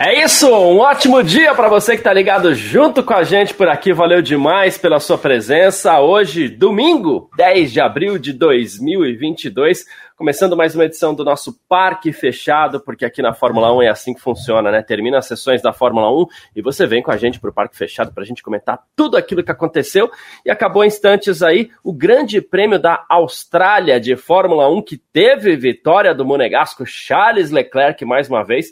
É 0.00 0.22
isso, 0.22 0.48
um 0.48 0.78
ótimo 0.78 1.24
dia 1.24 1.52
para 1.56 1.68
você 1.68 1.94
que 1.94 1.98
está 1.98 2.12
ligado 2.12 2.54
junto 2.54 3.02
com 3.02 3.14
a 3.14 3.24
gente 3.24 3.52
por 3.52 3.66
aqui. 3.66 3.92
Valeu 3.92 4.22
demais 4.22 4.78
pela 4.78 5.00
sua 5.00 5.18
presença. 5.18 6.00
Hoje, 6.00 6.48
domingo, 6.48 7.28
10 7.36 7.72
de 7.72 7.80
abril 7.80 8.16
de 8.16 8.32
2022, 8.32 9.84
começando 10.16 10.56
mais 10.56 10.76
uma 10.76 10.84
edição 10.84 11.12
do 11.12 11.24
nosso 11.24 11.60
Parque 11.68 12.12
Fechado, 12.12 12.78
porque 12.78 13.04
aqui 13.04 13.20
na 13.20 13.34
Fórmula 13.34 13.74
1 13.74 13.82
é 13.82 13.88
assim 13.88 14.14
que 14.14 14.20
funciona, 14.20 14.70
né? 14.70 14.82
Termina 14.82 15.18
as 15.18 15.26
sessões 15.26 15.60
da 15.60 15.72
Fórmula 15.72 16.08
1 16.12 16.26
e 16.54 16.62
você 16.62 16.86
vem 16.86 17.02
com 17.02 17.10
a 17.10 17.16
gente 17.16 17.40
para 17.40 17.50
o 17.50 17.52
Parque 17.52 17.76
Fechado 17.76 18.12
para 18.14 18.22
a 18.22 18.26
gente 18.26 18.40
comentar 18.40 18.78
tudo 18.94 19.16
aquilo 19.16 19.42
que 19.42 19.50
aconteceu. 19.50 20.08
E 20.46 20.50
acabou 20.50 20.84
instantes 20.84 21.42
aí 21.42 21.72
o 21.82 21.92
Grande 21.92 22.40
Prêmio 22.40 22.78
da 22.78 23.04
Austrália 23.08 23.98
de 23.98 24.14
Fórmula 24.14 24.70
1, 24.70 24.80
que 24.80 24.96
teve 24.96 25.56
vitória 25.56 26.14
do 26.14 26.24
monegasco 26.24 26.86
Charles 26.86 27.50
Leclerc 27.50 28.04
mais 28.04 28.28
uma 28.28 28.44
vez 28.44 28.70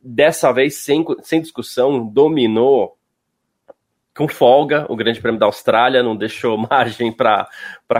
dessa 0.00 0.52
vez 0.52 0.76
sem, 0.76 1.04
sem 1.22 1.40
discussão, 1.40 2.06
dominou 2.06 2.96
com 4.16 4.26
folga 4.26 4.84
o 4.88 4.96
Grande 4.96 5.20
Prêmio 5.20 5.38
da 5.38 5.46
Austrália, 5.46 6.02
não 6.02 6.16
deixou 6.16 6.58
margem 6.70 7.12
para 7.12 7.48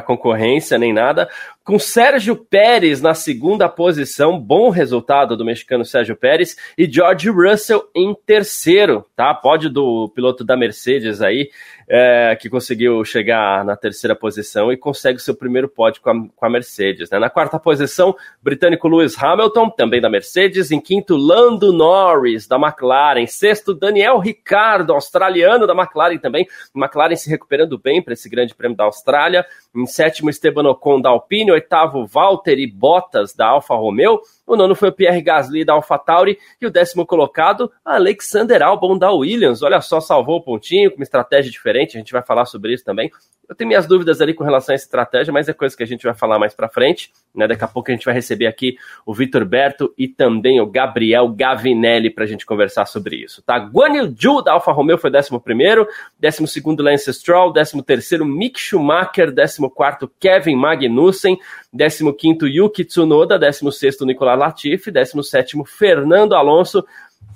concorrência 0.04 0.76
nem 0.76 0.92
nada. 0.92 1.30
Com 1.68 1.78
Sérgio 1.78 2.34
Pérez 2.34 3.02
na 3.02 3.12
segunda 3.12 3.68
posição, 3.68 4.40
bom 4.40 4.70
resultado 4.70 5.36
do 5.36 5.44
mexicano 5.44 5.84
Sérgio 5.84 6.16
Pérez, 6.16 6.56
e 6.78 6.90
George 6.90 7.28
Russell 7.28 7.90
em 7.94 8.14
terceiro, 8.14 9.04
tá? 9.14 9.34
Pode 9.34 9.68
do 9.68 10.10
piloto 10.14 10.42
da 10.42 10.56
Mercedes 10.56 11.20
aí, 11.20 11.50
é, 11.88 12.36
que 12.36 12.50
conseguiu 12.50 13.02
chegar 13.04 13.64
na 13.64 13.74
terceira 13.74 14.14
posição 14.14 14.70
e 14.70 14.76
consegue 14.76 15.18
seu 15.18 15.34
primeiro 15.34 15.68
pódio 15.68 16.02
com 16.02 16.10
a, 16.10 16.14
com 16.36 16.46
a 16.46 16.50
Mercedes. 16.50 17.08
Né? 17.10 17.18
Na 17.18 17.30
quarta 17.30 17.58
posição, 17.58 18.14
britânico 18.42 18.86
Lewis 18.88 19.20
Hamilton, 19.22 19.70
também 19.70 20.00
da 20.00 20.10
Mercedes. 20.10 20.70
Em 20.70 20.80
quinto, 20.80 21.16
Lando 21.16 21.72
Norris, 21.72 22.46
da 22.46 22.56
McLaren. 22.56 23.26
Sexto, 23.26 23.74
Daniel 23.74 24.18
Ricciardo, 24.18 24.92
australiano 24.92 25.66
da 25.66 25.74
McLaren 25.74 26.18
também. 26.18 26.46
McLaren 26.74 27.16
se 27.16 27.30
recuperando 27.30 27.78
bem 27.78 28.02
para 28.02 28.12
esse 28.12 28.28
grande 28.28 28.54
prêmio 28.54 28.76
da 28.76 28.84
Austrália. 28.84 29.46
Em 29.76 29.86
sétimo, 29.86 30.30
Esteban 30.30 30.68
Ocon 30.68 31.00
da 31.00 31.10
Alpine. 31.10 31.52
Oitavo, 31.52 32.06
Valtteri 32.06 32.66
Bottas 32.66 33.34
da 33.34 33.48
Alfa 33.48 33.74
Romeo. 33.74 34.20
O 34.46 34.56
nono 34.56 34.74
foi 34.74 34.88
o 34.88 34.92
Pierre 34.92 35.20
Gasly 35.20 35.64
da 35.64 35.74
AlphaTauri 35.74 36.38
e 36.60 36.66
o 36.66 36.70
décimo 36.70 37.04
colocado, 37.06 37.70
Alexander 37.84 38.62
Albon 38.62 38.96
da 38.96 39.12
Williams. 39.12 39.62
Olha 39.62 39.80
só, 39.80 40.00
salvou 40.00 40.36
o 40.36 40.42
pontinho 40.42 40.90
com 40.90 40.96
uma 40.96 41.02
estratégia 41.02 41.50
diferente, 41.50 41.96
a 41.96 42.00
gente 42.00 42.12
vai 42.12 42.22
falar 42.22 42.46
sobre 42.46 42.72
isso 42.72 42.84
também. 42.84 43.10
Eu 43.48 43.54
tenho 43.54 43.68
minhas 43.68 43.86
dúvidas 43.86 44.20
ali 44.20 44.34
com 44.34 44.44
relação 44.44 44.74
a 44.74 44.76
estratégia, 44.76 45.32
mas 45.32 45.48
é 45.48 45.54
coisa 45.54 45.74
que 45.74 45.82
a 45.82 45.86
gente 45.86 46.02
vai 46.02 46.14
falar 46.14 46.38
mais 46.38 46.54
para 46.54 46.68
frente. 46.68 47.10
Né? 47.34 47.48
Daqui 47.48 47.64
a 47.64 47.68
pouco 47.68 47.90
a 47.90 47.94
gente 47.94 48.04
vai 48.04 48.12
receber 48.12 48.46
aqui 48.46 48.76
o 49.06 49.14
Vitor 49.14 49.44
Berto 49.44 49.94
e 49.96 50.06
também 50.06 50.60
o 50.60 50.66
Gabriel 50.66 51.28
Gavinelli 51.28 52.10
para 52.10 52.24
a 52.24 52.26
gente 52.26 52.44
conversar 52.44 52.84
sobre 52.84 53.16
isso. 53.16 53.42
Tá? 53.42 53.58
Guan 53.58 53.96
Yu 53.96 54.14
Zhu 54.20 54.42
da 54.42 54.52
Alfa 54.52 54.70
Romeo 54.70 54.98
foi 54.98 55.10
11 55.10 55.40
primeiro, 55.40 55.88
12 56.20 56.46
segundo 56.46 56.82
Lance 56.82 57.12
Stroll, 57.14 57.52
13 57.52 57.82
terceiro 57.82 58.26
Mick 58.26 58.60
Schumacher, 58.60 59.34
14 59.34 59.58
quarto 59.74 60.12
Kevin 60.20 60.56
Magnussen, 60.56 61.38
15 61.76 62.12
quinto 62.12 62.46
Yuki 62.46 62.84
Tsunoda, 62.84 63.38
16 63.38 63.74
sexto 63.78 64.04
Nicolas 64.04 64.38
Latifi, 64.38 64.90
17 64.90 65.26
sétimo 65.26 65.64
Fernando 65.64 66.34
Alonso 66.34 66.84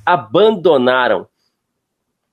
abandonaram 0.04 1.26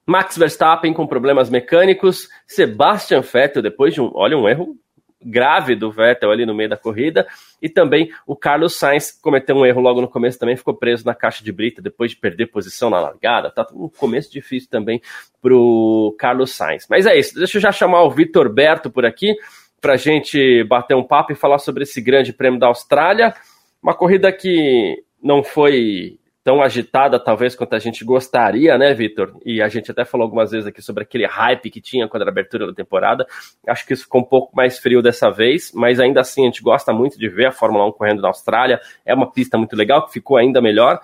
Max 0.10 0.36
Verstappen 0.36 0.92
com 0.92 1.06
problemas 1.06 1.52
mecânicos, 1.52 2.28
Sebastian 2.48 3.22
Vettel 3.22 3.62
depois 3.62 3.94
de 3.94 4.02
um, 4.02 4.10
olha, 4.16 4.36
um 4.36 4.50
erro 4.50 4.76
grave 5.22 5.76
do 5.76 5.92
Vettel 5.92 6.32
ali 6.32 6.48
no 6.48 6.56
meio 6.56 6.68
da 6.68 6.78
corrida, 6.78 7.28
e 7.62 7.70
também 7.70 8.10
o 8.26 8.36
Carlos 8.36 8.74
Sainz 8.76 9.12
cometeu 9.12 9.56
um 9.56 9.66
erro 9.66 9.82
logo 9.82 10.02
no 10.02 10.08
começo 10.08 10.40
também, 10.40 10.58
ficou 10.58 10.74
preso 10.74 11.06
na 11.06 11.14
caixa 11.14 11.44
de 11.44 11.52
brita 11.52 11.80
depois 11.80 12.10
de 12.10 12.18
perder 12.18 12.48
posição 12.48 12.90
na 12.90 13.00
largada, 13.00 13.52
tá 13.52 13.68
um 13.72 13.88
começo 13.88 14.32
difícil 14.32 14.68
também 14.68 15.00
pro 15.40 16.16
Carlos 16.18 16.56
Sainz. 16.56 16.88
Mas 16.90 17.06
é 17.06 17.16
isso, 17.16 17.36
deixa 17.36 17.58
eu 17.58 17.62
já 17.62 17.72
chamar 17.72 18.02
o 18.02 18.10
Vitor 18.10 18.52
Berto 18.52 18.90
por 18.90 19.06
aqui 19.06 19.36
para 19.80 19.96
gente 19.96 20.64
bater 20.64 20.96
um 20.96 21.04
papo 21.04 21.34
e 21.34 21.36
falar 21.36 21.60
sobre 21.60 21.84
esse 21.84 22.02
grande 22.02 22.34
prêmio 22.34 22.60
da 22.60 22.66
Austrália, 22.66 23.36
uma 23.84 23.94
corrida 23.94 24.32
que 24.32 25.04
não 25.22 25.44
foi 25.44 26.18
tão 26.44 26.62
agitada, 26.62 27.20
talvez, 27.20 27.56
quanto 27.56 27.76
a 27.76 27.80
gente 27.80 28.04
gostaria, 28.04 28.78
né, 28.78 28.94
Vitor? 28.94 29.38
E 29.46 29.62
a 29.62 29.68
gente 29.68 29.92
até 29.92 30.06
falou 30.06 30.26
algumas 30.26 30.52
vezes 30.52 30.66
aqui 30.66 30.82
sobre 30.82 31.04
aquele 31.04 31.26
hype 31.26 31.70
que 31.70 31.82
tinha 31.82 32.08
quando 32.08 32.22
era 32.22 32.32
a 32.32 32.34
abertura 32.34 32.68
da 32.68 32.74
temporada. 32.74 33.26
Acho 33.68 33.86
que 33.86 33.94
isso 33.94 34.04
ficou 34.04 34.22
um 34.22 34.26
pouco 34.26 34.56
mais 34.56 34.80
frio 34.80 35.02
dessa 35.02 35.30
vez, 35.30 35.72
mas 35.74 36.00
ainda 36.00 36.22
assim 36.22 36.44
a 36.44 36.46
gente 36.46 36.62
gosta 36.62 36.94
muito 36.94 37.20
de 37.20 37.28
ver 37.28 37.48
a 37.48 37.52
Fórmula 37.52 37.86
1 37.88 37.92
correndo 37.92 38.22
na 38.22 38.30
Austrália. 38.30 38.80
É 39.06 39.14
uma 39.14 39.32
pista 39.32 39.58
muito 39.58 39.76
legal, 39.76 40.06
que 40.06 40.14
ficou 40.14 40.38
ainda 40.38 40.62
melhor. 40.62 41.00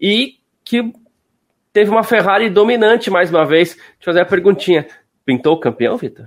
E 0.00 0.34
que 0.64 0.92
teve 1.72 1.90
uma 1.90 2.04
Ferrari 2.04 2.50
dominante 2.50 3.10
mais 3.10 3.30
uma 3.30 3.46
vez. 3.46 3.74
Deixa 3.74 3.88
eu 4.00 4.04
fazer 4.04 4.20
a 4.20 4.26
perguntinha. 4.26 4.86
Pintou 5.24 5.54
o 5.54 5.60
campeão, 5.60 5.96
Vitor? 5.96 6.26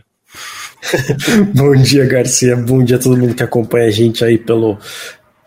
Bom 1.56 1.76
dia, 1.76 2.06
Garcia. 2.06 2.56
Bom 2.56 2.84
dia 2.84 2.98
a 2.98 3.00
todo 3.00 3.18
mundo 3.18 3.36
que 3.36 3.44
acompanha 3.44 3.88
a 3.88 3.92
gente 3.92 4.24
aí 4.24 4.38
pelo, 4.38 4.78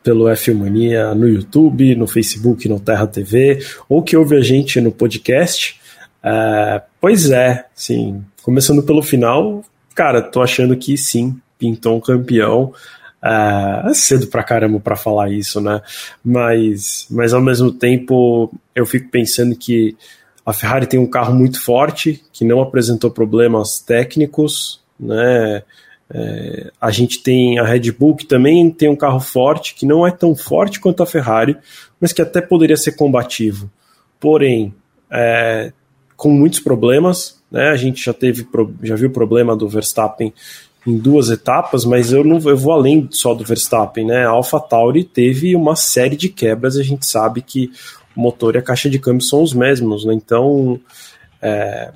pelo 0.03 0.29
F 0.29 0.53
Mania 0.53 1.15
no 1.15 1.29
YouTube, 1.29 1.95
no 1.95 2.07
Facebook, 2.07 2.69
no 2.69 2.81
Terra 2.81 3.07
TV, 3.07 3.65
ou 3.89 4.03
que 4.03 4.17
ouve 4.17 4.37
a 4.37 4.41
gente 4.41 4.81
no 4.81 4.93
podcast. 4.93 5.81
Uh, 6.25 6.81
pois 7.01 7.31
é, 7.31 7.67
sim. 7.75 8.25
Começando 8.43 8.83
pelo 8.83 9.03
final, 9.03 9.65
cara, 9.95 10.23
tô 10.23 10.43
achando 10.43 10.77
que 10.77 10.97
sim, 10.97 11.39
pintou 11.59 11.97
um 11.97 12.01
campeão. 12.01 12.73
Uh, 13.23 13.91
é 13.91 13.95
cedo 13.95 14.29
pra 14.29 14.43
caramba 14.43 14.81
para 14.81 14.97
falar 14.97 15.31
isso, 15.31 15.61
né? 15.61 15.83
Mas, 16.25 17.07
mas 17.11 17.35
ao 17.35 17.41
mesmo 17.41 17.71
tempo 17.71 18.51
eu 18.75 18.87
fico 18.87 19.11
pensando 19.11 19.55
que 19.55 19.95
a 20.45 20.53
Ferrari 20.53 20.87
tem 20.87 20.99
um 20.99 21.07
carro 21.07 21.35
muito 21.35 21.63
forte, 21.63 22.23
que 22.33 22.45
não 22.45 22.61
apresentou 22.61 23.11
problemas 23.11 23.79
técnicos, 23.79 24.81
né? 24.99 25.63
É, 26.13 26.73
a 26.81 26.91
gente 26.91 27.23
tem 27.23 27.59
a 27.59 27.65
Red 27.65 27.93
Bull, 27.93 28.17
que 28.17 28.27
também 28.27 28.71
tem 28.71 28.89
um 28.89 28.97
carro 28.97 29.21
forte, 29.21 29.75
que 29.75 29.87
não 29.87 30.07
é 30.07 30.11
tão 30.11 30.35
forte 30.35 30.81
quanto 30.81 31.03
a 31.03 31.07
Ferrari, 31.07 31.57
mas 32.01 32.13
que 32.13 32.21
até 32.21 32.41
poderia 32.41 32.77
ser 32.77 32.93
combativo. 32.93 33.71
Porém, 34.19 34.75
é, 35.11 35.73
com 36.17 36.31
muitos 36.31 36.61
problemas, 36.61 37.41
né? 37.51 37.69
A 37.71 37.77
gente 37.77 38.05
já 38.05 38.13
teve, 38.13 38.47
já 38.83 38.95
viu 38.95 39.09
o 39.09 39.13
problema 39.13 39.57
do 39.57 39.69
Verstappen 39.69 40.33
em 40.87 40.97
duas 40.97 41.31
etapas, 41.31 41.85
mas 41.85 42.13
eu 42.13 42.25
não 42.25 42.39
eu 42.39 42.57
vou 42.57 42.73
além 42.73 43.09
só 43.11 43.35
do 43.35 43.45
Verstappen, 43.45 44.07
né? 44.07 44.27
A 44.27 44.31
AlphaTauri 44.31 45.05
teve 45.05 45.55
uma 45.55 45.77
série 45.77 46.17
de 46.17 46.29
quebras, 46.29 46.77
a 46.77 46.83
gente 46.83 47.07
sabe 47.07 47.43
que 47.43 47.71
o 48.17 48.21
motor 48.21 48.55
e 48.55 48.59
a 48.59 48.63
caixa 48.63 48.89
de 48.89 48.99
câmbio 48.99 49.25
são 49.25 49.43
os 49.43 49.53
mesmos, 49.53 50.05
né? 50.05 50.15
Então, 50.15 50.81
é, 51.41 51.93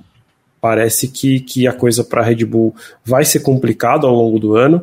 Parece 0.65 1.09
que, 1.09 1.41
que 1.41 1.69
a 1.69 1.75
coisa 1.75 2.03
para 2.03 2.23
a 2.23 2.25
Red 2.25 2.43
Bull 2.47 2.75
vai 3.05 3.23
ser 3.23 3.41
complicada 3.41 4.07
ao 4.07 4.15
longo 4.15 4.39
do 4.39 4.57
ano. 4.57 4.83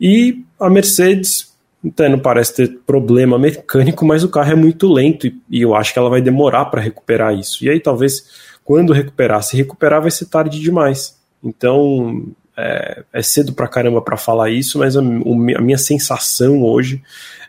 E 0.00 0.42
a 0.58 0.68
Mercedes 0.68 1.54
até 1.86 2.08
não 2.08 2.18
parece 2.18 2.56
ter 2.56 2.80
problema 2.84 3.38
mecânico, 3.38 4.04
mas 4.04 4.24
o 4.24 4.28
carro 4.28 4.50
é 4.50 4.56
muito 4.56 4.92
lento 4.92 5.28
e, 5.28 5.40
e 5.48 5.62
eu 5.62 5.76
acho 5.76 5.92
que 5.92 5.98
ela 6.00 6.10
vai 6.10 6.20
demorar 6.20 6.64
para 6.64 6.80
recuperar 6.80 7.38
isso. 7.38 7.64
E 7.64 7.70
aí 7.70 7.78
talvez 7.78 8.24
quando 8.64 8.92
recuperar, 8.92 9.40
se 9.44 9.56
recuperar 9.56 10.02
vai 10.02 10.10
ser 10.10 10.26
tarde 10.26 10.58
demais. 10.58 11.16
Então 11.40 12.26
é, 12.56 13.04
é 13.12 13.22
cedo 13.22 13.52
para 13.52 13.68
caramba 13.68 14.02
para 14.02 14.16
falar 14.16 14.50
isso, 14.50 14.80
mas 14.80 14.96
a, 14.96 15.00
a, 15.00 15.02
minha 15.62 15.78
sensação 15.78 16.64
hoje 16.64 17.00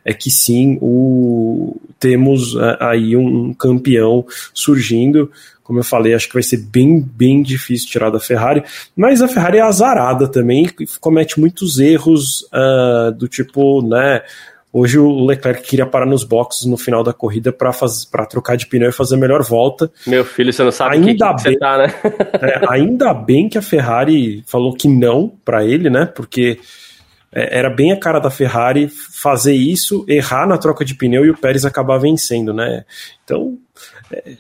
é 0.06 0.14
que 0.14 0.30
sim, 0.30 0.78
o, 0.82 1.76
temos 2.00 2.56
é, 2.56 2.78
aí 2.80 3.16
um 3.16 3.54
campeão 3.54 4.26
surgindo. 4.54 5.32
Como 5.64 5.80
eu 5.80 5.84
falei, 5.84 6.14
acho 6.14 6.28
que 6.28 6.34
vai 6.34 6.44
ser 6.44 6.58
bem, 6.58 7.00
bem 7.00 7.42
difícil 7.42 7.88
tirar 7.88 8.10
da 8.10 8.20
Ferrari. 8.20 8.64
Mas 8.96 9.22
a 9.22 9.28
Ferrari 9.28 9.60
é 9.60 9.62
azarada 9.62 10.28
também, 10.28 10.70
comete 11.00 11.40
muitos 11.40 11.80
erros 11.80 12.42
uh, 12.52 13.12
do 13.14 13.30
tipo, 13.30 13.82
né? 13.82 14.22
Hoje 14.76 14.98
o 14.98 15.24
Leclerc 15.24 15.62
queria 15.62 15.86
parar 15.86 16.08
nos 16.08 16.24
boxes 16.24 16.66
no 16.66 16.76
final 16.76 17.04
da 17.04 17.14
corrida 17.14 17.54
para 17.54 18.26
trocar 18.26 18.58
de 18.58 18.66
pneu 18.66 18.90
e 18.90 18.92
fazer 18.92 19.14
a 19.14 19.20
melhor 19.20 19.44
volta. 19.44 19.90
Meu 20.08 20.26
filho, 20.26 20.52
você 20.52 20.64
não 20.64 20.72
sabe 20.72 20.96
ainda 20.96 21.08
que, 21.12 21.14
que 21.14 21.44
bem, 21.44 21.54
você 21.54 21.60
tá, 21.60 21.78
né? 21.78 21.94
é, 22.42 22.66
ainda 22.68 23.14
bem 23.14 23.48
que 23.48 23.58
a 23.58 23.62
Ferrari 23.62 24.44
falou 24.48 24.74
que 24.74 24.88
não 24.88 25.32
para 25.46 25.64
ele, 25.64 25.92
né? 25.92 26.08
Porque 26.08 26.60
era 27.34 27.70
bem 27.70 27.92
a 27.92 28.00
cara 28.00 28.20
da 28.20 28.30
Ferrari 28.30 28.88
fazer 28.88 29.54
isso, 29.54 30.06
errar 30.08 30.48
na 30.48 30.58
troca 30.58 30.86
de 30.86 30.96
pneu 30.96 31.26
e 31.26 31.30
o 31.30 31.38
Pérez 31.38 31.66
acabar 31.66 31.98
vencendo, 31.98 32.54
né? 32.54 32.86
Então, 33.24 33.58
é, 34.12 34.34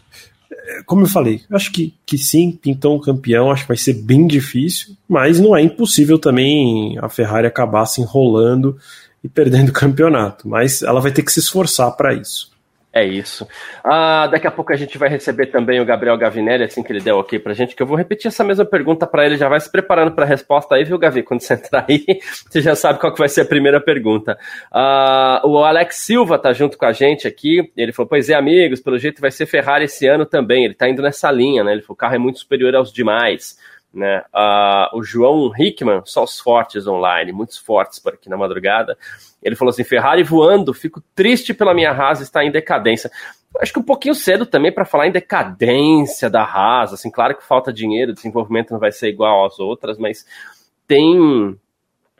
como 0.85 1.03
eu 1.03 1.09
falei, 1.09 1.41
acho 1.51 1.71
que, 1.71 1.93
que 2.05 2.17
sim, 2.17 2.51
pintou 2.51 2.95
um 2.95 3.01
campeão, 3.01 3.51
acho 3.51 3.63
que 3.63 3.67
vai 3.67 3.77
ser 3.77 3.93
bem 3.93 4.25
difícil, 4.27 4.95
mas 5.07 5.39
não 5.39 5.55
é 5.55 5.61
impossível 5.61 6.17
também 6.17 6.97
a 6.99 7.09
Ferrari 7.09 7.47
acabar 7.47 7.85
se 7.85 8.01
enrolando 8.01 8.77
e 9.23 9.27
perdendo 9.27 9.69
o 9.69 9.73
campeonato, 9.73 10.47
mas 10.47 10.81
ela 10.81 11.01
vai 11.01 11.11
ter 11.11 11.23
que 11.23 11.31
se 11.31 11.39
esforçar 11.39 11.91
para 11.91 12.13
isso. 12.13 12.52
É 12.95 13.03
isso. 13.03 13.47
Ah, 13.83 14.27
daqui 14.27 14.45
a 14.45 14.51
pouco 14.51 14.71
a 14.71 14.75
gente 14.75 14.99
vai 14.99 15.09
receber 15.09 15.47
também 15.47 15.81
o 15.81 15.85
Gabriel 15.85 16.15
Gavinelli, 16.15 16.63
assim 16.63 16.83
que 16.83 16.93
ele 16.93 17.01
der 17.01 17.13
ok 17.13 17.39
pra 17.39 17.51
gente, 17.51 17.75
que 17.75 17.81
eu 17.81 17.87
vou 17.87 17.97
repetir 17.97 18.27
essa 18.27 18.43
mesma 18.43 18.65
pergunta 18.65 19.07
para 19.07 19.25
ele, 19.25 19.35
já 19.35 19.49
vai 19.49 19.59
se 19.59 19.71
preparando 19.71 20.11
para 20.11 20.25
a 20.25 20.27
resposta 20.27 20.75
aí, 20.75 20.83
viu, 20.83 20.99
Gavi? 20.99 21.23
Quando 21.23 21.41
você 21.41 21.55
entrar 21.57 21.87
aí, 21.89 22.05
você 22.47 22.61
já 22.61 22.75
sabe 22.75 22.99
qual 22.99 23.11
que 23.11 23.17
vai 23.17 23.27
ser 23.27 23.41
a 23.41 23.45
primeira 23.45 23.81
pergunta. 23.81 24.37
Ah, 24.71 25.41
o 25.43 25.57
Alex 25.63 25.97
Silva 25.97 26.37
tá 26.37 26.53
junto 26.53 26.77
com 26.77 26.85
a 26.85 26.91
gente 26.91 27.27
aqui, 27.27 27.71
ele 27.75 27.91
falou, 27.91 28.07
pois 28.07 28.29
é, 28.29 28.35
amigos, 28.35 28.79
pelo 28.79 28.99
jeito 28.99 29.19
vai 29.19 29.31
ser 29.31 29.47
Ferrari 29.47 29.85
esse 29.85 30.05
ano 30.05 30.23
também, 30.23 30.63
ele 30.63 30.75
tá 30.75 30.87
indo 30.87 31.01
nessa 31.01 31.31
linha, 31.31 31.63
né? 31.63 31.71
Ele 31.71 31.81
falou, 31.81 31.95
o 31.95 31.97
carro 31.97 32.13
é 32.13 32.19
muito 32.19 32.37
superior 32.37 32.75
aos 32.75 32.93
demais. 32.93 33.57
Né? 33.93 34.23
Uh, 34.33 34.97
o 34.97 35.03
João 35.03 35.51
Hickman, 35.55 36.01
só 36.05 36.23
os 36.23 36.39
fortes 36.39 36.87
online, 36.87 37.31
muitos 37.31 37.57
fortes 37.57 37.99
por 37.99 38.13
aqui 38.13 38.27
na 38.27 38.35
madrugada. 38.35 38.97
Ele 39.41 39.55
falou 39.55 39.69
assim: 39.69 39.83
Ferrari 39.83 40.23
voando, 40.23 40.73
fico 40.73 41.01
triste 41.13 41.53
pela 41.53 41.73
minha 41.73 41.91
Haas 41.91 42.19
estar 42.19 42.43
em 42.43 42.51
decadência. 42.51 43.11
Acho 43.61 43.71
que 43.71 43.79
um 43.79 43.83
pouquinho 43.83 44.15
cedo 44.15 44.47
também 44.47 44.71
para 44.71 44.83
falar 44.83 45.07
em 45.07 45.11
decadência 45.11 46.27
da 46.27 46.43
Haas. 46.43 46.91
Assim, 46.91 47.11
claro 47.11 47.37
que 47.37 47.45
falta 47.45 47.71
dinheiro, 47.71 48.13
desenvolvimento 48.13 48.71
não 48.71 48.79
vai 48.79 48.91
ser 48.91 49.09
igual 49.09 49.45
às 49.45 49.59
outras, 49.59 49.99
mas 49.99 50.25
tem 50.87 51.55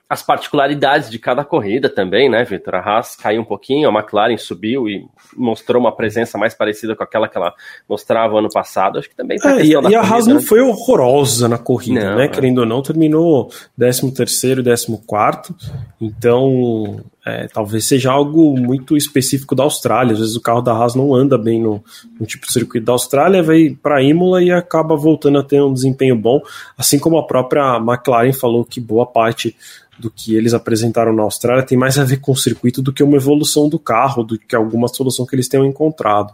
as 0.09 0.21
particularidades 0.21 1.09
de 1.09 1.17
cada 1.17 1.43
corrida 1.43 1.89
também, 1.89 2.29
né, 2.29 2.43
Vitor? 2.43 2.75
A 2.75 2.79
Haas 2.79 3.15
caiu 3.15 3.41
um 3.41 3.45
pouquinho, 3.45 3.89
a 3.89 3.91
McLaren 3.91 4.37
subiu 4.37 4.87
e 4.87 5.07
mostrou 5.35 5.81
uma 5.81 5.95
presença 5.95 6.37
mais 6.37 6.53
parecida 6.53 6.95
com 6.95 7.03
aquela 7.03 7.27
que 7.27 7.37
ela 7.37 7.53
mostrava 7.89 8.37
ano 8.37 8.49
passado. 8.49 8.99
Acho 8.99 9.09
que 9.09 9.15
também 9.15 9.37
tá 9.37 9.59
é, 9.59 9.65
e, 9.65 9.75
a, 9.75 9.81
e 9.81 9.95
a 9.95 10.01
Haas 10.01 10.27
né? 10.27 10.35
não 10.35 10.41
foi 10.41 10.61
horrorosa 10.61 11.47
na 11.47 11.57
corrida, 11.57 12.11
não, 12.11 12.17
né? 12.17 12.25
É. 12.25 12.27
Querendo 12.27 12.59
ou 12.59 12.65
não, 12.65 12.81
terminou 12.81 13.49
13 13.77 14.13
terceiro, 14.13 14.63
14 14.63 15.03
quarto. 15.07 15.55
Então, 15.99 17.03
é, 17.25 17.47
talvez 17.47 17.87
seja 17.87 18.11
algo 18.11 18.57
muito 18.59 18.97
específico 18.97 19.55
da 19.55 19.63
Austrália. 19.63 20.13
Às 20.13 20.19
vezes 20.19 20.35
o 20.35 20.41
carro 20.41 20.61
da 20.61 20.73
Haas 20.73 20.93
não 20.93 21.15
anda 21.15 21.37
bem 21.37 21.61
no, 21.61 21.83
no 22.19 22.25
tipo 22.25 22.45
de 22.45 22.51
circuito 22.51 22.85
da 22.85 22.91
Austrália, 22.91 23.41
vai 23.41 23.77
para 23.81 24.03
Imola 24.03 24.43
e 24.43 24.51
acaba 24.51 24.95
voltando 24.95 25.39
a 25.39 25.43
ter 25.43 25.61
um 25.61 25.73
desempenho 25.73 26.15
bom, 26.15 26.41
assim 26.77 26.99
como 26.99 27.17
a 27.17 27.25
própria 27.25 27.77
McLaren 27.77 28.33
falou 28.33 28.65
que 28.65 28.81
boa 28.81 29.05
parte 29.05 29.55
do 29.97 30.11
que 30.11 30.35
eles 30.35 30.53
apresentaram 30.53 31.13
na 31.13 31.23
Austrália 31.23 31.63
tem 31.63 31.77
mais 31.77 31.97
a 31.97 32.03
ver 32.03 32.17
com 32.17 32.31
o 32.31 32.37
circuito 32.37 32.81
do 32.81 32.91
que 32.91 33.03
uma 33.03 33.15
evolução 33.15 33.69
do 33.69 33.79
carro, 33.79 34.23
do 34.23 34.37
que 34.37 34.55
alguma 34.55 34.87
solução 34.87 35.25
que 35.25 35.35
eles 35.35 35.47
tenham 35.47 35.65
encontrado. 35.65 36.33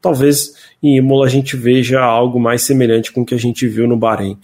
Talvez 0.00 0.52
em 0.82 0.96
Imola 0.96 1.26
a 1.26 1.30
gente 1.30 1.56
veja 1.56 2.00
algo 2.00 2.38
mais 2.38 2.62
semelhante 2.62 3.12
com 3.12 3.22
o 3.22 3.26
que 3.26 3.34
a 3.34 3.38
gente 3.38 3.66
viu 3.66 3.88
no 3.88 3.96
Bahrein. 3.96 4.38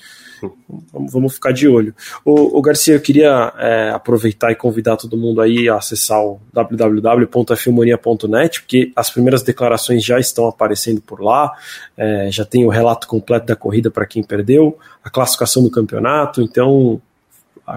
Vamos, 0.92 1.34
ficar 1.34 1.52
de 1.52 1.68
olho. 1.68 1.94
O, 2.24 2.58
o 2.58 2.62
Garcia, 2.62 2.94
eu 2.94 3.00
queria 3.00 3.52
é, 3.58 3.90
aproveitar 3.90 4.50
e 4.50 4.54
convidar 4.54 4.96
todo 4.96 5.16
mundo 5.16 5.40
aí 5.40 5.68
a 5.68 5.76
acessar 5.76 6.20
o 6.20 6.40
www.afilmonia.net, 6.52 8.60
porque 8.60 8.92
as 8.94 9.10
primeiras 9.10 9.42
declarações 9.42 10.04
já 10.04 10.18
estão 10.18 10.46
aparecendo 10.46 11.00
por 11.00 11.20
lá, 11.20 11.52
é, 11.96 12.28
já 12.30 12.44
tem 12.44 12.64
o 12.64 12.68
relato 12.68 13.06
completo 13.06 13.46
da 13.46 13.56
corrida 13.56 13.90
para 13.90 14.06
quem 14.06 14.22
perdeu, 14.22 14.78
a 15.02 15.10
classificação 15.10 15.62
do 15.62 15.70
campeonato, 15.70 16.42
então 16.42 17.00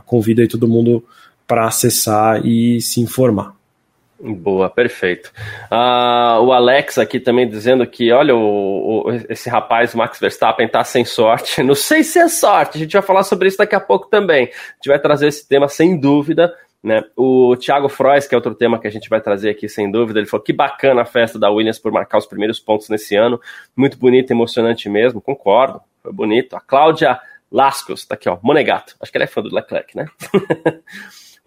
convido 0.05 0.41
aí 0.41 0.47
todo 0.47 0.67
mundo 0.67 1.03
para 1.47 1.65
acessar 1.65 2.45
e 2.45 2.81
se 2.81 2.99
informar. 2.99 3.56
Boa, 4.19 4.67
perfeito. 4.67 5.31
Uh, 5.71 6.41
o 6.41 6.51
Alex 6.51 6.97
aqui 6.97 7.19
também 7.19 7.47
dizendo 7.47 7.85
que, 7.85 8.11
olha, 8.11 8.35
o, 8.35 9.05
o, 9.05 9.11
esse 9.29 9.47
rapaz, 9.47 9.93
o 9.93 9.97
Max 9.97 10.19
Verstappen, 10.19 10.67
tá 10.67 10.83
sem 10.83 11.05
sorte. 11.05 11.61
Não 11.63 11.75
sei 11.75 12.03
se 12.03 12.17
é 12.17 12.27
sorte, 12.27 12.77
a 12.77 12.81
gente 12.81 12.93
vai 12.93 13.01
falar 13.01 13.23
sobre 13.23 13.47
isso 13.47 13.57
daqui 13.57 13.75
a 13.75 13.79
pouco 13.79 14.09
também. 14.09 14.45
A 14.45 14.75
gente 14.75 14.87
vai 14.87 14.99
trazer 14.99 15.27
esse 15.27 15.47
tema 15.47 15.67
sem 15.67 15.99
dúvida. 15.99 16.53
Né? 16.83 17.03
O 17.15 17.55
Thiago 17.57 17.89
Frois, 17.89 18.27
que 18.27 18.33
é 18.33 18.37
outro 18.37 18.55
tema 18.55 18.79
que 18.79 18.87
a 18.87 18.91
gente 18.91 19.09
vai 19.09 19.19
trazer 19.19 19.49
aqui 19.49 19.67
sem 19.67 19.91
dúvida, 19.91 20.19
ele 20.19 20.27
falou 20.27 20.43
que 20.43 20.53
bacana 20.53 21.01
a 21.01 21.05
festa 21.05 21.37
da 21.37 21.49
Williams 21.49 21.79
por 21.79 21.91
marcar 21.91 22.17
os 22.17 22.25
primeiros 22.25 22.59
pontos 22.59 22.89
nesse 22.89 23.15
ano. 23.15 23.39
Muito 23.75 23.97
bonito, 23.97 24.31
emocionante 24.31 24.89
mesmo, 24.89 25.21
concordo, 25.21 25.81
foi 26.01 26.13
bonito. 26.13 26.55
A 26.55 26.61
Cláudia 26.61 27.19
Lascos, 27.51 28.05
tá 28.05 28.15
aqui, 28.15 28.29
ó, 28.29 28.37
Monegato. 28.41 28.95
Acho 28.99 29.11
que 29.11 29.17
ele 29.17 29.25
é 29.25 29.27
fã 29.27 29.41
do 29.41 29.53
Leclerc, 29.53 29.95
né? 29.95 30.07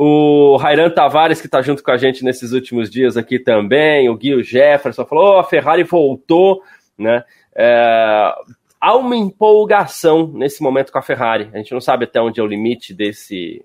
o 0.02 0.56
Rairan 0.56 0.88
Tavares, 0.88 1.42
que 1.42 1.48
tá 1.48 1.60
junto 1.60 1.82
com 1.82 1.90
a 1.90 1.98
gente 1.98 2.24
nesses 2.24 2.52
últimos 2.52 2.88
dias 2.88 3.18
aqui 3.18 3.38
também. 3.38 4.08
O 4.08 4.16
Gui 4.16 4.42
Jefferson 4.42 5.04
falou: 5.04 5.34
oh, 5.34 5.38
a 5.40 5.44
Ferrari 5.44 5.82
voltou, 5.82 6.62
né? 6.96 7.22
É, 7.54 8.32
há 8.80 8.96
uma 8.96 9.14
empolgação 9.14 10.26
nesse 10.28 10.62
momento 10.62 10.90
com 10.90 10.98
a 10.98 11.02
Ferrari. 11.02 11.50
A 11.52 11.58
gente 11.58 11.74
não 11.74 11.82
sabe 11.82 12.04
até 12.04 12.18
onde 12.18 12.40
é 12.40 12.42
o 12.42 12.46
limite 12.46 12.94
desse 12.94 13.62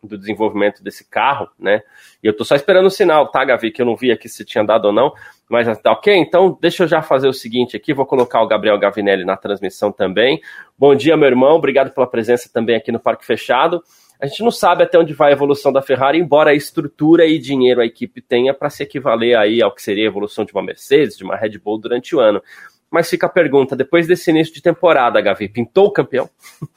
do 0.00 0.16
desenvolvimento 0.16 0.84
desse 0.84 1.08
carro, 1.08 1.48
né? 1.58 1.82
E 2.22 2.28
eu 2.28 2.36
tô 2.36 2.44
só 2.44 2.54
esperando 2.54 2.86
o 2.86 2.90
sinal, 2.90 3.28
tá, 3.32 3.44
Gavi? 3.44 3.72
Que 3.72 3.82
eu 3.82 3.86
não 3.86 3.96
vi 3.96 4.12
aqui 4.12 4.28
se 4.28 4.44
tinha 4.44 4.62
dado 4.62 4.84
ou 4.86 4.92
não. 4.92 5.12
Mas 5.48 5.66
tá 5.80 5.90
ok, 5.90 6.14
então 6.14 6.56
deixa 6.60 6.84
eu 6.84 6.88
já 6.88 7.02
fazer 7.02 7.26
o 7.26 7.32
seguinte 7.32 7.76
aqui, 7.76 7.92
vou 7.92 8.06
colocar 8.06 8.40
o 8.40 8.46
Gabriel 8.46 8.78
Gavinelli 8.78 9.24
na 9.24 9.36
transmissão 9.36 9.90
também. 9.90 10.40
Bom 10.78 10.94
dia, 10.94 11.16
meu 11.16 11.28
irmão, 11.28 11.56
obrigado 11.56 11.92
pela 11.92 12.06
presença 12.06 12.48
também 12.52 12.76
aqui 12.76 12.92
no 12.92 13.00
Parque 13.00 13.26
Fechado. 13.26 13.82
A 14.22 14.26
gente 14.28 14.44
não 14.44 14.52
sabe 14.52 14.84
até 14.84 14.96
onde 14.96 15.12
vai 15.12 15.30
a 15.30 15.32
evolução 15.32 15.72
da 15.72 15.82
Ferrari, 15.82 16.16
embora 16.16 16.50
a 16.50 16.54
estrutura 16.54 17.26
e 17.26 17.40
dinheiro 17.40 17.80
a 17.80 17.84
equipe 17.84 18.22
tenha 18.22 18.54
para 18.54 18.70
se 18.70 18.84
equivaler 18.84 19.36
aí 19.36 19.60
ao 19.60 19.74
que 19.74 19.82
seria 19.82 20.04
a 20.04 20.06
evolução 20.06 20.44
de 20.44 20.52
uma 20.52 20.62
Mercedes, 20.62 21.16
de 21.16 21.24
uma 21.24 21.34
Red 21.34 21.58
Bull 21.58 21.76
durante 21.76 22.14
o 22.14 22.20
ano. 22.20 22.40
Mas 22.88 23.10
fica 23.10 23.26
a 23.26 23.28
pergunta, 23.28 23.74
depois 23.74 24.06
desse 24.06 24.30
início 24.30 24.54
de 24.54 24.62
temporada, 24.62 25.20
Gavi, 25.20 25.48
pintou 25.48 25.86
o 25.86 25.90
campeão? 25.90 26.30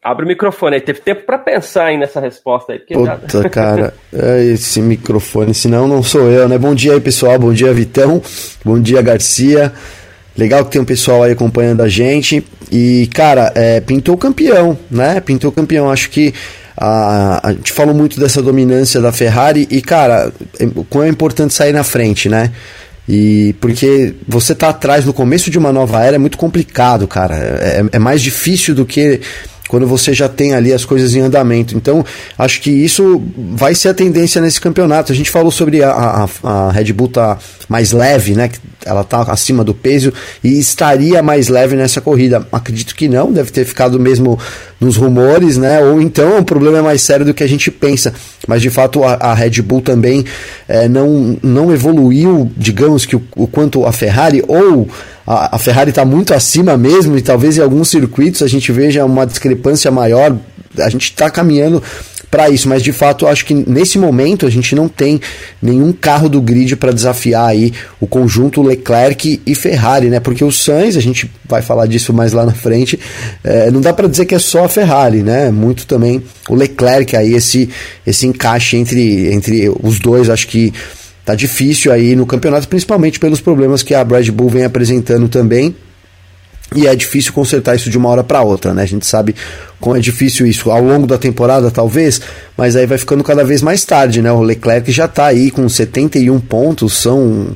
Abre 0.00 0.24
o 0.24 0.28
microfone 0.28 0.76
aí, 0.76 0.80
teve 0.80 1.00
tempo 1.00 1.26
para 1.26 1.36
pensar 1.36 1.86
aí 1.86 1.98
nessa 1.98 2.20
resposta 2.20 2.74
aí. 2.74 2.78
Puta, 2.78 3.42
já... 3.42 3.50
cara, 3.50 3.94
é 4.12 4.44
esse 4.44 4.80
microfone, 4.80 5.52
senão 5.52 5.88
não 5.88 6.00
sou 6.00 6.30
eu, 6.30 6.48
né? 6.48 6.56
Bom 6.56 6.76
dia 6.76 6.92
aí, 6.92 7.00
pessoal, 7.00 7.36
bom 7.40 7.52
dia, 7.52 7.74
Vitão, 7.74 8.22
bom 8.64 8.80
dia, 8.80 9.02
Garcia. 9.02 9.72
Legal 10.38 10.64
que 10.64 10.70
tem 10.70 10.80
um 10.80 10.84
pessoal 10.84 11.24
aí 11.24 11.32
acompanhando 11.32 11.82
a 11.82 11.88
gente. 11.88 12.44
E, 12.70 13.10
cara, 13.12 13.50
é, 13.56 13.80
pintou 13.80 14.16
campeão, 14.16 14.78
né? 14.88 15.20
Pintou 15.20 15.50
campeão. 15.50 15.90
Acho 15.90 16.08
que 16.08 16.32
a, 16.76 17.48
a 17.48 17.52
gente 17.52 17.72
falou 17.72 17.92
muito 17.92 18.20
dessa 18.20 18.40
dominância 18.40 19.00
da 19.00 19.10
Ferrari 19.10 19.66
e, 19.68 19.82
cara, 19.82 20.32
é, 20.60 20.68
como 20.88 21.02
é 21.02 21.08
importante 21.08 21.52
sair 21.52 21.72
na 21.72 21.82
frente, 21.82 22.28
né? 22.28 22.52
E 23.08 23.54
porque 23.60 24.14
você 24.28 24.54
tá 24.54 24.68
atrás 24.68 25.04
no 25.04 25.12
começo 25.12 25.50
de 25.50 25.58
uma 25.58 25.72
nova 25.72 26.04
era 26.04 26.16
é 26.16 26.18
muito 26.18 26.38
complicado, 26.38 27.08
cara. 27.08 27.34
É, 27.34 27.82
é 27.90 27.98
mais 27.98 28.22
difícil 28.22 28.76
do 28.76 28.86
que 28.86 29.20
quando 29.68 29.86
você 29.86 30.14
já 30.14 30.28
tem 30.28 30.54
ali 30.54 30.72
as 30.72 30.84
coisas 30.84 31.14
em 31.14 31.20
andamento. 31.20 31.76
Então, 31.76 32.04
acho 32.36 32.60
que 32.60 32.70
isso 32.70 33.22
vai 33.36 33.74
ser 33.74 33.90
a 33.90 33.94
tendência 33.94 34.40
nesse 34.40 34.60
campeonato. 34.60 35.12
A 35.12 35.14
gente 35.14 35.30
falou 35.30 35.50
sobre 35.50 35.82
a, 35.82 35.90
a, 35.90 36.28
a 36.42 36.72
Red 36.72 36.92
Bull 36.92 37.08
tá 37.08 37.38
mais 37.68 37.92
leve, 37.92 38.34
né? 38.34 38.50
Ela 38.84 39.04
tá 39.04 39.20
acima 39.22 39.62
do 39.62 39.74
peso 39.74 40.12
e 40.42 40.58
estaria 40.58 41.22
mais 41.22 41.48
leve 41.48 41.76
nessa 41.76 42.00
corrida. 42.00 42.46
Acredito 42.50 42.94
que 42.94 43.08
não, 43.08 43.30
deve 43.30 43.50
ter 43.50 43.66
ficado 43.66 44.00
mesmo 44.00 44.38
nos 44.80 44.96
rumores, 44.96 45.58
né? 45.58 45.80
Ou 45.80 46.00
então 46.00 46.38
o 46.38 46.44
problema 46.44 46.78
é 46.78 46.82
mais 46.82 47.02
sério 47.02 47.26
do 47.26 47.34
que 47.34 47.44
a 47.44 47.48
gente 47.48 47.70
pensa. 47.70 48.14
Mas 48.46 48.62
de 48.62 48.70
fato 48.70 49.04
a, 49.04 49.14
a 49.14 49.34
Red 49.34 49.60
Bull 49.60 49.82
também 49.82 50.24
é, 50.66 50.88
não, 50.88 51.36
não 51.42 51.72
evoluiu, 51.72 52.50
digamos 52.56 53.04
que 53.04 53.16
o, 53.16 53.22
o 53.36 53.46
quanto 53.46 53.84
a 53.84 53.92
Ferrari 53.92 54.42
ou 54.48 54.88
a, 55.28 55.56
a 55.56 55.58
Ferrari 55.58 55.90
está 55.90 56.06
muito 56.06 56.32
acima 56.32 56.78
mesmo 56.78 57.18
e 57.18 57.20
talvez 57.20 57.58
em 57.58 57.60
alguns 57.60 57.90
circuitos 57.90 58.42
a 58.42 58.46
gente 58.46 58.72
veja 58.72 59.04
uma 59.04 59.26
discrepância 59.26 59.90
maior. 59.90 60.34
A 60.78 60.88
gente 60.88 61.04
está 61.04 61.28
caminhando 61.28 61.82
para 62.30 62.48
isso, 62.48 62.68
mas 62.68 62.82
de 62.82 62.92
fato 62.92 63.26
acho 63.26 63.44
que 63.44 63.52
nesse 63.54 63.98
momento 63.98 64.46
a 64.46 64.50
gente 64.50 64.74
não 64.74 64.88
tem 64.88 65.20
nenhum 65.60 65.92
carro 65.92 66.28
do 66.28 66.40
grid 66.40 66.76
para 66.76 66.92
desafiar 66.92 67.48
aí 67.48 67.72
o 68.00 68.06
conjunto 68.06 68.62
Leclerc 68.62 69.40
e 69.46 69.54
Ferrari, 69.54 70.08
né? 70.08 70.20
Porque 70.20 70.44
o 70.44 70.52
Sainz, 70.52 70.96
a 70.96 71.00
gente 71.00 71.30
vai 71.46 71.60
falar 71.60 71.86
disso 71.86 72.12
mais 72.12 72.32
lá 72.32 72.46
na 72.46 72.52
frente, 72.52 72.98
é, 73.44 73.70
não 73.70 73.80
dá 73.80 73.92
para 73.92 74.08
dizer 74.08 74.24
que 74.24 74.34
é 74.34 74.38
só 74.38 74.64
a 74.64 74.68
Ferrari, 74.68 75.22
né? 75.22 75.50
Muito 75.50 75.86
também 75.86 76.22
o 76.48 76.54
Leclerc 76.54 77.16
aí 77.16 77.34
esse 77.34 77.68
esse 78.06 78.26
encaixe 78.26 78.76
entre 78.76 79.32
entre 79.32 79.70
os 79.82 79.98
dois, 79.98 80.30
acho 80.30 80.48
que 80.48 80.72
tá 81.28 81.34
difícil 81.34 81.92
aí 81.92 82.16
no 82.16 82.24
campeonato, 82.24 82.66
principalmente 82.66 83.20
pelos 83.20 83.38
problemas 83.38 83.82
que 83.82 83.94
a 83.94 84.02
Red 84.02 84.30
Bull 84.30 84.48
vem 84.48 84.64
apresentando 84.64 85.28
também. 85.28 85.76
E 86.74 86.86
é 86.86 86.96
difícil 86.96 87.34
consertar 87.34 87.76
isso 87.76 87.90
de 87.90 87.98
uma 87.98 88.08
hora 88.08 88.24
para 88.24 88.40
outra, 88.40 88.72
né? 88.72 88.82
A 88.82 88.86
gente 88.86 89.04
sabe 89.04 89.34
como 89.78 89.94
é 89.94 90.00
difícil 90.00 90.46
isso 90.46 90.70
ao 90.70 90.82
longo 90.82 91.06
da 91.06 91.18
temporada, 91.18 91.70
talvez, 91.70 92.18
mas 92.56 92.76
aí 92.76 92.86
vai 92.86 92.96
ficando 92.96 93.22
cada 93.22 93.44
vez 93.44 93.60
mais 93.60 93.84
tarde, 93.84 94.22
né? 94.22 94.32
O 94.32 94.40
Leclerc 94.40 94.90
já 94.90 95.06
tá 95.06 95.26
aí 95.26 95.50
com 95.50 95.68
71 95.68 96.40
pontos, 96.40 96.94
são 96.94 97.48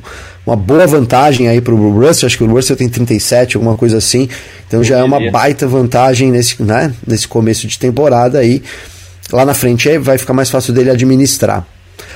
uma 0.45 0.55
boa 0.55 0.85
vantagem 0.85 1.47
aí 1.47 1.59
pro 1.59 1.75
Russell, 1.75 2.27
acho 2.27 2.37
que 2.37 2.43
o 2.43 2.51
Russell 2.51 2.75
tem 2.75 2.87
37, 2.87 3.57
alguma 3.57 3.75
coisa 3.75 3.97
assim. 3.97 4.29
Então 4.67 4.83
já 4.83 4.99
é 4.99 5.03
uma 5.03 5.31
baita 5.31 5.65
vantagem 5.65 6.31
nesse, 6.31 6.61
né, 6.61 6.93
nesse 7.07 7.27
começo 7.27 7.65
de 7.65 7.79
temporada 7.79 8.37
aí. 8.37 8.61
Lá 9.31 9.43
na 9.43 9.55
frente 9.55 9.97
vai 9.97 10.19
ficar 10.19 10.33
mais 10.33 10.51
fácil 10.51 10.73
dele 10.73 10.91
administrar. 10.91 11.65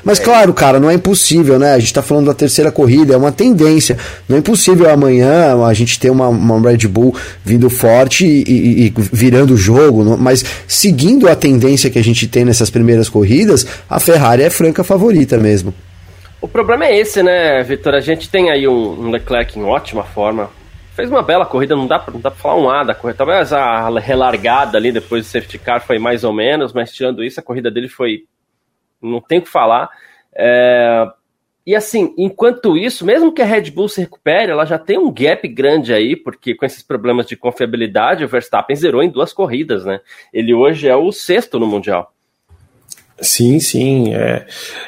Mas 0.04 0.20
claro, 0.20 0.54
cara, 0.54 0.80
não 0.80 0.90
é 0.90 0.94
impossível, 0.94 1.60
né? 1.60 1.74
A 1.74 1.80
gente 1.80 1.94
tá 1.94 2.02
falando 2.02 2.28
da 2.28 2.34
terceira 2.34 2.72
corrida, 2.72 3.14
é 3.14 3.18
uma 3.18 3.32
tendência. 3.32 3.98
Não 4.28 4.38
é 4.38 4.40
impossível 4.40 4.90
amanhã 4.90 5.66
a 5.66 5.74
gente 5.74 6.00
ter 6.00 6.10
uma, 6.10 6.28
uma 6.28 6.70
Red 6.70 6.88
Bull 6.88 7.16
vindo 7.44 7.70
forte 7.70 8.26
e, 8.26 8.44
e, 8.48 8.88
e 8.88 8.94
virando 9.12 9.54
o 9.54 9.58
jogo, 9.58 10.18
mas 10.18 10.46
seguindo 10.68 11.28
a 11.28 11.36
tendência 11.36 11.90
que 11.90 12.00
a 12.00 12.04
gente 12.04 12.28
tem 12.28 12.46
nessas 12.46 12.70
primeiras 12.70 13.10
corridas, 13.10 13.68
a 13.90 14.00
Ferrari 14.00 14.44
é 14.44 14.50
franca 14.50 14.84
favorita 14.84 15.38
mesmo. 15.38 15.74
O 16.40 16.48
problema 16.48 16.86
é 16.86 16.98
esse, 16.98 17.24
né, 17.24 17.64
Vitor? 17.64 17.96
A 17.96 18.00
gente 18.00 18.30
tem 18.30 18.52
aí 18.52 18.68
um, 18.68 19.10
Leclerc 19.10 19.58
em 19.58 19.64
ótima 19.64 20.04
forma. 20.04 20.50
Fez 20.96 21.10
uma 21.10 21.24
bela 21.24 21.46
corrida, 21.46 21.76
não 21.76 21.88
dá, 21.88 22.04
não 22.12 22.20
dá 22.20 22.32
pra 22.32 22.40
falar 22.40 22.56
um 22.56 22.70
A 22.70 22.84
da 22.84 22.94
corrida. 22.94 23.18
Talvez 23.18 23.52
a 23.52 23.90
relargada 24.00 24.78
ali 24.78 24.92
depois 24.92 25.26
do 25.26 25.30
safety 25.30 25.58
car 25.58 25.86
foi 25.86 25.98
mais 25.98 26.24
ou 26.24 26.34
menos, 26.34 26.74
mas 26.74 26.92
tirando 26.92 27.24
isso, 27.24 27.40
a 27.40 27.44
corrida 27.44 27.72
dele 27.72 27.88
foi. 27.88 28.24
Não 29.02 29.22
tem 29.22 29.40
o 29.40 29.42
que 29.42 29.50
falar. 29.50 29.90
É... 30.36 31.06
E 31.66 31.76
assim, 31.76 32.14
enquanto 32.18 32.78
isso, 32.78 33.06
mesmo 33.06 33.34
que 33.34 33.42
a 33.42 33.46
Red 33.46 33.72
Bull 33.72 33.90
se 33.90 34.00
recupere, 34.00 34.52
ela 34.52 34.64
já 34.64 34.80
tem 34.80 34.98
um 34.98 35.12
gap 35.12 35.46
grande 35.50 35.94
aí, 35.94 36.16
porque 36.16 36.56
com 36.56 36.66
esses 36.66 36.82
problemas 36.82 37.26
de 37.26 37.36
confiabilidade, 37.36 38.24
o 38.24 38.28
Verstappen 38.28 38.76
zerou 38.76 39.04
em 39.04 39.10
duas 39.10 39.34
corridas, 39.34 39.84
né? 39.84 40.00
Ele 40.34 40.54
hoje 40.54 40.88
é 40.88 40.96
o 40.96 41.12
sexto 41.12 41.60
no 41.60 41.68
Mundial. 41.68 42.14
Sim, 43.20 43.60
sim. 43.60 44.14
É, 44.14 44.46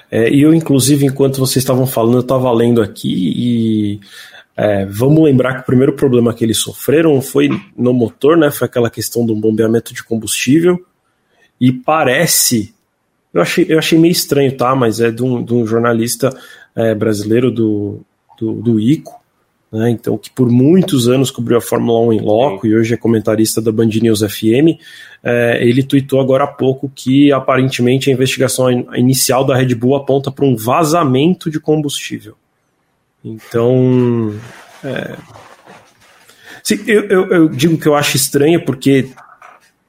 é, 0.10 0.30
eu, 0.30 0.54
inclusive, 0.54 1.06
enquanto 1.06 1.40
vocês 1.40 1.58
estavam 1.58 1.86
falando, 1.86 2.16
eu 2.16 2.22
estava 2.22 2.52
lendo 2.52 2.82
aqui 2.82 3.10
e 3.12 4.00
é, 4.56 4.86
vamos 4.86 5.24
lembrar 5.24 5.56
que 5.56 5.62
o 5.62 5.66
primeiro 5.66 5.94
problema 5.94 6.34
que 6.34 6.44
eles 6.44 6.58
sofreram 6.58 7.22
foi 7.22 7.50
no 7.78 7.94
motor, 7.94 8.38
né? 8.38 8.52
Foi 8.52 8.68
aquela 8.68 8.90
questão 8.90 9.26
do 9.26 9.36
bombeamento 9.36 9.94
de 9.94 10.04
combustível. 10.04 10.86
E 11.60 11.72
parece. 11.72 12.74
Eu 13.34 13.42
achei, 13.42 13.66
eu 13.70 13.78
achei 13.78 13.98
meio 13.98 14.12
estranho, 14.12 14.56
tá? 14.56 14.76
Mas 14.76 15.00
é 15.00 15.12
de 15.12 15.24
um, 15.24 15.44
de 15.44 15.54
um 15.54 15.66
jornalista 15.66 16.36
é, 16.76 16.96
brasileiro 16.96 17.52
do, 17.52 18.02
do, 18.40 18.54
do 18.54 18.80
ICO, 18.80 19.20
né, 19.72 19.92
então 19.92 20.18
que 20.18 20.32
por 20.32 20.50
muitos 20.50 21.08
anos 21.08 21.30
cobriu 21.30 21.58
a 21.58 21.62
Fórmula 21.62 22.00
1 22.08 22.14
em 22.14 22.22
loco 22.22 22.66
e 22.66 22.76
hoje 22.76 22.94
é 22.94 22.98
comentarista 22.98 23.62
da 23.62 23.72
Band 23.72 23.90
News 24.02 24.22
FM, 24.22 24.80
é, 25.24 25.60
ele 25.62 25.84
tweetou 25.84 26.20
agora 26.20 26.46
há 26.46 26.48
pouco 26.48 26.92
que 26.94 27.32
aparentemente 27.32 28.10
a 28.10 28.14
investigação 28.14 28.72
inicial 28.96 29.46
da 29.46 29.56
Red 29.56 29.76
Bull 29.76 29.96
aponta 29.96 30.32
para 30.32 30.46
um 30.46 30.56
vazamento 30.56 31.52
de 31.52 31.60
combustível. 31.60 32.36
Então, 33.24 34.34
é, 34.84 35.18
sim, 36.64 36.80
eu, 36.88 37.04
eu, 37.04 37.28
eu, 37.28 37.50
digo 37.50 37.78
que 37.78 37.88
eu 37.88 37.96
acho 37.96 38.16
estranho 38.16 38.64
porque, 38.64 39.10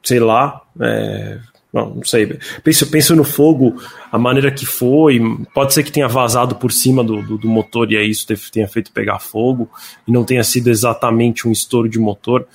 sei 0.02 0.18
lá, 0.18 0.60
é, 0.80 1.38
não, 1.72 1.94
não 1.94 2.04
sei. 2.04 2.38
Penso, 2.64 2.90
penso 2.90 3.14
no 3.14 3.24
fogo, 3.24 3.80
a 4.10 4.18
maneira 4.18 4.50
que 4.50 4.66
foi. 4.66 5.20
Pode 5.54 5.72
ser 5.72 5.82
que 5.82 5.92
tenha 5.92 6.08
vazado 6.08 6.56
por 6.56 6.72
cima 6.72 7.02
do, 7.04 7.22
do, 7.22 7.38
do 7.38 7.48
motor 7.48 7.90
e 7.92 7.96
aí 7.96 8.10
isso 8.10 8.26
tenha 8.50 8.68
feito 8.68 8.92
pegar 8.92 9.20
fogo 9.20 9.70
e 10.06 10.12
não 10.12 10.24
tenha 10.24 10.42
sido 10.42 10.68
exatamente 10.68 11.46
um 11.46 11.52
estouro 11.52 11.88
de 11.88 11.98
motor. 11.98 12.46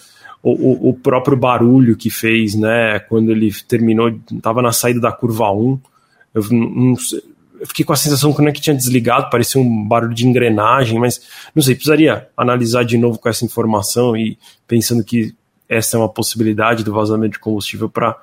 O, 0.44 0.52
o, 0.52 0.90
o 0.90 0.94
próprio 0.94 1.36
barulho 1.36 1.96
que 1.96 2.10
fez, 2.10 2.54
né, 2.54 3.00
quando 3.00 3.32
ele 3.32 3.52
terminou, 3.68 4.14
estava 4.32 4.62
na 4.62 4.72
saída 4.72 5.00
da 5.00 5.12
curva 5.12 5.52
1. 5.52 5.80
Eu, 6.34 6.44
não, 6.52 6.96
eu 7.60 7.68
fiquei 7.68 7.86
com 7.86 7.94
a 7.94 7.96
sensação 7.96 8.34
que 8.34 8.42
não 8.42 8.50
é 8.50 8.52
que 8.52 8.62
tinha 8.62 8.76
desligado, 8.76 9.30
parecia 9.30 9.60
um 9.60 9.88
barulho 9.88 10.14
de 10.14 10.28
engrenagem, 10.28 11.00
mas 11.00 11.22
não 11.56 11.64
sei, 11.64 11.74
precisaria 11.74 12.28
analisar 12.36 12.84
de 12.84 12.98
novo 12.98 13.18
com 13.18 13.30
essa 13.30 13.46
informação 13.46 14.16
e 14.16 14.38
pensando 14.68 15.04
que 15.04 15.34
essa 15.68 15.98
é 15.98 16.00
uma 16.00 16.10
possibilidade 16.10 16.84
do 16.84 16.94
vazamento 16.94 17.34
de 17.34 17.40
combustível 17.40 17.90
para 17.90 18.16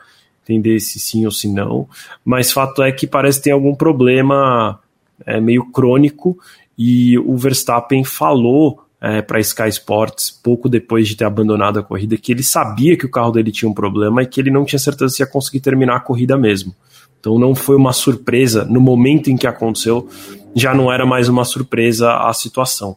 entender 0.43 0.81
se 0.81 0.99
sim 0.99 1.25
ou 1.25 1.31
se 1.31 1.49
não, 1.49 1.89
mas 2.25 2.53
fato 2.53 2.83
é 2.83 2.91
que 2.93 3.07
parece 3.07 3.43
ter 3.43 3.51
algum 3.51 3.75
problema 3.75 4.79
é, 5.25 5.41
meio 5.41 5.71
crônico 5.71 6.39
e 6.77 7.19
o 7.19 7.37
Verstappen 7.37 8.05
falou 8.05 8.83
é, 9.01 9.21
para 9.21 9.41
Sky 9.41 9.69
Sports 9.69 10.31
pouco 10.31 10.69
depois 10.69 11.09
de 11.09 11.17
ter 11.17 11.25
abandonado 11.25 11.79
a 11.79 11.83
corrida 11.83 12.17
que 12.17 12.31
ele 12.31 12.43
sabia 12.43 12.97
que 12.97 13.05
o 13.05 13.11
carro 13.11 13.33
dele 13.33 13.51
tinha 13.51 13.69
um 13.69 13.75
problema 13.75 14.23
e 14.23 14.27
que 14.27 14.41
ele 14.41 14.51
não 14.51 14.65
tinha 14.65 14.79
certeza 14.79 15.15
se 15.15 15.23
ia 15.23 15.27
conseguir 15.27 15.61
terminar 15.61 15.97
a 15.97 16.01
corrida 16.01 16.39
mesmo. 16.39 16.75
Então 17.19 17.39
não 17.39 17.55
foi 17.55 17.77
uma 17.77 17.93
surpresa 17.93 18.65
no 18.65 18.81
momento 18.81 19.29
em 19.29 19.37
que 19.37 19.47
aconteceu, 19.47 20.09
já 20.55 20.75
não 20.75 20.93
era 20.93 21.05
mais 21.05 21.29
uma 21.29 21.45
surpresa 21.45 22.15
a 22.17 22.33
situação. 22.33 22.97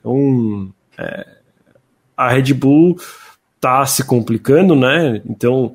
Então 0.00 0.68
é, 0.98 1.26
a 2.16 2.28
Red 2.28 2.54
Bull 2.54 2.96
está 3.56 3.84
se 3.86 4.04
complicando, 4.04 4.74
né? 4.74 5.20
Então 5.28 5.74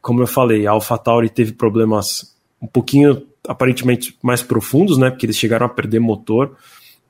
como 0.00 0.22
eu 0.22 0.26
falei, 0.26 0.66
a 0.66 0.72
AlphaTauri 0.72 1.28
teve 1.28 1.52
problemas 1.52 2.34
um 2.60 2.66
pouquinho 2.66 3.26
aparentemente 3.46 4.16
mais 4.22 4.42
profundos, 4.42 4.98
né? 4.98 5.10
Porque 5.10 5.26
eles 5.26 5.36
chegaram 5.36 5.66
a 5.66 5.68
perder 5.68 5.98
motor. 5.98 6.56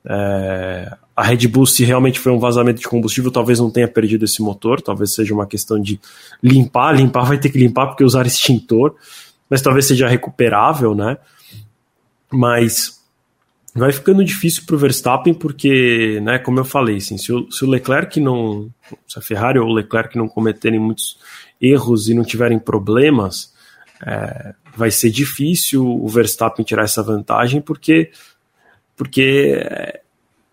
É, 0.05 0.91
a 1.15 1.23
Red 1.23 1.47
Bull, 1.47 1.65
se 1.65 1.83
realmente 1.83 2.19
foi 2.19 2.31
um 2.31 2.39
vazamento 2.39 2.79
de 2.79 2.87
combustível, 2.87 3.31
talvez 3.31 3.59
não 3.59 3.69
tenha 3.69 3.87
perdido 3.87 4.25
esse 4.25 4.41
motor, 4.41 4.81
talvez 4.81 5.13
seja 5.13 5.33
uma 5.33 5.45
questão 5.45 5.79
de 5.79 5.99
limpar, 6.41 6.95
limpar 6.95 7.25
vai 7.25 7.37
ter 7.37 7.49
que 7.49 7.57
limpar 7.57 7.87
porque 7.87 8.03
usar 8.03 8.25
extintor, 8.25 8.95
mas 9.49 9.61
talvez 9.61 9.85
seja 9.85 10.07
recuperável, 10.07 10.95
né? 10.95 11.17
Mas 12.31 13.03
vai 13.75 13.91
ficando 13.91 14.23
difícil 14.23 14.63
para 14.65 14.75
o 14.75 14.79
Verstappen 14.79 15.33
porque, 15.33 16.19
né, 16.21 16.39
como 16.39 16.59
eu 16.59 16.65
falei, 16.65 16.97
assim, 16.97 17.17
se, 17.17 17.31
o, 17.31 17.49
se 17.51 17.63
o 17.63 17.69
Leclerc 17.69 18.19
não, 18.19 18.69
se 19.07 19.17
a 19.17 19.21
Ferrari 19.21 19.59
ou 19.59 19.67
o 19.67 19.73
Leclerc 19.73 20.17
não 20.17 20.27
cometerem 20.27 20.79
muitos 20.79 21.17
erros 21.63 22.09
e 22.09 22.13
não 22.13 22.23
tiverem 22.23 22.59
problemas, 22.59 23.53
é, 24.05 24.53
vai 24.75 24.91
ser 24.91 25.09
difícil 25.09 25.85
o 25.85 26.07
Verstappen 26.07 26.65
tirar 26.65 26.83
essa 26.83 27.01
vantagem, 27.01 27.61
porque, 27.61 28.11
porque 28.97 29.63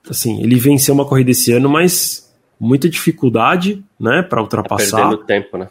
assim, 0.09 0.40
ele 0.43 0.57
venceu 0.57 0.95
uma 0.95 1.05
corrida 1.05 1.33
esse 1.33 1.52
ano, 1.52 1.69
mas 1.69 2.33
muita 2.59 2.88
dificuldade 2.88 3.83
né, 3.99 4.23
para 4.23 4.40
ultrapassar. 4.40 4.97
Tá 4.97 5.09
perdendo 5.09 5.25
tempo, 5.25 5.59
né? 5.59 5.69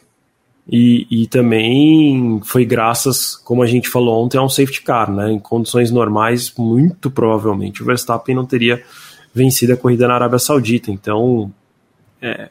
E, 0.72 1.08
e 1.10 1.28
também 1.28 2.40
foi 2.44 2.64
graças, 2.64 3.36
como 3.36 3.64
a 3.64 3.66
gente 3.66 3.90
falou 3.90 4.24
ontem, 4.24 4.38
a 4.38 4.44
um 4.44 4.50
safety 4.50 4.84
car, 4.84 5.12
né? 5.12 5.32
Em 5.32 5.40
condições 5.40 5.90
normais, 5.90 6.54
muito 6.56 7.10
provavelmente 7.10 7.82
o 7.82 7.86
Verstappen 7.86 8.36
não 8.36 8.46
teria 8.46 8.84
vencido 9.34 9.74
a 9.74 9.78
corrida 9.78 10.08
na 10.08 10.16
Arábia 10.16 10.38
Saudita. 10.38 10.92
Então, 10.92 11.52
é, 12.22 12.50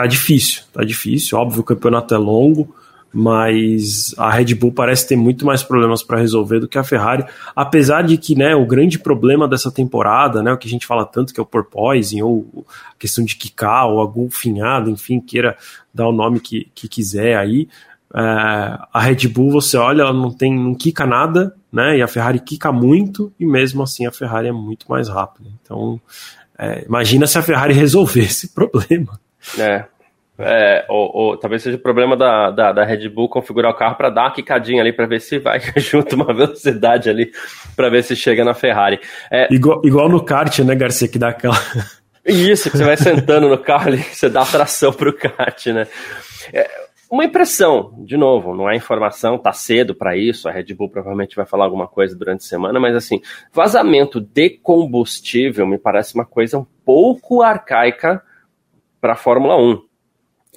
tá 0.00 0.06
difícil, 0.06 0.62
tá 0.72 0.82
difícil. 0.82 1.38
Óbvio, 1.38 1.60
o 1.60 1.64
campeonato 1.64 2.14
é 2.14 2.18
longo, 2.18 2.74
mas 3.12 4.14
a 4.16 4.30
Red 4.30 4.54
Bull 4.54 4.72
parece 4.72 5.06
ter 5.06 5.16
muito 5.16 5.44
mais 5.44 5.62
problemas 5.62 6.02
para 6.02 6.18
resolver 6.18 6.60
do 6.60 6.68
que 6.68 6.78
a 6.78 6.84
Ferrari, 6.84 7.24
apesar 7.54 8.02
de 8.02 8.16
que, 8.16 8.34
né, 8.34 8.54
o 8.54 8.64
grande 8.64 8.98
problema 8.98 9.46
dessa 9.46 9.70
temporada, 9.70 10.42
né, 10.42 10.52
o 10.52 10.56
que 10.56 10.66
a 10.66 10.70
gente 10.70 10.86
fala 10.86 11.04
tanto 11.04 11.34
que 11.34 11.40
é 11.40 11.42
o 11.42 11.46
porpoising, 11.46 12.22
ou 12.22 12.64
a 12.90 12.94
questão 12.98 13.24
de 13.24 13.36
quicar, 13.36 13.88
ou 13.88 14.00
a 14.00 14.06
golfinhada, 14.06 14.88
enfim, 14.88 15.20
queira 15.20 15.56
dar 15.92 16.08
o 16.08 16.12
nome 16.12 16.40
que, 16.40 16.70
que 16.74 16.88
quiser 16.88 17.36
aí, 17.36 17.68
é, 18.14 18.20
a 18.92 19.00
Red 19.00 19.28
Bull, 19.28 19.50
você 19.50 19.76
olha, 19.76 20.02
ela 20.02 20.14
não 20.14 20.30
tem, 20.30 20.54
não 20.56 20.74
quica 20.74 21.04
nada, 21.04 21.54
né, 21.70 21.98
e 21.98 22.02
a 22.02 22.08
Ferrari 22.08 22.38
quica 22.38 22.72
muito, 22.72 23.32
e 23.38 23.44
mesmo 23.44 23.82
assim 23.82 24.06
a 24.06 24.12
Ferrari 24.12 24.48
é 24.48 24.52
muito 24.52 24.86
mais 24.88 25.08
rápida. 25.08 25.50
Então, 25.62 26.00
é, 26.56 26.84
imagina 26.86 27.26
se 27.26 27.36
a 27.36 27.42
Ferrari 27.42 27.74
resolver 27.74 28.22
esse 28.22 28.54
problema. 28.54 29.20
É. 29.58 29.84
É, 30.42 30.86
ou, 30.88 31.10
ou, 31.14 31.36
talvez 31.36 31.62
seja 31.62 31.76
o 31.76 31.80
problema 31.80 32.16
da, 32.16 32.50
da, 32.50 32.72
da 32.72 32.82
Red 32.82 33.06
Bull 33.10 33.28
configurar 33.28 33.70
o 33.70 33.76
carro 33.76 33.96
para 33.96 34.08
dar 34.08 34.22
uma 34.22 34.32
quicadinha 34.32 34.80
ali 34.80 34.90
para 34.90 35.04
ver 35.04 35.20
se 35.20 35.38
vai 35.38 35.60
junto 35.76 36.16
uma 36.16 36.32
velocidade 36.32 37.10
ali 37.10 37.30
para 37.76 37.90
ver 37.90 38.02
se 38.02 38.16
chega 38.16 38.42
na 38.42 38.54
Ferrari. 38.54 38.98
É, 39.30 39.52
igual, 39.52 39.82
igual 39.84 40.08
no 40.08 40.24
kart, 40.24 40.60
né, 40.60 40.74
Garcia, 40.74 41.08
que 41.08 41.18
dá 41.18 41.28
aquela. 41.28 41.56
Isso, 42.24 42.70
que 42.70 42.76
você 42.78 42.84
vai 42.84 42.96
sentando 42.96 43.48
no 43.48 43.58
carro 43.58 43.88
ali, 43.88 43.98
você 43.98 44.28
dá 44.28 44.44
tração 44.44 44.92
pro 44.92 45.12
kart, 45.12 45.66
né? 45.66 45.86
É, 46.52 46.68
uma 47.10 47.24
impressão, 47.24 47.92
de 48.04 48.16
novo, 48.16 48.54
não 48.54 48.70
é 48.70 48.76
informação, 48.76 49.36
tá 49.36 49.52
cedo 49.52 49.94
para 49.94 50.16
isso, 50.16 50.48
a 50.48 50.52
Red 50.52 50.74
Bull 50.74 50.88
provavelmente 50.88 51.34
vai 51.34 51.44
falar 51.44 51.64
alguma 51.64 51.88
coisa 51.88 52.14
durante 52.14 52.42
a 52.42 52.48
semana, 52.48 52.78
mas 52.78 52.94
assim, 52.94 53.20
vazamento 53.52 54.20
de 54.20 54.50
combustível 54.50 55.66
me 55.66 55.76
parece 55.76 56.14
uma 56.14 56.24
coisa 56.24 56.58
um 56.58 56.66
pouco 56.84 57.42
arcaica 57.42 58.22
para 59.00 59.14
a 59.14 59.16
Fórmula 59.16 59.56
1. 59.56 59.82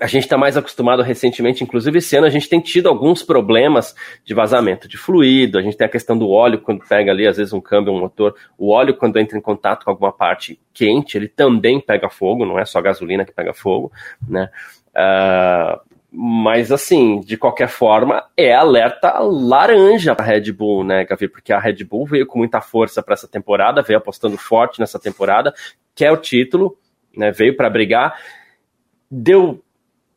A 0.02 0.08
gente 0.08 0.24
está 0.24 0.38
mais 0.38 0.58
acostumado 0.58 1.04
recentemente, 1.04 1.64
inclusive 1.64 2.00
esse 2.00 2.16
ano 2.16 2.26
a 2.26 2.30
gente 2.30 2.50
tem 2.50 2.60
tido 2.60 2.90
alguns 2.90 3.22
problemas 3.22 3.94
de 4.26 4.34
vazamento 4.34 4.88
de 4.88 4.98
fluido, 4.98 5.60
a 5.60 5.62
gente 5.62 5.78
tem 5.78 5.86
a 5.86 5.90
questão 5.90 6.18
do 6.18 6.30
óleo 6.30 6.60
quando 6.60 6.84
pega 6.84 7.12
ali, 7.12 7.28
às 7.28 7.38
vezes 7.38 7.54
um 7.54 7.62
câmbio, 7.62 7.94
um 7.94 8.00
motor, 8.00 8.36
o 8.58 8.72
óleo 8.72 8.98
quando 8.98 9.20
entra 9.20 9.38
em 9.38 9.42
contato 9.42 9.86
com 9.86 9.92
alguma 9.92 10.12
parte 10.12 10.60
quente, 10.74 11.16
ele 11.16 11.28
também 11.28 11.80
pega 11.80 12.10
fogo, 12.10 12.44
não 12.44 12.58
é 12.58 12.66
só 12.66 12.80
a 12.80 12.82
gasolina 12.82 13.24
que 13.24 13.32
pega 13.32 13.54
fogo, 13.54 13.92
né? 14.28 14.50
Uh, 14.96 15.80
mas 16.16 16.72
assim, 16.72 17.22
de 17.22 17.38
qualquer 17.38 17.68
forma, 17.68 18.24
é 18.38 18.54
alerta 18.54 19.18
laranja 19.20 20.16
para 20.16 20.26
a 20.26 20.28
Red 20.28 20.52
Bull, 20.52 20.84
né, 20.84 21.06
Gavi? 21.06 21.28
Porque 21.28 21.54
a 21.54 21.60
Red 21.60 21.84
Bull 21.84 22.06
veio 22.06 22.28
com 22.28 22.38
muita 22.40 22.62
força 22.62 23.02
para 23.02 23.14
essa 23.14 23.28
temporada, 23.28 23.82
veio 23.82 23.98
apostando 23.98 24.38
forte 24.38 24.80
nessa 24.80 25.00
temporada, 25.00 25.54
quer 25.96 26.12
o 26.12 26.18
título, 26.18 26.78
né, 27.16 27.32
veio 27.32 27.56
para 27.56 27.70
brigar, 27.70 28.20
deu 29.10 29.62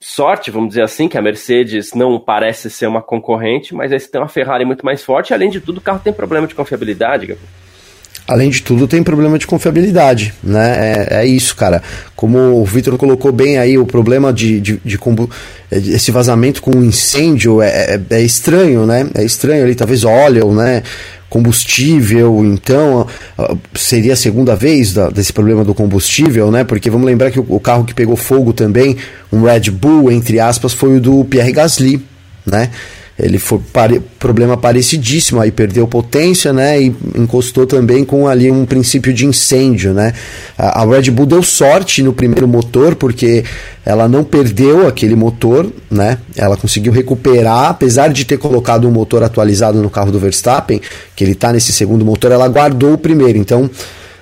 sorte, 0.01 0.51
vamos 0.51 0.69
dizer 0.71 0.83
assim, 0.83 1.09
que 1.09 1.19
a 1.19 1.23
Mercedes 1.23 1.93
não 1.95 2.19
parece 2.19 2.71
ser 2.71 2.87
uma 2.87 3.03
concorrente, 3.03 3.75
mas 3.75 3.93
aí 3.93 3.99
você 3.99 4.11
tem 4.11 4.21
uma 4.21 4.29
Ferrari 4.29 4.65
muito 4.65 4.85
mais 4.85 5.03
forte, 5.03 5.35
além 5.35 5.51
de 5.51 5.61
tudo 5.61 5.79
o 5.79 5.81
carro 5.81 6.01
tem 6.01 6.13
problema 6.13 6.47
de 6.47 6.55
confiabilidade, 6.55 7.27
Gabriel. 7.27 7.66
Além 8.29 8.51
de 8.51 8.61
tudo, 8.61 8.89
tem 8.89 9.05
problema 9.05 9.39
de 9.39 9.47
confiabilidade, 9.47 10.35
né? 10.43 11.07
É, 11.09 11.21
é 11.21 11.27
isso, 11.27 11.55
cara. 11.55 11.81
Como 12.17 12.39
o 12.61 12.65
Vitor 12.65 12.97
colocou 12.99 13.31
bem 13.31 13.57
aí, 13.57 13.79
o 13.79 13.87
problema 13.87 14.33
de, 14.33 14.61
de, 14.61 14.81
de 14.85 14.99
esse 15.71 16.11
vazamento 16.11 16.61
com 16.61 16.83
incêndio 16.83 17.63
é, 17.63 17.69
é, 17.69 18.01
é, 18.11 18.23
estranho, 18.23 18.85
né? 18.85 19.09
É 19.15 19.25
estranho 19.25 19.63
ali, 19.63 19.75
talvez 19.77 20.05
óleo, 20.05 20.53
né? 20.53 20.83
combustível, 21.29 22.45
então 22.45 23.07
seria 23.75 24.13
a 24.13 24.17
segunda 24.17 24.55
vez 24.55 24.95
da, 24.95 25.11
desse 25.11 25.33
problema 25.33 25.65
do 25.65 25.75
combustível, 25.75 26.51
né? 26.51 26.63
Porque 26.63 26.89
vamos 26.89 27.07
lembrar 27.07 27.31
que 27.31 27.41
o, 27.41 27.45
o, 27.49 27.61
carro 27.61 27.85
que 27.85 27.93
pegou 27.93 28.17
fogo 28.17 28.53
também, 28.53 28.97
um 29.33 29.43
Red 29.43 29.71
Bull, 29.71 30.11
entre 30.11 30.39
aspas, 30.39 30.73
foi 30.73 30.97
o 30.97 31.01
do 31.01 31.25
Pierre 31.25 31.53
Gasly, 31.53 32.01
né? 32.47 32.71
Ele 33.19 33.39
foi 33.39 33.59
pare, 33.73 34.01
problema 34.19 34.57
parecidíssimo, 34.57 35.41
aí 35.41 35.51
perdeu 35.51 35.89
potência, 35.89 36.53
né, 36.53 36.81
e 36.81 36.95
encostou 37.17 37.67
também 37.67 38.05
com 38.05 38.29
ali 38.29 38.51
um 38.51 38.67
princípio 38.67 39.13
de 39.13 39.25
incêndio, 39.25 39.95
né. 39.95 40.13
A, 40.57 40.83
a, 40.83 40.87
Red 40.87 41.11
Bull 41.11 41.27
deu 41.27 41.43
sorte 41.43 42.03
no 42.03 42.13
primeiro 42.13 42.47
motor, 42.47 42.95
porque 42.95 43.43
ela 43.85 44.07
não 44.07 44.23
perdeu 44.23 44.87
aquele 44.87 45.17
motor, 45.17 45.67
né, 45.91 46.19
ela 46.37 46.57
conseguiu 46.57 46.93
recuperar, 46.93 47.71
apesar 47.71 48.09
de 48.09 48.25
ter 48.25 48.37
colocado 48.37 48.87
um 48.87 48.91
motor 48.91 49.23
atualizado 49.23 49.81
no 49.81 49.89
carro 49.89 50.13
do 50.13 50.19
Verstappen, 50.19 50.81
que 51.15 51.25
ele 51.25 51.33
está 51.33 51.53
nesse 51.53 51.73
segundo 51.73 52.05
motor, 52.05 52.31
ela 52.33 52.47
guardou 52.49 52.93
o 52.93 52.99
primeiro, 52.99 53.39
então 53.39 53.71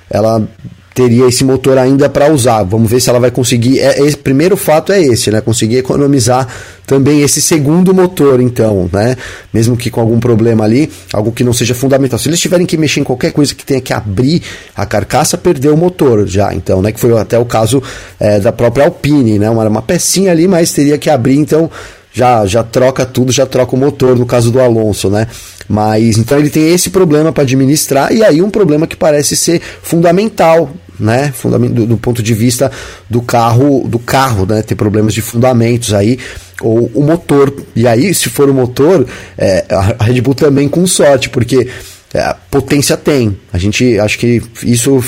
ela 0.09 0.47
teria 0.95 1.27
esse 1.27 1.45
motor 1.45 1.77
ainda 1.77 2.09
para 2.09 2.33
usar. 2.33 2.63
Vamos 2.63 2.89
ver 2.89 3.01
se 3.01 3.11
ela 3.11 3.19
vai 3.19 3.31
conseguir. 3.31 3.81
É, 3.81 4.01
esse 4.01 4.17
primeiro 4.17 4.57
fato 4.57 4.93
é 4.93 5.03
esse, 5.03 5.31
né? 5.31 5.41
Conseguir 5.41 5.79
economizar 5.79 6.47
também 6.87 7.23
esse 7.23 7.43
segundo 7.43 7.93
motor, 7.93 8.41
então, 8.41 8.89
né? 8.93 9.17
Mesmo 9.53 9.77
que 9.77 9.91
com 9.91 10.01
algum 10.01 10.21
problema 10.21 10.65
ali, 10.65 10.91
algo 11.13 11.33
que 11.33 11.43
não 11.43 11.53
seja 11.53 11.75
fundamental. 11.75 12.19
Se 12.19 12.29
eles 12.29 12.39
tiverem 12.39 12.65
que 12.65 12.77
mexer 12.77 13.01
em 13.01 13.05
qualquer 13.05 13.33
coisa 13.33 13.53
que 13.55 13.65
tenha 13.65 13.81
que 13.81 13.93
abrir 13.93 14.41
a 14.77 14.87
carcaça, 14.87 15.37
perdeu 15.37 15.75
o 15.75 15.77
motor 15.77 16.29
já, 16.29 16.55
então, 16.55 16.81
né? 16.81 16.93
Que 16.93 17.01
foi 17.01 17.19
até 17.19 17.37
o 17.39 17.45
caso 17.45 17.83
é, 18.21 18.39
da 18.39 18.53
própria 18.53 18.85
Alpine, 18.85 19.39
né? 19.39 19.51
Uma, 19.51 19.69
uma 19.69 19.83
pecinha 19.83 20.31
ali, 20.31 20.47
mas 20.47 20.73
teria 20.73 20.97
que 20.97 21.11
abrir, 21.11 21.37
então 21.37 21.69
já, 22.13 22.47
já 22.47 22.63
troca 22.63 23.05
tudo, 23.05 23.33
já 23.33 23.45
troca 23.45 23.75
o 23.75 23.79
motor, 23.79 24.17
no 24.17 24.25
caso 24.25 24.53
do 24.53 24.61
Alonso, 24.61 25.11
né? 25.11 25.27
Mas 25.69 26.19
então 26.19 26.39
ele 26.39 26.51
tem 26.51 26.73
esse 26.73 26.91
problema 26.91 27.33
para 27.33 27.43
administrar 27.43 28.13
e 28.13 28.23
aí 28.23 28.41
um 28.41 28.51
problema 28.51 28.87
que 28.87 28.97
parece 28.97 29.35
ser 29.35 29.61
fundamental 29.83 30.71
né? 30.99 31.33
Do, 31.71 31.87
do, 31.87 31.97
ponto 31.97 32.23
de 32.23 32.35
vista 32.35 32.71
do 33.09 33.21
carro, 33.23 33.87
do 33.89 33.99
carro, 33.99 34.47
né? 34.47 34.63
Ter 34.63 34.75
problemas 34.75 35.15
de 35.15 35.21
fundamentos 35.21 35.93
aí, 35.93 36.19
ou 36.61 36.91
o 36.95 37.03
motor. 37.03 37.55
E 37.75 37.87
aí, 37.87 38.15
se 38.15 38.29
for 38.29 38.49
o 38.49 38.55
motor, 38.55 39.07
é, 39.37 39.65
a 39.71 40.05
Red 40.05 40.21
Bull 40.21 40.35
também 40.35 40.69
com 40.69 40.87
sorte, 40.87 41.29
porque 41.29 41.69
é, 42.13 42.35
potência 42.51 42.97
tem. 42.97 43.37
A 43.53 43.59
gente 43.59 43.99
acho 43.99 44.19
que 44.19 44.43
isso 44.63 45.03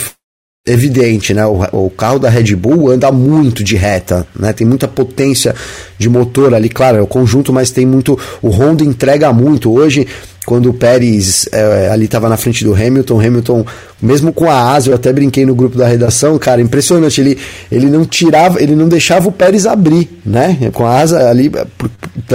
é 0.66 0.72
evidente, 0.72 1.32
né? 1.32 1.46
O, 1.46 1.86
o, 1.86 1.90
carro 1.90 2.18
da 2.18 2.28
Red 2.28 2.56
Bull 2.56 2.90
anda 2.90 3.12
muito 3.12 3.62
de 3.62 3.76
reta, 3.76 4.26
né? 4.38 4.52
Tem 4.52 4.66
muita 4.66 4.88
potência 4.88 5.54
de 5.96 6.08
motor 6.08 6.52
ali, 6.52 6.68
claro, 6.68 6.98
é 6.98 7.00
o 7.00 7.06
conjunto, 7.06 7.52
mas 7.52 7.70
tem 7.70 7.86
muito. 7.86 8.18
O 8.42 8.48
Honda 8.48 8.82
entrega 8.82 9.32
muito. 9.32 9.72
Hoje 9.72 10.06
quando 10.46 10.70
o 10.70 10.72
Pérez 10.72 11.48
é, 11.50 11.90
ali 11.90 12.04
estava 12.04 12.28
na 12.28 12.36
frente 12.36 12.64
do 12.64 12.72
Hamilton, 12.72 13.20
Hamilton, 13.20 13.66
mesmo 14.00 14.32
com 14.32 14.48
a 14.48 14.72
asa, 14.72 14.90
eu 14.90 14.94
até 14.94 15.12
brinquei 15.12 15.44
no 15.44 15.56
grupo 15.56 15.76
da 15.76 15.88
redação, 15.88 16.38
cara, 16.38 16.62
impressionante, 16.62 17.20
ele, 17.20 17.36
ele 17.70 17.86
não 17.86 18.04
tirava, 18.04 18.62
ele 18.62 18.76
não 18.76 18.88
deixava 18.88 19.28
o 19.28 19.32
Pérez 19.32 19.66
abrir, 19.66 20.08
né? 20.24 20.70
Com 20.72 20.86
a 20.86 21.00
asa 21.00 21.28
ali, 21.28 21.50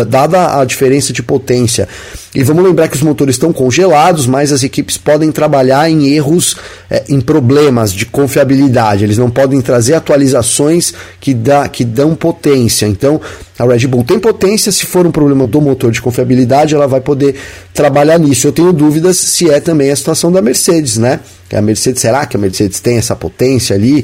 dada 0.09 0.59
a 0.59 0.65
diferença 0.65 1.13
de 1.13 1.23
potência. 1.23 1.87
E 2.35 2.43
vamos 2.43 2.65
lembrar 2.65 2.89
que 2.89 2.95
os 2.95 3.01
motores 3.01 3.35
estão 3.35 3.53
congelados, 3.53 4.27
mas 4.27 4.51
as 4.51 4.61
equipes 4.61 4.97
podem 4.97 5.31
trabalhar 5.31 5.89
em 5.89 6.07
erros, 6.07 6.57
é, 6.89 7.05
em 7.07 7.21
problemas 7.21 7.93
de 7.93 8.05
confiabilidade. 8.05 9.05
Eles 9.05 9.17
não 9.17 9.29
podem 9.29 9.61
trazer 9.61 9.93
atualizações 9.93 10.93
que, 11.19 11.33
dá, 11.33 11.67
que 11.69 11.85
dão 11.85 12.13
potência. 12.13 12.85
Então, 12.85 13.21
a 13.61 13.65
Red 13.65 13.85
Bull 13.87 14.03
tem 14.03 14.19
potência, 14.19 14.71
se 14.71 14.85
for 14.87 15.05
um 15.05 15.11
problema 15.11 15.45
do 15.45 15.61
motor 15.61 15.91
de 15.91 16.01
confiabilidade, 16.01 16.73
ela 16.73 16.87
vai 16.87 16.99
poder 16.99 17.35
trabalhar 17.73 18.17
nisso. 18.17 18.47
Eu 18.47 18.51
tenho 18.51 18.73
dúvidas 18.73 19.17
se 19.17 19.49
é 19.49 19.59
também 19.59 19.91
a 19.91 19.95
situação 19.95 20.31
da 20.31 20.41
Mercedes, 20.41 20.97
né? 20.97 21.19
A 21.53 21.61
Mercedes, 21.61 22.01
será 22.01 22.25
que 22.25 22.35
a 22.35 22.39
Mercedes 22.39 22.79
tem 22.79 22.97
essa 22.97 23.15
potência 23.15 23.75
ali? 23.75 24.03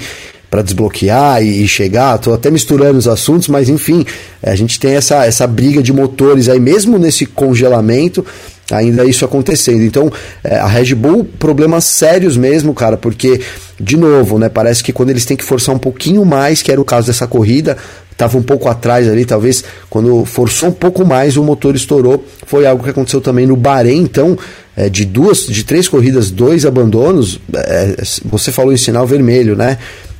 para 0.50 0.62
desbloquear 0.62 1.44
e, 1.44 1.68
chegar. 1.68 2.16
Estou 2.16 2.34
até 2.34 2.50
misturando 2.50 2.98
os 2.98 3.06
assuntos, 3.06 3.50
mas 3.50 3.68
enfim, 3.68 4.06
a 4.42 4.56
gente 4.56 4.80
tem 4.80 4.96
essa, 4.96 5.26
essa 5.26 5.46
briga 5.46 5.84
de 5.84 5.92
motores 5.92 6.48
aí, 6.48 6.58
mesmo 6.58 6.98
nesse 6.98 7.26
congelamento, 7.26 8.26
ainda 8.72 9.06
isso 9.06 9.24
acontecendo. 9.24 9.84
Então, 9.84 10.12
é, 10.44 10.56
a 10.58 10.68
Red 10.68 10.94
Bull, 10.96 11.24
problemas 11.24 11.86
sérios 11.86 12.36
mesmo, 12.36 12.74
cara, 12.74 12.98
porque, 12.98 13.42
de 13.80 13.98
novo, 13.98 14.38
né, 14.38 14.50
parece 14.50 14.84
que 14.84 14.92
quando 14.92 15.10
eles 15.10 15.26
têm 15.26 15.38
que 15.38 15.44
forçar 15.44 15.74
um 15.74 15.80
pouquinho 15.80 16.26
mais, 16.26 16.62
que 16.62 16.72
era 16.72 16.80
o 16.80 16.86
caso 16.86 17.08
dessa 17.08 17.28
corrida, 17.28 17.78
estava 18.12 18.38
um 18.38 18.42
pouco 18.42 18.68
atrás 18.68 19.08
ali, 19.08 19.26
talvez 19.26 19.64
quando 19.90 20.26
forçou 20.26 20.70
um 20.70 20.74
pouco 20.74 21.06
mais 21.06 21.38
o 21.38 21.44
motor 21.44 21.76
estourou. 21.76 22.26
Foi 22.46 22.66
algo 22.66 22.84
que 22.84 22.90
aconteceu 22.90 23.22
também 23.22 23.46
no 23.46 23.56
Bahrein, 23.56 24.02
então, 24.02 24.38
é, 24.76 24.90
de 24.90 25.06
duas, 25.06 25.46
de 25.46 25.64
três 25.64 25.88
corridas, 25.88 26.32
dois 26.32 26.66
abandonos, 26.66 27.40
é, 27.54 27.96
você 28.26 28.52
falou 28.52 28.74
em 28.74 28.78
sinal 28.78 29.06
vermelho, 29.06 29.56
né? 29.56 29.78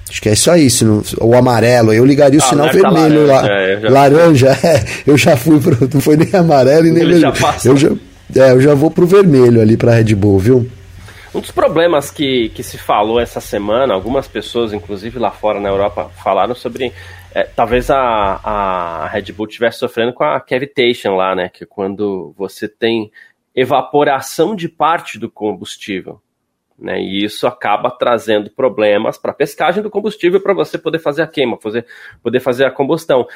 Acho 0.10 0.22
que 0.22 0.30
é 0.30 0.34
isso 0.34 0.50
aí, 0.50 0.70
não, 0.84 1.04
o 1.20 1.36
amarelo. 1.36 1.92
Eu 1.92 2.06
ligaria 2.06 2.40
o 2.40 2.44
ah, 2.44 2.48
sinal 2.48 2.72
vermelho 2.72 3.28
laranja, 3.28 3.28
lá. 3.28 3.48
É, 3.50 3.80
já 3.82 3.90
laranja, 3.90 4.48
é, 4.64 4.86
eu 5.06 5.18
já 5.18 5.36
fui 5.36 5.60
pro. 5.60 5.78
Não 5.94 6.00
foi 6.00 6.16
nem 6.16 6.30
amarelo 6.34 6.88
e 6.88 6.92
nem 6.92 7.04
Ele 7.04 7.14
vermelho. 7.16 7.36
Já 7.36 7.56
eu, 7.66 7.76
já, 7.76 7.90
é, 8.36 8.52
eu 8.52 8.62
já 8.62 8.74
vou 8.74 8.92
pro 8.92 9.06
vermelho 9.06 9.62
ali 9.62 9.78
pra 9.78 9.94
Red 9.94 10.16
Bull, 10.16 10.40
viu? 10.40 10.72
Um 11.34 11.40
dos 11.40 11.52
problemas 11.52 12.10
que, 12.10 12.50
que 12.50 12.64
se 12.64 12.78
falou 12.78 13.20
essa 13.20 13.40
semana, 13.40 13.94
algumas 13.94 14.28
pessoas, 14.28 14.74
inclusive 14.74 15.20
lá 15.20 15.32
fora 15.32 15.60
na 15.60 15.70
Europa, 15.70 16.10
falaram 16.24 16.56
sobre. 16.56 16.92
É, 17.34 17.44
talvez 17.44 17.92
a, 17.92 18.40
a 18.44 19.08
Red 19.08 19.32
Bull 19.34 19.48
estivesse 19.48 19.80
sofrendo 19.80 20.14
com 20.14 20.24
a 20.24 20.40
cavitation 20.40 21.16
lá, 21.16 21.36
né? 21.36 21.50
Que 21.50 21.64
é 21.64 21.68
quando 21.68 22.34
você 22.38 22.68
tem 22.68 23.12
evaporação 23.54 24.56
de 24.56 24.70
parte 24.70 25.20
do 25.20 25.30
combustível. 25.30 26.22
Né, 26.80 27.02
e 27.02 27.24
isso 27.26 27.48
acaba 27.48 27.90
trazendo 27.90 28.52
problemas 28.52 29.18
para 29.18 29.32
a 29.32 29.34
pescagem 29.34 29.82
do 29.82 29.90
combustível 29.90 30.40
para 30.40 30.54
você 30.54 30.78
poder 30.78 31.00
fazer 31.00 31.24
a 31.24 31.28
queima, 31.28 31.58
fazer, 31.58 31.88
poder 32.22 32.40
fazer 32.40 32.66
a 32.66 32.72
combustão. 32.72 33.28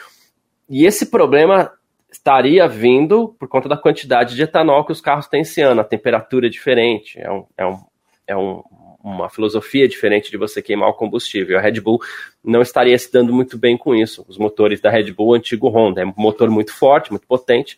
E 0.69 0.85
esse 0.85 1.07
problema 1.07 1.71
estaria 2.11 2.67
vindo 2.67 3.35
por 3.39 3.47
conta 3.47 3.69
da 3.69 3.77
quantidade 3.77 4.35
de 4.35 4.43
etanol 4.43 4.85
que 4.85 4.91
os 4.91 5.01
carros 5.01 5.27
têm 5.27 5.41
esse 5.41 5.61
ano. 5.61 5.81
A 5.81 5.85
temperatura 5.85 6.47
é 6.47 6.49
diferente, 6.49 7.19
é, 7.19 7.31
um, 7.31 7.45
é, 7.57 7.65
um, 7.65 7.79
é 8.27 8.35
um, 8.37 8.61
uma 9.03 9.29
filosofia 9.29 9.87
diferente 9.87 10.29
de 10.29 10.37
você 10.37 10.61
queimar 10.61 10.89
o 10.89 10.93
combustível. 10.93 11.57
A 11.57 11.61
Red 11.61 11.79
Bull 11.79 11.99
não 12.43 12.61
estaria 12.61 12.97
se 12.97 13.11
dando 13.11 13.33
muito 13.33 13.57
bem 13.57 13.77
com 13.77 13.95
isso. 13.95 14.25
Os 14.27 14.37
motores 14.37 14.81
da 14.81 14.89
Red 14.89 15.11
Bull, 15.11 15.33
antigo 15.33 15.69
Honda, 15.69 16.01
é 16.01 16.05
um 16.05 16.13
motor 16.17 16.49
muito 16.49 16.73
forte, 16.73 17.11
muito 17.11 17.25
potente, 17.25 17.77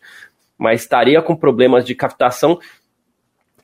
mas 0.58 0.82
estaria 0.82 1.22
com 1.22 1.36
problemas 1.36 1.84
de 1.84 1.94
captação 1.94 2.58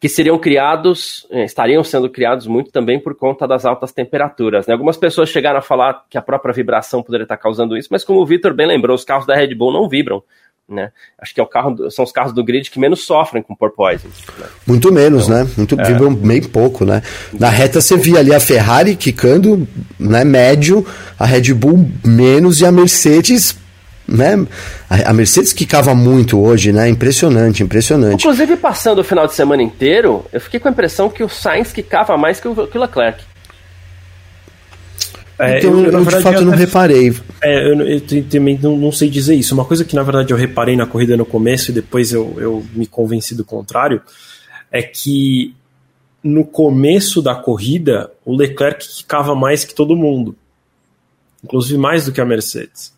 que 0.01 0.09
seriam 0.09 0.39
criados, 0.39 1.27
eh, 1.31 1.45
estariam 1.45 1.85
sendo 1.85 2.09
criados 2.09 2.47
muito 2.47 2.73
também 2.73 2.99
por 2.99 3.15
conta 3.15 3.47
das 3.47 3.67
altas 3.67 3.93
temperaturas. 3.93 4.67
Né? 4.67 4.73
Algumas 4.73 4.97
pessoas 4.97 5.29
chegaram 5.29 5.59
a 5.59 5.63
falar 5.63 6.07
que 6.09 6.17
a 6.17 6.23
própria 6.23 6.55
vibração 6.55 7.03
poderia 7.03 7.25
estar 7.25 7.37
causando 7.37 7.77
isso, 7.77 7.89
mas 7.91 8.03
como 8.03 8.19
o 8.19 8.25
Victor 8.25 8.55
bem 8.55 8.67
lembrou, 8.67 8.95
os 8.95 9.05
carros 9.05 9.27
da 9.27 9.35
Red 9.35 9.55
Bull 9.55 9.73
não 9.73 9.91
vibram. 9.91 10.23
Né? 10.71 10.93
Acho 11.19 11.35
que 11.35 11.41
é 11.41 11.43
o 11.43 11.47
carro, 11.47 11.91
são 11.91 12.05
os 12.05 12.13
carros 12.13 12.33
do 12.33 12.45
grid 12.45 12.71
que 12.71 12.79
menos 12.79 13.05
sofrem 13.05 13.43
com 13.43 13.57
porpoise. 13.57 14.07
Né? 14.07 14.47
Muito 14.65 14.93
menos, 14.93 15.25
então, 15.27 15.45
né? 15.45 15.51
Muito, 15.57 15.81
é. 15.81 15.85
Vibram 15.85 16.15
bem 16.15 16.41
pouco, 16.41 16.85
né? 16.85 17.03
Na 17.33 17.49
reta 17.49 17.81
você 17.81 17.97
via 17.97 18.21
ali 18.21 18.33
a 18.33 18.39
Ferrari 18.39 18.95
quicando 18.95 19.67
né, 19.99 20.23
médio, 20.23 20.87
a 21.19 21.27
Red 21.27 21.53
Bull 21.55 21.91
menos 22.05 22.61
e 22.61 22.67
a 22.67 22.71
Mercedes 22.71 23.59
né? 24.11 24.45
A 24.89 25.13
Mercedes 25.13 25.53
que 25.53 25.65
cava 25.65 25.95
muito 25.95 26.41
hoje, 26.41 26.73
né? 26.73 26.89
Impressionante, 26.89 27.63
impressionante. 27.63 28.23
Inclusive, 28.27 28.57
passando 28.57 28.99
o 28.99 29.05
final 29.05 29.27
de 29.27 29.35
semana 29.35 29.63
inteiro, 29.63 30.27
eu 30.33 30.41
fiquei 30.41 30.59
com 30.59 30.67
a 30.67 30.71
impressão 30.73 31.09
que 31.09 31.23
o 31.23 31.29
Sainz 31.29 31.73
que 31.73 31.83
cava 31.83 32.17
mais 32.17 32.41
que 32.41 32.49
o, 32.49 32.67
que 32.67 32.77
o 32.77 32.81
Leclerc. 32.81 33.23
É, 35.40 35.59
então, 35.59 35.85
eu, 35.85 35.92
eu 35.92 36.05
de 36.05 36.20
fato 36.20 36.38
eu 36.38 36.44
não 36.44 36.53
reparei. 36.53 37.12
É, 37.42 37.66
eu, 37.66 37.81
eu, 37.81 38.00
também 38.29 38.59
não, 38.62 38.76
não, 38.76 38.92
sei 38.92 39.09
dizer 39.09 39.35
isso. 39.35 39.55
Uma 39.55 39.64
coisa 39.64 39.85
que 39.85 39.94
na 39.94 40.03
verdade 40.03 40.33
eu 40.33 40.37
reparei 40.37 40.76
na 40.76 40.87
corrida 40.87 41.16
no 41.16 41.24
começo 41.24 41.70
e 41.70 41.74
depois 41.74 42.12
eu, 42.12 42.35
eu 42.38 42.66
me 42.74 42.87
convenci 42.87 43.35
do 43.35 43.44
contrário 43.44 44.03
é 44.70 44.83
que 44.83 45.55
no 46.22 46.44
começo 46.44 47.22
da 47.22 47.35
corrida 47.35 48.11
o 48.24 48.37
Leclerc 48.37 48.87
cava 49.05 49.35
mais 49.35 49.64
que 49.64 49.74
todo 49.74 49.96
mundo, 49.96 50.37
inclusive 51.42 51.79
mais 51.79 52.05
do 52.05 52.12
que 52.12 52.20
a 52.20 52.24
Mercedes 52.26 52.92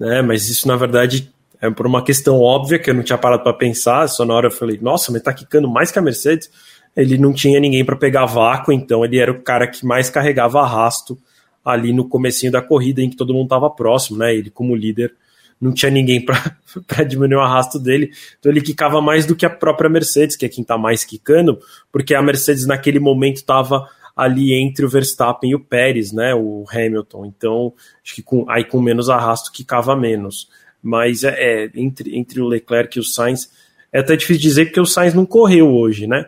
né? 0.00 0.22
Mas 0.22 0.48
isso 0.48 0.66
na 0.66 0.76
verdade 0.76 1.30
é 1.60 1.68
por 1.70 1.86
uma 1.86 2.02
questão 2.02 2.40
óbvia 2.40 2.78
que 2.78 2.88
eu 2.88 2.94
não 2.94 3.02
tinha 3.02 3.18
parado 3.18 3.42
para 3.42 3.52
pensar. 3.52 4.08
Só 4.08 4.24
na 4.24 4.32
hora 4.32 4.46
eu 4.46 4.50
falei, 4.50 4.78
nossa, 4.80 5.12
mas 5.12 5.20
tá 5.22 5.32
quicando 5.32 5.68
mais 5.68 5.92
que 5.92 5.98
a 5.98 6.02
Mercedes. 6.02 6.50
Ele 6.96 7.18
não 7.18 7.34
tinha 7.34 7.60
ninguém 7.60 7.84
para 7.84 7.94
pegar 7.94 8.24
vácuo, 8.24 8.72
então 8.72 9.04
ele 9.04 9.18
era 9.18 9.30
o 9.30 9.42
cara 9.42 9.66
que 9.66 9.86
mais 9.86 10.08
carregava 10.08 10.60
arrasto 10.60 11.16
ali 11.64 11.92
no 11.92 12.08
comecinho 12.08 12.52
da 12.52 12.62
corrida 12.62 13.02
em 13.02 13.10
que 13.10 13.16
todo 13.16 13.34
mundo 13.34 13.44
estava 13.44 13.70
próximo, 13.70 14.18
né? 14.18 14.34
Ele 14.34 14.50
como 14.50 14.74
líder 14.74 15.14
não 15.60 15.72
tinha 15.72 15.90
ninguém 15.90 16.24
para 16.24 17.04
diminuir 17.04 17.36
o 17.36 17.42
arrasto 17.42 17.78
dele, 17.78 18.10
então 18.38 18.50
ele 18.50 18.62
quicava 18.62 19.00
mais 19.02 19.26
do 19.26 19.36
que 19.36 19.44
a 19.44 19.50
própria 19.50 19.90
Mercedes, 19.90 20.36
que 20.36 20.46
é 20.46 20.48
quem 20.48 20.62
está 20.62 20.78
mais 20.78 21.04
quicando, 21.04 21.58
porque 21.92 22.14
a 22.14 22.22
Mercedes 22.22 22.66
naquele 22.66 22.98
momento 22.98 23.36
estava 23.36 23.86
ali 24.16 24.54
entre 24.54 24.84
o 24.84 24.88
Verstappen 24.88 25.50
e 25.50 25.54
o 25.54 25.60
Pérez, 25.60 26.12
né, 26.12 26.34
o 26.34 26.64
Hamilton. 26.70 27.26
Então, 27.26 27.72
acho 28.04 28.14
que 28.14 28.22
com, 28.22 28.48
aí 28.50 28.64
com 28.64 28.80
menos 28.80 29.08
arrasto 29.08 29.52
que 29.52 29.64
cava 29.64 29.94
menos. 29.96 30.48
Mas 30.82 31.24
é, 31.24 31.34
é, 31.38 31.70
entre, 31.74 32.16
entre 32.16 32.40
o 32.40 32.46
Leclerc 32.46 32.96
e 32.96 33.00
o 33.00 33.04
Sainz, 33.04 33.50
é 33.92 34.00
até 34.00 34.16
difícil 34.16 34.42
dizer 34.42 34.66
porque 34.66 34.80
o 34.80 34.86
Sainz 34.86 35.14
não 35.14 35.26
correu 35.26 35.74
hoje, 35.74 36.06
né? 36.06 36.26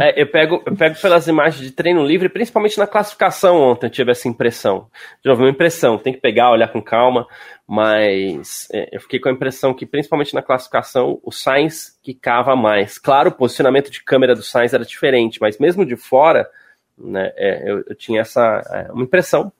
É, 0.00 0.20
eu, 0.20 0.26
pego, 0.26 0.62
eu 0.64 0.74
pego 0.74 1.00
pelas 1.00 1.28
imagens 1.28 1.62
de 1.62 1.70
treino 1.70 2.04
livre, 2.04 2.28
principalmente 2.28 2.78
na 2.78 2.86
classificação 2.86 3.60
ontem 3.60 3.86
eu 3.86 3.90
tive 3.90 4.10
essa 4.10 4.26
impressão. 4.26 4.86
De 5.22 5.28
novo, 5.28 5.42
uma 5.42 5.50
impressão, 5.50 5.98
tem 5.98 6.12
que 6.12 6.20
pegar, 6.20 6.50
olhar 6.50 6.68
com 6.68 6.80
calma, 6.80 7.26
mas 7.66 8.68
é, 8.72 8.96
eu 8.96 9.00
fiquei 9.00 9.20
com 9.20 9.28
a 9.28 9.32
impressão 9.32 9.74
que, 9.74 9.84
principalmente 9.84 10.34
na 10.34 10.42
classificação, 10.42 11.20
o 11.22 11.30
Sainz 11.30 11.98
quicava 12.02 12.56
mais. 12.56 12.98
Claro, 12.98 13.30
o 13.30 13.34
posicionamento 13.34 13.90
de 13.90 14.02
câmera 14.02 14.34
do 14.34 14.42
Sainz 14.42 14.72
era 14.72 14.84
diferente, 14.84 15.40
mas 15.40 15.58
mesmo 15.58 15.84
de 15.84 15.96
fora, 15.96 16.48
né, 16.96 17.32
é, 17.36 17.70
eu, 17.70 17.84
eu, 17.86 17.94
tinha 17.94 18.22
essa 18.22 18.62
é, 18.70 18.92
uma 18.92 19.04
impressão 19.04 19.52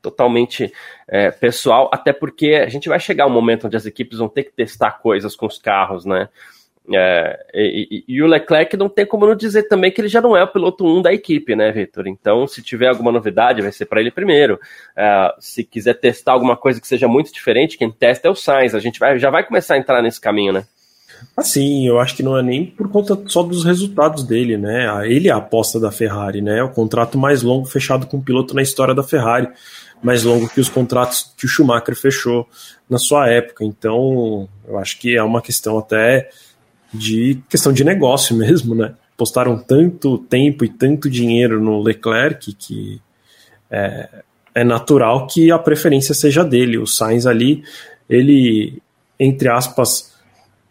totalmente 0.00 0.72
é, 1.06 1.30
pessoal, 1.30 1.90
até 1.92 2.12
porque 2.12 2.54
a 2.54 2.68
gente 2.68 2.88
vai 2.88 3.00
chegar 3.00 3.26
um 3.26 3.30
momento 3.30 3.66
onde 3.66 3.76
as 3.76 3.84
equipes 3.84 4.18
vão 4.18 4.28
ter 4.28 4.44
que 4.44 4.52
testar 4.52 4.92
coisas 4.92 5.34
com 5.36 5.46
os 5.46 5.58
carros, 5.58 6.04
né? 6.04 6.28
É, 6.94 7.38
e, 7.52 8.04
e, 8.08 8.22
o 8.22 8.26
Leclerc 8.26 8.74
não 8.76 8.88
tem 8.88 9.04
como 9.04 9.26
não 9.26 9.34
dizer 9.34 9.64
também 9.64 9.90
que 9.90 10.00
ele 10.00 10.08
já 10.08 10.22
não 10.22 10.34
é 10.34 10.42
o 10.42 10.48
piloto 10.48 10.86
1 10.86 11.02
da 11.02 11.12
equipe, 11.12 11.54
né, 11.54 11.70
Vitor? 11.70 12.06
Então, 12.06 12.46
se 12.46 12.62
tiver 12.62 12.88
alguma 12.88 13.12
novidade, 13.12 13.60
vai 13.60 13.72
ser 13.72 13.84
para 13.84 14.00
ele 14.00 14.10
primeiro. 14.10 14.58
É, 14.96 15.34
se 15.38 15.64
quiser 15.64 15.94
testar 15.94 16.32
alguma 16.32 16.56
coisa 16.56 16.80
que 16.80 16.88
seja 16.88 17.06
muito 17.06 17.32
diferente, 17.32 17.76
quem 17.76 17.90
testa 17.90 18.28
é 18.28 18.30
o 18.30 18.34
Sainz. 18.34 18.74
A 18.74 18.80
gente 18.80 18.98
vai, 18.98 19.18
já 19.18 19.28
vai 19.28 19.44
começar 19.44 19.74
a 19.74 19.78
entrar 19.78 20.00
nesse 20.02 20.20
caminho, 20.20 20.52
né? 20.52 20.64
Assim, 21.36 21.86
eu 21.86 21.98
acho 21.98 22.16
que 22.16 22.22
não 22.22 22.38
é 22.38 22.42
nem 22.42 22.64
por 22.64 22.88
conta 22.90 23.18
só 23.26 23.42
dos 23.42 23.64
resultados 23.64 24.24
dele, 24.24 24.56
né? 24.56 24.86
Ele 25.06 25.28
é 25.28 25.32
a 25.32 25.36
aposta 25.36 25.78
da 25.78 25.90
Ferrari, 25.90 26.40
né? 26.40 26.58
É 26.58 26.62
o 26.62 26.70
contrato 26.70 27.18
mais 27.18 27.42
longo 27.42 27.66
fechado 27.66 28.06
com 28.06 28.16
um 28.16 28.22
piloto 28.22 28.54
na 28.54 28.62
história 28.62 28.94
da 28.94 29.02
Ferrari, 29.02 29.48
mais 30.02 30.24
longo 30.24 30.48
que 30.48 30.60
os 30.60 30.68
contratos 30.68 31.34
que 31.36 31.44
o 31.44 31.48
Schumacher 31.48 31.96
fechou 31.96 32.48
na 32.88 32.98
sua 32.98 33.28
época. 33.28 33.64
Então, 33.64 34.48
eu 34.66 34.78
acho 34.78 34.98
que 34.98 35.16
é 35.16 35.22
uma 35.22 35.42
questão 35.42 35.78
até 35.78 36.30
de 36.92 37.40
questão 37.48 37.72
de 37.72 37.84
negócio 37.84 38.34
mesmo, 38.38 38.74
né? 38.74 38.94
Postaram 39.16 39.58
tanto 39.58 40.18
tempo 40.18 40.64
e 40.64 40.68
tanto 40.68 41.10
dinheiro 41.10 41.60
no 41.60 41.82
Leclerc 41.82 42.52
que 42.54 43.00
é, 43.70 44.08
é 44.54 44.64
natural 44.64 45.26
que 45.26 45.50
a 45.50 45.58
preferência 45.58 46.14
seja 46.14 46.44
dele. 46.44 46.78
O 46.78 46.86
Sainz 46.86 47.26
ali, 47.26 47.64
ele, 48.08 48.80
entre 49.18 49.48
aspas, 49.48 50.14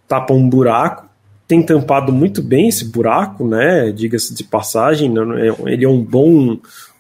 tapa 0.07 0.33
um 0.33 0.49
buraco, 0.49 1.07
tem 1.47 1.61
tampado 1.61 2.11
muito 2.11 2.41
bem 2.41 2.69
esse 2.69 2.85
buraco, 2.85 3.47
né? 3.47 3.91
Diga-se 3.91 4.33
de 4.33 4.43
passagem, 4.43 5.13
é, 5.17 5.71
ele 5.71 5.85
é 5.85 5.89
um 5.89 6.01
bom 6.01 6.57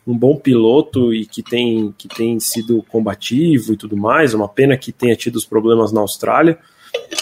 um 0.07 0.17
bom 0.17 0.37
piloto 0.37 1.13
e 1.13 1.25
que 1.25 1.43
tem, 1.43 1.93
que 1.97 2.07
tem 2.07 2.39
sido 2.39 2.81
combativo 2.83 3.73
e 3.73 3.77
tudo 3.77 3.97
mais. 3.97 4.33
Uma 4.33 4.47
pena 4.47 4.77
que 4.77 4.93
tenha 4.93 5.17
tido 5.17 5.35
os 5.35 5.45
problemas 5.45 5.91
na 5.91 5.99
Austrália. 5.99 6.57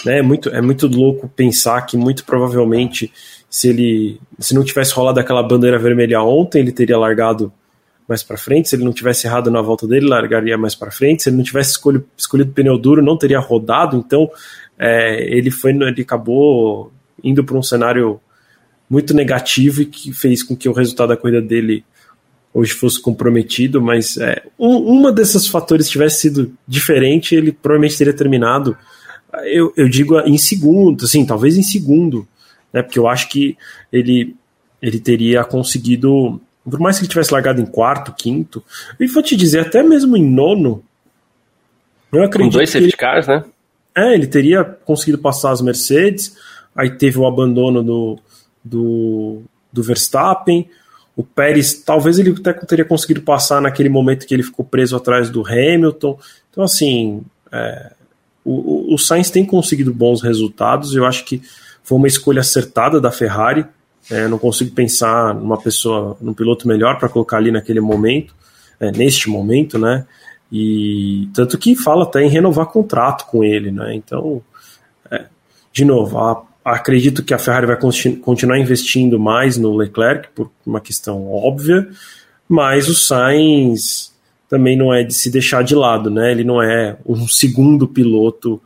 Né? 0.04 0.18
É, 0.18 0.22
muito, 0.22 0.48
é 0.50 0.60
muito 0.60 0.86
louco 0.86 1.28
pensar 1.28 1.82
que 1.82 1.96
muito 1.96 2.24
provavelmente 2.24 3.12
se 3.48 3.68
ele 3.68 4.20
se 4.38 4.54
não 4.54 4.64
tivesse 4.64 4.92
rolado 4.92 5.18
aquela 5.18 5.42
bandeira 5.42 5.78
vermelha 5.78 6.22
ontem, 6.22 6.60
ele 6.60 6.72
teria 6.72 6.98
largado 6.98 7.52
mais 8.08 8.22
para 8.22 8.36
frente. 8.36 8.68
Se 8.68 8.76
ele 8.76 8.84
não 8.84 8.92
tivesse 8.92 9.26
errado 9.26 9.50
na 9.50 9.60
volta 9.62 9.86
dele, 9.86 10.06
largaria 10.06 10.56
mais 10.56 10.74
para 10.74 10.90
frente. 10.90 11.22
Se 11.22 11.28
ele 11.28 11.36
não 11.36 11.44
tivesse 11.44 11.70
escolhido, 11.72 12.06
escolhido 12.16 12.52
pneu 12.52 12.78
duro, 12.78 13.02
não 13.02 13.16
teria 13.16 13.38
rodado. 13.38 13.96
Então 13.96 14.30
é, 14.78 15.22
ele 15.36 15.50
foi, 15.50 15.72
ele 15.72 16.02
acabou 16.02 16.92
indo 17.22 17.42
para 17.44 17.56
um 17.56 17.62
cenário 17.62 18.20
muito 18.88 19.14
negativo 19.14 19.82
e 19.82 19.86
que 19.86 20.12
fez 20.12 20.42
com 20.42 20.54
que 20.54 20.68
o 20.68 20.72
resultado 20.72 21.08
da 21.08 21.16
corrida 21.16 21.40
dele 21.40 21.84
hoje 22.52 22.72
fosse 22.72 23.00
comprometido. 23.00 23.80
Mas 23.80 24.16
é, 24.16 24.42
um, 24.58 24.76
uma 24.76 25.12
desses 25.12 25.46
fatores 25.46 25.88
tivesse 25.88 26.20
sido 26.20 26.52
diferente, 26.66 27.34
ele 27.34 27.52
provavelmente 27.52 27.98
teria 27.98 28.12
terminado 28.12 28.76
eu, 29.44 29.72
eu 29.76 29.88
digo 29.88 30.18
em 30.20 30.38
segundo, 30.38 31.04
assim, 31.04 31.24
talvez 31.24 31.56
em 31.56 31.62
segundo, 31.62 32.26
né? 32.72 32.82
Porque 32.82 32.98
eu 32.98 33.08
acho 33.08 33.28
que 33.28 33.56
ele, 33.92 34.36
ele 34.80 34.98
teria 34.98 35.44
conseguido, 35.44 36.40
por 36.68 36.80
mais 36.80 36.96
que 36.96 37.04
ele 37.04 37.10
tivesse 37.10 37.32
largado 37.32 37.60
em 37.60 37.66
quarto, 37.66 38.12
quinto, 38.12 38.62
e 38.98 39.06
vou 39.06 39.22
te 39.22 39.36
dizer, 39.36 39.60
até 39.60 39.82
mesmo 39.82 40.16
em 40.16 40.24
nono, 40.24 40.82
eu 42.12 42.22
acredito. 42.22 42.52
Com 42.52 42.58
dois 42.58 42.70
safety 42.70 42.96
cars, 42.96 43.26
né? 43.26 43.44
É, 43.94 44.14
ele 44.14 44.26
teria 44.26 44.62
conseguido 44.62 45.18
passar 45.18 45.52
as 45.52 45.60
Mercedes, 45.62 46.36
aí 46.74 46.90
teve 46.90 47.18
o 47.18 47.26
abandono 47.26 47.82
do, 47.82 48.18
do, 48.62 49.42
do 49.72 49.82
Verstappen. 49.82 50.68
O 51.16 51.24
Pérez, 51.24 51.72
talvez 51.82 52.18
ele 52.18 52.34
até 52.38 52.52
teria 52.52 52.84
conseguido 52.84 53.22
passar 53.22 53.62
naquele 53.62 53.88
momento 53.88 54.26
que 54.26 54.34
ele 54.34 54.42
ficou 54.42 54.64
preso 54.64 54.94
atrás 54.94 55.30
do 55.30 55.46
Hamilton. 55.46 56.18
Então, 56.50 56.62
assim, 56.62 57.22
é, 57.50 57.92
o, 58.46 58.94
o 58.94 58.98
Sainz 58.98 59.28
tem 59.28 59.44
conseguido 59.44 59.92
bons 59.92 60.22
resultados, 60.22 60.94
eu 60.94 61.04
acho 61.04 61.24
que 61.24 61.42
foi 61.82 61.98
uma 61.98 62.06
escolha 62.06 62.40
acertada 62.40 63.00
da 63.00 63.10
Ferrari. 63.10 63.66
É, 64.08 64.28
não 64.28 64.38
consigo 64.38 64.70
pensar 64.70 65.34
numa 65.34 65.60
pessoa, 65.60 66.16
num 66.20 66.32
piloto 66.32 66.68
melhor 66.68 66.96
para 66.98 67.08
colocar 67.08 67.38
ali 67.38 67.50
naquele 67.50 67.80
momento, 67.80 68.34
é, 68.78 68.92
neste 68.92 69.28
momento, 69.28 69.78
né? 69.78 70.06
E 70.50 71.28
tanto 71.34 71.58
que 71.58 71.74
fala 71.74 72.04
até 72.04 72.22
em 72.22 72.28
renovar 72.28 72.66
contrato 72.66 73.26
com 73.26 73.42
ele, 73.42 73.72
né? 73.72 73.94
Então, 73.94 74.40
é, 75.10 75.24
de 75.72 75.84
novo, 75.84 76.18
a, 76.18 76.44
acredito 76.64 77.24
que 77.24 77.34
a 77.34 77.38
Ferrari 77.38 77.66
vai 77.66 77.76
continu, 77.76 78.16
continuar 78.18 78.58
investindo 78.60 79.18
mais 79.18 79.56
no 79.56 79.76
Leclerc 79.76 80.28
por 80.36 80.50
uma 80.64 80.80
questão 80.80 81.28
óbvia, 81.28 81.88
mas 82.48 82.88
o 82.88 82.94
Sainz 82.94 84.15
também 84.48 84.76
não 84.76 84.92
é 84.92 85.02
de 85.02 85.14
se 85.14 85.30
deixar 85.30 85.62
de 85.62 85.74
lado, 85.74 86.10
né? 86.10 86.30
Ele 86.30 86.44
não 86.44 86.62
é 86.62 86.96
um 87.04 87.26
segundo 87.26 87.86
piloto 87.86 88.60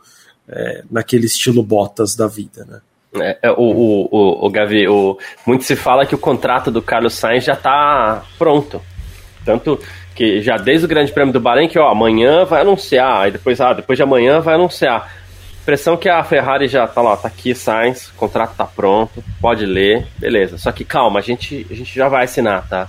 é, 0.47 0.83
naquele 0.89 1.25
estilo 1.25 1.63
Bottas 1.63 2.15
da 2.15 2.27
vida, 2.27 2.65
né? 2.65 2.79
É, 3.19 3.37
é, 3.43 3.51
o, 3.51 3.61
o, 3.61 4.09
o, 4.11 4.45
o 4.45 4.49
Gavi, 4.49 4.87
o, 4.87 5.17
muito 5.45 5.65
se 5.65 5.75
fala 5.75 6.05
que 6.05 6.15
o 6.15 6.17
contrato 6.17 6.71
do 6.71 6.81
Carlos 6.81 7.13
Sainz 7.13 7.43
já 7.43 7.53
está 7.53 8.23
pronto. 8.37 8.81
Tanto 9.43 9.79
que 10.15 10.41
já 10.41 10.55
desde 10.55 10.85
o 10.85 10.87
Grande 10.87 11.11
Prêmio 11.11 11.33
do 11.33 11.39
Bahrein, 11.39 11.67
que 11.67 11.79
ó, 11.79 11.89
amanhã 11.89 12.45
vai 12.45 12.61
anunciar, 12.61 13.23
aí 13.23 13.31
depois, 13.31 13.59
ah, 13.59 13.73
depois 13.73 13.97
de 13.97 14.03
amanhã 14.03 14.39
vai 14.39 14.55
anunciar. 14.55 15.11
Impressão 15.61 15.97
que 15.97 16.09
a 16.09 16.23
Ferrari 16.23 16.67
já 16.67 16.87
tá 16.87 17.01
lá, 17.01 17.17
tá 17.17 17.27
aqui, 17.27 17.53
Sainz, 17.53 18.07
o 18.07 18.13
contrato 18.13 18.55
tá 18.55 18.65
pronto, 18.65 19.23
pode 19.41 19.65
ler, 19.65 20.07
beleza. 20.17 20.57
Só 20.57 20.71
que 20.71 20.85
calma, 20.85 21.19
a 21.19 21.23
gente, 21.23 21.67
a 21.69 21.73
gente 21.73 21.93
já 21.93 22.07
vai 22.07 22.23
assinar, 22.23 22.67
tá? 22.67 22.87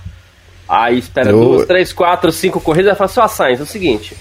Aí 0.67 0.99
espera 0.99 1.31
duas, 1.31 1.67
três, 1.67 1.91
quatro, 1.91 2.31
cinco 2.31 2.59
corridas 2.59 2.93
e 2.93 2.97
fala 2.97 3.09
assim, 3.09 3.19
ó, 3.19 3.27
Sainz, 3.27 3.59
é 3.59 3.63
o 3.63 3.65
seguinte, 3.65 4.15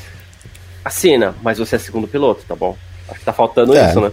assina, 0.84 1.34
mas 1.42 1.58
você 1.58 1.76
é 1.76 1.78
segundo 1.78 2.08
piloto, 2.08 2.42
tá 2.46 2.56
bom? 2.56 2.76
Acho 3.08 3.20
que 3.20 3.24
tá 3.24 3.32
faltando 3.32 3.76
é. 3.76 3.88
isso, 3.88 4.00
né? 4.00 4.10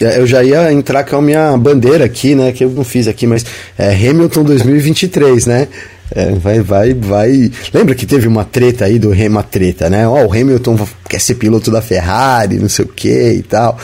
É, 0.00 0.18
eu 0.18 0.26
já 0.26 0.42
ia 0.42 0.72
entrar 0.72 1.04
com 1.04 1.16
a 1.16 1.22
minha 1.22 1.56
bandeira 1.58 2.06
aqui, 2.06 2.34
né? 2.34 2.52
Que 2.52 2.64
eu 2.64 2.70
não 2.70 2.84
fiz 2.84 3.06
aqui, 3.06 3.26
mas 3.26 3.44
é 3.76 3.92
Hamilton 3.92 4.44
2023, 4.44 5.46
né? 5.46 5.68
É, 6.12 6.32
vai, 6.32 6.60
vai, 6.60 6.94
vai. 6.94 7.52
Lembra 7.72 7.94
que 7.94 8.06
teve 8.06 8.26
uma 8.26 8.44
treta 8.44 8.86
aí 8.86 8.98
do 8.98 9.12
uma 9.12 9.42
treta, 9.42 9.90
né? 9.90 10.08
Ó, 10.08 10.22
oh, 10.22 10.26
o 10.26 10.32
Hamilton 10.32 10.88
quer 11.08 11.20
ser 11.20 11.34
piloto 11.34 11.70
da 11.70 11.82
Ferrari, 11.82 12.58
não 12.58 12.68
sei 12.68 12.84
o 12.84 12.88
que 12.88 13.32
e 13.32 13.42
tal. 13.42 13.78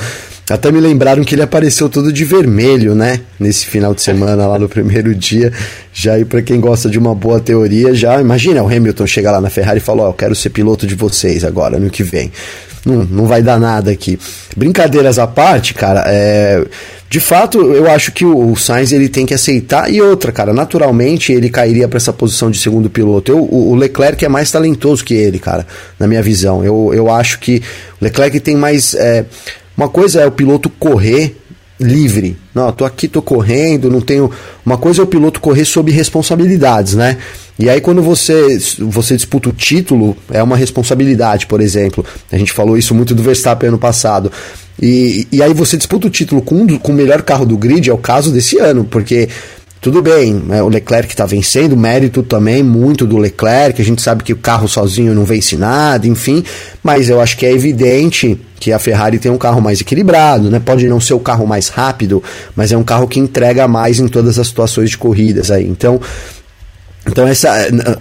Até 0.49 0.71
me 0.71 0.79
lembraram 0.79 1.25
que 1.25 1.35
ele 1.35 1.43
apareceu 1.43 1.89
todo 1.89 2.13
de 2.13 2.25
vermelho, 2.25 2.95
né? 2.95 3.21
Nesse 3.39 3.67
final 3.67 3.93
de 3.93 4.01
semana, 4.01 4.47
lá 4.47 4.59
no 4.59 4.69
primeiro 4.69 5.13
dia. 5.13 5.53
Já 5.93 6.15
aí, 6.15 6.25
para 6.25 6.41
quem 6.41 6.61
gosta 6.61 6.89
de 6.89 6.99
uma 6.99 7.15
boa 7.15 7.41
teoria, 7.41 7.93
já 7.95 8.21
imagina 8.21 8.63
o 8.63 8.67
Hamilton 8.67 9.07
chegar 9.07 9.33
lá 9.33 9.41
na 9.41 9.51
Ferrari 9.51 9.79
e 9.79 9.81
falar: 9.81 10.05
Ó, 10.05 10.07
oh, 10.07 10.11
eu 10.11 10.15
quero 10.15 10.35
ser 10.37 10.51
piloto 10.51 10.87
de 10.87 10.95
vocês 10.95 11.43
agora, 11.43 11.81
no 11.81 11.91
que 11.91 12.05
vem. 12.05 12.31
Não, 12.85 13.03
não 13.05 13.27
vai 13.27 13.43
dar 13.43 13.59
nada 13.59 13.91
aqui. 13.91 14.17
Brincadeiras 14.57 15.19
à 15.19 15.27
parte, 15.27 15.75
cara, 15.75 16.05
é. 16.07 16.65
De 17.09 17.21
fato, 17.21 17.61
eu 17.61 17.91
acho 17.91 18.13
que 18.13 18.25
o, 18.25 18.55
Sainz 18.57 18.93
ele 18.93 19.09
tem 19.09 19.27
que 19.27 19.35
aceitar. 19.35 19.93
E 19.93 20.01
outra, 20.01 20.31
cara, 20.31 20.53
naturalmente 20.53 21.33
ele 21.33 21.49
cairia 21.49 21.89
para 21.89 21.97
essa 21.97 22.13
posição 22.13 22.51
de 22.51 22.59
segundo 22.59 22.89
piloto. 22.91 23.33
Eu, 23.33 23.39
o, 23.39 23.71
o 23.71 23.75
Leclerc 23.75 24.25
é 24.25 24.29
mais 24.29 24.51
talentoso 24.51 25.05
que 25.05 25.15
ele, 25.15 25.39
cara, 25.39 25.67
na 25.99 26.07
minha 26.07 26.23
visão. 26.23 26.65
Eu, 26.65 26.93
eu 26.95 27.11
acho 27.11 27.41
que 27.41 27.63
o 28.01 28.05
Leclerc 28.05 28.39
tem 28.39 28.57
mais. 28.57 28.95
É, 28.95 29.25
uma 29.77 29.89
coisa 29.89 30.21
é 30.21 30.27
o 30.27 30.33
piloto 30.33 30.69
correr 30.71 31.37
livre. 31.79 32.37
Não, 32.55 32.73
tô 32.73 32.85
aqui, 32.85 33.07
tô 33.07 33.21
correndo, 33.21 33.91
não 33.91 34.01
tenho. 34.01 34.31
Uma 34.65 34.79
coisa 34.79 35.03
é 35.03 35.05
o 35.05 35.07
piloto 35.07 35.41
correr 35.41 35.65
sob 35.65 35.91
responsabilidades, 35.93 36.95
né? 36.95 37.19
E 37.59 37.69
aí 37.69 37.81
quando 37.81 38.03
você 38.03 38.59
você 38.81 39.17
disputa 39.17 39.49
o 39.49 39.53
título, 39.53 40.17
é 40.31 40.43
uma 40.43 40.57
responsabilidade, 40.57 41.47
por 41.47 41.61
exemplo. 41.61 42.05
A 42.33 42.39
gente 42.39 42.53
falou 42.53 42.77
isso 42.79 42.95
muito 42.95 43.15
do 43.15 43.23
Verstappen 43.23 43.69
ano 43.69 43.79
passado. 43.79 44.33
E, 44.81 45.27
e 45.33 45.43
aí 45.43 45.55
você 45.55 45.77
disputa 45.77 46.07
o 46.07 46.11
título 46.11 46.43
com, 46.43 46.79
com 46.79 46.93
o 46.93 46.95
melhor 46.95 47.23
carro 47.23 47.47
do 47.47 47.57
grid, 47.57 47.89
é 47.89 47.95
o 47.95 47.99
caso 47.99 48.31
desse 48.31 48.59
ano, 48.59 48.85
porque 48.85 49.29
tudo 49.87 50.03
bem, 50.03 50.35
né, 50.35 50.61
o 50.61 50.69
Leclerc 50.69 51.13
está 51.13 51.25
vencendo, 51.25 51.77
mérito 51.77 52.21
também 52.21 52.61
muito 52.61 53.07
do 53.07 53.17
Leclerc, 53.19 53.81
a 53.81 53.85
gente 53.85 54.03
sabe 54.03 54.25
que 54.25 54.33
o 54.33 54.37
carro 54.37 54.67
sozinho 54.67 55.15
não 55.15 55.25
vence 55.25 55.57
nada, 55.57 56.09
enfim, 56.09 56.43
mas 56.83 57.09
eu 57.09 57.21
acho 57.21 57.37
que 57.37 57.47
é 57.47 57.53
evidente 57.53 58.37
que 58.59 58.73
a 58.73 58.81
Ferrari 58.81 59.21
tem 59.21 59.31
um 59.31 59.39
carro 59.39 59.61
mais 59.61 59.81
equilibrado, 59.81 60.51
né? 60.51 60.59
Pode 60.59 60.89
não 60.89 61.01
ser 61.01 61.15
o 61.15 61.21
carro 61.21 61.47
mais 61.47 61.69
rápido, 61.69 62.21
mas 62.57 62.73
é 62.73 62.77
um 62.77 62.83
carro 62.83 63.07
que 63.07 63.21
entrega 63.21 63.69
mais 63.69 64.01
em 64.01 64.09
todas 64.09 64.41
as 64.41 64.49
situações 64.49 64.91
de 64.91 64.99
corridas 64.99 65.53
aí. 65.53 65.65
Então, 65.65 66.01
Então 67.09 67.27
essa, 67.27 67.51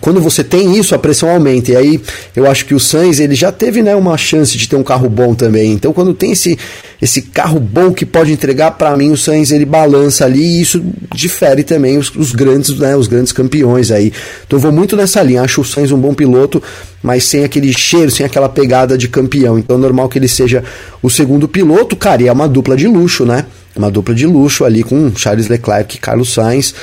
quando 0.02 0.20
você 0.20 0.44
tem 0.44 0.78
isso, 0.78 0.96
a 0.96 1.00
pressão 1.00 1.30
aumenta. 1.30 1.72
E 1.72 1.76
aí 1.76 2.02
eu 2.36 2.50
acho 2.50 2.66
que 2.66 2.74
o 2.74 2.80
Sainz 2.80 3.20
ele 3.20 3.36
já 3.36 3.52
teve 3.52 3.82
né, 3.82 3.96
uma 3.96 4.18
chance 4.18 4.58
de 4.58 4.68
ter 4.68 4.76
um 4.76 4.84
carro 4.84 5.08
bom 5.08 5.36
também. 5.36 5.74
Então 5.74 5.94
quando 5.94 6.14
tem 6.14 6.32
esse, 6.32 6.58
esse 7.02 7.22
carro 7.22 7.60
bom 7.60 7.94
que 7.94 8.06
pode 8.06 8.32
entregar, 8.32 8.72
para 8.72 8.96
mim 8.98 9.12
o 9.12 9.18
Sainz 9.18 9.52
ele 9.52 9.66
balança 9.66 10.26
ali 10.26 10.44
e 10.44 10.62
isso 10.62 10.84
difere 11.14 11.64
também 11.64 11.98
os, 11.98 12.14
os, 12.16 12.32
grandes, 12.32 12.78
né, 12.80 12.96
os 12.96 13.08
grandes 13.08 13.32
campeões 13.32 13.92
aí. 13.92 14.12
Então 14.46 14.58
eu 14.58 14.62
vou 14.62 14.72
muito 14.72 14.98
nessa 14.98 15.22
linha. 15.22 15.44
Acho 15.44 15.62
o 15.62 15.66
Sainz 15.66 15.92
um 15.92 16.00
bom 16.00 16.14
piloto, 16.14 16.62
mas 17.04 17.26
sem 17.26 17.44
aquele 17.44 17.72
cheiro, 17.74 18.10
sem 18.10 18.26
aquela 18.26 18.50
pegada 18.50 18.98
de 18.98 19.08
campeão. 19.08 19.60
Então 19.60 19.78
é 19.78 19.80
normal 19.80 20.10
que 20.10 20.18
ele 20.18 20.28
seja 20.28 20.64
o 21.02 21.10
segundo 21.10 21.48
piloto, 21.48 21.96
cara. 21.96 22.24
E 22.24 22.28
é 22.28 22.32
uma 22.32 22.48
dupla 22.48 22.76
de 22.76 22.88
luxo, 22.88 23.24
né? 23.24 23.46
Uma 23.76 23.92
dupla 23.92 24.16
de 24.16 24.26
luxo 24.26 24.64
ali 24.66 24.84
com 24.84 25.12
Charles 25.16 25.48
Leclerc 25.48 25.96
e 25.96 26.00
Carlos 26.00 26.34
Sainz. 26.34 26.74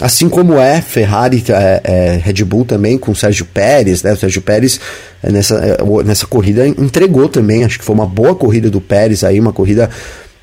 Assim 0.00 0.28
como 0.28 0.58
é 0.58 0.80
Ferrari, 0.80 1.44
é, 1.48 1.80
é, 1.84 2.20
Red 2.22 2.42
Bull 2.44 2.64
também, 2.64 2.96
com 2.96 3.12
o 3.12 3.16
Sérgio 3.16 3.44
Pérez, 3.44 4.02
né? 4.02 4.12
O 4.12 4.16
Sérgio 4.16 4.40
Pérez 4.40 4.80
é, 5.22 5.30
nessa, 5.30 5.56
é, 5.56 5.76
nessa 6.04 6.26
corrida 6.26 6.66
entregou 6.66 7.28
também, 7.28 7.64
acho 7.64 7.78
que 7.78 7.84
foi 7.84 7.94
uma 7.94 8.06
boa 8.06 8.34
corrida 8.34 8.70
do 8.70 8.80
Pérez 8.80 9.22
aí, 9.22 9.38
uma 9.38 9.52
corrida 9.52 9.90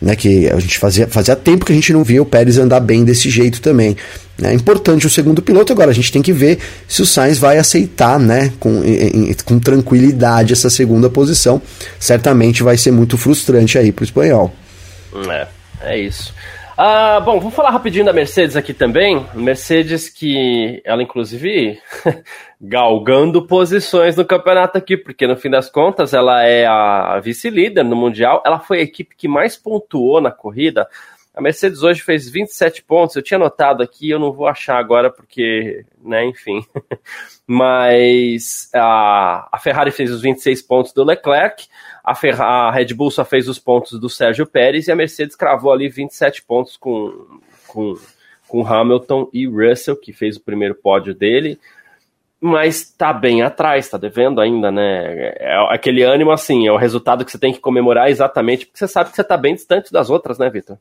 né, 0.02 0.16
que 0.16 0.48
a 0.48 0.60
gente 0.60 0.78
fazia, 0.78 1.08
fazia 1.08 1.36
tempo 1.36 1.66
que 1.66 1.72
a 1.72 1.76
gente 1.76 1.92
não 1.92 2.04
via 2.04 2.22
o 2.22 2.26
Pérez 2.26 2.58
andar 2.58 2.80
bem 2.80 3.04
desse 3.04 3.30
jeito 3.30 3.62
também. 3.62 3.98
É 4.42 4.54
importante 4.54 5.08
o 5.08 5.10
segundo 5.10 5.42
piloto, 5.42 5.74
agora 5.74 5.90
a 5.90 5.94
gente 5.94 6.12
tem 6.12 6.22
que 6.22 6.32
ver 6.32 6.60
se 6.88 7.02
o 7.02 7.06
Sainz 7.06 7.40
vai 7.40 7.58
aceitar 7.58 8.20
né, 8.20 8.54
com, 8.60 8.84
em, 8.84 9.34
com 9.44 9.58
tranquilidade 9.58 10.54
essa 10.54 10.70
segunda 10.70 11.10
posição. 11.10 11.60
Certamente 12.00 12.62
vai 12.62 12.78
ser 12.78 12.92
muito 12.92 13.18
frustrante 13.18 13.78
aí 13.80 13.92
para 13.92 14.04
o 14.04 14.06
espanhol. 14.06 14.54
É, 15.32 15.48
é 15.82 16.00
isso. 16.00 16.32
Ah, 16.80 17.20
bom, 17.20 17.40
vamos 17.40 17.56
falar 17.56 17.72
rapidinho 17.72 18.06
da 18.06 18.14
Mercedes 18.14 18.56
aqui 18.56 18.72
também. 18.72 19.26
Mercedes 19.34 20.10
que 20.10 20.80
ela, 20.86 21.02
inclusive, 21.02 21.82
galgando 22.62 23.48
posições 23.48 24.16
no 24.16 24.24
campeonato 24.24 24.78
aqui, 24.78 24.96
porque 24.96 25.26
no 25.26 25.36
fim 25.36 25.50
das 25.50 25.72
contas 25.72 26.14
ela 26.14 26.44
é 26.44 26.68
a 26.68 27.20
vice-líder 27.20 27.84
no 27.84 27.96
Mundial. 27.96 28.44
Ela 28.46 28.60
foi 28.60 28.78
a 28.78 28.84
equipe 28.84 29.16
que 29.16 29.28
mais 29.28 29.58
pontuou 29.58 30.22
na 30.22 30.30
corrida. 30.30 30.88
A 31.34 31.42
Mercedes 31.42 31.82
hoje 31.82 32.02
fez 32.02 32.30
27 32.30 32.84
pontos. 32.84 33.16
Eu 33.16 33.24
tinha 33.24 33.40
notado 33.40 33.82
aqui, 33.82 34.12
eu 34.12 34.20
não 34.20 34.32
vou 34.32 34.48
achar 34.48 34.78
agora 34.78 35.10
porque, 35.10 35.84
né, 36.04 36.26
enfim. 36.26 36.64
Mas 37.48 38.70
a, 38.76 39.50
a 39.52 39.58
Ferrari 39.58 39.90
fez 39.90 40.12
os 40.12 40.22
26 40.22 40.62
pontos 40.62 40.94
do 40.94 41.04
Leclerc. 41.04 41.68
A, 42.08 42.16
Ferra 42.16 42.46
a 42.46 42.72
Red 42.72 42.94
Bull 42.94 43.12
só 43.12 43.26
fez 43.26 43.50
os 43.50 43.60
pontos 43.60 44.00
do 44.00 44.10
Sérgio 44.10 44.48
Pérez 44.48 44.88
e 44.88 44.92
a 44.94 44.96
Mercedes 44.96 45.36
cravou 45.36 45.74
ali 45.74 45.90
27 45.90 46.42
pontos 46.42 46.78
com, 46.78 47.28
com, 47.68 47.96
com 48.48 48.66
Hamilton 48.66 49.30
e 49.34 49.46
Russell, 49.46 49.98
que 49.98 50.14
fez 50.14 50.38
o 50.38 50.42
primeiro 50.42 50.74
pódio 50.74 51.14
dele. 51.14 51.60
Mas 52.40 52.90
tá 52.98 53.12
bem 53.12 53.42
atrás, 53.42 53.90
tá 53.90 53.98
devendo 53.98 54.40
ainda, 54.40 54.72
né? 54.72 55.34
É 55.38 55.58
aquele 55.70 56.02
ânimo 56.02 56.32
assim, 56.32 56.66
é 56.66 56.72
o 56.72 56.78
resultado 56.78 57.26
que 57.26 57.32
você 57.32 57.38
tem 57.38 57.52
que 57.52 57.60
comemorar 57.60 58.10
exatamente, 58.10 58.66
porque 58.66 58.80
você 58.80 58.88
sabe 58.88 59.10
que 59.10 59.16
você 59.18 59.24
tá 59.24 59.36
bem 59.36 59.56
distante 59.56 59.92
das 59.92 60.10
outras, 60.10 60.38
né, 60.38 60.50
Vitor? 60.50 60.78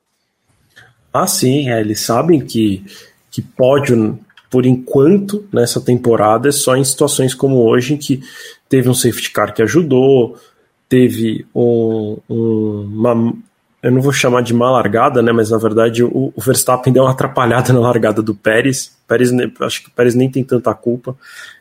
Ah, 1.12 1.26
sim, 1.26 1.68
é, 1.70 1.80
eles 1.80 2.02
sabem 2.02 2.38
que, 2.38 2.84
que 3.32 3.42
pódio, 3.42 4.16
por 4.48 4.64
enquanto, 4.64 5.44
nessa 5.52 5.80
temporada, 5.80 6.50
é 6.50 6.52
só 6.52 6.76
em 6.76 6.84
situações 6.84 7.34
como 7.34 7.64
hoje, 7.64 7.94
em 7.94 7.96
que 7.96 8.20
teve 8.68 8.88
um 8.88 8.94
safety 8.94 9.32
car 9.32 9.52
que 9.52 9.62
ajudou, 9.62 10.38
teve 10.88 11.46
um, 11.54 12.18
um, 12.28 12.90
uma. 12.92 13.34
Eu 13.82 13.92
não 13.92 14.00
vou 14.00 14.12
chamar 14.12 14.42
de 14.42 14.52
má 14.52 14.70
largada, 14.70 15.22
né? 15.22 15.32
Mas 15.32 15.50
na 15.50 15.58
verdade 15.58 16.02
o, 16.02 16.32
o 16.34 16.40
Verstappen 16.40 16.92
deu 16.92 17.04
uma 17.04 17.12
atrapalhada 17.12 17.72
na 17.72 17.80
largada 17.80 18.22
do 18.22 18.34
Pérez. 18.34 18.96
Pérez. 19.06 19.30
Acho 19.60 19.82
que 19.82 19.88
o 19.88 19.92
Pérez 19.92 20.14
nem 20.14 20.30
tem 20.30 20.42
tanta 20.42 20.74
culpa. 20.74 21.16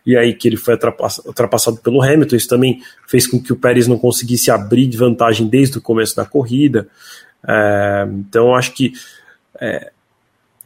E 0.06 0.18
aí 0.18 0.34
que 0.34 0.48
ele 0.48 0.58
foi 0.58 0.78
ultrapassado 1.26 1.78
pelo 1.78 2.02
Hamilton. 2.02 2.36
Isso 2.36 2.48
também 2.48 2.82
fez 3.08 3.28
com 3.28 3.42
que 3.42 3.54
o 3.54 3.56
Pérez 3.56 3.88
não 3.88 3.98
conseguisse 3.98 4.50
abrir 4.50 4.88
de 4.88 4.98
vantagem 4.98 5.48
desde 5.48 5.78
o 5.78 5.82
começo 5.82 6.16
da 6.16 6.26
corrida. 6.26 6.88
É, 7.48 8.08
então 8.12 8.56
acho 8.56 8.74
que 8.74 8.94
é, 9.60 9.92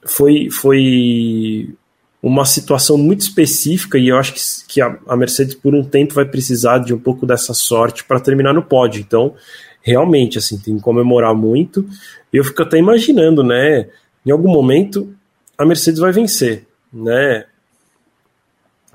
foi, 0.06 0.50
foi 0.50 1.76
uma 2.22 2.46
situação 2.46 2.98
muito 2.98 3.22
específica 3.22 3.98
e 3.98 4.10
eu 4.10 4.18
acho 4.18 4.34
que, 4.34 4.42
que 4.68 4.82
a, 4.82 4.98
a, 5.08 5.16
Mercedes 5.16 5.56
por 5.56 5.74
um 5.74 5.84
tempo 5.84 6.14
vai 6.14 6.26
precisar 6.26 6.80
de 6.80 6.94
um 6.94 7.00
pouco 7.00 7.26
dessa 7.26 7.54
sorte 7.54 8.04
para 8.04 8.20
terminar 8.20 8.54
no 8.54 8.62
pódio. 8.62 9.00
Então, 9.00 9.34
realmente, 9.82 10.38
assim, 10.38 10.58
tem 10.58 10.76
que 10.76 10.82
comemorar 10.82 11.34
muito. 11.34 11.86
Eu 12.32 12.44
fico 12.44 12.62
até 12.62 12.78
imaginando, 12.78 13.42
né? 13.42 13.88
Em 14.26 14.32
algum 14.32 14.50
momento 14.50 15.14
a 15.58 15.66
Mercedes 15.66 16.00
vai 16.00 16.12
vencer, 16.12 16.66
né? 16.94 17.46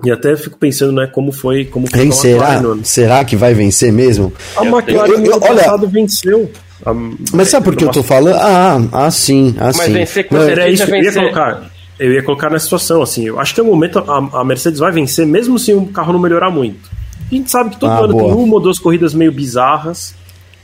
E 0.03 0.11
até 0.11 0.35
fico 0.35 0.57
pensando, 0.57 0.91
né, 0.91 1.07
como 1.07 1.31
foi, 1.31 1.63
como 1.65 1.87
foi 1.87 2.11
será? 2.11 2.61
Será 2.83 3.23
que 3.23 3.35
vai 3.35 3.53
vencer 3.53 3.93
mesmo? 3.93 4.33
A 4.57 4.65
McLaren 4.65 5.11
eu, 5.11 5.15
eu, 5.15 5.21
no 5.21 5.31
olha, 5.35 5.55
passado 5.55 5.87
venceu. 5.87 6.51
A, 6.85 6.93
mas 6.93 7.47
sabe 7.47 7.63
por 7.63 7.75
que 7.77 7.85
eu 7.85 7.91
tô 7.91 8.03
falando? 8.03 8.35
Ah, 8.35 9.05
assim, 9.05 9.55
assim. 9.57 9.77
Mas 9.79 9.91
vencer 9.93 10.27
com 10.27 10.37
certeza, 10.37 10.67
isso 10.67 10.85
que 10.85 10.91
eu 10.91 11.01
ia 11.01 11.13
colocar 11.13 11.74
eu 11.99 12.11
ia 12.11 12.23
colocar 12.23 12.49
na 12.49 12.59
situação, 12.59 13.01
assim, 13.01 13.25
eu 13.25 13.39
acho 13.39 13.53
que 13.53 13.59
é 13.59 13.63
o 13.63 13.65
momento 13.65 13.99
a, 13.99 14.41
a, 14.41 14.43
Mercedes 14.43 14.79
vai 14.79 14.91
vencer, 14.91 15.25
mesmo 15.25 15.57
se 15.57 15.73
o 15.73 15.85
carro 15.87 16.13
não 16.13 16.19
melhorar 16.19 16.51
muito. 16.51 16.89
A 17.31 17.35
gente 17.35 17.49
sabe 17.49 17.71
que 17.71 17.79
todo 17.79 17.91
ah, 17.91 17.99
ano 17.99 18.13
boa. 18.13 18.23
tem 18.23 18.33
uma 18.33 18.53
ou 18.53 18.59
duas 18.59 18.77
corridas 18.77 19.13
meio 19.13 19.31
bizarras 19.31 20.15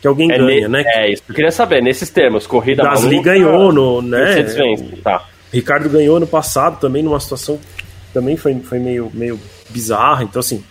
que 0.01 0.07
alguém 0.07 0.31
é 0.31 0.37
ganha, 0.37 0.67
né? 0.67 0.83
É 0.85 1.11
isso, 1.11 1.23
eu 1.27 1.35
queria 1.35 1.51
saber, 1.51 1.81
nesses 1.81 2.09
termos, 2.09 2.47
corrida 2.47 2.83
Gasly 2.83 3.17
maluca, 3.17 3.31
ganhou, 3.31 3.71
no, 3.71 4.01
né? 4.01 4.25
Mercedes 4.25 4.55
vence, 4.55 4.83
tá. 5.03 5.25
Ricardo 5.53 5.89
ganhou 5.89 6.19
no 6.19 6.27
passado 6.27 6.79
também 6.79 7.03
numa 7.03 7.19
situação 7.19 7.59
também 8.13 8.37
foi, 8.37 8.59
foi 8.59 8.79
meio, 8.79 9.09
meio 9.13 9.39
bizarra, 9.69 10.23
então 10.23 10.39
assim, 10.39 10.63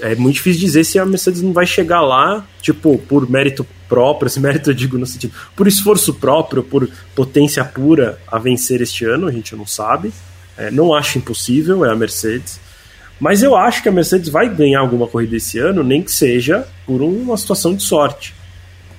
é 0.00 0.14
muito 0.14 0.36
difícil 0.36 0.60
dizer 0.60 0.84
se 0.84 0.98
a 0.98 1.06
Mercedes 1.06 1.42
não 1.42 1.52
vai 1.52 1.66
chegar 1.66 2.00
lá, 2.02 2.46
tipo, 2.60 2.98
por 2.98 3.28
mérito 3.28 3.66
próprio, 3.88 4.26
esse 4.26 4.38
mérito 4.40 4.70
eu 4.70 4.74
digo 4.74 4.98
no 4.98 5.06
sentido, 5.06 5.32
por 5.56 5.66
esforço 5.66 6.14
próprio, 6.14 6.62
por 6.62 6.88
potência 7.14 7.64
pura 7.64 8.18
a 8.26 8.38
vencer 8.38 8.80
este 8.80 9.04
ano, 9.04 9.26
a 9.26 9.32
gente 9.32 9.54
não 9.56 9.66
sabe. 9.66 10.12
É, 10.56 10.70
não 10.70 10.94
acho 10.94 11.18
impossível, 11.18 11.84
é 11.84 11.90
a 11.90 11.96
Mercedes. 11.96 12.60
Mas 13.18 13.42
eu 13.42 13.56
acho 13.56 13.82
que 13.82 13.88
a 13.88 13.92
Mercedes 13.92 14.28
vai 14.28 14.48
ganhar 14.48 14.80
alguma 14.80 15.06
corrida 15.06 15.36
esse 15.36 15.58
ano, 15.58 15.82
nem 15.82 16.02
que 16.02 16.12
seja 16.12 16.66
por 16.84 17.00
uma 17.00 17.36
situação 17.36 17.74
de 17.74 17.82
sorte. 17.82 18.34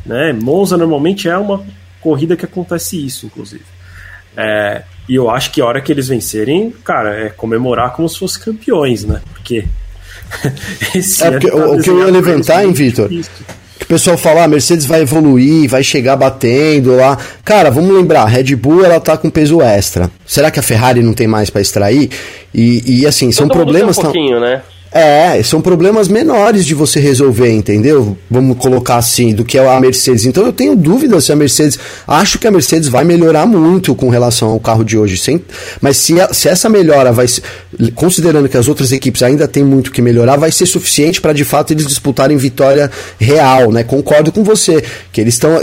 Né? 0.05 0.33
Monza 0.33 0.77
normalmente 0.77 1.27
é 1.27 1.37
uma 1.37 1.65
corrida 2.01 2.35
que 2.35 2.45
acontece 2.45 3.05
isso, 3.05 3.25
inclusive. 3.25 3.65
É, 4.35 4.83
e 5.07 5.15
eu 5.15 5.29
acho 5.29 5.51
que 5.51 5.61
a 5.61 5.65
hora 5.65 5.81
que 5.81 5.91
eles 5.91 6.07
vencerem, 6.07 6.71
cara, 6.83 7.13
é 7.15 7.29
comemorar 7.29 7.93
como 7.93 8.07
se 8.07 8.17
fossem 8.17 8.41
campeões, 8.41 9.03
né? 9.03 9.21
Porque 9.33 9.65
Esse 10.95 11.23
é 11.23 11.31
porque, 11.31 11.49
tá 11.49 11.55
o, 11.55 11.77
o 11.77 11.81
que 11.81 11.89
eu 11.89 11.99
ia 11.99 12.05
levantar, 12.05 12.65
hein, 12.65 12.73
Vitor? 12.73 13.09
Que 13.09 13.85
o 13.85 13.87
pessoal 13.87 14.17
fala, 14.17 14.41
a 14.41 14.43
ah, 14.45 14.47
Mercedes 14.47 14.85
vai 14.85 15.01
evoluir, 15.01 15.67
vai 15.69 15.83
chegar 15.83 16.15
batendo 16.15 16.95
lá. 16.95 17.17
Cara, 17.43 17.69
vamos 17.69 17.93
lembrar, 17.93 18.21
a 18.21 18.27
Red 18.27 18.55
Bull 18.55 18.85
ela 18.85 18.99
tá 18.99 19.17
com 19.17 19.29
peso 19.29 19.61
extra. 19.61 20.09
Será 20.25 20.49
que 20.51 20.59
a 20.59 20.63
Ferrari 20.63 21.01
não 21.01 21.13
tem 21.13 21.27
mais 21.27 21.49
para 21.49 21.61
extrair? 21.61 22.09
E, 22.53 23.01
e 23.01 23.07
assim, 23.07 23.31
são 23.31 23.47
problemas. 23.47 23.97
Um 23.97 24.03
pouquinho, 24.03 24.39
né? 24.39 24.61
É, 24.93 25.41
são 25.41 25.59
problemas 25.59 26.07
menores 26.07 26.63
de 26.63 26.75
você 26.75 26.99
resolver, 26.99 27.51
entendeu? 27.51 28.15
Vamos 28.29 28.57
colocar 28.59 28.97
assim, 28.97 29.33
do 29.33 29.43
que 29.43 29.57
é 29.57 29.67
a 29.67 29.79
Mercedes. 29.79 30.25
Então 30.27 30.45
eu 30.45 30.53
tenho 30.53 30.75
dúvida 30.75 31.19
se 31.19 31.31
a 31.31 31.35
Mercedes. 31.35 31.79
Acho 32.07 32.37
que 32.37 32.45
a 32.45 32.51
Mercedes 32.51 32.89
vai 32.89 33.03
melhorar 33.03 33.47
muito 33.47 33.95
com 33.95 34.09
relação 34.09 34.49
ao 34.49 34.59
carro 34.59 34.83
de 34.83 34.95
hoje. 34.95 35.17
Sem, 35.17 35.41
mas 35.81 35.97
se, 35.97 36.21
a, 36.21 36.31
se 36.31 36.47
essa 36.47 36.69
melhora 36.69 37.11
vai. 37.11 37.25
Considerando 37.95 38.47
que 38.47 38.55
as 38.55 38.67
outras 38.67 38.91
equipes 38.91 39.23
ainda 39.23 39.47
têm 39.47 39.63
muito 39.63 39.91
que 39.91 39.99
melhorar, 39.99 40.37
vai 40.37 40.51
ser 40.51 40.67
suficiente 40.67 41.19
para 41.19 41.33
de 41.33 41.43
fato 41.43 41.73
eles 41.73 41.87
disputarem 41.87 42.37
vitória 42.37 42.91
real, 43.17 43.71
né? 43.71 43.83
Concordo 43.83 44.31
com 44.31 44.43
você. 44.43 44.83
Que 45.11 45.21
eles 45.21 45.33
estão. 45.33 45.59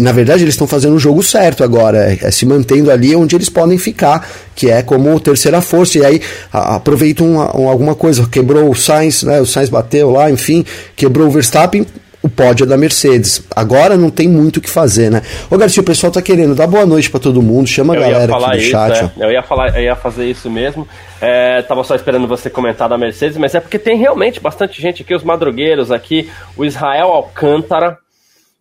Na 0.00 0.10
verdade, 0.10 0.42
eles 0.42 0.54
estão 0.54 0.66
fazendo 0.66 0.96
o 0.96 0.98
jogo 0.98 1.22
certo 1.22 1.62
agora. 1.62 2.12
É, 2.12 2.18
é 2.20 2.30
se 2.32 2.44
mantendo 2.44 2.90
ali 2.90 3.14
onde 3.14 3.36
eles 3.36 3.48
podem 3.48 3.78
ficar, 3.78 4.28
que 4.56 4.68
é 4.68 4.82
como 4.82 5.20
terceira 5.20 5.60
força. 5.60 5.98
E 5.98 6.04
aí 6.04 6.20
aproveitam 6.52 7.40
alguma 7.40 7.94
coisa, 7.94 8.26
quebrou 8.26 8.71
o 8.72 8.76
Sainz, 8.76 9.22
né? 9.22 9.40
O 9.40 9.46
Sainz 9.46 9.68
bateu 9.68 10.10
lá, 10.10 10.30
enfim, 10.30 10.64
quebrou 10.96 11.28
o 11.28 11.30
Verstappen. 11.30 11.86
O 12.22 12.28
pódio 12.28 12.62
é 12.62 12.66
da 12.68 12.76
Mercedes. 12.76 13.42
Agora 13.54 13.96
não 13.96 14.08
tem 14.08 14.28
muito 14.28 14.58
o 14.58 14.60
que 14.60 14.70
fazer, 14.70 15.10
né? 15.10 15.22
Ô 15.50 15.58
Garcia, 15.58 15.80
o 15.80 15.84
pessoal 15.84 16.12
tá 16.12 16.22
querendo 16.22 16.54
dar 16.54 16.68
boa 16.68 16.86
noite 16.86 17.10
para 17.10 17.18
todo 17.18 17.42
mundo. 17.42 17.66
Chama 17.66 17.96
a 17.96 17.98
galera 17.98 18.32
aqui 18.32 18.46
no 18.46 18.54
isso, 18.54 18.70
chat. 18.70 19.10
É. 19.18 19.24
Eu 19.24 19.32
ia 19.32 19.42
falar, 19.42 19.76
eu 19.76 19.82
ia 19.82 19.96
fazer 19.96 20.30
isso 20.30 20.48
mesmo. 20.48 20.86
É, 21.20 21.62
tava 21.62 21.82
só 21.82 21.96
esperando 21.96 22.28
você 22.28 22.48
comentar 22.48 22.88
da 22.88 22.96
Mercedes, 22.96 23.36
mas 23.36 23.56
é 23.56 23.60
porque 23.60 23.76
tem 23.76 23.98
realmente 23.98 24.38
bastante 24.38 24.80
gente 24.80 25.02
aqui, 25.02 25.12
os 25.16 25.24
madrugueiros 25.24 25.90
aqui, 25.90 26.30
o 26.56 26.64
Israel 26.64 27.08
Alcântara, 27.08 27.98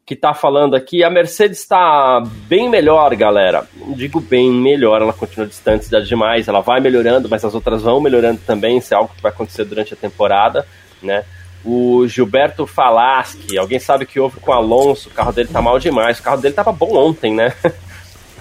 que 0.05 0.15
tá 0.15 0.33
falando 0.33 0.75
aqui, 0.75 1.03
a 1.03 1.09
Mercedes 1.09 1.59
está 1.59 2.21
bem 2.47 2.69
melhor, 2.69 3.15
galera. 3.15 3.65
Digo 3.95 4.19
bem 4.19 4.51
melhor, 4.51 5.01
ela 5.01 5.13
continua 5.13 5.47
distante 5.47 5.87
demais, 6.05 6.47
ela 6.47 6.59
vai 6.59 6.79
melhorando, 6.81 7.29
mas 7.29 7.45
as 7.45 7.53
outras 7.55 7.81
vão 7.83 8.01
melhorando 8.01 8.41
também, 8.45 8.77
isso 8.79 8.93
é 8.93 8.97
algo 8.97 9.11
que 9.15 9.21
vai 9.21 9.31
acontecer 9.31 9.63
durante 9.63 9.93
a 9.93 9.97
temporada, 9.97 10.65
né? 11.01 11.23
O 11.63 12.05
Gilberto 12.07 12.65
Falaschi, 12.65 13.57
alguém 13.57 13.79
sabe 13.79 14.05
que 14.05 14.19
houve 14.19 14.39
com 14.39 14.51
o 14.51 14.53
Alonso, 14.53 15.07
o 15.09 15.11
carro 15.11 15.31
dele 15.31 15.47
tá 15.53 15.61
mal 15.61 15.77
demais, 15.79 16.19
o 16.19 16.23
carro 16.23 16.41
dele 16.41 16.55
tava 16.55 16.71
bom 16.71 16.93
ontem, 16.95 17.33
né? 17.33 17.53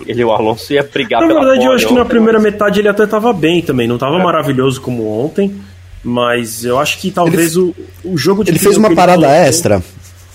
ele 0.07 0.25
o 0.25 0.33
Alonso 0.33 0.73
ia 0.73 0.83
brigar 0.83 1.21
Na 1.21 1.27
pela 1.29 1.41
verdade, 1.41 1.67
eu 1.67 1.73
acho 1.73 1.87
que 1.87 1.93
na 1.95 2.01
ontem, 2.01 2.09
primeira 2.09 2.39
mas- 2.41 2.51
metade 2.53 2.81
ele 2.81 2.89
até 2.89 3.07
tava 3.07 3.33
bem 3.35 3.61
também. 3.61 3.87
Não 3.87 3.99
tava 3.99 4.17
É. 4.19 4.23
maravilhoso 4.25 4.81
como 4.81 5.07
ontem, 5.23 5.55
mas 6.03 6.65
eu 6.65 6.79
acho 6.79 6.99
que 6.99 7.11
talvez 7.11 7.55
o, 7.59 7.75
o 8.03 8.17
jogo 8.17 8.43
de 8.43 8.51
Ele 8.51 8.59
fez 8.59 8.79
uma 8.79 8.89
ele 8.89 8.97
parada 8.97 9.19
colocou- 9.27 9.45
extra. 9.45 9.83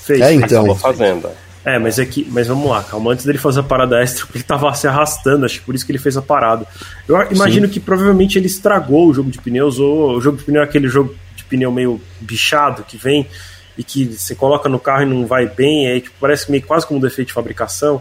Fez, 0.05 0.21
É, 0.21 0.33
então. 0.33 0.59
Acabou 0.59 0.75
fazendo. 0.75 1.29
É, 1.65 1.79
mas 1.79 1.97
é 1.97 2.05
que, 2.05 2.27
mas 2.29 2.47
vamos 2.47 2.69
lá, 2.69 2.83
calma. 2.83 3.11
Antes 3.11 3.25
dele 3.25 3.39
fazer 3.39 3.61
a 3.61 3.63
parada 3.63 3.99
extra, 3.99 4.23
ele 4.35 4.43
tava 4.43 4.71
se 4.75 4.87
arrastando, 4.87 5.45
acho 5.45 5.59
que 5.59 5.65
por 5.65 5.73
isso 5.73 5.83
que 5.83 5.91
ele 5.91 5.97
fez 5.97 6.15
a 6.15 6.21
parada. 6.21 6.67
Eu 7.07 7.19
imagino 7.31 7.67
que 7.67 7.79
provavelmente 7.79 8.37
ele 8.37 8.45
estragou 8.45 9.07
o 9.07 9.13
jogo 9.13 9.31
de 9.31 9.39
pneus, 9.39 9.79
ou 9.79 10.15
o 10.15 10.21
jogo 10.21 10.37
de 10.37 10.43
pneu 10.43 10.61
é 10.61 10.65
aquele 10.65 10.87
jogo 10.87 11.15
de 11.35 11.43
pneu 11.43 11.71
meio 11.71 11.99
bichado 12.21 12.83
que 12.83 12.97
vem 12.97 13.27
e 13.75 13.83
que 13.83 14.05
você 14.05 14.35
coloca 14.35 14.69
no 14.69 14.77
carro 14.77 15.01
e 15.01 15.05
não 15.07 15.25
vai 15.25 15.47
bem, 15.47 15.87
aí 15.87 16.01
tipo, 16.01 16.15
parece 16.19 16.51
meio 16.51 16.63
quase 16.63 16.85
como 16.85 16.99
um 16.99 17.01
defeito 17.01 17.29
de 17.29 17.33
fabricação, 17.33 17.99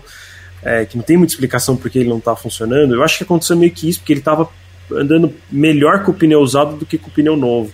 é, 0.62 0.84
que 0.84 0.98
não 0.98 1.02
tem 1.02 1.16
muita 1.16 1.32
explicação 1.32 1.74
porque 1.74 1.98
ele 1.98 2.10
não 2.10 2.20
tá 2.20 2.36
funcionando. 2.36 2.94
Eu 2.94 3.02
acho 3.02 3.16
que 3.16 3.24
aconteceu 3.24 3.56
meio 3.56 3.72
que 3.72 3.88
isso, 3.88 4.00
porque 4.00 4.12
ele 4.12 4.20
tava 4.20 4.46
andando 4.92 5.32
melhor 5.50 6.02
com 6.02 6.10
o 6.10 6.14
pneu 6.14 6.40
usado 6.40 6.76
do 6.76 6.84
que 6.84 6.98
com 6.98 7.08
o 7.08 7.12
pneu 7.12 7.34
novo. 7.34 7.72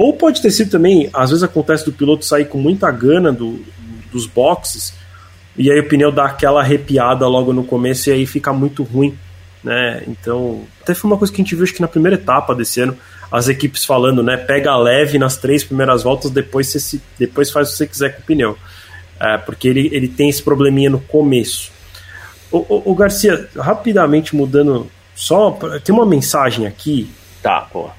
Ou 0.00 0.14
pode 0.14 0.40
ter 0.40 0.50
sido 0.50 0.70
também, 0.70 1.10
às 1.12 1.28
vezes 1.28 1.42
acontece 1.42 1.84
do 1.84 1.92
piloto 1.92 2.24
sair 2.24 2.46
com 2.46 2.56
muita 2.56 2.90
gana 2.90 3.30
do, 3.30 3.62
dos 4.10 4.26
boxes 4.26 4.94
e 5.54 5.70
aí 5.70 5.78
o 5.78 5.88
pneu 5.90 6.10
dá 6.10 6.24
aquela 6.24 6.60
arrepiada 6.60 7.28
logo 7.28 7.52
no 7.52 7.64
começo 7.64 8.08
e 8.08 8.12
aí 8.14 8.24
fica 8.24 8.50
muito 8.50 8.82
ruim, 8.82 9.14
né? 9.62 10.02
Então, 10.08 10.62
até 10.80 10.94
foi 10.94 11.10
uma 11.10 11.18
coisa 11.18 11.30
que 11.30 11.42
a 11.42 11.44
gente 11.44 11.54
viu 11.54 11.64
acho 11.64 11.74
que 11.74 11.82
na 11.82 11.86
primeira 11.86 12.14
etapa 12.16 12.54
desse 12.54 12.80
ano, 12.80 12.96
as 13.30 13.48
equipes 13.48 13.84
falando, 13.84 14.22
né? 14.22 14.38
Pega 14.38 14.74
leve 14.74 15.18
nas 15.18 15.36
três 15.36 15.62
primeiras 15.62 16.02
voltas, 16.02 16.30
depois 16.30 16.68
você 16.68 16.80
se, 16.80 17.02
depois 17.18 17.50
faz 17.50 17.68
o 17.68 17.72
que 17.72 17.76
você 17.76 17.86
quiser 17.86 18.16
com 18.16 18.22
o 18.22 18.24
pneu. 18.24 18.56
É, 19.20 19.36
porque 19.36 19.68
ele, 19.68 19.90
ele 19.92 20.08
tem 20.08 20.30
esse 20.30 20.42
probleminha 20.42 20.88
no 20.88 21.00
começo. 21.00 21.70
O, 22.50 22.56
o, 22.56 22.92
o 22.92 22.94
Garcia, 22.94 23.50
rapidamente 23.54 24.34
mudando, 24.34 24.90
só 25.14 25.50
tem 25.84 25.94
uma 25.94 26.06
mensagem 26.06 26.66
aqui 26.66 27.10
Tá, 27.42 27.62
pô. 27.72 27.90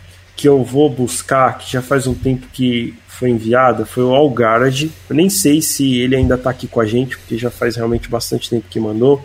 Que 0.42 0.50
eu 0.50 0.64
vou 0.64 0.90
buscar, 0.90 1.56
que 1.60 1.72
já 1.72 1.84
faz 1.84 2.08
um 2.08 2.16
tempo 2.16 2.48
que 2.52 2.96
foi 3.08 3.30
enviada, 3.30 3.86
foi 3.86 4.04
o 4.04 4.16
Algarage. 4.16 4.92
Eu 5.08 5.16
nem 5.16 5.30
sei 5.30 5.62
se 5.62 6.00
ele 6.00 6.16
ainda 6.16 6.34
está 6.34 6.50
aqui 6.50 6.68
com 6.68 6.82
a 6.82 6.86
gente, 6.86 7.16
porque 7.16 7.38
já 7.38 7.52
faz 7.52 7.76
realmente 7.76 8.10
bastante 8.10 8.50
tempo 8.50 8.66
que 8.68 8.80
mandou. 8.80 9.24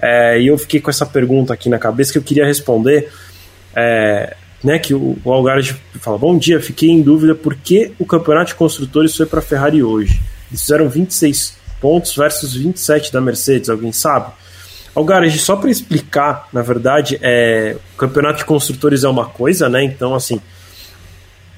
É, 0.00 0.40
e 0.40 0.46
eu 0.46 0.56
fiquei 0.56 0.80
com 0.80 0.88
essa 0.88 1.04
pergunta 1.04 1.52
aqui 1.52 1.68
na 1.68 1.80
cabeça 1.80 2.12
que 2.12 2.18
eu 2.18 2.22
queria 2.22 2.46
responder. 2.46 3.10
É, 3.74 4.36
né, 4.62 4.78
que 4.78 4.94
o, 4.94 5.18
o 5.24 5.32
Algarage 5.32 5.74
fala: 6.00 6.16
Bom 6.16 6.38
dia, 6.38 6.60
fiquei 6.60 6.90
em 6.90 7.02
dúvida 7.02 7.34
por 7.34 7.56
que 7.56 7.90
o 7.98 8.06
campeonato 8.06 8.50
de 8.50 8.54
construtores 8.54 9.16
foi 9.16 9.26
para 9.26 9.40
a 9.40 9.42
Ferrari 9.42 9.82
hoje. 9.82 10.22
Eles 10.48 10.60
fizeram 10.60 10.88
26 10.88 11.58
pontos 11.80 12.14
versus 12.14 12.54
27 12.54 13.12
da 13.12 13.20
Mercedes, 13.20 13.68
alguém 13.68 13.90
sabe? 13.90 14.30
Algarage, 14.94 15.40
só 15.40 15.56
para 15.56 15.70
explicar, 15.70 16.48
na 16.52 16.62
verdade, 16.62 17.18
é, 17.20 17.76
o 17.94 17.96
campeonato 17.96 18.38
de 18.38 18.44
construtores 18.44 19.02
é 19.02 19.08
uma 19.08 19.26
coisa, 19.26 19.68
né? 19.68 19.82
Então, 19.82 20.14
assim, 20.14 20.40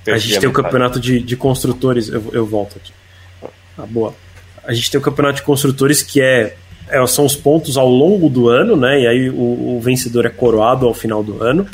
a 0.07 0.19
gente 0.19 0.39
tem 0.39 0.49
o 0.49 0.53
campeonato 0.53 1.01
de, 1.01 1.21
de 1.21 1.37
construtores. 1.37 2.09
Eu, 2.09 2.25
eu 2.33 2.47
volto 2.47 2.77
aqui. 2.77 2.93
Ah, 3.77 3.87
boa. 3.87 4.15
A 4.65 4.73
gente 4.73 4.91
tem 4.91 4.99
o 4.99 5.03
campeonato 5.03 5.37
de 5.37 5.43
construtores 5.43 6.03
que 6.03 6.21
é, 6.21 6.57
é- 6.89 7.07
são 7.07 7.25
os 7.25 7.37
pontos 7.37 7.77
ao 7.77 7.89
longo 7.89 8.29
do 8.29 8.49
ano, 8.49 8.77
né? 8.77 9.01
E 9.03 9.07
aí 9.07 9.31
o, 9.31 9.77
o 9.77 9.81
vencedor 9.83 10.27
é 10.27 10.31
coroado 10.31 10.87
ao 10.87 10.95
final 10.95 11.23
do 11.23 11.43
ano. 11.43 11.67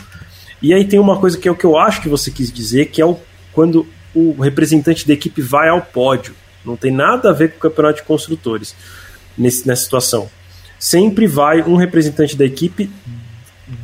E 0.62 0.74
aí 0.74 0.84
tem 0.84 0.98
uma 0.98 1.18
coisa 1.18 1.38
que 1.38 1.48
é 1.48 1.50
o 1.50 1.56
que 1.56 1.64
eu 1.64 1.78
acho 1.78 2.02
que 2.02 2.08
você 2.08 2.30
quis 2.30 2.52
dizer, 2.52 2.86
que 2.86 3.00
é 3.00 3.06
o, 3.06 3.16
quando 3.52 3.86
o 4.14 4.40
representante 4.40 5.06
da 5.06 5.12
equipe 5.12 5.40
vai 5.40 5.68
ao 5.68 5.80
pódio. 5.80 6.34
Não 6.64 6.76
tem 6.76 6.90
nada 6.90 7.30
a 7.30 7.32
ver 7.32 7.52
com 7.52 7.56
o 7.56 7.60
campeonato 7.60 8.00
de 8.00 8.06
construtores 8.06 8.74
nesse, 9.36 9.66
nessa 9.66 9.82
situação. 9.82 10.28
Sempre 10.78 11.26
vai 11.26 11.62
um 11.62 11.76
representante 11.76 12.36
da 12.36 12.44
equipe 12.44 12.90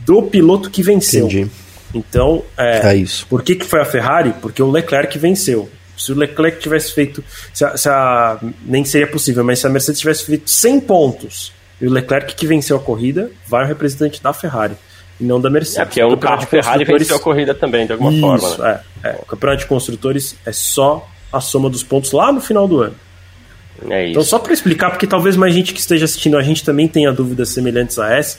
do 0.05 0.23
piloto 0.23 0.71
que 0.71 0.83
venceu. 0.83 1.27
Entendi. 1.27 1.51
Então, 1.97 2.43
é, 2.57 2.91
É 2.93 2.97
isso. 2.97 3.27
por 3.29 3.43
que, 3.43 3.55
que 3.57 3.65
foi 3.65 3.81
a 3.81 3.85
Ferrari? 3.85 4.35
Porque 4.41 4.63
o 4.63 4.71
Leclerc 4.71 5.19
venceu. 5.19 5.69
Se 5.97 6.13
o 6.13 6.15
Leclerc 6.15 6.59
tivesse 6.61 6.93
feito. 6.93 7.25
Se 7.55 7.65
a, 7.65 7.77
se 7.77 7.89
a- 7.89 8.39
nem 8.65 8.85
seria 8.85 9.07
possível, 9.07 9.43
mas 9.43 9.59
se 9.61 9.67
a 9.67 9.71
Mercedes 9.71 10.01
tivesse 10.01 10.25
feito 10.27 10.51
100 10.51 10.81
pontos 10.81 11.53
e 11.81 11.87
o 11.87 11.91
Leclerc 11.91 12.35
que 12.35 12.47
venceu 12.47 12.77
a 12.77 12.81
corrida, 12.81 13.31
vai 13.49 13.65
o 13.65 13.67
representante 13.67 14.23
da 14.23 14.33
Ferrari 14.33 14.75
e 15.19 15.25
não 15.25 15.41
da 15.41 15.49
Mercedes. 15.49 15.79
É, 15.79 15.85
porque 15.87 16.03
um 16.05 16.09
O 16.09 16.11
campeonato 16.11 16.27
carro 16.27 16.41
de 16.45 16.51
Ferrari 16.51 16.67
construtores- 16.85 17.03
venceu 17.09 17.17
a 17.17 17.21
corrida 17.21 17.55
também, 17.55 17.87
de 17.87 17.93
alguma 17.93 18.13
forma, 18.13 18.49
Isso, 18.49 18.63
né? 18.63 18.81
é, 19.03 19.09
é. 19.09 19.13
O 19.23 19.25
campeonato 19.25 19.61
de 19.63 19.67
construtores 19.67 20.37
é 20.45 20.53
só 20.53 21.09
a 21.33 21.41
soma 21.41 21.71
dos 21.71 21.83
pontos 21.83 22.13
lá 22.13 22.31
no 22.31 22.41
final 22.41 22.69
do 22.69 22.81
ano. 22.83 22.95
É 23.91 24.03
isso. 24.05 24.11
Então, 24.13 24.23
só 24.23 24.39
para 24.39 24.53
explicar, 24.53 24.91
porque 24.91 25.07
talvez 25.07 25.37
mais 25.37 25.55
gente 25.55 25.73
que 25.75 25.81
esteja 25.81 26.05
assistindo 26.07 26.37
a 26.39 26.43
gente 26.43 26.63
também 26.65 26.89
tenha 26.89 27.13
dúvidas 27.13 27.51
semelhantes 27.51 27.99
a 27.99 28.15
essa. 28.15 28.39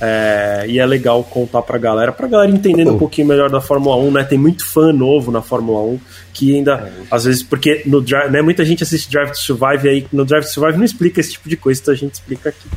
É, 0.00 0.64
e 0.68 0.78
é 0.78 0.84
legal 0.86 1.22
contar 1.24 1.62
pra 1.62 1.78
galera, 1.78 2.12
pra 2.12 2.26
galera 2.28 2.50
entendendo 2.50 2.92
um 2.92 2.98
pouquinho 2.98 3.26
melhor 3.28 3.48
da 3.50 3.60
Fórmula 3.60 3.96
1, 3.96 4.10
né? 4.10 4.24
Tem 4.24 4.38
muito 4.38 4.64
fã 4.66 4.92
novo 4.92 5.30
na 5.30 5.40
Fórmula 5.42 5.80
1 5.80 5.98
que 6.32 6.54
ainda, 6.56 6.92
às 7.10 7.24
vezes, 7.24 7.42
porque 7.42 7.82
no 7.86 8.00
Drive, 8.02 8.30
né, 8.30 8.42
muita 8.42 8.62
gente 8.64 8.82
assiste 8.82 9.10
Drive 9.10 9.30
to 9.30 9.38
Survive 9.38 9.86
e 9.86 9.88
aí 9.88 10.06
no 10.12 10.24
Drive 10.24 10.44
to 10.44 10.50
Survive 10.52 10.76
não 10.76 10.84
explica 10.84 11.18
esse 11.20 11.32
tipo 11.32 11.48
de 11.48 11.56
coisa, 11.56 11.80
então 11.80 11.94
a 11.94 11.96
gente 11.96 12.12
explica 12.14 12.50
aqui. 12.50 12.68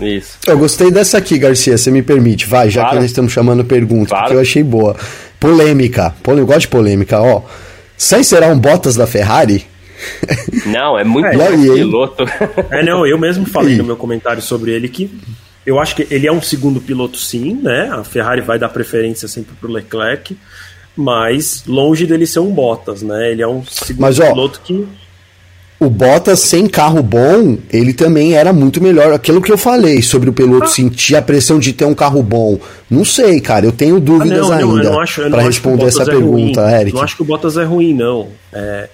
Isso. 0.00 0.38
Eu 0.46 0.56
gostei 0.58 0.90
dessa 0.90 1.18
aqui, 1.18 1.38
Garcia, 1.38 1.76
você 1.76 1.90
me 1.90 2.02
permite, 2.02 2.46
vai, 2.46 2.70
já 2.70 2.80
Claro. 2.80 2.96
que 2.96 3.02
nós 3.02 3.10
estamos 3.10 3.32
chamando 3.32 3.62
pergunta, 3.64 4.08
Claro. 4.08 4.24
porque 4.24 4.36
eu 4.36 4.40
achei 4.40 4.62
boa. 4.62 4.96
Polêmica, 5.38 6.14
eu 6.26 6.46
gosto 6.46 6.60
de 6.62 6.68
polêmica, 6.68 7.20
ó. 7.20 7.42
Sainz 7.98 8.26
será 8.28 8.46
um 8.48 8.58
Bottas 8.58 8.96
da 8.96 9.06
Ferrari? 9.06 9.66
Não, 10.66 10.98
é 10.98 11.04
muito 11.04 11.26
É, 11.26 11.54
e 11.54 11.70
piloto. 11.74 12.24
É, 12.70 12.82
não, 12.82 13.06
eu 13.06 13.18
mesmo 13.18 13.46
falei 13.46 13.74
Ih. 13.74 13.78
no 13.78 13.84
meu 13.84 13.96
comentário 13.96 14.40
sobre 14.42 14.72
ele 14.72 14.88
que 14.88 15.10
eu 15.64 15.78
acho 15.78 15.94
que 15.96 16.06
ele 16.10 16.26
é 16.26 16.32
um 16.32 16.42
segundo 16.42 16.80
piloto, 16.80 17.16
sim, 17.18 17.54
né? 17.62 17.88
A 17.92 18.04
Ferrari 18.04 18.40
vai 18.40 18.58
dar 18.58 18.68
preferência 18.68 19.28
sempre 19.28 19.54
pro 19.60 19.70
Leclerc, 19.70 20.36
mas 20.96 21.64
longe 21.66 22.06
dele 22.06 22.26
ser 22.26 22.40
um 22.40 22.52
Bottas, 22.52 23.02
né? 23.02 23.30
Ele 23.30 23.42
é 23.42 23.48
um 23.48 23.64
segundo 23.64 24.00
Mas, 24.00 24.18
ó, 24.18 24.28
piloto 24.28 24.60
que. 24.64 24.86
O 25.78 25.90
Bottas 25.90 26.38
sem 26.38 26.68
carro 26.68 27.02
bom, 27.02 27.58
ele 27.72 27.92
também 27.92 28.34
era 28.34 28.52
muito 28.52 28.80
melhor. 28.80 29.12
Aquilo 29.12 29.42
que 29.42 29.50
eu 29.50 29.58
falei 29.58 30.00
sobre 30.00 30.30
o 30.30 30.32
piloto 30.32 30.68
sentir 30.68 31.16
a 31.16 31.22
pressão 31.22 31.58
de 31.58 31.72
ter 31.72 31.84
um 31.84 31.94
carro 31.94 32.22
bom. 32.22 32.56
Não 32.88 33.04
sei, 33.04 33.40
cara, 33.40 33.66
eu 33.66 33.72
tenho 33.72 33.96
Ah, 33.96 34.00
dúvidas 34.00 34.38
não, 34.38 34.48
não, 34.48 34.60
eu 34.60 34.70
ainda 34.76 34.90
para 35.30 35.42
o 35.42 35.46
responder 35.46 35.86
essa 35.86 36.02
é 36.02 36.14
ruim. 36.14 36.20
pergunta, 36.52 36.80
Eric. 36.80 36.94
Não 36.94 37.02
acho 37.02 37.16
que 37.16 37.22
o 37.22 37.24
Bottas 37.24 37.56
é 37.56 37.64
ruim, 37.64 37.94
não. 37.94 38.28
É, 38.52 38.88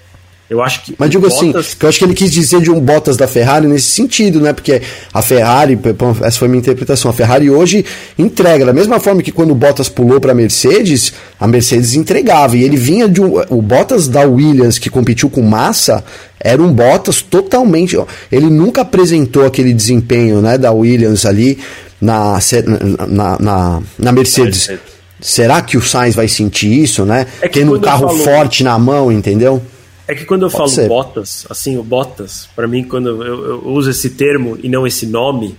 eu 0.51 0.63
acho 0.63 0.83
que. 0.83 0.95
Mas 0.99 1.11
digo 1.11 1.27
assim, 1.27 1.53
Bottas- 1.53 1.75
que 1.75 1.85
eu 1.85 1.89
acho 1.89 1.99
que 1.99 2.05
ele 2.05 2.15
quis 2.15 2.31
dizer 2.31 2.61
de 2.63 2.71
um 2.71 2.81
Bottas 2.81 3.17
da 3.17 3.27
Ferrari 3.29 3.67
nesse 3.67 3.87
sentido, 3.87 4.41
né? 4.41 4.53
Porque 4.53 4.81
a 5.13 5.21
Ferrari, 5.23 5.79
essa 6.23 6.39
foi 6.39 6.47
a 6.47 6.51
minha 6.51 6.61
interpretação, 6.61 7.11
a 7.11 7.15
Ferrari 7.15 7.51
hoje 7.51 7.85
entrega, 8.19 8.65
da 8.65 8.73
mesma 8.73 8.99
forma 8.99 9.23
que 9.23 9.31
quando 9.33 9.51
o 9.51 9.55
Bottas 9.55 9.89
pulou 9.89 10.21
para 10.21 10.33
a 10.33 10.35
Mercedes, 10.35 11.13
a 11.39 11.47
Mercedes 11.47 11.95
entregava. 11.95 12.57
E 12.57 12.63
ele 12.65 12.77
vinha 12.77 13.09
de 13.09 13.21
um. 13.21 13.41
O 13.51 13.61
Bottas 13.61 14.09
da 14.09 14.23
Williams, 14.23 14.79
que 14.79 14.89
competiu 14.89 15.29
com 15.29 15.43
Massa, 15.43 16.03
era 16.41 16.63
um 16.63 16.73
Bottas 16.73 17.21
totalmente. 17.21 17.97
ó, 17.97 18.07
Ele 18.33 18.47
nunca 18.47 18.81
apresentou 18.83 19.45
aquele 19.45 19.75
desempenho 19.75 20.41
né, 20.41 20.57
da 20.57 20.73
Williams 20.73 21.27
ali 21.27 21.59
na, 22.01 22.39
na, 23.09 23.39
na, 23.39 23.83
na 23.99 24.13
Mercedes. 24.13 24.69
Mercedes. 24.69 24.81
Será 25.21 25.61
que 25.61 25.77
o 25.77 25.83
Sainz 25.83 26.15
vai 26.15 26.29
sentir 26.29 26.73
isso, 26.73 27.05
né? 27.05 27.27
É 27.43 27.49
que 27.49 27.59
Tendo 27.59 27.75
um 27.77 27.81
carro 27.81 28.07
falo- 28.09 28.19
forte 28.21 28.63
na 28.63 28.79
mão, 28.79 29.11
entendeu? 29.11 29.61
É 30.09 30.15
que 30.15 30.25
quando 30.25 30.47
eu 30.47 30.51
falo 30.51 30.69
ser. 30.69 30.89
Bottas, 30.89 31.47
assim, 31.51 31.77
o 31.77 31.83
Bottas, 31.83 32.49
pra 32.57 32.67
mim, 32.67 32.83
quando 32.83 33.11
eu, 33.23 33.45
eu 33.45 33.67
uso 33.67 33.91
esse 33.91 34.17
termo 34.17 34.59
e 34.63 34.69
não 34.69 34.87
esse 34.87 35.07
nome, 35.07 35.55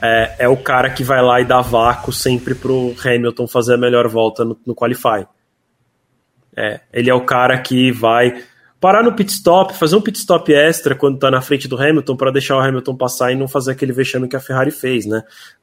é, 0.00 0.36
é 0.38 0.48
o 0.48 0.56
cara 0.56 0.88
que 0.88 1.04
vai 1.04 1.20
lá 1.20 1.42
e 1.42 1.44
dá 1.44 1.60
vácuo 1.60 2.10
sempre 2.10 2.54
pro 2.54 2.94
Hamilton 3.04 3.46
fazer 3.46 3.74
a 3.74 3.76
melhor 3.76 4.08
volta 4.08 4.46
no, 4.46 4.58
no 4.66 4.74
Qualify. 4.74 5.26
É, 6.56 6.80
ele 6.90 7.10
é 7.10 7.14
o 7.14 7.26
cara 7.26 7.58
que 7.58 7.92
vai 7.92 8.42
parar 8.80 9.02
no 9.02 9.12
pit 9.12 9.30
stop, 9.30 9.74
fazer 9.74 9.94
um 9.94 10.00
pit 10.00 10.18
stop 10.18 10.52
extra 10.52 10.94
quando 10.94 11.18
tá 11.18 11.30
na 11.30 11.42
frente 11.42 11.68
do 11.68 11.80
Hamilton 11.80 12.16
para 12.16 12.32
deixar 12.32 12.56
o 12.56 12.60
Hamilton 12.60 12.96
passar 12.96 13.30
e 13.30 13.36
não 13.36 13.46
fazer 13.46 13.72
aquele 13.72 13.92
vexame 13.92 14.26
que 14.26 14.36
a 14.36 14.40
Ferrari 14.40 14.70
fez, 14.70 15.04
né? 15.04 15.22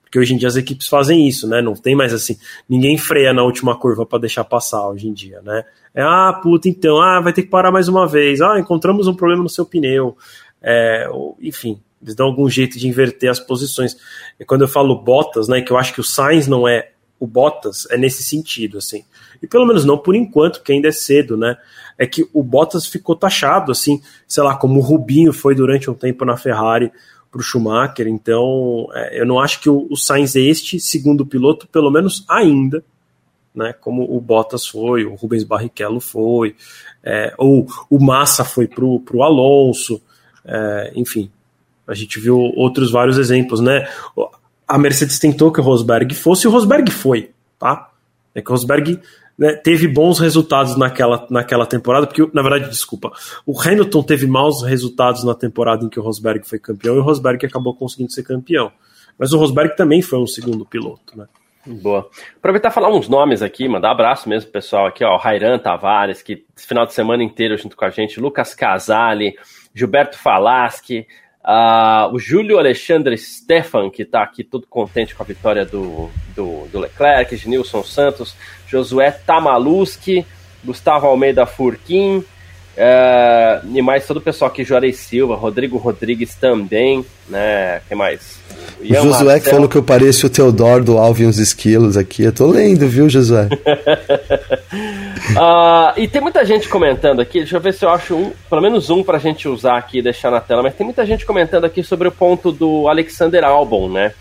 Porque 0.09 0.17
hoje 0.17 0.33
em 0.33 0.37
dia 0.37 0.47
as 0.47 0.55
equipes 0.55 0.87
fazem 0.87 1.27
isso, 1.27 1.47
né? 1.47 1.61
Não 1.61 1.75
tem 1.75 1.95
mais 1.95 2.11
assim, 2.11 2.35
ninguém 2.67 2.97
freia 2.97 3.31
na 3.31 3.43
última 3.43 3.77
curva 3.77 4.07
para 4.07 4.17
deixar 4.17 4.43
passar 4.43 4.89
hoje 4.89 5.07
em 5.07 5.13
dia, 5.13 5.39
né? 5.43 5.63
É, 5.93 6.01
ah, 6.01 6.39
puta, 6.41 6.67
então, 6.67 6.99
ah, 6.99 7.21
vai 7.21 7.31
ter 7.31 7.43
que 7.43 7.49
parar 7.49 7.71
mais 7.71 7.87
uma 7.87 8.07
vez. 8.07 8.41
Ah, 8.41 8.59
encontramos 8.59 9.07
um 9.07 9.13
problema 9.13 9.43
no 9.43 9.49
seu 9.49 9.67
pneu. 9.67 10.17
É, 10.63 11.07
enfim, 11.39 11.79
eles 12.01 12.15
dão 12.15 12.25
algum 12.25 12.49
jeito 12.49 12.79
de 12.79 12.87
inverter 12.87 13.29
as 13.29 13.39
posições. 13.39 13.97
E 14.39 14.43
quando 14.43 14.61
eu 14.61 14.67
falo 14.67 14.99
Bottas, 14.99 15.47
né, 15.47 15.61
que 15.61 15.71
eu 15.71 15.77
acho 15.77 15.93
que 15.93 16.01
o 16.01 16.03
Sainz 16.03 16.47
não 16.47 16.67
é 16.67 16.89
o 17.19 17.27
Bottas, 17.27 17.85
é 17.91 17.97
nesse 17.97 18.23
sentido, 18.23 18.79
assim. 18.79 19.03
E 19.43 19.45
pelo 19.47 19.67
menos 19.67 19.85
não 19.85 19.97
por 19.97 20.15
enquanto, 20.15 20.57
porque 20.57 20.71
ainda 20.71 20.87
é 20.87 20.91
cedo, 20.91 21.37
né? 21.37 21.55
É 21.99 22.07
que 22.07 22.27
o 22.33 22.41
Bottas 22.41 22.87
ficou 22.87 23.15
taxado, 23.15 23.71
assim, 23.71 24.01
sei 24.27 24.41
lá, 24.41 24.55
como 24.55 24.79
o 24.79 24.83
Rubinho 24.83 25.33
foi 25.33 25.53
durante 25.53 25.87
um 25.87 25.93
tempo 25.93 26.25
na 26.25 26.35
Ferrari 26.35 26.91
para 27.31 27.39
o 27.39 27.43
Schumacher. 27.43 28.07
Então, 28.07 28.87
é, 28.93 29.21
eu 29.21 29.25
não 29.25 29.39
acho 29.39 29.59
que 29.59 29.69
o, 29.69 29.87
o 29.89 29.95
Sainz 29.95 30.35
é 30.35 30.41
este 30.41 30.79
segundo 30.79 31.25
piloto, 31.25 31.67
pelo 31.67 31.91
menos 31.91 32.25
ainda, 32.29 32.83
né? 33.53 33.73
Como 33.73 34.03
o 34.03 34.19
Bottas 34.19 34.67
foi, 34.67 35.05
o 35.05 35.15
Rubens 35.15 35.43
Barrichello 35.43 35.99
foi, 35.99 36.55
é, 37.03 37.33
ou 37.37 37.67
o 37.89 37.99
Massa 37.99 38.43
foi 38.43 38.67
pro, 38.67 38.99
pro 39.01 39.23
Alonso, 39.23 40.01
é, 40.45 40.91
enfim, 40.95 41.29
a 41.87 41.93
gente 41.93 42.19
viu 42.19 42.37
outros 42.37 42.91
vários 42.91 43.17
exemplos, 43.17 43.59
né? 43.59 43.87
a 44.69 44.77
Mercedes 44.77 45.17
tentou 45.17 45.51
que 45.51 45.59
o 45.59 45.63
Rosberg 45.63 46.13
fosse, 46.13 46.45
e 46.45 46.47
o 46.47 46.51
Rosberg 46.51 46.91
foi, 46.91 47.31
tá? 47.57 47.89
É 48.35 48.41
que 48.41 48.49
o 48.51 48.53
Rosberg 48.53 48.99
né, 49.39 49.53
teve 49.53 49.87
bons 49.87 50.19
resultados 50.19 50.75
naquela, 50.75 51.25
naquela 51.29 51.65
temporada, 51.65 52.05
porque, 52.05 52.29
na 52.33 52.41
verdade, 52.41 52.69
desculpa, 52.69 53.09
o 53.45 53.59
Hamilton 53.59 54.03
teve 54.03 54.27
maus 54.27 54.61
resultados 54.63 55.23
na 55.23 55.33
temporada 55.33 55.85
em 55.85 55.89
que 55.89 55.97
o 55.97 56.03
Rosberg 56.03 56.45
foi 56.45 56.59
campeão 56.59 56.97
e 56.97 56.99
o 56.99 57.01
Rosberg 57.01 57.45
acabou 57.45 57.73
conseguindo 57.73 58.11
ser 58.11 58.23
campeão. 58.23 58.69
Mas 59.17 59.31
o 59.31 59.37
Rosberg 59.37 59.77
também 59.77 60.01
foi 60.01 60.19
um 60.19 60.27
segundo 60.27 60.65
piloto, 60.65 61.17
né? 61.17 61.25
Boa. 61.65 62.09
Aproveitar 62.37 62.69
e 62.69 62.73
falar 62.73 62.89
uns 62.89 63.07
nomes 63.07 63.41
aqui, 63.41 63.67
mandar 63.67 63.91
abraço 63.91 64.27
mesmo 64.27 64.51
pessoal 64.51 64.87
aqui, 64.87 65.03
ó, 65.05 65.15
Rairan 65.15 65.57
Tavares, 65.57 66.21
que 66.21 66.45
esse 66.57 66.67
final 66.67 66.85
de 66.85 66.93
semana 66.93 67.23
inteiro 67.23 67.57
junto 67.57 67.77
com 67.77 67.85
a 67.85 67.89
gente, 67.89 68.19
Lucas 68.19 68.53
Casale, 68.53 69.35
Gilberto 69.73 70.17
Falaschi, 70.17 71.07
uh, 71.49 72.13
o 72.13 72.19
Júlio 72.19 72.59
Alexandre 72.59 73.17
Stefan, 73.17 73.89
que 73.89 74.03
está 74.03 74.21
aqui 74.21 74.43
todo 74.43 74.67
contente 74.67 75.15
com 75.15 75.23
a 75.23 75.25
vitória 75.25 75.65
do, 75.65 76.09
do, 76.35 76.67
do 76.67 76.79
Leclerc, 76.79 77.35
Genilson 77.35 77.83
Santos, 77.83 78.35
Josué 78.67 79.09
Tamaluski, 79.11 80.25
Gustavo 80.63 81.07
Almeida 81.07 81.47
Furquim, 81.47 82.23
Uh, 82.79 83.75
e 83.75 83.81
mais 83.81 84.07
todo 84.07 84.17
o 84.17 84.21
pessoal 84.21 84.49
aqui, 84.49 84.63
Juarez 84.63 84.95
Silva, 84.95 85.35
Rodrigo 85.35 85.77
Rodrigues 85.77 86.33
também, 86.35 87.05
né? 87.27 87.81
Quem 87.89 87.97
mais? 87.97 88.39
O 88.79 88.85
Josué 88.85 89.33
Marcel. 89.33 89.41
que 89.41 89.49
falou 89.49 89.67
que 89.67 89.75
eu 89.75 89.83
pareço 89.83 90.27
o 90.27 90.29
Teodoro 90.29 90.85
do 90.85 90.97
Alvin 90.97 91.25
os 91.25 91.39
Esquilos 91.39 91.97
aqui. 91.97 92.23
Eu 92.23 92.31
tô 92.31 92.47
lendo, 92.47 92.87
viu, 92.87 93.09
Josué? 93.09 93.49
uh, 95.35 95.91
e 95.99 96.07
tem 96.07 96.21
muita 96.21 96.45
gente 96.45 96.69
comentando 96.69 97.19
aqui, 97.19 97.39
deixa 97.39 97.57
eu 97.57 97.61
ver 97.61 97.73
se 97.73 97.83
eu 97.83 97.89
acho 97.89 98.15
um, 98.15 98.31
pelo 98.49 98.61
menos 98.61 98.89
um 98.89 99.03
pra 99.03 99.17
gente 99.17 99.49
usar 99.49 99.77
aqui 99.77 99.99
e 99.99 100.01
deixar 100.01 100.31
na 100.31 100.39
tela, 100.39 100.63
mas 100.63 100.73
tem 100.73 100.85
muita 100.85 101.05
gente 101.05 101.25
comentando 101.25 101.65
aqui 101.65 101.83
sobre 101.83 102.07
o 102.07 102.11
ponto 102.13 102.49
do 102.49 102.87
Alexander 102.87 103.43
Albon, 103.43 103.89
né? 103.89 104.13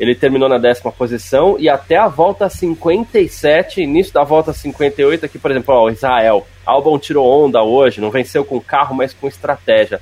Ele 0.00 0.14
terminou 0.14 0.48
na 0.48 0.56
décima 0.56 0.90
posição 0.90 1.56
e 1.58 1.68
até 1.68 1.98
a 1.98 2.08
volta 2.08 2.48
57, 2.48 3.82
início 3.82 4.14
da 4.14 4.24
volta 4.24 4.50
58, 4.50 5.26
aqui, 5.26 5.38
por 5.38 5.50
exemplo, 5.50 5.74
ó, 5.74 5.90
Israel. 5.90 6.46
Albon 6.64 6.98
tirou 6.98 7.44
onda 7.44 7.62
hoje, 7.62 8.00
não 8.00 8.10
venceu 8.10 8.42
com 8.42 8.58
carro, 8.58 8.94
mas 8.94 9.12
com 9.12 9.28
estratégia. 9.28 10.00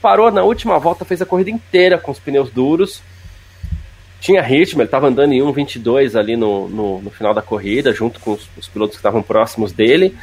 Parou 0.00 0.30
na 0.30 0.42
última 0.42 0.78
volta, 0.78 1.04
fez 1.04 1.20
a 1.20 1.26
corrida 1.26 1.50
inteira 1.50 1.98
com 1.98 2.10
os 2.10 2.18
pneus 2.18 2.50
duros. 2.50 3.02
Tinha 4.20 4.40
ritmo, 4.40 4.80
ele 4.80 4.86
estava 4.86 5.08
andando 5.08 5.34
em 5.34 5.42
1,22 5.42 6.18
ali 6.18 6.34
no, 6.34 6.66
no, 6.70 7.02
no, 7.02 7.10
final 7.10 7.34
da 7.34 7.42
corrida, 7.42 7.92
junto 7.92 8.18
com 8.18 8.32
os, 8.32 8.48
os 8.56 8.66
pilotos 8.68 8.96
que 8.96 9.00
estavam 9.00 9.22
próximos 9.22 9.70
dele. 9.70 10.16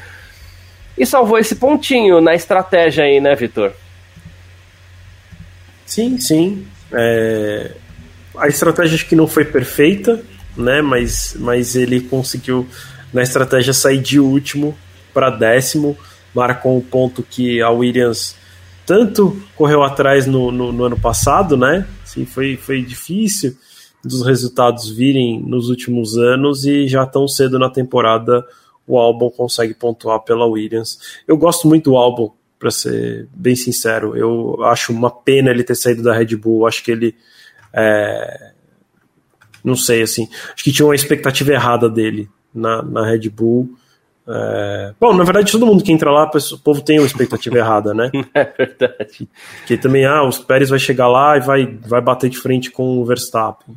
E 0.97 1.05
salvou 1.05 1.37
esse 1.37 1.57
pontinho 1.57 2.19
na 2.19 2.33
estratégia 2.33 3.03
aí, 3.03 3.21
né, 3.21 3.35
Vitor? 3.35 3.73
Sim, 5.85 6.19
sim. 6.19 6.65
É, 6.91 7.73
a 8.37 8.47
estratégia 8.47 8.95
acho 8.95 9.07
que 9.07 9.15
não 9.15 9.27
foi 9.27 9.45
perfeita, 9.45 10.23
né? 10.55 10.81
Mas, 10.81 11.35
mas 11.39 11.75
ele 11.75 12.01
conseguiu 12.01 12.67
na 13.13 13.21
estratégia 13.21 13.73
sair 13.73 13.99
de 13.99 14.19
último 14.19 14.75
para 15.13 15.29
décimo, 15.29 15.97
marcou 16.33 16.77
um 16.77 16.81
ponto 16.81 17.21
que 17.23 17.61
a 17.61 17.69
Williams 17.69 18.35
tanto 18.85 19.41
correu 19.55 19.83
atrás 19.83 20.25
no, 20.25 20.51
no, 20.51 20.71
no 20.71 20.83
ano 20.85 20.99
passado, 20.99 21.55
né? 21.55 21.87
Assim, 22.03 22.25
foi, 22.25 22.57
foi 22.57 22.81
difícil 22.81 23.55
dos 24.03 24.25
resultados 24.25 24.89
virem 24.89 25.41
nos 25.41 25.69
últimos 25.69 26.17
anos 26.17 26.65
e 26.65 26.87
já 26.87 27.05
tão 27.05 27.27
cedo 27.27 27.57
na 27.57 27.69
temporada 27.69 28.45
o 28.85 28.97
álbum 28.97 29.29
consegue 29.29 29.73
pontuar 29.73 30.19
pela 30.19 30.45
Williams. 30.45 30.99
Eu 31.25 31.37
gosto 31.37 31.67
muito 31.67 31.91
do 31.91 31.95
álbum, 31.95 32.29
para 32.63 32.71
ser 32.71 33.27
bem 33.35 33.57
sincero. 33.57 34.15
Eu 34.15 34.63
acho 34.63 34.93
uma 34.93 35.11
pena 35.11 35.51
ele 35.51 35.65
ter 35.65 35.75
saído 35.75 36.01
da 36.01 36.13
Red 36.13 36.37
Bull. 36.37 36.65
Acho 36.65 36.81
que 36.81 36.91
ele 36.91 37.13
é, 37.73 38.51
não 39.63 39.75
sei, 39.75 40.01
assim. 40.01 40.27
Acho 40.53 40.63
que 40.63 40.71
tinha 40.71 40.85
uma 40.85 40.95
expectativa 40.95 41.51
errada 41.51 41.89
dele 41.89 42.29
na, 42.53 42.81
na 42.83 43.05
Red 43.05 43.29
Bull. 43.29 43.75
É, 44.27 44.93
bom, 44.99 45.13
na 45.13 45.23
verdade, 45.23 45.51
todo 45.51 45.65
mundo 45.65 45.83
que 45.83 45.91
entra 45.91 46.11
lá, 46.11 46.29
o 46.29 46.57
povo 46.59 46.81
tem 46.81 46.99
uma 46.99 47.07
expectativa 47.07 47.57
errada, 47.59 47.93
né? 47.93 48.11
É 48.33 48.43
verdade. 48.43 49.27
Que 49.65 49.77
também, 49.77 50.05
ah, 50.05 50.23
os 50.23 50.37
Pérez 50.39 50.69
vai 50.69 50.79
chegar 50.79 51.07
lá 51.07 51.37
e 51.37 51.41
vai, 51.41 51.65
vai 51.65 52.01
bater 52.01 52.29
de 52.29 52.37
frente 52.37 52.69
com 52.69 52.99
o 52.99 53.05
Verstappen. 53.05 53.75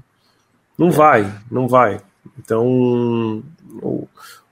Não 0.79 0.91
vai, 0.91 1.33
não 1.51 1.67
vai. 1.67 2.01
Então, 2.39 3.43
o, 3.83 4.09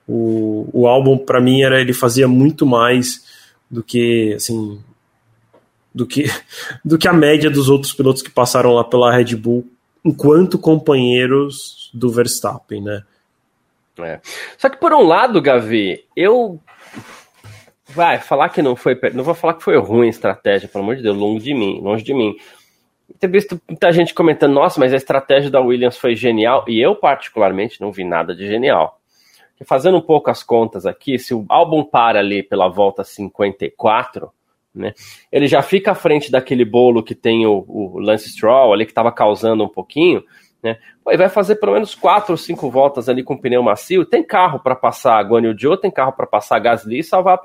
o, 0.07 0.69
o 0.73 0.87
álbum, 0.87 1.17
para 1.17 1.41
mim, 1.41 1.61
era 1.61 1.79
ele 1.79 1.93
fazia 1.93 2.27
muito 2.27 2.65
mais 2.65 3.23
do 3.69 3.83
que, 3.83 4.33
assim, 4.35 4.79
do 5.95 6.05
que, 6.05 6.25
do 6.83 6.97
que 6.97 7.07
a 7.07 7.13
média 7.13 7.49
dos 7.49 7.69
outros 7.69 7.93
pilotos 7.93 8.21
que 8.21 8.29
passaram 8.29 8.73
lá 8.73 8.83
pela 8.83 9.15
Red 9.15 9.33
Bull 9.37 9.65
enquanto 10.03 10.59
companheiros 10.59 11.89
do 11.93 12.11
Verstappen, 12.11 12.83
né? 12.83 13.03
É. 13.97 14.19
Só 14.57 14.69
que 14.69 14.77
por 14.77 14.93
um 14.93 15.01
lado, 15.01 15.41
Gavi, 15.41 16.03
eu 16.13 16.59
vai 17.87 18.19
falar 18.19 18.49
que 18.49 18.61
não 18.61 18.75
foi, 18.75 18.99
não 19.13 19.23
vou 19.23 19.33
falar 19.33 19.53
que 19.53 19.63
foi 19.63 19.77
ruim 19.77 20.07
a 20.07 20.09
estratégia, 20.09 20.67
pelo 20.67 20.83
amor 20.83 20.97
de 20.97 21.01
Deus, 21.01 21.15
longe 21.15 21.45
de 21.45 21.53
mim, 21.53 21.79
longe 21.81 22.03
de 22.03 22.13
mim. 22.13 22.35
Ter 23.17 23.29
visto 23.29 23.59
muita 23.67 23.91
gente 23.93 24.13
comentando, 24.13 24.53
nossa, 24.53 24.77
mas 24.79 24.91
a 24.91 24.97
estratégia 24.97 25.49
da 25.49 25.61
Williams 25.61 25.97
foi 25.97 26.13
genial, 26.13 26.65
e 26.67 26.81
eu 26.81 26.93
particularmente 26.93 27.79
não 27.79 27.91
vi 27.91 28.03
nada 28.03 28.35
de 28.35 28.45
genial. 28.45 28.99
Fazendo 29.65 29.97
um 29.97 30.01
pouco 30.01 30.29
as 30.29 30.43
contas 30.43 30.85
aqui, 30.85 31.17
se 31.17 31.33
o 31.33 31.45
álbum 31.47 31.85
para 31.85 32.19
ali 32.19 32.43
pela 32.43 32.67
volta 32.67 33.05
54, 33.05 34.29
né? 34.75 34.93
Ele 35.31 35.47
já 35.47 35.61
fica 35.61 35.91
à 35.91 35.95
frente 35.95 36.31
daquele 36.31 36.65
bolo 36.65 37.01
que 37.01 37.15
tem 37.15 37.45
o, 37.45 37.63
o 37.67 37.99
Lance 37.99 38.29
Stroll 38.29 38.73
ali, 38.73 38.85
que 38.85 38.91
estava 38.91 39.11
causando 39.11 39.63
um 39.63 39.69
pouquinho. 39.69 40.23
Né? 40.61 40.77
Pô, 41.03 41.15
vai 41.15 41.29
fazer 41.29 41.55
pelo 41.55 41.73
menos 41.73 41.95
quatro 41.95 42.33
ou 42.33 42.37
cinco 42.37 42.69
voltas 42.69 43.07
ali 43.07 43.23
com 43.23 43.37
pneu 43.37 43.63
macio. 43.63 44.05
Tem 44.05 44.23
carro 44.23 44.59
para 44.59 44.75
passar 44.75 45.23
Guan 45.23 45.41
Yu 45.41 45.55
Zhou, 45.59 45.77
tem 45.77 45.91
carro 45.91 46.11
para 46.11 46.27
passar 46.27 46.59
Gasly 46.59 46.99
e 46.99 47.03
salvar 47.03 47.39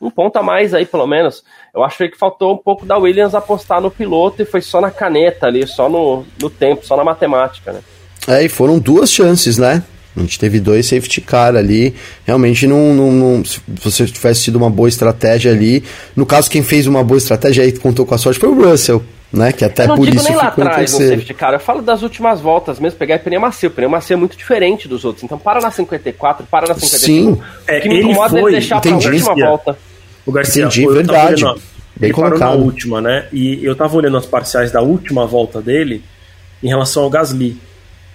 um 0.00 0.10
ponto 0.10 0.36
a 0.36 0.42
mais 0.42 0.74
aí, 0.74 0.86
pelo 0.86 1.06
menos. 1.06 1.42
Eu 1.74 1.82
acho 1.82 1.96
que 2.08 2.16
faltou 2.16 2.54
um 2.54 2.58
pouco 2.58 2.86
da 2.86 2.96
Williams 2.96 3.34
apostar 3.34 3.80
no 3.80 3.90
piloto 3.90 4.42
e 4.42 4.44
foi 4.46 4.60
só 4.60 4.80
na 4.80 4.90
caneta 4.90 5.46
ali, 5.46 5.66
só 5.66 5.88
no, 5.88 6.24
no 6.40 6.48
tempo, 6.48 6.86
só 6.86 6.96
na 6.96 7.02
matemática, 7.02 7.72
né? 7.72 7.80
É, 8.28 8.44
e 8.44 8.48
foram 8.48 8.78
duas 8.78 9.10
chances, 9.10 9.58
né? 9.58 9.82
A 10.18 10.22
gente 10.22 10.38
teve 10.38 10.60
dois 10.60 10.86
safety 10.86 11.20
car 11.20 11.56
ali. 11.56 11.94
Realmente, 12.26 12.66
não, 12.66 12.94
não, 12.94 13.12
não, 13.12 13.44
se 13.44 13.60
você 13.68 14.04
tivesse 14.06 14.44
tido 14.44 14.56
uma 14.56 14.70
boa 14.70 14.88
estratégia 14.88 15.52
ali. 15.52 15.82
No 16.16 16.26
caso, 16.26 16.50
quem 16.50 16.62
fez 16.62 16.86
uma 16.86 17.02
boa 17.04 17.18
estratégia 17.18 17.64
aí 17.64 17.72
contou 17.72 18.04
com 18.04 18.14
a 18.14 18.18
sorte 18.18 18.38
foi 18.38 18.48
o 18.48 18.54
Russell. 18.54 19.02
Né, 19.30 19.52
que 19.52 19.62
até 19.62 19.84
eu 19.84 19.88
não 19.88 19.96
por 19.96 20.06
digo 20.06 20.16
isso 20.16 20.26
nem 20.26 20.34
lá 20.34 20.44
atrás 20.44 20.90
no 20.90 20.98
safety 21.00 21.34
car, 21.34 21.52
eu 21.52 21.60
falo 21.60 21.82
das 21.82 22.00
últimas 22.00 22.40
voltas 22.40 22.80
mesmo, 22.80 22.98
pegar 22.98 23.18
pneu 23.18 23.38
macio, 23.38 23.68
o 23.68 23.72
pneu 23.72 23.90
macio 23.90 24.14
é 24.14 24.16
muito 24.16 24.38
diferente 24.38 24.88
dos 24.88 25.04
outros, 25.04 25.22
então 25.22 25.38
para 25.38 25.60
na 25.60 25.70
54, 25.70 26.46
para 26.50 26.68
na 26.68 26.72
55, 26.72 27.36
Sim, 27.36 27.42
é, 27.66 27.78
o 27.78 27.82
que 27.82 27.88
me 27.90 28.00
incomoda 28.00 28.40
é 28.40 28.44
deixar 28.52 28.80
para 28.80 28.90
a 28.90 28.94
última 28.94 29.34
volta. 29.34 29.78
O 30.24 30.32
Garcia, 30.32 30.64
entendi, 30.64 30.86
verdade, 30.86 31.44
olhando, 31.44 31.60
bem 31.94 32.06
ele 32.08 32.12
colocado. 32.14 32.38
parou 32.38 32.56
na 32.56 32.64
última, 32.64 33.00
né, 33.02 33.28
e 33.30 33.62
eu 33.62 33.76
tava 33.76 33.94
olhando 33.98 34.16
as 34.16 34.24
parciais 34.24 34.72
da 34.72 34.80
última 34.80 35.26
volta 35.26 35.60
dele 35.60 36.02
em 36.62 36.68
relação 36.68 37.02
ao 37.02 37.10
Gasly, 37.10 37.58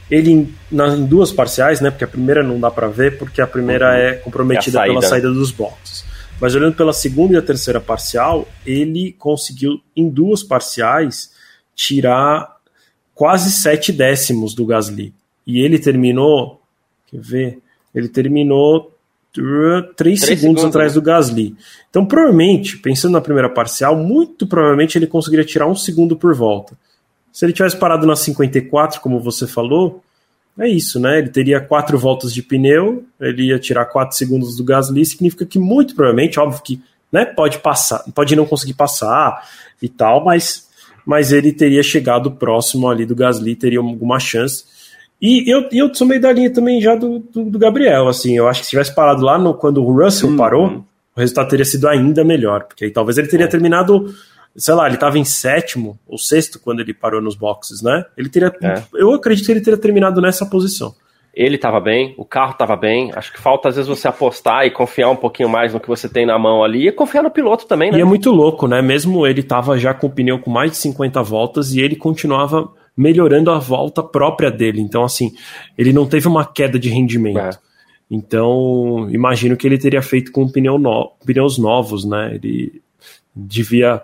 ele 0.09 0.31
em 0.31 1.05
duas 1.05 1.31
parciais, 1.31 1.81
né? 1.81 1.89
Porque 1.89 2.03
a 2.03 2.07
primeira 2.07 2.43
não 2.43 2.59
dá 2.59 2.69
para 2.69 2.87
ver, 2.87 3.17
porque 3.17 3.41
a 3.41 3.47
primeira 3.47 3.89
uhum. 3.89 3.95
é 3.95 4.13
comprometida 4.13 4.77
é 4.77 4.81
saída. 4.81 4.99
pela 4.99 5.09
saída 5.09 5.31
dos 5.31 5.51
boxes. 5.51 6.05
Mas 6.39 6.55
olhando 6.55 6.75
pela 6.75 6.93
segunda 6.93 7.33
e 7.33 7.37
a 7.37 7.41
terceira 7.41 7.79
parcial, 7.79 8.47
ele 8.65 9.15
conseguiu 9.17 9.79
em 9.95 10.09
duas 10.09 10.43
parciais 10.43 11.31
tirar 11.75 12.57
quase 13.15 13.51
sete 13.51 13.91
décimos 13.91 14.53
do 14.53 14.65
Gasly. 14.65 15.13
E 15.45 15.59
ele 15.59 15.79
terminou, 15.79 16.61
quer 17.07 17.19
ver? 17.19 17.59
Ele 17.93 18.07
terminou 18.07 18.91
três, 19.95 20.19
segundos, 20.19 20.41
segundos 20.41 20.65
atrás 20.65 20.93
né? 20.93 20.99
do 20.99 21.01
Gasly. 21.01 21.55
Então, 21.89 22.05
provavelmente, 22.05 22.77
pensando 22.77 23.13
na 23.13 23.21
primeira 23.21 23.49
parcial, 23.49 23.95
muito 23.95 24.45
provavelmente 24.45 24.97
ele 24.97 25.07
conseguiria 25.07 25.45
tirar 25.45 25.67
um 25.67 25.75
segundo 25.75 26.15
por 26.15 26.35
volta. 26.35 26.77
Se 27.33 27.45
ele 27.45 27.51
tivesse 27.51 27.75
parado 27.75 28.05
na 28.05 28.15
54, 28.15 29.01
como 29.01 29.19
você 29.19 29.47
falou, 29.47 30.03
é 30.59 30.69
isso, 30.69 30.99
né? 30.99 31.17
Ele 31.17 31.29
teria 31.29 31.59
quatro 31.59 31.97
voltas 31.97 32.31
de 32.31 32.43
pneu, 32.43 33.03
ele 33.19 33.47
ia 33.47 33.57
tirar 33.57 33.85
quatro 33.85 34.15
segundos 34.15 34.55
do 34.55 34.63
Gasly, 34.63 35.03
significa 35.03 35.43
que 35.43 35.57
muito 35.57 35.95
provavelmente, 35.95 36.39
óbvio 36.39 36.61
que 36.61 36.79
né, 37.11 37.25
pode 37.25 37.57
passar, 37.57 38.03
pode 38.13 38.35
não 38.35 38.45
conseguir 38.45 38.75
passar 38.75 39.49
e 39.81 39.89
tal, 39.89 40.23
mas, 40.23 40.67
mas 41.03 41.31
ele 41.31 41.51
teria 41.51 41.81
chegado 41.81 42.29
próximo 42.29 42.87
ali 42.87 43.03
do 43.03 43.15
Gasly, 43.15 43.55
teria 43.55 43.79
alguma 43.79 44.19
chance. 44.19 44.65
E 45.19 45.51
eu, 45.51 45.67
eu 45.71 45.93
sou 45.95 46.05
meio 46.05 46.21
da 46.21 46.31
linha 46.31 46.53
também 46.53 46.79
já 46.79 46.95
do, 46.95 47.17
do, 47.17 47.45
do 47.45 47.57
Gabriel, 47.57 48.07
assim, 48.07 48.37
eu 48.37 48.47
acho 48.47 48.59
que 48.59 48.65
se 48.65 48.71
tivesse 48.71 48.93
parado 48.93 49.23
lá 49.23 49.39
no, 49.39 49.55
quando 49.55 49.83
o 49.83 49.91
Russell 49.91 50.29
hum, 50.29 50.37
parou, 50.37 50.85
o 51.15 51.19
resultado 51.19 51.49
teria 51.49 51.65
sido 51.65 51.87
ainda 51.87 52.23
melhor, 52.23 52.65
porque 52.65 52.85
aí 52.85 52.91
talvez 52.91 53.17
ele 53.17 53.27
teria 53.27 53.45
é. 53.45 53.49
terminado 53.49 54.13
sei 54.55 54.73
lá, 54.73 54.85
ele 54.85 54.95
estava 54.95 55.17
em 55.17 55.25
sétimo 55.25 55.99
ou 56.07 56.17
sexto 56.17 56.59
quando 56.59 56.79
ele 56.79 56.93
parou 56.93 57.21
nos 57.21 57.35
boxes, 57.35 57.81
né? 57.81 58.05
Ele 58.17 58.29
teria, 58.29 58.53
é. 58.61 58.83
eu 58.93 59.13
acredito 59.13 59.45
que 59.45 59.51
ele 59.51 59.61
teria 59.61 59.79
terminado 59.79 60.21
nessa 60.21 60.45
posição. 60.45 60.93
Ele 61.33 61.55
estava 61.55 61.79
bem, 61.79 62.13
o 62.15 62.23
carro 62.23 62.51
estava 62.51 62.75
bem. 62.75 63.11
Acho 63.15 63.33
que 63.33 63.41
falta 63.41 63.67
às 63.67 63.75
vezes 63.75 63.89
você 63.89 64.07
apostar 64.07 64.65
e 64.65 64.71
confiar 64.71 65.09
um 65.09 65.15
pouquinho 65.15 65.49
mais 65.49 65.73
no 65.73 65.79
que 65.79 65.87
você 65.87 66.07
tem 66.07 66.27
na 66.27 66.37
mão 66.37 66.63
ali 66.63 66.87
e 66.87 66.91
confiar 66.91 67.23
no 67.23 67.31
piloto 67.31 67.65
também, 67.65 67.91
né? 67.91 67.97
E 67.97 68.01
é 68.01 68.05
muito 68.05 68.29
louco, 68.29 68.67
né? 68.67 68.83
Mesmo 68.83 69.25
ele 69.25 69.39
estava 69.39 69.77
já 69.79 69.95
com 69.95 70.05
o 70.05 70.11
pneu 70.11 70.37
com 70.37 70.51
mais 70.51 70.71
de 70.71 70.77
50 70.77 71.23
voltas 71.23 71.73
e 71.73 71.79
ele 71.79 71.95
continuava 71.95 72.69
melhorando 72.95 73.49
a 73.49 73.57
volta 73.57 74.03
própria 74.03 74.51
dele. 74.51 74.79
Então, 74.79 75.03
assim, 75.03 75.33
ele 75.75 75.91
não 75.91 76.05
teve 76.05 76.27
uma 76.27 76.45
queda 76.45 76.77
de 76.77 76.89
rendimento. 76.89 77.39
É. 77.39 77.49
Então, 78.09 79.07
imagino 79.09 79.57
que 79.57 79.65
ele 79.65 79.79
teria 79.79 80.03
feito 80.03 80.31
com 80.31 80.47
pneu 80.47 80.77
no, 80.77 81.11
pneus 81.25 81.57
novos, 81.57 82.05
né? 82.05 82.35
Ele 82.35 82.81
devia, 83.35 84.01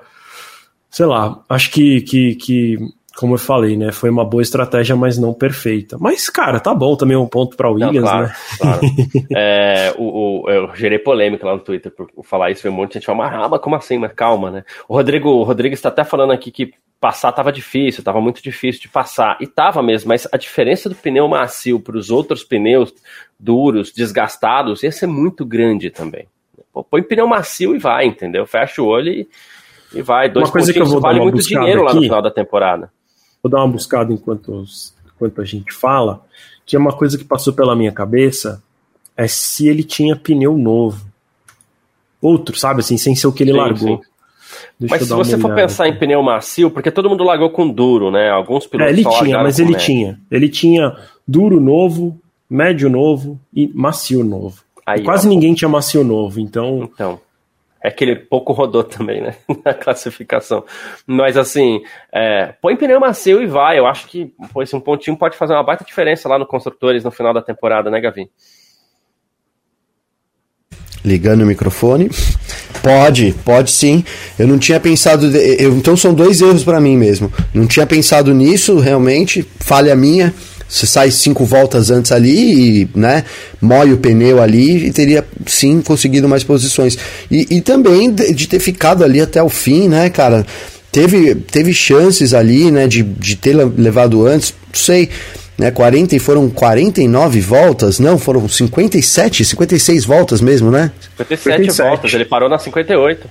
sei 0.90 1.06
lá, 1.06 1.44
acho 1.50 1.72
que, 1.72 2.02
que, 2.02 2.36
que, 2.36 2.78
como 3.16 3.36
eu 3.36 3.38
falei, 3.38 3.76
né? 3.76 3.92
Foi 3.92 4.10
uma 4.10 4.26
boa 4.26 4.42
estratégia, 4.42 4.96
mas 4.96 5.18
não 5.18 5.34
perfeita. 5.34 5.98
Mas, 6.00 6.30
cara, 6.30 6.60
tá 6.60 6.74
bom 6.74 6.96
também 6.96 7.18
um 7.18 7.28
ponto 7.28 7.58
para 7.58 7.70
Williams, 7.70 7.96
não, 7.96 8.04
claro, 8.04 8.28
né? 8.28 8.36
Claro. 8.58 8.82
é, 9.36 9.94
o, 9.98 10.44
o, 10.44 10.50
eu 10.50 10.76
gerei 10.76 11.00
polêmica 11.00 11.46
lá 11.46 11.54
no 11.54 11.60
Twitter 11.60 11.92
por 11.92 12.10
falar 12.24 12.52
isso, 12.52 12.62
foi 12.62 12.72
um 12.72 12.76
monte 12.76 12.90
de 12.90 12.94
gente 12.96 13.06
falando, 13.06 13.34
ah, 13.34 13.50
mas 13.50 13.62
como 13.62 13.76
assim? 13.76 13.98
Mas 13.98 14.14
calma, 14.14 14.50
né? 14.50 14.64
O 14.88 14.94
Rodrigo, 14.96 15.30
o 15.30 15.44
Rodrigo 15.44 15.74
está 15.74 15.90
até 15.90 16.04
falando 16.04 16.32
aqui 16.32 16.50
que 16.50 16.74
passar 17.00 17.30
estava 17.30 17.52
difícil, 17.52 18.02
estava 18.02 18.20
muito 18.20 18.42
difícil 18.42 18.82
de 18.82 18.90
passar. 18.90 19.38
E 19.40 19.46
estava 19.46 19.82
mesmo, 19.82 20.10
mas 20.10 20.28
a 20.32 20.38
diferença 20.38 20.90
do 20.90 20.96
pneu 20.96 21.28
macio 21.28 21.80
para 21.80 21.98
os 21.98 22.10
outros 22.10 22.44
pneus 22.44 22.94
duros, 23.40 23.92
desgastados, 23.92 24.84
ia 24.84 24.92
ser 24.92 25.08
muito 25.08 25.46
grande 25.46 25.90
também. 25.90 26.28
Pô, 26.74 26.84
põe 26.84 27.02
pneu 27.02 27.28
macio 27.28 27.76
e 27.76 27.80
vai, 27.80 28.06
entendeu? 28.06 28.46
Fecha 28.46 28.82
o 28.82 28.86
olho 28.86 29.12
e, 29.12 29.28
e 29.94 30.02
vai. 30.02 30.30
Dois 30.30 30.48
uma 30.48 30.52
coisa 30.52 30.74
que 30.74 30.80
eu 30.80 30.86
vou 30.86 31.00
vale 31.00 31.20
muito 31.20 31.40
dinheiro 31.40 31.82
aqui, 31.82 31.88
lá 31.88 31.94
no 31.94 32.02
final 32.02 32.22
da 32.22 32.32
temporada. 32.32 32.92
Vou 33.42 33.50
dar 33.50 33.60
uma 33.60 33.68
buscada 33.68 34.14
enquanto, 34.14 34.64
enquanto 35.16 35.42
a 35.42 35.46
gente 35.46 35.74
fala, 35.74 36.22
que 36.66 36.76
é 36.76 36.80
uma 36.80 36.94
coisa 36.94 37.18
que 37.18 37.24
passou 37.24 37.54
pela 37.54 37.76
minha 37.76 37.92
cabeça, 37.92 38.62
é 39.16 39.28
se 39.28 39.68
ele 39.68 39.84
tinha 39.84 40.16
pneu 40.16 40.58
novo. 40.58 41.08
Outro, 42.22 42.58
sabe, 42.58 42.82
assim, 42.82 42.98
sem 42.98 43.16
ser 43.16 43.28
o 43.28 43.32
que 43.32 43.44
ele 43.44 43.52
sim, 43.52 43.58
largou. 43.58 43.98
Sim. 43.98 44.10
Mas 44.90 45.04
se 45.04 45.14
você 45.14 45.38
for 45.38 45.54
pensar 45.54 45.86
aqui. 45.86 45.96
em 45.96 46.00
pneu 46.00 46.22
macio, 46.24 46.72
porque 46.72 46.92
todo 46.92 47.10
mundo 47.10 47.24
largou 47.24 47.50
com 47.50 47.70
duro, 47.70 48.12
né? 48.12 48.30
Alguns 48.30 48.66
pilotos 48.66 48.94
é, 48.94 49.00
ele 49.00 49.10
tinha, 49.10 49.44
mas 49.44 49.60
ele 49.60 49.72
médio. 49.72 49.86
tinha. 49.86 50.20
Ele 50.32 50.50
tinha 50.50 50.98
duro 51.28 51.60
novo, 51.60 52.20
médio 52.50 52.90
novo 52.90 53.40
e 53.54 53.68
macio 53.74 54.24
novo. 54.24 54.62
Aí, 54.86 55.04
quase 55.04 55.28
ó. 55.28 55.30
ninguém 55.30 55.54
tinha 55.54 55.70
macio 55.70 56.04
novo, 56.04 56.40
então. 56.40 56.90
Então. 56.94 57.20
É 57.82 57.90
que 57.90 58.04
ele 58.04 58.16
pouco 58.16 58.52
rodou 58.52 58.84
também, 58.84 59.22
né? 59.22 59.36
Na 59.64 59.74
classificação. 59.74 60.66
Mas 61.08 61.38
assim, 61.38 61.82
é, 62.14 62.54
põe 62.62 62.76
pneu 62.76 63.00
macio 63.00 63.42
e 63.42 63.46
vai. 63.46 63.80
Eu 63.80 63.86
acho 63.86 64.08
que 64.08 64.34
pô, 64.54 64.62
esse 64.62 64.76
um 64.76 64.82
pontinho 64.82 65.18
pode 65.18 65.38
fazer 65.38 65.54
uma 65.54 65.64
baita 65.64 65.86
diferença 65.86 66.28
lá 66.28 66.38
no 66.38 66.46
Construtores 66.46 67.04
no 67.04 67.12
final 67.12 67.34
da 67.34 67.42
temporada, 67.42 67.90
né, 67.90 68.02
Gavi? 68.02 68.30
Ligando 71.04 71.42
o 71.44 71.46
microfone. 71.46 72.10
Pode, 72.84 73.34
pode 73.46 73.72
sim. 73.72 74.04
Eu 74.38 74.48
não 74.48 74.58
tinha 74.58 74.80
pensado. 74.80 75.30
De, 75.30 75.38
eu, 75.62 75.76
então 75.76 75.96
são 75.96 76.14
dois 76.14 76.42
erros 76.42 76.64
para 76.64 76.80
mim 76.80 76.98
mesmo. 76.98 77.32
Não 77.54 77.66
tinha 77.66 77.86
pensado 77.86 78.34
nisso, 78.34 78.80
realmente. 78.80 79.48
Falha 79.60 79.96
minha. 79.96 80.34
Você 80.70 80.86
sai 80.86 81.10
cinco 81.10 81.46
voltas 81.46 81.90
antes 81.90 82.12
ali 82.12 82.84
e, 82.84 82.90
né, 82.94 83.24
moe 83.60 83.92
o 83.92 83.98
pneu 83.98 84.40
ali 84.40 84.86
e 84.86 84.92
teria 84.92 85.26
sim 85.48 85.82
conseguido 85.82 86.30
mais 86.30 86.44
posições. 86.44 86.96
E, 87.32 87.58
e 87.58 87.62
também 87.62 88.12
de, 88.12 88.32
de 88.32 88.48
ter 88.48 88.60
ficado 88.60 89.04
ali 89.04 89.20
até 89.20 89.42
o 89.42 89.50
fim, 89.50 89.88
né, 89.88 90.12
cara? 90.12 90.46
Teve, 90.92 91.34
teve 91.36 91.74
chances 91.74 92.36
ali, 92.36 92.70
né, 92.70 92.88
de, 92.88 93.02
de 93.02 93.36
ter 93.36 93.54
levado 93.54 94.26
antes, 94.28 94.54
não 94.68 94.80
sei, 94.80 95.10
né, 95.58 95.72
40 95.72 96.16
e 96.16 96.20
foram 96.20 96.50
49 96.50 97.42
voltas, 97.42 98.00
não, 98.00 98.20
foram 98.20 98.48
57, 98.48 99.46
56 99.46 100.06
voltas 100.06 100.40
mesmo, 100.40 100.70
né? 100.70 100.92
57, 101.18 101.64
57. 101.64 101.90
voltas, 101.90 102.14
ele 102.14 102.26
parou 102.26 102.48
na 102.48 102.60
58. 102.60 103.28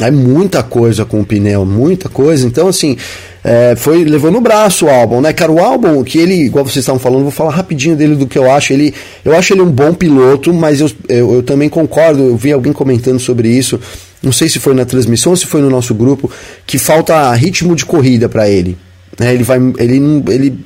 É 0.00 0.10
muita 0.10 0.62
coisa 0.62 1.04
com 1.04 1.20
o 1.20 1.24
pneu, 1.24 1.64
muita 1.64 2.08
coisa. 2.08 2.46
Então, 2.46 2.66
assim, 2.66 2.96
é, 3.44 3.74
foi 3.76 4.04
levando 4.04 4.36
o 4.36 4.40
braço 4.40 4.86
o 4.86 4.90
álbum, 4.90 5.20
né, 5.20 5.32
cara? 5.32 5.50
O 5.50 5.58
álbum, 5.58 6.04
que 6.04 6.18
ele, 6.18 6.34
igual 6.34 6.64
vocês 6.64 6.82
estavam 6.82 7.00
falando, 7.00 7.22
vou 7.22 7.30
falar 7.30 7.50
rapidinho 7.50 7.96
dele 7.96 8.14
do 8.14 8.26
que 8.26 8.38
eu 8.38 8.50
acho. 8.50 8.72
Ele, 8.72 8.94
eu 9.24 9.36
acho 9.36 9.52
ele 9.52 9.62
um 9.62 9.70
bom 9.70 9.92
piloto, 9.92 10.54
mas 10.54 10.80
eu, 10.80 10.90
eu, 11.08 11.34
eu 11.34 11.42
também 11.42 11.68
concordo. 11.68 12.22
Eu 12.22 12.36
vi 12.36 12.52
alguém 12.52 12.72
comentando 12.72 13.18
sobre 13.18 13.48
isso. 13.48 13.80
Não 14.22 14.30
sei 14.30 14.48
se 14.48 14.60
foi 14.60 14.74
na 14.74 14.84
transmissão 14.84 15.32
ou 15.32 15.36
se 15.36 15.46
foi 15.46 15.60
no 15.60 15.68
nosso 15.68 15.92
grupo, 15.92 16.30
que 16.64 16.78
falta 16.78 17.32
ritmo 17.34 17.74
de 17.74 17.84
corrida 17.84 18.28
para 18.28 18.48
ele. 18.48 18.78
Né? 19.18 19.34
Ele 19.34 19.42
vai. 19.42 19.58
Ele, 19.78 20.22
ele 20.28 20.58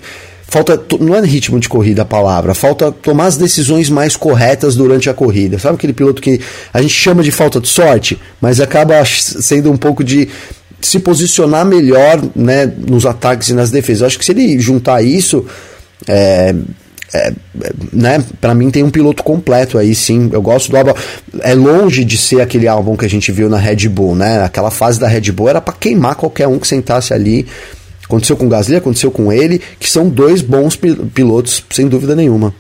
falta 0.47 0.81
não 1.01 1.15
é 1.15 1.21
ritmo 1.23 1.59
de 1.59 1.69
corrida 1.69 2.03
a 2.03 2.05
palavra, 2.05 2.55
falta 2.55 2.93
tomar 2.93 3.27
as 3.27 3.37
decisões 3.37 3.91
mais 3.91 4.17
corretas 4.17 4.77
durante 4.77 5.11
a 5.11 5.15
corrida. 5.15 5.59
Sabe 5.59 5.77
aquele 5.77 5.95
piloto 5.95 6.21
que 6.21 6.41
a 6.73 6.81
gente 6.83 6.95
chama 6.95 7.23
de 7.23 7.31
falta 7.31 7.59
de 7.59 7.69
sorte, 7.69 8.21
mas 8.41 8.61
acaba 8.61 9.03
sendo 9.05 9.73
um 9.73 9.77
pouco 9.77 10.05
de 10.05 10.29
se 10.81 10.99
posicionar 10.99 11.65
melhor, 11.65 12.23
né, 12.35 12.67
nos 12.67 13.07
ataques 13.07 13.49
e 13.49 13.55
nas 13.55 13.71
defesas. 13.71 14.01
Eu 14.01 14.07
acho 14.07 14.19
que 14.19 14.25
se 14.25 14.33
ele 14.33 14.59
juntar 14.59 15.03
isso, 15.03 15.45
é, 16.07 16.55
é, 17.13 17.33
né, 17.93 18.25
para 18.41 18.55
mim 18.55 18.71
tem 18.71 18.83
um 18.83 18.91
piloto 18.91 19.23
completo 19.23 19.79
aí, 19.79 19.95
sim. 19.95 20.31
Eu 20.33 20.43
gosto 20.43 20.71
do 20.71 20.77
álbum. 20.77 20.93
É 21.41 21.55
longe 21.55 22.05
de 22.05 22.19
ser 22.19 22.41
aquele 22.41 22.69
álbum 22.69 22.97
que 22.97 23.05
a 23.05 23.11
gente 23.11 23.33
viu 23.33 23.49
na 23.49 23.59
Red 23.59 23.89
Bull, 23.89 24.15
né? 24.15 24.43
Aquela 24.43 24.71
fase 24.71 25.01
da 25.01 25.09
Red 25.09 25.33
Bull 25.33 25.49
era 25.49 25.61
para 25.61 25.75
queimar 25.75 26.15
qualquer 26.15 26.47
um 26.47 26.59
que 26.59 26.69
sentasse 26.69 27.15
ali 27.15 27.47
Aconteceu 28.07 28.37
com 28.37 28.47
o 28.47 28.49
Gasly, 28.49 28.77
aconteceu 28.77 29.11
com 29.11 29.33
ele, 29.33 29.61
que 29.81 29.91
são 29.91 30.09
dois 30.09 30.41
bons 30.41 30.79
pilotos, 31.13 31.65
sem 31.71 31.89
dúvida 31.89 32.15
nenhuma. 32.15 32.55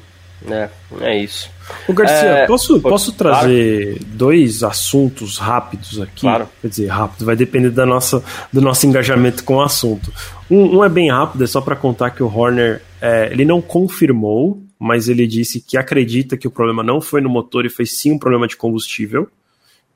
É, 0.50 0.68
é 1.00 1.18
isso. 1.18 1.50
O 1.88 1.92
Garcia, 1.92 2.28
é, 2.28 2.46
posso, 2.46 2.80
posso 2.80 3.12
trazer 3.12 3.94
claro. 3.96 4.06
dois 4.14 4.62
assuntos 4.62 5.38
rápidos 5.38 6.00
aqui? 6.00 6.20
Claro. 6.20 6.48
Quer 6.62 6.68
dizer, 6.68 6.86
rápido, 6.86 7.24
vai 7.24 7.34
depender 7.34 7.70
da 7.70 7.84
nossa, 7.84 8.22
do 8.52 8.60
nosso 8.60 8.86
engajamento 8.86 9.42
com 9.44 9.56
o 9.56 9.62
assunto. 9.62 10.12
Um, 10.50 10.78
um 10.78 10.84
é 10.84 10.88
bem 10.88 11.10
rápido, 11.10 11.42
é 11.42 11.46
só 11.46 11.60
para 11.60 11.74
contar 11.74 12.10
que 12.10 12.22
o 12.22 12.32
Horner 12.32 12.82
é, 13.00 13.28
ele 13.32 13.44
não 13.44 13.60
confirmou, 13.60 14.62
mas 14.78 15.08
ele 15.08 15.26
disse 15.26 15.60
que 15.60 15.76
acredita 15.76 16.36
que 16.36 16.46
o 16.46 16.50
problema 16.50 16.82
não 16.82 17.00
foi 17.00 17.20
no 17.20 17.28
motor 17.28 17.66
e 17.66 17.70
foi 17.70 17.86
sim 17.86 18.12
um 18.12 18.18
problema 18.18 18.46
de 18.46 18.56
combustível. 18.56 19.28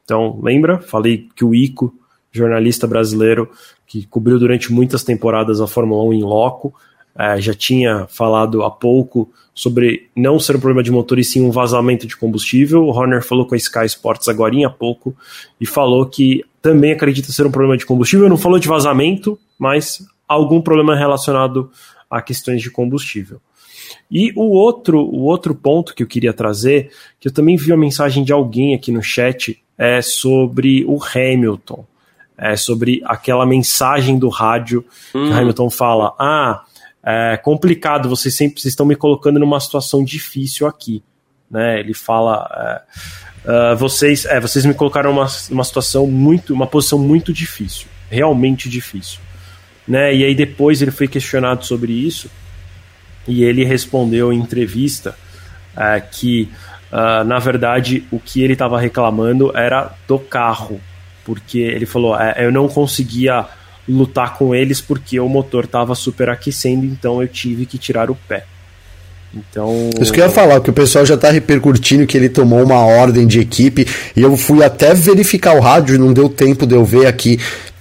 Então, 0.04 0.40
lembra? 0.42 0.78
Falei 0.78 1.28
que 1.36 1.44
o 1.44 1.54
Ico, 1.54 1.94
jornalista 2.32 2.86
brasileiro, 2.86 3.48
que 3.86 4.06
cobriu 4.06 4.38
durante 4.38 4.72
muitas 4.72 5.04
temporadas 5.04 5.60
a 5.60 5.66
Fórmula 5.66 6.02
1 6.04 6.14
em 6.14 6.22
loco, 6.22 6.74
é, 7.18 7.40
já 7.40 7.54
tinha 7.54 8.06
falado 8.08 8.62
há 8.62 8.70
pouco 8.70 9.30
sobre 9.54 10.08
não 10.16 10.38
ser 10.38 10.56
um 10.56 10.60
problema 10.60 10.82
de 10.82 10.90
motor 10.90 11.18
e 11.18 11.24
sim 11.24 11.42
um 11.42 11.50
vazamento 11.50 12.06
de 12.06 12.16
combustível. 12.16 12.84
O 12.84 12.90
Horner 12.90 13.22
falou 13.22 13.46
com 13.46 13.54
a 13.54 13.58
Sky 13.58 13.84
Sports 13.86 14.28
agora 14.28 14.54
há 14.66 14.70
pouco 14.70 15.14
e 15.60 15.66
falou 15.66 16.06
que 16.06 16.44
também 16.62 16.92
acredita 16.92 17.32
ser 17.32 17.46
um 17.46 17.50
problema 17.50 17.76
de 17.76 17.84
combustível. 17.84 18.28
Não 18.28 18.36
falou 18.36 18.58
de 18.58 18.68
vazamento, 18.68 19.38
mas 19.58 20.06
algum 20.26 20.60
problema 20.60 20.96
relacionado 20.96 21.70
a 22.10 22.22
questões 22.22 22.62
de 22.62 22.70
combustível. 22.70 23.40
E 24.10 24.32
o 24.36 24.50
outro, 24.50 24.98
o 24.98 25.24
outro 25.24 25.54
ponto 25.54 25.94
que 25.94 26.02
eu 26.02 26.06
queria 26.06 26.32
trazer, 26.32 26.90
que 27.18 27.28
eu 27.28 27.32
também 27.32 27.56
vi 27.56 27.72
uma 27.72 27.78
mensagem 27.78 28.24
de 28.24 28.32
alguém 28.32 28.74
aqui 28.74 28.92
no 28.92 29.02
chat, 29.02 29.60
é 29.76 30.00
sobre 30.00 30.84
o 30.84 30.98
Hamilton 31.02 31.84
é, 32.40 32.56
sobre 32.56 33.02
aquela 33.04 33.44
mensagem 33.44 34.18
do 34.18 34.30
rádio 34.30 34.82
hum. 35.14 35.26
que 35.26 35.30
o 35.30 35.36
Hamilton 35.36 35.68
fala: 35.68 36.14
Ah, 36.18 36.64
é 37.02 37.36
complicado, 37.36 38.08
vocês 38.08 38.36
sempre 38.36 38.60
vocês 38.60 38.72
estão 38.72 38.84
me 38.84 38.94
colocando 38.94 39.38
numa 39.40 39.58
situação 39.58 40.04
difícil 40.04 40.66
aqui. 40.66 41.02
Né? 41.50 41.80
Ele 41.80 41.94
fala. 41.94 42.84
É, 42.86 43.72
uh, 43.72 43.76
vocês, 43.76 44.24
é, 44.26 44.38
vocês 44.40 44.64
me 44.64 44.74
colocaram 44.74 45.12
numa, 45.12 45.26
numa 45.50 45.64
situação 45.64 46.06
muito, 46.06 46.52
uma 46.52 46.66
posição 46.66 46.98
muito 46.98 47.32
difícil, 47.32 47.86
realmente 48.10 48.68
difícil, 48.68 49.20
né? 49.86 50.14
E 50.14 50.24
aí 50.24 50.34
depois 50.34 50.82
ele 50.82 50.90
foi 50.90 51.08
questionado 51.08 51.64
sobre 51.64 51.92
isso 51.92 52.30
e 53.26 53.44
ele 53.44 53.64
respondeu 53.64 54.32
em 54.32 54.38
entrevista 54.38 55.14
uh, 55.74 56.10
que 56.10 56.48
uh, 56.92 57.24
na 57.24 57.38
verdade 57.38 58.04
o 58.10 58.18
que 58.18 58.42
ele 58.42 58.52
estava 58.52 58.78
reclamando 58.78 59.56
era 59.56 59.94
do 60.06 60.18
carro, 60.18 60.80
porque 61.24 61.58
ele 61.58 61.86
falou: 61.86 62.18
é, 62.18 62.34
eu 62.44 62.52
não 62.52 62.68
conseguia 62.68 63.46
lutar 63.88 64.36
com 64.36 64.54
eles 64.54 64.80
porque 64.80 65.18
o 65.18 65.28
motor 65.28 65.64
estava 65.64 65.94
superaquecendo, 65.94 66.84
então 66.84 67.20
eu 67.20 67.28
tive 67.28 67.66
que 67.66 67.78
tirar 67.78 68.10
o 68.10 68.14
pé. 68.14 68.44
Então. 69.32 69.90
Isso 70.00 70.12
que 70.12 70.20
eu 70.20 70.24
ia 70.24 70.30
falar, 70.30 70.60
que 70.60 70.70
o 70.70 70.72
pessoal 70.72 71.06
já 71.06 71.14
está 71.14 71.30
repercutindo 71.30 72.06
que 72.06 72.16
ele 72.16 72.28
tomou 72.28 72.62
uma 72.64 72.84
ordem 72.84 73.26
de 73.26 73.40
equipe. 73.40 73.86
E 74.16 74.22
eu 74.22 74.36
fui 74.36 74.64
até 74.64 74.92
verificar 74.92 75.54
o 75.54 75.60
rádio, 75.60 75.98
não 75.98 76.12
deu 76.12 76.28
tempo 76.28 76.66
de 76.66 76.74
eu 76.74 76.84
ver 76.84 77.06
aqui 77.06 77.38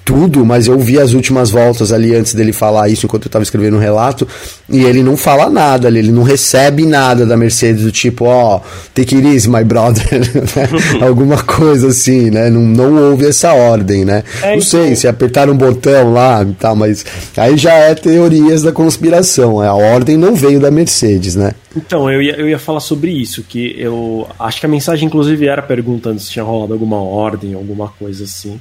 tudo, 0.10 0.43
mas 0.43 0.66
eu 0.66 0.80
vi 0.80 0.97
as 0.97 1.14
últimas 1.14 1.51
voltas 1.51 1.93
ali 1.93 2.16
antes 2.16 2.34
dele 2.34 2.51
falar 2.51 2.89
isso 2.89 3.05
enquanto 3.05 3.26
eu 3.26 3.30
estava 3.30 3.43
escrevendo 3.43 3.76
o 3.76 3.78
um 3.78 3.80
relato, 3.80 4.28
e 4.68 4.84
ele 4.84 5.03
não 5.03 5.16
fala 5.16 5.51
nada 5.51 5.88
ali, 5.88 5.99
ele 5.99 6.12
não 6.12 6.24
recebe 6.24 6.84
nada 6.84 7.28
da 7.28 7.38
Mercedes 7.38 7.84
do 7.84 7.91
tipo, 7.91 8.26
ó, 8.26 8.57
oh, 8.57 8.62
take 8.95 9.16
it 9.16 9.28
easy, 9.28 9.47
my 9.47 9.64
brother, 9.64 10.03
né? 10.12 10.68
alguma 11.05 11.43
coisa 11.43 11.89
assim, 11.89 12.32
né? 12.32 12.49
Não, 12.49 12.62
não 12.62 13.12
houve 13.12 13.28
essa 13.28 13.53
ordem, 13.53 14.03
né? 14.03 14.24
É, 14.41 14.55
não 14.55 14.62
sei, 14.64 14.86
então... 14.86 14.95
se 14.95 15.07
apertar 15.07 15.47
um 15.47 15.55
botão 15.55 16.12
lá 16.12 16.41
e 16.41 16.53
tal, 16.53 16.76
mas 16.76 17.05
aí 17.38 17.55
já 17.55 17.74
é 17.74 17.93
teorias 17.93 18.64
da 18.64 18.72
conspiração, 18.72 19.62
a 19.62 19.76
ordem 19.76 20.18
não 20.18 20.34
veio 20.34 20.60
da 20.60 20.72
Mercedes, 20.72 21.36
né? 21.36 21.51
Então, 21.78 22.10
eu 22.10 22.20
ia, 22.20 22.34
eu 22.34 22.49
ia 22.49 22.57
falar 22.57 22.80
sobre 22.80 23.12
isso, 23.12 23.43
que 23.43 23.76
eu 23.78 24.28
acho 24.39 24.60
que 24.60 24.66
a 24.66 24.70
mensagem 24.70 25.05
inclusive 25.05 25.45
era 25.45 25.62
perguntando 25.62 26.20
se 26.20 26.32
tinha 26.32 26.43
rolado 26.43 26.74
alguma 26.74 26.99
ordem, 26.99 27.53
alguma 27.53 27.89
coisa 27.89 28.24
assim. 28.24 28.60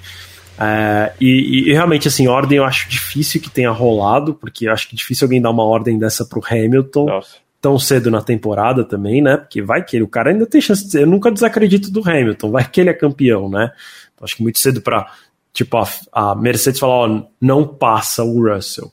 É, 0.61 1.13
e, 1.21 1.71
e, 1.71 1.73
realmente, 1.73 2.09
assim, 2.09 2.27
ordem 2.27 2.59
eu 2.59 2.65
acho 2.65 2.89
difícil 2.89 3.41
que 3.41 3.49
tenha 3.49 3.71
rolado, 3.71 4.35
porque 4.35 4.67
eu 4.67 4.73
acho 4.73 4.89
que 4.89 4.97
é 4.97 4.99
difícil 4.99 5.27
alguém 5.27 5.41
dar 5.41 5.51
uma 5.51 5.63
ordem 5.63 5.99
dessa 5.99 6.25
pro 6.25 6.43
Hamilton 6.45 7.07
Nossa. 7.07 7.37
tão 7.61 7.79
cedo 7.79 8.11
na 8.11 8.21
temporada 8.21 8.85
também, 8.85 9.23
né? 9.23 9.37
Porque 9.37 9.63
vai 9.63 9.85
que 9.85 9.97
ele, 9.97 10.03
o 10.03 10.09
cara 10.09 10.31
ainda 10.31 10.47
tem 10.47 10.61
chance 10.61 10.89
de, 10.89 11.01
Eu 11.01 11.07
nunca 11.07 11.31
desacredito 11.31 11.91
do 11.91 12.01
Hamilton, 12.01 12.51
vai 12.51 12.69
que 12.69 12.81
ele 12.81 12.91
é 12.91 12.95
campeão, 12.95 13.49
né? 13.49 13.71
Então, 14.13 14.25
acho 14.25 14.37
que 14.37 14.43
muito 14.43 14.59
cedo 14.59 14.81
para 14.81 15.13
tipo, 15.53 15.77
a, 15.77 15.89
a, 16.13 16.35
Mercedes 16.35 16.81
falar, 16.81 16.95
ó, 16.95 17.23
não 17.41 17.67
passa 17.67 18.25
o 18.25 18.53
Russell. 18.53 18.93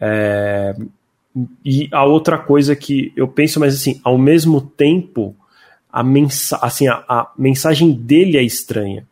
É, 0.00 0.76
e 1.64 1.88
a 1.90 2.04
outra 2.04 2.38
coisa 2.38 2.76
que 2.76 3.12
eu 3.16 3.26
penso, 3.26 3.58
mas 3.58 3.74
assim, 3.74 4.00
ao 4.04 4.16
mesmo 4.16 4.60
tempo, 4.60 5.34
a, 5.92 6.04
mensa 6.04 6.56
assim, 6.62 6.86
a, 6.86 7.04
a 7.08 7.32
mensagem 7.36 7.92
dele 7.92 8.38
é 8.38 8.42
estranha 8.42 9.04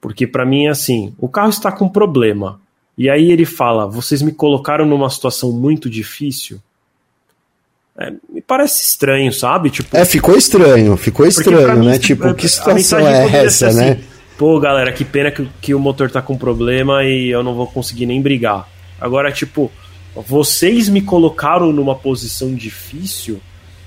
porque 0.00 0.26
para 0.26 0.46
mim 0.46 0.66
é 0.66 0.70
assim: 0.70 1.14
o 1.18 1.28
carro 1.28 1.50
está 1.50 1.72
com 1.72 1.88
problema. 1.88 2.60
E 2.96 3.08
aí 3.08 3.30
ele 3.30 3.44
fala: 3.44 3.86
vocês 3.86 4.22
me 4.22 4.32
colocaram 4.32 4.84
numa 4.84 5.08
situação 5.10 5.52
muito 5.52 5.88
difícil. 5.88 6.60
É, 7.98 8.12
me 8.32 8.40
parece 8.40 8.82
estranho, 8.82 9.32
sabe? 9.32 9.70
Tipo, 9.70 9.96
é, 9.96 10.04
ficou 10.04 10.36
estranho, 10.36 10.96
ficou 10.96 11.26
estranho, 11.26 11.82
né? 11.82 11.98
Tipo, 11.98 12.32
que 12.34 12.48
situação 12.48 13.00
é 13.00 13.44
essa, 13.44 13.72
né? 13.72 13.90
Assim, 13.92 14.04
Pô, 14.38 14.60
galera, 14.60 14.92
que 14.92 15.04
pena 15.04 15.32
que, 15.32 15.48
que 15.60 15.74
o 15.74 15.80
motor 15.80 16.08
tá 16.08 16.22
com 16.22 16.38
problema 16.38 17.02
e 17.02 17.28
eu 17.28 17.42
não 17.42 17.56
vou 17.56 17.66
conseguir 17.66 18.06
nem 18.06 18.22
brigar. 18.22 18.68
Agora, 19.00 19.32
tipo, 19.32 19.68
vocês 20.14 20.88
me 20.88 21.02
colocaram 21.02 21.72
numa 21.72 21.96
posição 21.96 22.54
difícil, 22.54 23.40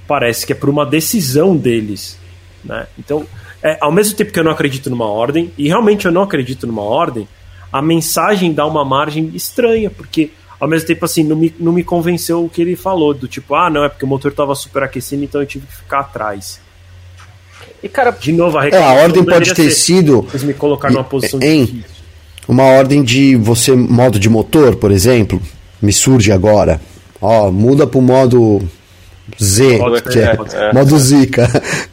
parece 0.06 0.46
que 0.46 0.52
é 0.52 0.56
por 0.56 0.70
uma 0.70 0.86
decisão 0.86 1.56
deles, 1.56 2.20
né? 2.66 2.86
Então, 3.00 3.26
é, 3.64 3.78
ao 3.80 3.92
mesmo 3.92 4.16
tempo 4.16 4.32
que 4.32 4.40
eu 4.40 4.44
não 4.44 4.52
acredito 4.52 4.90
numa 4.90 5.06
ordem, 5.06 5.52
e 5.58 5.68
realmente 5.68 6.06
eu 6.06 6.12
não 6.12 6.24
acredito 6.24 6.66
numa 6.66 6.82
ordem, 6.82 7.28
a 7.72 7.82
mensagem 7.82 8.54
dá 8.54 8.66
uma 8.66 8.84
margem 8.84 9.32
estranha, 9.34 9.90
porque 9.90 10.32
ao 10.60 10.68
mesmo 10.68 10.88
tempo 10.88 11.06
assim, 11.06 11.24
não 11.24 11.36
me, 11.36 11.54
não 11.60 11.72
me 11.72 11.84
convenceu 11.84 12.44
o 12.44 12.50
que 12.50 12.62
ele 12.62 12.76
falou, 12.76 13.14
do 13.14 13.28
tipo, 13.28 13.56
ah, 13.56 13.70
não, 13.70 13.84
é 13.84 13.90
porque 13.90 14.06
o 14.06 14.08
motor 14.08 14.32
estava 14.32 14.54
superaquecendo, 14.56 15.24
então 15.24 15.42
eu 15.42 15.48
tive 15.48 15.66
que 15.66 15.76
ficar 15.76 16.02
atrás. 16.02 16.60
E 17.84 17.90
cara, 17.90 18.12
de 18.12 18.32
novo, 18.32 18.58
a, 18.58 18.68
é, 18.68 18.78
a 18.78 18.94
ordem 18.94 19.24
pode 19.24 19.54
ter 19.54 19.70
ser, 19.70 19.72
sido. 19.72 20.26
Eles 20.30 20.44
me 20.44 20.54
colocar 20.54 20.92
numa 20.92 21.04
posição 21.04 21.40
em 21.42 21.66
difícil. 21.66 22.02
Uma 22.48 22.64
ordem 22.64 23.04
de 23.04 23.36
você, 23.36 23.76
modo 23.76 24.20
de 24.20 24.30
motor, 24.30 24.76
por 24.76 24.92
exemplo, 24.92 25.42
me 25.82 25.92
surge 25.92 26.32
agora. 26.32 26.82
Ó, 27.20 27.52
muda 27.52 27.88
pro 27.88 28.02
modo 28.02 28.62
Z, 29.42 29.80
que 30.12 30.20
é, 30.20 30.38
é, 30.54 30.74
modo 30.74 30.98
Zika. 30.98 31.48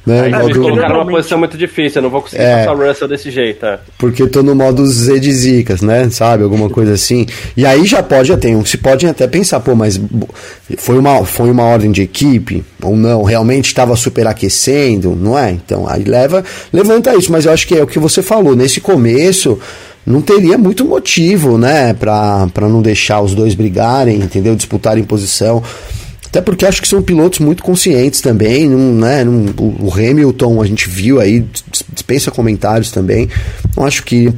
Né? 0.07 0.23
Aí 0.23 0.33
modo... 0.33 0.47
me 0.47 0.55
colocaram 0.55 0.95
numa 0.95 1.11
posição 1.11 1.39
muito 1.39 1.59
difícil, 1.59 1.99
eu 1.99 2.03
não 2.05 2.11
vou 2.11 2.23
conseguir 2.23 2.43
é, 2.43 2.65
passar 2.65 2.75
o 2.75 2.89
Russell 2.89 3.09
desse 3.09 3.31
jeito. 3.31 3.67
É. 3.67 3.79
Porque 3.99 4.23
eu 4.23 4.31
tô 4.31 4.43
no 4.43 4.55
modo 4.55 4.87
Z 4.87 5.21
de 5.21 5.31
Zicas, 5.33 5.83
né? 5.83 6.09
Sabe? 6.11 6.45
Alguma 6.45 6.71
coisa 6.71 6.95
assim. 6.95 7.27
E 7.57 7.67
aí 7.67 7.85
já 7.85 8.03
pode, 8.03 8.29
já 8.29 8.37
tem, 8.37 8.65
se 8.65 8.79
pode 8.79 9.07
até 9.07 9.27
pensar, 9.27 9.61
pô, 9.61 9.75
mas 9.75 10.01
foi 10.79 10.99
uma, 10.99 11.25
foi 11.27 11.51
uma 11.51 11.65
ordem 11.65 11.93
de 11.93 12.03
equipe 12.03 12.65
ou 12.83 12.97
não? 12.97 13.23
Realmente 13.23 13.67
estava 13.67 13.95
superaquecendo, 13.97 15.15
não 15.15 15.39
é? 15.39 15.51
Então 15.51 15.87
aí 15.89 16.05
leva, 16.05 16.43
levanta 16.73 17.15
isso, 17.15 17.31
mas 17.31 17.45
eu 17.45 17.53
acho 17.53 17.67
que 17.67 17.75
é 17.75 17.83
o 17.83 17.87
que 17.87 17.99
você 17.99 18.23
falou, 18.23 18.57
nesse 18.57 18.81
começo 18.81 19.59
não 20.09 20.23
teria 20.23 20.57
muito 20.57 20.87
motivo, 20.87 21.59
né, 21.59 21.93
para 21.93 22.49
não 22.69 22.81
deixar 22.81 23.21
os 23.21 23.35
dois 23.35 23.55
brigarem, 23.55 24.17
entendeu? 24.17 24.57
Disputarem 24.57 25.05
posição. 25.05 25.63
Até 26.29 26.41
porque 26.43 26.67
acho 26.67 26.83
que 26.83 26.89
são 26.89 27.03
pilotos 27.03 27.39
muito 27.39 27.63
conscientes 27.63 28.21
também, 28.21 28.69
não, 28.69 28.95
né, 28.95 29.25
não, 29.25 29.47
o 29.81 29.93
Hamilton 29.93 30.63
a 30.63 30.67
gente 30.67 30.89
viu 30.89 31.21
aí, 31.21 31.45
dispensa 31.93 32.31
comentários 32.31 32.91
também. 32.91 33.29
Não 33.77 33.85
acho 33.87 34.05
que 34.05 34.33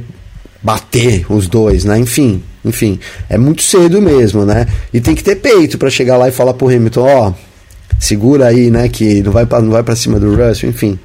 bater 0.63 1.25
os 1.29 1.47
dois, 1.47 1.83
né? 1.83 1.97
Enfim, 1.97 2.41
enfim, 2.63 2.99
é 3.29 3.37
muito 3.37 3.61
cedo 3.61 4.01
mesmo, 4.01 4.45
né? 4.45 4.67
E 4.93 5.01
tem 5.01 5.15
que 5.15 5.23
ter 5.23 5.35
peito 5.35 5.77
para 5.77 5.89
chegar 5.89 6.17
lá 6.17 6.29
e 6.29 6.31
falar 6.31 6.53
pro 6.53 6.67
Hamilton, 6.67 7.01
ó, 7.01 7.29
oh, 7.29 7.33
segura 7.99 8.47
aí, 8.47 8.71
né, 8.71 8.87
que 8.87 9.21
não 9.21 9.31
vai 9.31 9.45
para 9.45 9.61
não 9.61 9.71
vai 9.71 9.83
para 9.83 9.95
cima 9.95 10.19
do 10.19 10.35
Russell, 10.35 10.69
enfim. 10.69 10.97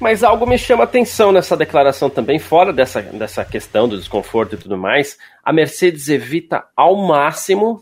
Mas 0.00 0.22
algo 0.22 0.46
me 0.46 0.56
chama 0.56 0.84
atenção 0.84 1.32
nessa 1.32 1.56
declaração 1.56 2.08
também, 2.08 2.38
fora 2.38 2.72
dessa, 2.72 3.02
dessa 3.02 3.44
questão 3.44 3.88
do 3.88 3.98
desconforto 3.98 4.54
e 4.54 4.58
tudo 4.58 4.76
mais. 4.76 5.16
A 5.44 5.52
Mercedes 5.52 6.08
evita 6.08 6.64
ao 6.76 6.96
máximo 6.96 7.80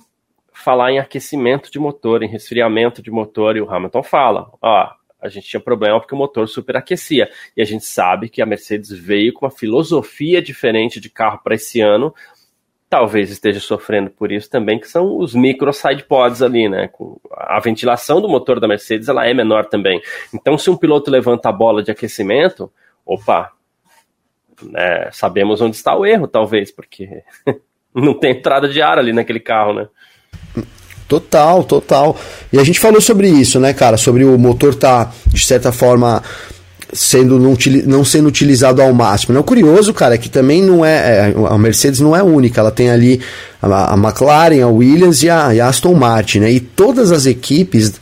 falar 0.67 0.91
em 0.91 0.99
aquecimento 0.99 1.71
de 1.71 1.79
motor, 1.79 2.25
em 2.25 2.29
resfriamento 2.29 3.01
de 3.01 3.09
motor, 3.09 3.57
e 3.57 3.61
o 3.61 3.71
Hamilton 3.73 4.03
fala: 4.03 4.51
ó, 4.61 4.91
a 5.21 5.29
gente 5.29 5.47
tinha 5.47 5.61
problema 5.61 6.01
porque 6.01 6.13
o 6.13 6.19
motor 6.19 6.49
superaquecia. 6.49 7.31
E 7.57 7.63
a 7.63 7.65
gente 7.65 7.85
sabe 7.85 8.29
que 8.29 8.43
a 8.43 8.47
Mercedes 8.47 8.91
veio 8.91 9.33
com 9.33 9.47
uma 9.47 9.51
filosofia 9.53 10.43
diferente 10.43 11.01
de 11.01 11.09
carro 11.09 11.39
para 11.45 11.55
esse 11.55 11.81
ano. 11.81 12.13
Talvez 12.91 13.31
esteja 13.31 13.61
sofrendo 13.61 14.11
por 14.11 14.33
isso 14.33 14.51
também, 14.51 14.81
que 14.81 14.89
são 14.89 15.19
os 15.19 15.37
micro 15.37 15.73
side 15.73 16.03
pods 16.03 16.43
ali, 16.43 16.69
né? 16.69 16.91
A 17.31 17.61
ventilação 17.61 18.21
do 18.21 18.29
motor 18.29 18.59
da 18.59 18.67
Mercedes 18.67 19.09
ela 19.09 19.25
é 19.25 19.33
menor 19.33 19.67
também. 19.67 20.03
Então, 20.35 20.59
se 20.59 20.69
um 20.69 20.77
piloto 20.77 21.13
levanta 21.13 21.49
a 21.49 21.53
bola 21.53 21.81
de 21.81 21.93
aquecimento, 21.93 22.73
opa, 23.05 23.53
né, 24.63 25.11
sabemos 25.13 25.61
onde 25.61 25.77
está 25.77 25.97
o 25.97 26.05
erro, 26.05 26.27
talvez, 26.27 26.73
porque 26.73 27.23
não 27.95 28.15
tem 28.15 28.33
entrada 28.33 28.69
de 28.69 28.83
ar 28.83 28.99
ali 28.99 29.13
naquele 29.13 29.41
carro, 29.41 29.73
né? 29.73 29.89
Total, 31.09 31.63
total. 31.63 32.19
E 32.53 32.59
a 32.59 32.65
gente 32.65 32.81
falou 32.81 33.01
sobre 33.01 33.29
isso, 33.29 33.61
né, 33.61 33.73
cara? 33.73 33.97
Sobre 33.97 34.25
o 34.25 34.37
motor 34.37 34.75
tá, 34.75 35.13
de 35.29 35.45
certa 35.45 35.71
forma, 35.71 36.21
sendo 36.93 37.39
não, 37.39 37.57
não 37.87 38.05
sendo 38.05 38.27
utilizado 38.27 38.83
ao 38.83 38.93
máximo. 38.93 39.35
Não, 39.35 39.41
o 39.41 39.45
curioso, 39.45 39.95
cara, 39.95 40.17
é 40.17 40.19
que 40.19 40.29
também 40.29 40.63
não 40.63 40.85
é, 40.85 41.31
é 41.31 41.35
A 41.49 41.57
Mercedes 41.57 42.01
não 42.01 42.15
é 42.15 42.23
única, 42.23 42.61
ela 42.61 42.73
tem 42.73 42.91
ali 42.91 43.21
a, 43.63 43.95
a 43.95 43.97
McLaren, 43.97 44.63
a 44.63 44.69
Williams 44.69 45.23
e 45.23 45.31
a, 45.31 45.55
e 45.55 45.61
a, 45.61 45.69
Aston 45.69 45.95
Martin, 45.95 46.41
né? 46.41 46.51
E 46.51 46.59
todas 46.59 47.13
as 47.13 47.25
equipes, 47.25 47.93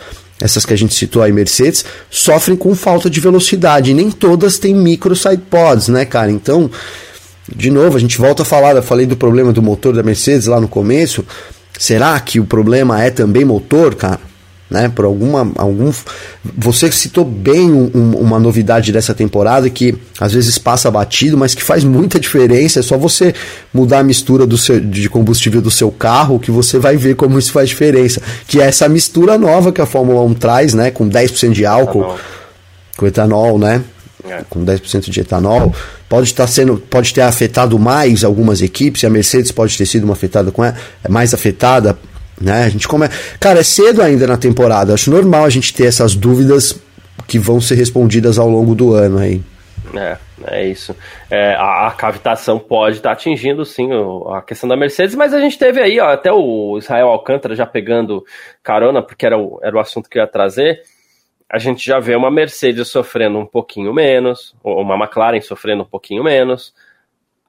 essas 0.40 0.64
que 0.64 0.72
a 0.72 0.78
gente 0.78 0.94
citou 0.94 1.22
aí, 1.22 1.32
Mercedes, 1.32 1.84
sofrem 2.10 2.56
com 2.56 2.74
falta 2.74 3.10
de 3.10 3.20
velocidade. 3.20 3.92
Nem 3.92 4.10
todas 4.10 4.58
têm 4.58 4.74
micro 4.74 5.14
side 5.14 5.42
pods, 5.50 5.88
né, 5.88 6.04
cara? 6.04 6.30
Então. 6.30 6.70
De 7.54 7.70
novo, 7.70 7.98
a 7.98 8.00
gente 8.00 8.16
volta 8.16 8.40
a 8.40 8.44
falar, 8.44 8.74
eu 8.74 8.82
falei 8.82 9.04
do 9.04 9.18
problema 9.18 9.52
do 9.52 9.60
motor 9.60 9.94
da 9.94 10.02
Mercedes 10.02 10.46
lá 10.46 10.58
no 10.58 10.66
começo, 10.66 11.22
Será 11.78 12.18
que 12.20 12.38
o 12.38 12.44
problema 12.44 13.02
é 13.02 13.10
também 13.10 13.44
motor, 13.44 13.94
cara? 13.94 14.20
Né, 14.70 14.88
por 14.88 15.04
alguma 15.04 15.52
algum 15.56 15.92
você 16.56 16.90
citou 16.90 17.22
bem 17.24 17.70
um, 17.70 17.90
um, 17.94 18.10
uma 18.16 18.40
novidade 18.40 18.90
dessa 18.90 19.14
temporada 19.14 19.68
que 19.68 19.94
às 20.18 20.32
vezes 20.32 20.56
passa 20.58 20.90
batido, 20.90 21.36
mas 21.36 21.54
que 21.54 21.62
faz 21.62 21.84
muita 21.84 22.18
diferença. 22.18 22.80
É 22.80 22.82
só 22.82 22.96
você 22.96 23.34
mudar 23.72 23.98
a 23.98 24.02
mistura 24.02 24.46
do 24.46 24.56
seu, 24.56 24.80
de 24.80 25.08
combustível 25.08 25.60
do 25.60 25.70
seu 25.70 25.92
carro 25.92 26.40
que 26.40 26.50
você 26.50 26.78
vai 26.78 26.96
ver 26.96 27.14
como 27.14 27.38
isso 27.38 27.52
faz 27.52 27.68
diferença. 27.68 28.22
Que 28.48 28.60
é 28.60 28.64
essa 28.64 28.88
mistura 28.88 29.36
nova 29.36 29.70
que 29.70 29.82
a 29.82 29.86
Fórmula 29.86 30.22
1 30.22 30.34
traz, 30.34 30.74
né, 30.74 30.90
com 30.90 31.08
10% 31.08 31.52
de 31.52 31.66
álcool, 31.66 32.00
etanol. 32.00 32.18
com 32.96 33.06
etanol, 33.06 33.58
né? 33.58 33.84
Com 34.48 34.64
10% 34.64 35.10
de 35.10 35.20
etanol, 35.20 35.74
pode 36.08 36.28
estar 36.28 36.46
sendo, 36.46 36.78
pode 36.78 37.12
ter 37.12 37.20
afetado 37.20 37.78
mais 37.78 38.24
algumas 38.24 38.62
equipes, 38.62 39.04
a 39.04 39.10
Mercedes 39.10 39.52
pode 39.52 39.76
ter 39.76 39.84
sido 39.84 40.04
uma 40.04 40.14
afetada 40.14 40.50
com 40.50 40.64
é 40.64 40.74
mais 41.08 41.34
afetada, 41.34 41.98
né? 42.40 42.64
A 42.64 42.68
gente 42.68 42.88
come, 42.88 43.06
cara, 43.38 43.60
é 43.60 43.62
cedo 43.62 44.00
ainda 44.00 44.26
na 44.26 44.36
temporada. 44.36 44.94
Acho 44.94 45.10
normal 45.10 45.44
a 45.44 45.50
gente 45.50 45.74
ter 45.74 45.86
essas 45.86 46.14
dúvidas 46.14 46.78
que 47.26 47.38
vão 47.38 47.60
ser 47.60 47.74
respondidas 47.74 48.38
ao 48.38 48.48
longo 48.48 48.74
do 48.74 48.94
ano 48.94 49.18
aí. 49.18 49.42
É, 49.94 50.16
é 50.46 50.66
isso. 50.66 50.96
É, 51.30 51.54
a, 51.54 51.88
a, 51.88 51.90
cavitação 51.90 52.58
pode 52.58 52.96
estar 52.96 53.12
atingindo, 53.12 53.64
sim, 53.64 53.92
o, 53.92 54.32
a 54.32 54.42
questão 54.42 54.68
da 54.68 54.76
Mercedes, 54.76 55.14
mas 55.14 55.32
a 55.34 55.40
gente 55.40 55.58
teve 55.58 55.80
aí, 55.80 56.00
ó, 56.00 56.08
até 56.08 56.32
o 56.32 56.78
Israel 56.78 57.08
Alcântara 57.08 57.54
já 57.54 57.66
pegando 57.66 58.24
carona, 58.62 59.02
porque 59.02 59.26
era 59.26 59.38
o, 59.38 59.60
era 59.62 59.76
o 59.76 59.78
assunto 59.78 60.08
que 60.08 60.18
eu 60.18 60.22
ia 60.22 60.28
trazer 60.28 60.82
a 61.50 61.58
gente 61.58 61.84
já 61.84 61.98
vê 61.98 62.16
uma 62.16 62.30
Mercedes 62.30 62.88
sofrendo 62.88 63.38
um 63.38 63.46
pouquinho 63.46 63.92
menos, 63.92 64.54
ou 64.62 64.80
uma 64.80 64.96
McLaren 64.96 65.40
sofrendo 65.40 65.82
um 65.82 65.86
pouquinho 65.86 66.24
menos. 66.24 66.74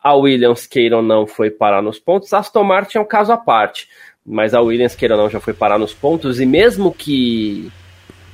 A 0.03 0.13
Williams, 0.13 0.67
queira 0.67 0.97
ou 0.97 1.01
não, 1.01 1.25
foi 1.25 1.49
parar 1.49 1.81
nos 1.81 1.97
pontos. 1.97 2.31
A 2.33 2.39
Aston 2.39 2.63
Martin 2.63 2.97
é 2.99 3.01
um 3.01 3.05
caso 3.05 3.31
à 3.31 3.37
parte, 3.37 3.87
mas 4.25 4.53
a 4.53 4.61
Williams, 4.61 4.95
queira 4.95 5.15
ou 5.15 5.23
não, 5.23 5.29
já 5.29 5.39
foi 5.39 5.53
parar 5.53 5.79
nos 5.79 5.93
pontos. 5.93 6.39
E 6.39 6.45
mesmo 6.45 6.93
que 6.93 7.71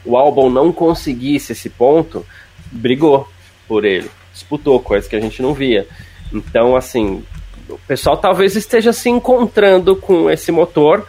o 0.04 0.18
Albon 0.18 0.50
não 0.50 0.72
conseguisse 0.72 1.54
esse 1.54 1.70
ponto, 1.70 2.26
brigou 2.72 3.28
por 3.68 3.86
ele, 3.86 4.10
disputou, 4.34 4.80
coisa 4.80 5.08
que 5.08 5.16
a 5.16 5.22
gente 5.22 5.42
não 5.42 5.54
via. 5.54 5.88
Então, 6.34 6.76
assim, 6.76 7.24
o 7.70 7.78
pessoal 7.88 8.18
talvez 8.18 8.56
esteja 8.56 8.92
se 8.92 9.10
encontrando 9.10 9.96
com 9.96 10.30
esse 10.30 10.52
motor. 10.52 11.08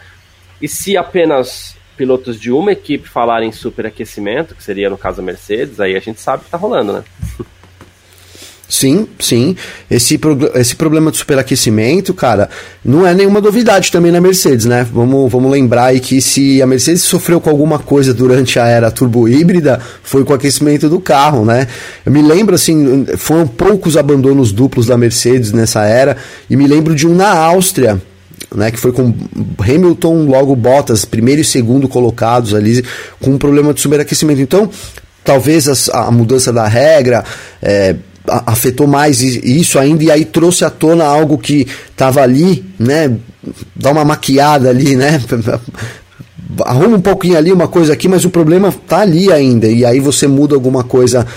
E 0.61 0.67
se 0.67 0.95
apenas 0.95 1.77
pilotos 1.97 2.39
de 2.39 2.51
uma 2.51 2.71
equipe 2.71 3.07
falarem 3.07 3.51
superaquecimento, 3.51 4.55
que 4.55 4.63
seria 4.63 4.89
no 4.89 4.97
caso 4.97 5.21
a 5.21 5.23
Mercedes, 5.23 5.79
aí 5.79 5.95
a 5.95 5.99
gente 5.99 6.19
sabe 6.19 6.43
que 6.43 6.49
tá 6.49 6.57
rolando, 6.57 6.93
né? 6.93 7.03
Sim, 8.73 9.07
sim. 9.19 9.55
Esse, 9.89 10.19
esse 10.55 10.75
problema 10.75 11.11
de 11.11 11.17
superaquecimento, 11.17 12.11
cara, 12.11 12.49
não 12.83 13.05
é 13.05 13.13
nenhuma 13.13 13.39
novidade 13.39 13.91
também 13.91 14.11
na 14.11 14.19
Mercedes, 14.19 14.65
né? 14.65 14.83
Vamos, 14.91 15.31
vamos 15.31 15.51
lembrar 15.51 15.85
aí 15.85 15.99
que 15.99 16.19
se 16.19 16.59
a 16.59 16.65
Mercedes 16.65 17.03
sofreu 17.03 17.39
com 17.39 17.51
alguma 17.51 17.77
coisa 17.77 18.15
durante 18.15 18.57
a 18.57 18.65
era 18.65 18.89
turbo 18.89 19.29
híbrida, 19.29 19.79
foi 20.01 20.23
com 20.23 20.33
o 20.33 20.35
aquecimento 20.35 20.89
do 20.89 20.99
carro, 20.99 21.45
né? 21.45 21.67
Eu 22.03 22.11
me 22.11 22.23
lembro, 22.23 22.55
assim, 22.55 23.05
foram 23.15 23.45
poucos 23.45 23.95
abandonos 23.95 24.51
duplos 24.51 24.87
da 24.87 24.97
Mercedes 24.97 25.51
nessa 25.51 25.85
era, 25.85 26.17
e 26.49 26.55
me 26.55 26.65
lembro 26.65 26.95
de 26.95 27.07
um 27.07 27.13
na 27.13 27.29
Áustria, 27.29 28.01
né, 28.53 28.71
que 28.71 28.79
foi 28.79 28.91
com 28.91 29.13
Hamilton, 29.59 30.25
logo 30.25 30.55
Bottas, 30.55 31.05
primeiro 31.05 31.41
e 31.41 31.45
segundo 31.45 31.87
colocados 31.87 32.53
ali, 32.53 32.83
com 33.19 33.31
um 33.31 33.37
problema 33.37 33.73
de 33.73 33.81
superaquecimento. 33.81 34.41
Então, 34.41 34.69
talvez 35.23 35.89
a 35.89 36.11
mudança 36.11 36.51
da 36.51 36.67
regra. 36.67 37.23
É, 37.61 37.95
afetou 38.25 38.87
mais 38.87 39.21
isso 39.21 39.77
ainda 39.77 40.03
e 40.03 40.11
aí 40.11 40.25
trouxe 40.25 40.63
à 40.63 40.69
tona 40.69 41.03
algo 41.03 41.37
que 41.37 41.67
estava 41.89 42.21
ali, 42.21 42.63
né? 42.79 43.17
Dá 43.75 43.91
uma 43.91 44.05
maquiada 44.05 44.69
ali, 44.69 44.95
né? 44.95 45.21
Arruma 46.65 46.97
um 46.97 47.01
pouquinho 47.01 47.37
ali, 47.37 47.51
uma 47.51 47.67
coisa 47.67 47.93
aqui, 47.93 48.07
mas 48.07 48.23
o 48.23 48.29
problema 48.29 48.73
tá 48.87 48.99
ali 48.99 49.31
ainda. 49.31 49.67
E 49.67 49.83
aí 49.83 49.99
você 49.99 50.27
muda 50.27 50.55
alguma 50.55 50.83
coisa 50.83 51.27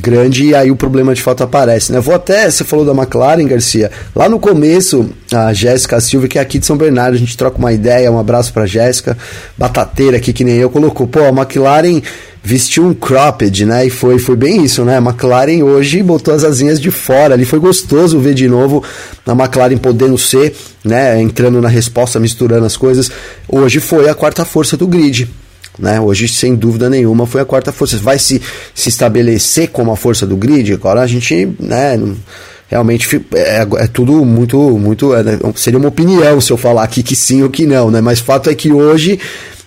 grande 0.00 0.46
e 0.46 0.54
aí 0.54 0.70
o 0.70 0.76
problema 0.76 1.14
de 1.14 1.22
fato 1.22 1.42
aparece, 1.42 1.92
né? 1.92 2.00
Vou 2.00 2.14
até, 2.14 2.50
você 2.50 2.64
falou 2.64 2.84
da 2.84 2.92
McLaren, 2.92 3.46
Garcia. 3.46 3.90
Lá 4.14 4.28
no 4.28 4.38
começo, 4.38 5.10
a 5.32 5.52
Jéssica 5.52 6.00
Silva, 6.00 6.28
que 6.28 6.38
é 6.38 6.42
aqui 6.42 6.58
de 6.58 6.66
São 6.66 6.76
Bernardo, 6.76 7.14
a 7.14 7.18
gente 7.18 7.36
troca 7.36 7.58
uma 7.58 7.72
ideia, 7.72 8.10
um 8.10 8.18
abraço 8.18 8.52
pra 8.52 8.66
Jéssica, 8.66 9.16
batateira 9.56 10.16
aqui 10.16 10.32
que 10.32 10.44
nem 10.44 10.56
eu, 10.56 10.68
colocou, 10.68 11.06
pô, 11.06 11.20
a 11.20 11.28
McLaren 11.28 12.02
vestiu 12.42 12.84
um 12.84 12.92
cropped, 12.92 13.64
né? 13.64 13.86
E 13.86 13.90
foi, 13.90 14.18
foi 14.18 14.36
bem 14.36 14.62
isso, 14.62 14.84
né? 14.84 14.98
A 14.98 15.00
McLaren 15.00 15.62
hoje 15.62 16.02
botou 16.02 16.34
as 16.34 16.44
asinhas 16.44 16.78
de 16.78 16.90
fora 16.90 17.32
ali. 17.32 17.46
Foi 17.46 17.58
gostoso 17.58 18.20
ver 18.20 18.34
de 18.34 18.46
novo 18.46 18.84
a 19.26 19.32
McLaren 19.32 19.78
podendo 19.78 20.18
ser, 20.18 20.54
né? 20.84 21.18
Entrando 21.22 21.60
na 21.62 21.68
resposta, 21.68 22.20
misturando 22.20 22.66
as 22.66 22.76
coisas. 22.76 23.10
Hoje 23.48 23.80
foi 23.80 24.10
a 24.10 24.14
quarta 24.14 24.44
força 24.44 24.76
do 24.76 24.86
grid. 24.86 25.26
Né? 25.78 26.00
Hoje, 26.00 26.28
sem 26.28 26.54
dúvida 26.54 26.88
nenhuma, 26.88 27.26
foi 27.26 27.40
a 27.40 27.44
quarta 27.44 27.72
força. 27.72 27.96
Vai 27.98 28.18
se, 28.18 28.40
se 28.74 28.88
estabelecer 28.88 29.68
como 29.68 29.90
a 29.90 29.96
força 29.96 30.26
do 30.26 30.36
grid? 30.36 30.72
Agora 30.72 31.00
a 31.00 31.06
gente, 31.06 31.48
né? 31.58 31.98
realmente 32.68 33.24
é, 33.34 33.60
é, 33.60 33.86
tudo 33.86 34.24
muito 34.24 34.58
muito 34.78 35.14
é, 35.14 35.22
né? 35.22 35.38
seria 35.54 35.78
uma 35.78 35.88
opinião 35.88 36.40
se 36.40 36.50
eu 36.50 36.56
falar 36.56 36.82
aqui 36.82 37.02
que 37.02 37.14
sim 37.14 37.42
ou 37.42 37.50
que 37.50 37.66
não 37.66 37.90
né 37.90 38.00
mas 38.00 38.20
fato 38.20 38.48
é 38.48 38.54
que 38.54 38.72
hoje 38.72 39.20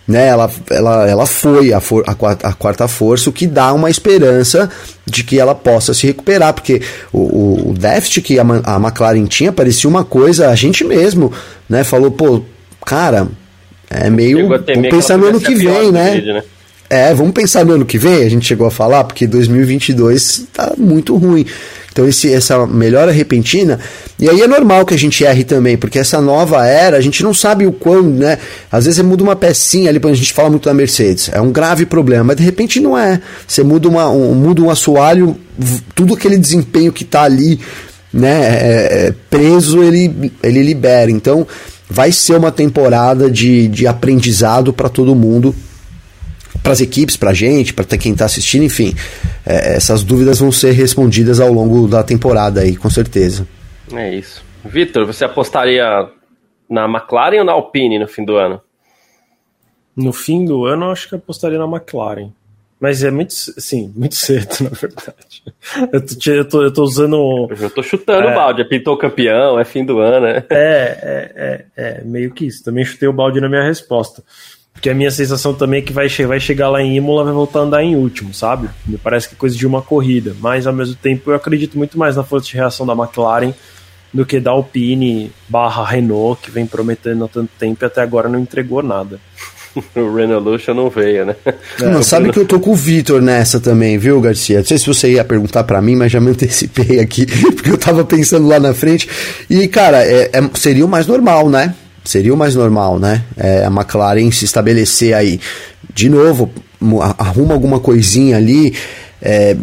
né, 0.07 0.27
ela, 0.27 0.49
ela, 0.69 1.07
ela 1.07 1.25
foi 1.25 1.73
a, 1.73 1.81
for, 1.81 2.03
a, 2.07 2.15
quarta, 2.15 2.47
a 2.47 2.53
quarta 2.53 2.87
força, 2.87 3.29
o 3.29 3.33
que 3.33 3.45
dá 3.45 3.73
uma 3.73 3.89
esperança 3.89 4.69
de 5.05 5.23
que 5.23 5.37
ela 5.37 5.53
possa 5.53 5.93
se 5.93 6.07
recuperar, 6.07 6.53
porque 6.53 6.81
o, 7.11 7.71
o 7.71 7.73
déficit 7.77 8.21
que 8.21 8.39
a, 8.39 8.43
a 8.63 8.77
McLaren 8.77 9.25
tinha 9.25 9.51
parecia 9.51 9.89
uma 9.89 10.05
coisa, 10.05 10.49
a 10.49 10.55
gente 10.55 10.85
mesmo, 10.85 11.33
né, 11.67 11.83
falou, 11.83 12.09
pô, 12.09 12.41
cara, 12.85 13.27
é 13.89 14.09
meio. 14.09 14.47
Vamos 14.47 14.89
pensar 14.89 15.17
no 15.17 15.25
ano 15.25 15.39
que 15.39 15.55
vem, 15.55 15.91
né? 15.91 16.15
Vídeo, 16.15 16.33
né? 16.33 16.43
É, 16.89 17.13
vamos 17.13 17.33
pensar 17.33 17.65
no 17.65 17.73
ano 17.73 17.85
que 17.85 17.97
vem, 17.97 18.23
a 18.23 18.29
gente 18.29 18.45
chegou 18.45 18.65
a 18.65 18.71
falar, 18.71 19.03
porque 19.03 19.27
2022 19.27 20.47
tá 20.53 20.73
muito 20.77 21.15
ruim. 21.17 21.45
Então, 21.91 22.07
esse, 22.07 22.31
essa 22.31 22.65
melhora 22.67 23.11
repentina, 23.11 23.79
e 24.19 24.29
aí 24.29 24.41
é 24.41 24.47
normal 24.47 24.85
que 24.85 24.93
a 24.93 24.97
gente 24.97 25.25
erre 25.25 25.43
também, 25.43 25.75
porque 25.75 25.97
essa 25.97 26.21
nova 26.21 26.65
era, 26.65 26.95
a 26.95 27.01
gente 27.01 27.23
não 27.23 27.33
sabe 27.33 27.65
o 27.65 27.71
quão, 27.71 28.03
né? 28.03 28.37
Às 28.71 28.85
vezes 28.85 28.97
você 28.97 29.03
muda 29.03 29.23
uma 29.23 29.35
pecinha 29.35 29.89
ali, 29.89 29.99
a 30.01 30.13
gente 30.13 30.31
fala 30.31 30.49
muito 30.49 30.69
da 30.69 30.75
Mercedes, 30.75 31.29
é 31.33 31.41
um 31.41 31.51
grave 31.51 31.85
problema, 31.87 32.23
mas 32.23 32.37
de 32.37 32.43
repente 32.43 32.79
não 32.79 32.97
é. 32.97 33.19
Você 33.47 33.63
muda, 33.63 33.89
uma, 33.89 34.09
um, 34.09 34.35
muda 34.35 34.61
um 34.61 34.69
assoalho, 34.69 35.35
tudo 35.95 36.13
aquele 36.13 36.37
desempenho 36.37 36.93
que 36.93 37.03
está 37.03 37.23
ali, 37.23 37.59
né, 38.13 38.41
é, 38.41 39.07
é, 39.07 39.13
preso, 39.29 39.81
ele, 39.81 40.31
ele 40.43 40.61
libera. 40.61 41.09
Então, 41.09 41.47
vai 41.89 42.11
ser 42.11 42.37
uma 42.37 42.51
temporada 42.51 43.29
de, 43.29 43.67
de 43.67 43.87
aprendizado 43.87 44.73
para 44.73 44.89
todo 44.89 45.15
mundo 45.15 45.55
para 46.67 46.73
as 46.73 46.81
equipes, 46.81 47.15
para 47.15 47.29
a 47.29 47.33
gente, 47.33 47.73
para 47.73 47.85
quem 47.97 48.11
está 48.11 48.25
assistindo, 48.25 48.63
enfim. 48.63 48.93
É, 49.45 49.75
essas 49.75 50.03
dúvidas 50.03 50.39
vão 50.39 50.51
ser 50.51 50.71
respondidas 50.71 51.39
ao 51.39 51.51
longo 51.51 51.87
da 51.87 52.03
temporada 52.03 52.59
aí, 52.59 52.75
com 52.75 52.89
certeza. 52.89 53.47
É 53.93 54.13
isso. 54.13 54.43
Vitor, 54.65 55.05
você 55.05 55.23
apostaria 55.23 56.09
na 56.69 56.85
McLaren 56.85 57.39
ou 57.39 57.45
na 57.45 57.53
Alpine 57.53 57.97
no 57.97 58.07
fim 58.07 58.25
do 58.25 58.35
ano? 58.35 58.61
No 59.95 60.11
fim 60.11 60.43
do 60.43 60.65
ano, 60.65 60.87
eu 60.87 60.91
acho 60.91 61.07
que 61.07 61.15
apostaria 61.15 61.57
na 61.57 61.65
McLaren. 61.65 62.31
Mas 62.79 63.03
é 63.03 63.09
muito, 63.09 63.33
sim, 63.33 63.91
muito 63.95 64.15
cedo, 64.15 64.55
na 64.61 64.69
verdade. 64.69 65.43
Eu 65.91 66.05
tô, 66.05 66.31
eu 66.31 66.45
tô, 66.45 66.63
eu 66.63 66.73
tô 66.73 66.83
usando. 66.83 67.47
Eu 67.59 67.69
tô 67.71 67.81
chutando 67.81 68.27
é, 68.27 68.31
o 68.31 68.35
balde, 68.35 68.61
é 68.61 68.65
pintou 68.65 68.97
campeão, 68.97 69.59
é 69.59 69.65
fim 69.65 69.83
do 69.83 69.99
ano, 69.99 70.27
né? 70.27 70.43
É, 70.49 70.55
é, 70.55 71.31
é, 71.35 71.65
é, 71.75 72.01
meio 72.03 72.31
que 72.31 72.45
isso. 72.45 72.63
Também 72.63 72.85
chutei 72.85 73.07
o 73.07 73.13
balde 73.13 73.41
na 73.41 73.49
minha 73.49 73.63
resposta. 73.63 74.23
Porque 74.71 74.91
a 74.91 74.93
minha 74.93 75.09
sensação 75.09 75.55
também 75.55 75.79
é 75.79 75.81
que 75.81 75.91
vai, 75.91 76.07
vai 76.07 76.39
chegar 76.39 76.69
lá 76.69 76.79
em 76.83 76.95
Imola 76.95 77.23
vai 77.23 77.33
voltar 77.33 77.59
a 77.59 77.63
andar 77.63 77.83
em 77.83 77.95
último, 77.95 78.31
sabe? 78.31 78.69
Me 78.85 78.95
parece 78.95 79.27
que 79.27 79.33
é 79.33 79.37
coisa 79.37 79.57
de 79.57 79.65
uma 79.65 79.81
corrida. 79.81 80.35
Mas 80.39 80.67
ao 80.67 80.73
mesmo 80.73 80.93
tempo 80.93 81.31
eu 81.31 81.35
acredito 81.35 81.75
muito 81.79 81.97
mais 81.97 82.15
na 82.15 82.23
força 82.23 82.45
de 82.45 82.53
reação 82.53 82.85
da 82.85 82.93
McLaren 82.93 83.53
do 84.13 84.23
que 84.23 84.39
da 84.39 84.51
Alpine 84.51 85.31
barra 85.49 85.83
Renault, 85.83 86.41
que 86.43 86.51
vem 86.51 86.67
prometendo 86.67 87.25
há 87.25 87.27
tanto 87.27 87.49
tempo 87.57 87.83
e 87.83 87.85
até 87.85 88.01
agora 88.01 88.29
não 88.29 88.39
entregou 88.39 88.83
nada. 88.83 89.19
O 89.95 90.15
Renault 90.15 90.67
não 90.73 90.89
veio, 90.89 91.25
né? 91.25 91.35
Não, 91.79 92.03
sabe 92.03 92.31
que 92.31 92.39
eu 92.39 92.45
tô 92.45 92.59
com 92.59 92.71
o 92.71 92.75
Vitor 92.75 93.21
nessa 93.21 93.59
também, 93.59 93.97
viu, 93.97 94.19
Garcia? 94.19 94.59
Não 94.59 94.65
sei 94.65 94.77
se 94.77 94.87
você 94.87 95.11
ia 95.13 95.23
perguntar 95.23 95.63
para 95.63 95.81
mim, 95.81 95.95
mas 95.95 96.11
já 96.11 96.19
me 96.19 96.31
antecipei 96.31 96.99
aqui, 96.99 97.25
porque 97.55 97.69
eu 97.69 97.77
tava 97.77 98.03
pensando 98.03 98.47
lá 98.47 98.59
na 98.59 98.73
frente. 98.73 99.07
E, 99.49 99.67
cara, 99.67 100.03
é, 100.03 100.29
é, 100.33 100.49
seria 100.53 100.85
o 100.85 100.89
mais 100.89 101.07
normal, 101.07 101.49
né? 101.49 101.73
Seria 102.03 102.33
o 102.33 102.37
mais 102.37 102.55
normal, 102.55 102.99
né? 102.99 103.23
É, 103.35 103.65
a 103.65 103.67
McLaren 103.67 104.31
se 104.31 104.45
estabelecer 104.45 105.13
aí. 105.13 105.39
De 105.93 106.09
novo, 106.09 106.51
arruma 107.17 107.53
alguma 107.53 107.79
coisinha 107.79 108.37
ali, 108.37 108.73
é, 109.21 109.57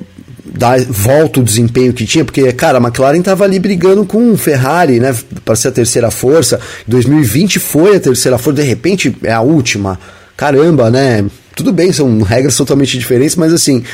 dá, 0.56 0.76
volta 0.88 1.40
o 1.40 1.42
desempenho 1.42 1.92
que 1.92 2.06
tinha, 2.06 2.24
porque, 2.24 2.52
cara, 2.52 2.78
a 2.78 2.80
McLaren 2.80 3.18
estava 3.18 3.44
ali 3.44 3.58
brigando 3.58 4.04
com 4.06 4.32
o 4.32 4.36
Ferrari, 4.36 5.00
né? 5.00 5.14
Para 5.44 5.56
ser 5.56 5.68
a 5.68 5.72
terceira 5.72 6.10
força. 6.10 6.60
2020 6.86 7.58
foi 7.58 7.96
a 7.96 8.00
terceira 8.00 8.38
força, 8.38 8.62
de 8.62 8.68
repente 8.68 9.14
é 9.22 9.32
a 9.32 9.40
última. 9.40 9.98
Caramba, 10.36 10.90
né? 10.90 11.24
Tudo 11.54 11.72
bem, 11.72 11.92
são 11.92 12.20
regras 12.22 12.56
totalmente 12.56 12.98
diferentes, 12.98 13.36
mas 13.36 13.52
assim, 13.52 13.84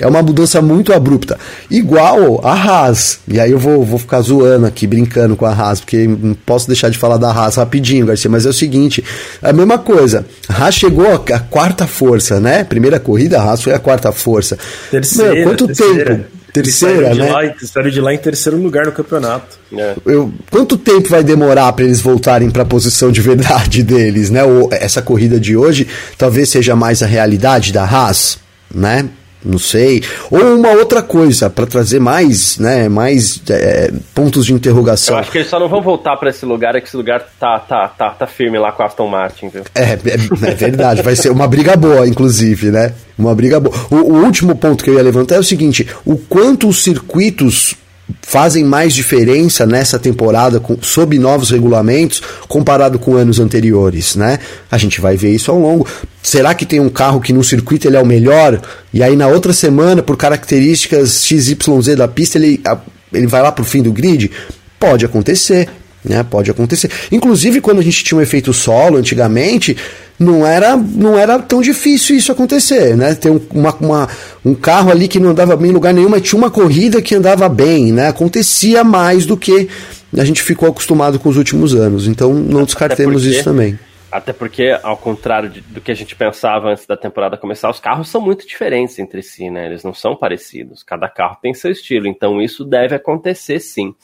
é 0.00 0.06
uma 0.06 0.22
mudança 0.22 0.60
muito 0.62 0.92
abrupta. 0.92 1.38
Igual 1.70 2.40
a 2.44 2.52
Haas. 2.52 3.20
E 3.28 3.38
aí 3.38 3.50
eu 3.50 3.58
vou, 3.58 3.84
vou 3.84 3.98
ficar 3.98 4.20
zoando 4.20 4.66
aqui, 4.66 4.86
brincando 4.86 5.36
com 5.36 5.46
a 5.46 5.52
Haas, 5.52 5.80
porque 5.80 6.06
não 6.06 6.34
posso 6.34 6.66
deixar 6.66 6.88
de 6.88 6.98
falar 6.98 7.16
da 7.16 7.30
Haas 7.30 7.56
rapidinho, 7.56 8.06
Garcia. 8.06 8.30
Mas 8.30 8.46
é 8.46 8.50
o 8.50 8.52
seguinte: 8.52 9.04
é 9.42 9.50
a 9.50 9.52
mesma 9.52 9.78
coisa. 9.78 10.26
A 10.48 10.64
Haas 10.64 10.74
chegou 10.74 11.06
à 11.12 11.38
quarta 11.38 11.86
força, 11.86 12.40
né? 12.40 12.64
Primeira 12.64 12.98
corrida, 12.98 13.38
a 13.38 13.42
Haas 13.42 13.62
foi 13.62 13.72
a 13.72 13.78
quarta 13.78 14.12
força. 14.12 14.58
Terceira. 14.90 15.34
Meu, 15.34 15.44
quanto 15.44 15.66
terceira. 15.66 16.16
tempo? 16.16 16.40
Terceira, 16.52 17.14
né? 17.14 17.30
Lá, 17.30 17.88
de 17.88 18.00
lá 18.00 18.12
em 18.12 18.18
terceiro 18.18 18.58
lugar 18.58 18.86
no 18.86 18.92
campeonato. 18.92 19.58
É. 19.72 19.94
Eu, 20.04 20.32
quanto 20.50 20.76
tempo 20.76 21.08
vai 21.08 21.22
demorar 21.22 21.72
para 21.72 21.84
eles 21.84 22.00
voltarem 22.00 22.50
para 22.50 22.62
a 22.62 22.66
posição 22.66 23.12
de 23.12 23.20
verdade 23.20 23.82
deles, 23.82 24.30
né? 24.30 24.42
Ou 24.42 24.68
essa 24.72 25.00
corrida 25.00 25.38
de 25.38 25.56
hoje 25.56 25.86
talvez 26.18 26.48
seja 26.48 26.74
mais 26.74 27.02
a 27.02 27.06
realidade 27.06 27.72
da 27.72 27.84
Haas, 27.84 28.38
né? 28.74 29.08
Não 29.44 29.58
sei, 29.58 30.02
ou 30.30 30.56
uma 30.56 30.70
outra 30.70 31.02
coisa 31.02 31.48
para 31.48 31.66
trazer 31.66 31.98
mais, 31.98 32.58
né, 32.58 32.88
mais 32.88 33.40
é, 33.48 33.90
pontos 34.14 34.46
de 34.46 34.52
interrogação. 34.52 35.14
Eu 35.14 35.20
acho 35.20 35.30
que 35.30 35.38
eles 35.38 35.48
só 35.48 35.58
não 35.58 35.68
vão 35.68 35.80
voltar 35.80 36.16
para 36.16 36.30
esse 36.30 36.44
lugar, 36.44 36.74
é 36.74 36.80
que 36.80 36.88
esse 36.88 36.96
lugar 36.96 37.26
tá, 37.38 37.58
tá, 37.58 37.88
tá, 37.88 38.10
tá 38.10 38.26
firme 38.26 38.58
lá 38.58 38.72
com 38.72 38.82
a 38.82 38.86
Aston 38.86 39.08
Martin, 39.08 39.48
viu? 39.48 39.62
É, 39.74 39.82
é, 39.82 39.94
é 39.94 40.54
verdade, 40.54 41.02
vai 41.02 41.16
ser 41.16 41.30
uma 41.30 41.48
briga 41.48 41.76
boa, 41.76 42.06
inclusive, 42.06 42.70
né? 42.70 42.92
Uma 43.18 43.34
briga 43.34 43.60
boa. 43.60 43.74
O, 43.90 43.96
o 43.96 44.24
último 44.24 44.56
ponto 44.56 44.82
que 44.82 44.90
eu 44.90 44.94
ia 44.94 45.02
levantar 45.02 45.36
é 45.36 45.38
o 45.38 45.44
seguinte: 45.44 45.86
o 46.06 46.16
quanto 46.16 46.68
os 46.68 46.82
circuitos 46.82 47.74
fazem 48.22 48.64
mais 48.64 48.94
diferença 48.94 49.66
nessa 49.66 49.98
temporada 49.98 50.60
com, 50.60 50.76
sob 50.80 51.18
novos 51.18 51.50
regulamentos 51.50 52.22
comparado 52.48 52.98
com 52.98 53.16
anos 53.16 53.38
anteriores, 53.38 54.16
né? 54.16 54.38
A 54.70 54.78
gente 54.78 55.00
vai 55.00 55.16
ver 55.16 55.34
isso 55.34 55.50
ao 55.50 55.58
longo. 55.58 55.86
Será 56.22 56.54
que 56.54 56.66
tem 56.66 56.80
um 56.80 56.88
carro 56.88 57.20
que 57.20 57.32
no 57.32 57.42
circuito 57.42 57.88
ele 57.88 57.96
é 57.96 58.00
o 58.00 58.06
melhor 58.06 58.60
e 58.92 59.02
aí 59.02 59.16
na 59.16 59.26
outra 59.26 59.52
semana 59.52 60.02
por 60.02 60.16
características 60.16 61.24
XYZ 61.24 61.96
da 61.96 62.08
pista 62.08 62.38
ele, 62.38 62.62
ele 63.12 63.26
vai 63.26 63.42
lá 63.42 63.52
pro 63.52 63.64
fim 63.64 63.82
do 63.82 63.92
grid? 63.92 64.30
Pode 64.78 65.04
acontecer. 65.04 65.68
Né? 66.04 66.22
Pode 66.22 66.50
acontecer. 66.50 66.90
Inclusive, 67.12 67.60
quando 67.60 67.80
a 67.80 67.82
gente 67.82 68.02
tinha 68.02 68.18
um 68.18 68.22
efeito 68.22 68.52
solo 68.52 68.96
antigamente, 68.96 69.76
não 70.18 70.46
era, 70.46 70.76
não 70.76 71.18
era 71.18 71.38
tão 71.38 71.60
difícil 71.60 72.16
isso 72.16 72.32
acontecer. 72.32 72.96
Né? 72.96 73.14
Ter 73.14 73.30
um, 73.30 73.40
uma, 73.52 73.74
uma, 73.80 74.08
um 74.44 74.54
carro 74.54 74.90
ali 74.90 75.08
que 75.08 75.20
não 75.20 75.30
andava 75.30 75.56
bem 75.56 75.70
em 75.70 75.74
lugar 75.74 75.94
nenhum, 75.94 76.08
mas 76.08 76.22
tinha 76.22 76.38
uma 76.38 76.50
corrida 76.50 77.00
que 77.02 77.14
andava 77.14 77.48
bem. 77.48 77.92
Né? 77.92 78.08
Acontecia 78.08 78.82
mais 78.82 79.26
do 79.26 79.36
que 79.36 79.68
a 80.16 80.24
gente 80.24 80.42
ficou 80.42 80.68
acostumado 80.68 81.18
com 81.18 81.28
os 81.28 81.36
últimos 81.36 81.74
anos. 81.74 82.06
Então, 82.06 82.32
não 82.32 82.64
descartemos 82.64 83.24
isso 83.24 83.44
também. 83.44 83.78
Até 84.10 84.32
porque, 84.32 84.76
ao 84.82 84.96
contrário 84.96 85.48
de, 85.48 85.60
do 85.60 85.80
que 85.80 85.92
a 85.92 85.94
gente 85.94 86.16
pensava 86.16 86.70
antes 86.70 86.84
da 86.84 86.96
temporada 86.96 87.36
começar, 87.36 87.70
os 87.70 87.78
carros 87.78 88.08
são 88.08 88.20
muito 88.20 88.46
diferentes 88.46 88.98
entre 88.98 89.22
si, 89.22 89.48
né? 89.48 89.66
Eles 89.66 89.84
não 89.84 89.94
são 89.94 90.16
parecidos. 90.16 90.82
Cada 90.82 91.08
carro 91.08 91.38
tem 91.40 91.54
seu 91.54 91.70
estilo, 91.70 92.08
então 92.08 92.42
isso 92.42 92.64
deve 92.64 92.96
acontecer 92.96 93.60
sim. 93.60 93.94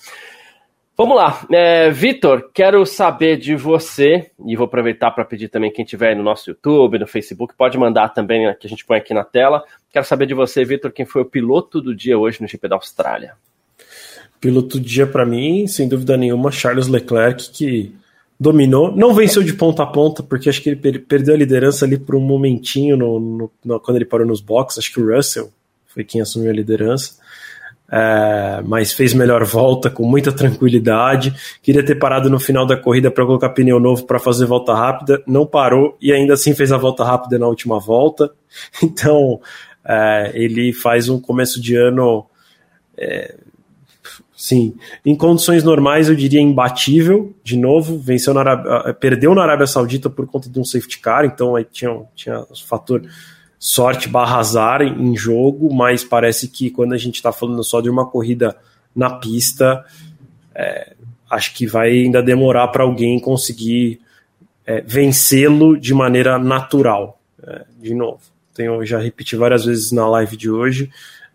Vamos 0.96 1.14
lá, 1.14 1.46
é, 1.52 1.90
Vitor, 1.90 2.50
quero 2.54 2.86
saber 2.86 3.36
de 3.36 3.54
você, 3.54 4.30
e 4.46 4.56
vou 4.56 4.64
aproveitar 4.64 5.10
para 5.10 5.26
pedir 5.26 5.48
também 5.48 5.70
quem 5.70 5.84
estiver 5.84 6.16
no 6.16 6.22
nosso 6.22 6.48
YouTube, 6.48 6.98
no 6.98 7.06
Facebook, 7.06 7.54
pode 7.54 7.76
mandar 7.76 8.08
também, 8.14 8.50
que 8.58 8.66
a 8.66 8.70
gente 8.70 8.82
põe 8.82 8.96
aqui 8.96 9.12
na 9.12 9.22
tela. 9.22 9.62
Quero 9.92 10.06
saber 10.06 10.24
de 10.24 10.32
você, 10.32 10.64
Vitor, 10.64 10.90
quem 10.90 11.04
foi 11.04 11.20
o 11.20 11.26
piloto 11.26 11.82
do 11.82 11.94
dia 11.94 12.18
hoje 12.18 12.40
no 12.40 12.48
GP 12.48 12.66
da 12.66 12.76
Austrália. 12.76 13.34
Piloto 14.40 14.78
do 14.78 14.84
dia 14.86 15.06
para 15.06 15.26
mim, 15.26 15.66
sem 15.66 15.86
dúvida 15.86 16.16
nenhuma, 16.16 16.50
Charles 16.50 16.88
Leclerc, 16.88 17.50
que 17.50 17.94
dominou, 18.40 18.90
não 18.96 19.12
venceu 19.12 19.42
de 19.42 19.52
ponta 19.52 19.82
a 19.82 19.86
ponta, 19.86 20.22
porque 20.22 20.48
acho 20.48 20.62
que 20.62 20.70
ele 20.70 20.76
per 20.76 21.04
perdeu 21.04 21.34
a 21.34 21.38
liderança 21.38 21.84
ali 21.84 21.98
por 21.98 22.16
um 22.16 22.20
momentinho 22.20 22.96
no, 22.96 23.20
no, 23.20 23.50
no, 23.62 23.80
quando 23.80 23.96
ele 23.96 24.06
parou 24.06 24.26
nos 24.26 24.40
boxes, 24.40 24.78
acho 24.78 24.94
que 24.94 25.00
o 25.00 25.14
Russell 25.14 25.52
foi 25.88 26.04
quem 26.04 26.22
assumiu 26.22 26.50
a 26.50 26.54
liderança. 26.54 27.16
É, 27.90 28.62
mas 28.64 28.92
fez 28.92 29.14
melhor 29.14 29.44
volta 29.44 29.88
com 29.88 30.04
muita 30.04 30.32
tranquilidade. 30.32 31.34
Queria 31.62 31.84
ter 31.84 31.94
parado 31.94 32.28
no 32.28 32.40
final 32.40 32.66
da 32.66 32.76
corrida 32.76 33.10
para 33.10 33.24
colocar 33.24 33.50
pneu 33.50 33.78
novo 33.78 34.04
para 34.04 34.18
fazer 34.18 34.44
volta 34.46 34.74
rápida, 34.74 35.22
não 35.26 35.46
parou 35.46 35.96
e 36.00 36.12
ainda 36.12 36.34
assim 36.34 36.54
fez 36.54 36.72
a 36.72 36.76
volta 36.76 37.04
rápida 37.04 37.38
na 37.38 37.46
última 37.46 37.78
volta. 37.78 38.30
Então 38.82 39.40
é, 39.84 40.32
ele 40.34 40.72
faz 40.72 41.08
um 41.08 41.20
começo 41.20 41.60
de 41.60 41.76
ano 41.76 42.26
é, 42.96 43.34
Sim, 44.36 44.74
em 45.04 45.16
condições 45.16 45.64
normais 45.64 46.10
eu 46.10 46.14
diria 46.14 46.40
imbatível, 46.42 47.34
de 47.42 47.56
novo, 47.56 47.98
venceu 47.98 48.34
na 48.34 48.40
Arábia, 48.40 48.94
perdeu 48.94 49.34
na 49.34 49.42
Arábia 49.42 49.66
Saudita 49.66 50.10
por 50.10 50.26
conta 50.26 50.50
de 50.50 50.60
um 50.60 50.64
safety 50.64 50.98
car, 50.98 51.24
então 51.24 51.56
aí 51.56 51.64
tinha, 51.64 52.02
tinha 52.14 52.40
o 52.40 52.54
fator 52.66 53.02
sorte 53.66 54.08
barra 54.08 54.38
azar 54.38 54.80
em 54.80 55.16
jogo, 55.16 55.74
mas 55.74 56.04
parece 56.04 56.46
que 56.46 56.70
quando 56.70 56.92
a 56.92 56.96
gente 56.96 57.16
está 57.16 57.32
falando 57.32 57.64
só 57.64 57.80
de 57.80 57.90
uma 57.90 58.06
corrida 58.06 58.56
na 58.94 59.10
pista, 59.10 59.84
é, 60.54 60.94
acho 61.28 61.52
que 61.52 61.66
vai 61.66 61.90
ainda 61.90 62.22
demorar 62.22 62.68
para 62.68 62.84
alguém 62.84 63.18
conseguir 63.18 64.00
é, 64.64 64.82
vencê-lo 64.82 65.76
de 65.76 65.92
maneira 65.92 66.38
natural. 66.38 67.20
É, 67.42 67.64
de 67.82 67.92
novo, 67.92 68.20
tenho 68.54 68.86
já 68.86 69.00
repeti 69.00 69.34
várias 69.34 69.64
vezes 69.64 69.90
na 69.90 70.08
live 70.10 70.36
de 70.36 70.48
hoje, 70.48 70.88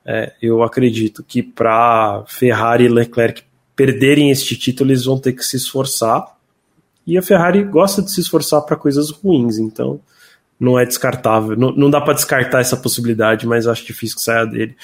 é, 0.05 0.31
eu 0.41 0.63
acredito 0.63 1.23
que 1.23 1.43
para 1.43 2.23
Ferrari 2.27 2.85
e 2.85 2.87
Leclerc 2.89 3.43
perderem 3.75 4.31
este 4.31 4.55
título, 4.55 4.89
eles 4.89 5.03
vão 5.03 5.19
ter 5.19 5.33
que 5.33 5.43
se 5.43 5.57
esforçar. 5.57 6.25
E 7.05 7.17
a 7.17 7.21
Ferrari 7.21 7.61
gosta 7.65 8.01
de 8.01 8.09
se 8.09 8.21
esforçar 8.21 8.61
para 8.61 8.77
coisas 8.77 9.09
ruins, 9.09 9.57
então 9.57 9.99
não 10.61 10.77
é 10.77 10.85
descartável. 10.85 11.57
Não, 11.57 11.71
não 11.71 11.89
dá 11.89 11.99
para 11.99 12.13
descartar 12.13 12.61
essa 12.61 12.77
possibilidade, 12.77 13.47
mas 13.47 13.65
acho 13.65 13.83
difícil 13.83 14.15
que 14.15 14.21
saia 14.21 14.45
dele. 14.45 14.75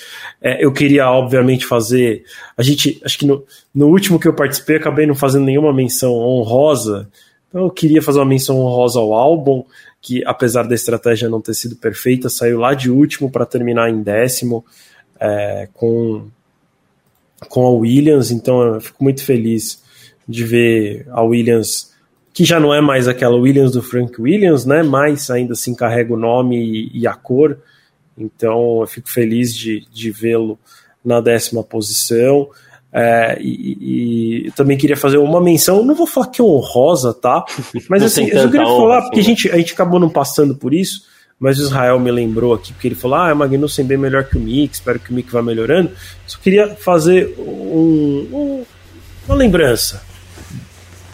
É, 0.42 0.66
eu 0.66 0.74
queria, 0.74 1.08
obviamente, 1.08 1.68
fazer. 1.68 2.24
A 2.58 2.64
gente, 2.64 3.00
acho 3.06 3.20
que 3.20 3.28
no, 3.28 3.46
no 3.76 3.86
último 3.86 4.20
que 4.20 4.28
eu 4.28 4.34
participei, 4.34 4.78
acabei 4.78 5.06
não 5.06 5.14
fazendo 5.14 5.46
nenhuma 5.46 5.72
menção 5.72 6.14
honrosa. 6.14 7.08
Então 7.48 7.62
eu 7.66 7.70
queria 7.70 8.02
fazer 8.02 8.18
uma 8.18 8.26
menção 8.26 8.60
honrosa 8.60 9.00
ao 9.00 9.14
álbum, 9.14 9.64
que 10.02 10.24
apesar 10.26 10.64
da 10.64 10.74
estratégia 10.74 11.30
não 11.30 11.40
ter 11.40 11.54
sido 11.54 11.76
perfeita, 11.76 12.28
saiu 12.28 12.58
lá 12.58 12.74
de 12.74 12.90
último 12.90 13.30
para 13.30 13.46
terminar 13.46 13.88
em 13.88 14.02
décimo 14.02 14.66
é, 15.20 15.70
com, 15.76 16.26
com 17.48 17.68
a 17.68 17.70
Williams, 17.70 18.32
então 18.32 18.62
eu 18.62 18.82
fico 18.82 19.04
muito 19.04 19.24
feliz 19.24 19.84
de 20.28 20.44
ver 20.44 21.08
a 21.12 21.22
Williams, 21.22 21.94
que 22.38 22.46
já 22.46 22.60
não 22.60 22.72
é 22.72 22.80
mais 22.80 23.08
aquela 23.08 23.36
Williams 23.36 23.72
do 23.72 23.82
Frank 23.82 24.22
Williams, 24.22 24.64
né? 24.64 24.84
Mas 24.84 25.32
ainda 25.32 25.54
assim 25.54 25.74
carrega 25.74 26.14
o 26.14 26.18
nome 26.18 26.56
e, 26.56 27.00
e 27.00 27.08
a 27.08 27.16
cor. 27.16 27.58
Então 28.16 28.82
eu 28.82 28.86
fico 28.86 29.10
feliz 29.10 29.56
de, 29.56 29.84
de 29.92 30.12
vê-lo 30.12 30.60
na 31.04 31.20
décima 31.20 31.64
posição. 31.64 32.48
É, 32.94 33.40
e, 33.42 34.46
e, 34.46 34.52
também 34.52 34.78
queria 34.78 34.96
fazer 34.96 35.18
uma 35.18 35.42
menção, 35.42 35.84
não 35.84 35.96
vou 35.96 36.06
falar 36.06 36.28
que 36.28 36.40
é 36.40 36.44
honrosa, 36.44 37.12
tá? 37.12 37.44
Mas 37.90 38.04
assim, 38.04 38.28
eu 38.28 38.44
só 38.44 38.48
queria 38.48 38.68
falar, 38.68 39.02
porque 39.02 39.18
a 39.18 39.22
assim, 39.22 39.32
né? 39.32 39.36
gente, 39.36 39.52
a 39.52 39.58
gente 39.58 39.74
acabou 39.74 40.00
não 40.00 40.10
passando 40.10 40.56
por 40.56 40.76
isso, 40.76 41.08
mas 41.40 41.58
o 41.58 41.64
Israel 41.64 42.00
me 42.00 42.12
lembrou 42.12 42.54
aqui, 42.54 42.72
porque 42.72 42.88
ele 42.88 42.96
falou: 42.96 43.18
ah, 43.18 43.34
o 43.34 43.36
Magnussen 43.36 43.84
bem 43.84 43.98
melhor 43.98 44.26
que 44.26 44.38
o 44.38 44.40
Mick, 44.40 44.76
espero 44.76 45.00
que 45.00 45.10
o 45.10 45.14
Mick 45.14 45.32
vá 45.32 45.42
melhorando. 45.42 45.90
Só 46.28 46.38
queria 46.38 46.76
fazer 46.76 47.36
um, 47.40 48.28
um, 48.32 48.66
uma 49.28 49.36
lembrança. 49.36 50.07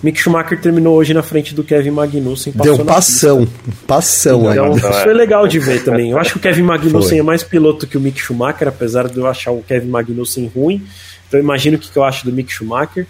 Mick 0.03 0.19
Schumacher 0.19 0.59
terminou 0.59 0.97
hoje 0.97 1.13
na 1.13 1.23
frente 1.23 1.55
do 1.55 1.63
Kevin 1.63 1.91
Magnussen. 1.91 2.51
Deu 2.61 2.83
passão, 2.83 3.47
passão 3.87 4.51
então, 4.51 4.75
Isso 4.75 5.01
foi 5.01 5.13
legal 5.13 5.47
de 5.47 5.59
ver 5.59 5.81
também. 5.81 6.11
Eu 6.11 6.19
acho 6.19 6.33
que 6.33 6.37
o 6.37 6.41
Kevin 6.41 6.63
Magnussen 6.63 7.09
foi. 7.09 7.19
é 7.19 7.23
mais 7.23 7.41
piloto 7.41 7.87
que 7.87 7.97
o 7.97 8.01
Mick 8.01 8.19
Schumacher, 8.19 8.67
apesar 8.67 9.07
de 9.07 9.17
eu 9.17 9.25
achar 9.25 9.51
o 9.51 9.63
Kevin 9.63 9.87
Magnussen 9.87 10.51
ruim. 10.53 10.85
Então 11.27 11.39
imagino 11.39 11.77
o 11.77 11.79
que 11.79 11.95
eu 11.95 12.03
acho 12.03 12.25
do 12.25 12.33
Mick 12.33 12.51
Schumacher. 12.51 13.07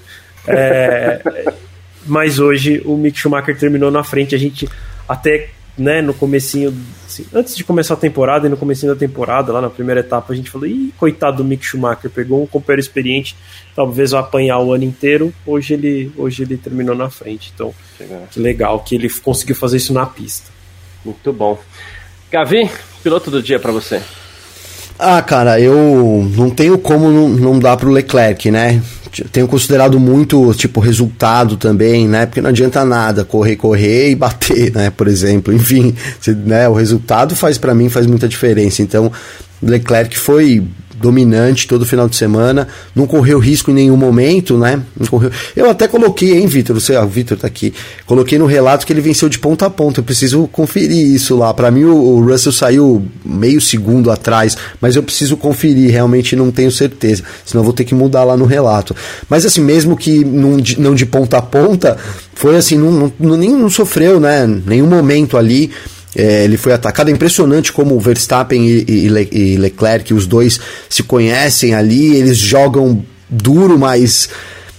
É, 0.48 1.20
mas 2.06 2.38
hoje 2.38 2.84
o 2.86 2.96
Mick 2.96 3.18
Schumacher 3.18 3.58
terminou 3.58 3.90
na 3.90 4.04
frente. 4.04 4.36
A 4.36 4.38
gente 4.38 4.70
até 5.10 5.50
né, 5.78 6.02
no 6.02 6.14
comecinho, 6.14 6.76
assim, 7.06 7.26
antes 7.34 7.56
de 7.56 7.64
começar 7.64 7.96
a 7.96 7.98
temporada 7.98 8.46
e 8.46 8.50
no 8.50 8.58
comecinho 8.58 8.94
da 8.94 9.00
temporada, 9.00 9.52
lá 9.52 9.60
na 9.60 9.70
primeira 9.70 10.02
etapa, 10.02 10.32
a 10.32 10.36
gente 10.36 10.50
falou, 10.50 10.68
ih, 10.68 10.94
coitado 10.98 11.38
do 11.38 11.44
Mick 11.44 11.66
Schumacher, 11.66 12.12
pegou 12.12 12.44
um 12.44 12.48
companheiro 12.48 12.82
experiente, 12.82 13.36
talvez 13.76 14.12
vai 14.12 14.22
apanhar 14.22 14.60
o 14.60 14.72
ano 14.72 14.84
inteiro, 14.84 15.34
hoje 15.46 15.74
ele, 15.74 16.12
hoje 16.16 16.44
ele 16.44 16.58
terminou 16.58 16.96
na 16.96 17.10
frente, 17.10 17.52
então 17.54 17.74
que 18.30 18.40
legal 18.40 18.80
que 18.82 18.96
ele 18.96 19.10
conseguiu 19.10 19.56
fazer 19.56 19.78
isso 19.78 19.94
na 19.94 20.06
pista. 20.06 20.52
Muito 21.04 21.34
bom. 21.34 21.60
Gavi, 22.32 22.70
piloto 23.02 23.32
do 23.32 23.42
dia 23.42 23.60
para 23.60 23.72
você. 23.72 24.02
Ah, 24.98 25.22
cara, 25.22 25.60
eu 25.60 26.30
não 26.36 26.50
tenho 26.50 26.78
como 26.78 27.10
não, 27.10 27.30
não 27.30 27.60
dar 27.60 27.78
pro 27.78 27.92
Leclerc, 27.92 28.52
né? 28.52 28.82
Tenho 29.32 29.48
considerado 29.48 30.00
muito, 30.00 30.54
tipo, 30.54 30.80
resultado 30.80 31.58
também, 31.58 32.08
né? 32.08 32.26
Porque 32.26 32.42
não 32.42 32.50
adianta 32.50 32.84
nada 32.84 33.24
correr, 33.24 33.56
correr 33.56 34.10
e 34.10 34.16
bater, 34.16 34.72
né? 34.74 34.90
Por 34.90 35.08
exemplo, 35.08 35.54
enfim, 35.54 35.96
né? 36.46 36.68
o 36.68 36.74
resultado 36.74 37.36
faz 37.36 37.58
para 37.58 37.74
mim 37.74 37.90
faz 37.90 38.08
muita 38.08 38.28
diferença. 38.28 38.82
Então, 38.82 39.12
Leclerc 39.62 40.18
foi 40.18 40.64
dominante 41.04 41.68
todo 41.68 41.86
final 41.86 42.08
de 42.08 42.16
semana, 42.16 42.66
não 42.96 43.06
correu 43.06 43.38
risco 43.38 43.70
em 43.70 43.74
nenhum 43.74 43.98
momento, 43.98 44.58
né? 44.58 44.82
Eu 45.54 45.70
até 45.70 45.86
coloquei, 45.86 46.38
hein, 46.38 46.48
Vitor? 46.48 46.80
Você, 46.80 46.96
ah, 46.96 47.04
o 47.04 47.10
Vitor 47.10 47.38
tá 47.38 47.46
aqui. 47.46 47.74
Coloquei 48.06 48.40
no 48.40 48.46
relato 48.46 48.88
que 48.88 48.94
ele 48.94 49.02
venceu 49.02 49.28
de 49.28 49.38
ponta 49.38 49.66
a 49.66 49.70
ponta. 49.70 50.00
Eu 50.00 50.04
preciso 50.06 50.48
conferir 50.48 51.06
isso 51.06 51.36
lá. 51.36 51.54
Para 51.54 51.70
mim, 51.70 51.84
o, 51.84 52.22
Russell 52.22 52.54
saiu 52.54 53.06
meio 53.26 53.60
segundo 53.60 54.10
atrás, 54.10 54.56
mas 54.80 54.96
eu 54.96 55.04
preciso 55.04 55.36
conferir, 55.36 55.92
realmente 55.92 56.38
não 56.38 56.50
tenho 56.50 56.72
certeza. 56.72 57.24
Senão 57.46 57.66
vou 57.66 57.74
ter 57.74 57.84
que 57.84 57.94
mudar 57.94 58.24
lá 58.24 58.38
no 58.38 58.46
relato. 58.46 58.96
Mas 59.30 59.46
assim, 59.46 59.62
mesmo 59.62 59.98
que 59.98 60.24
não 60.24 60.56
de, 60.56 60.80
não 60.80 60.96
de 60.96 61.06
ponta 61.06 61.38
a 61.38 61.42
ponta, 61.42 61.98
foi 62.34 62.56
assim, 62.56 62.78
não, 62.78 63.12
não, 63.20 63.38
nem 63.38 63.52
não 63.52 63.70
sofreu, 63.70 64.22
né? 64.22 64.48
Nenhum 64.66 64.88
momento 64.88 65.38
ali. 65.38 65.70
É, 66.16 66.44
ele 66.44 66.58
foi 66.58 66.74
atacado. 66.74 67.10
É 67.10 67.12
impressionante 67.12 67.72
como 67.72 68.00
Verstappen 68.00 68.66
e, 68.66 68.86
e, 68.88 69.08
Le, 69.08 69.30
e, 69.32 69.58
Leclerc, 69.58 70.14
os 70.14 70.28
dois 70.28 70.60
se 70.90 71.04
conhecem 71.04 71.74
ali, 71.74 72.16
eles 72.16 72.38
jogam 72.38 73.04
duro, 73.30 73.78
mas 73.80 74.30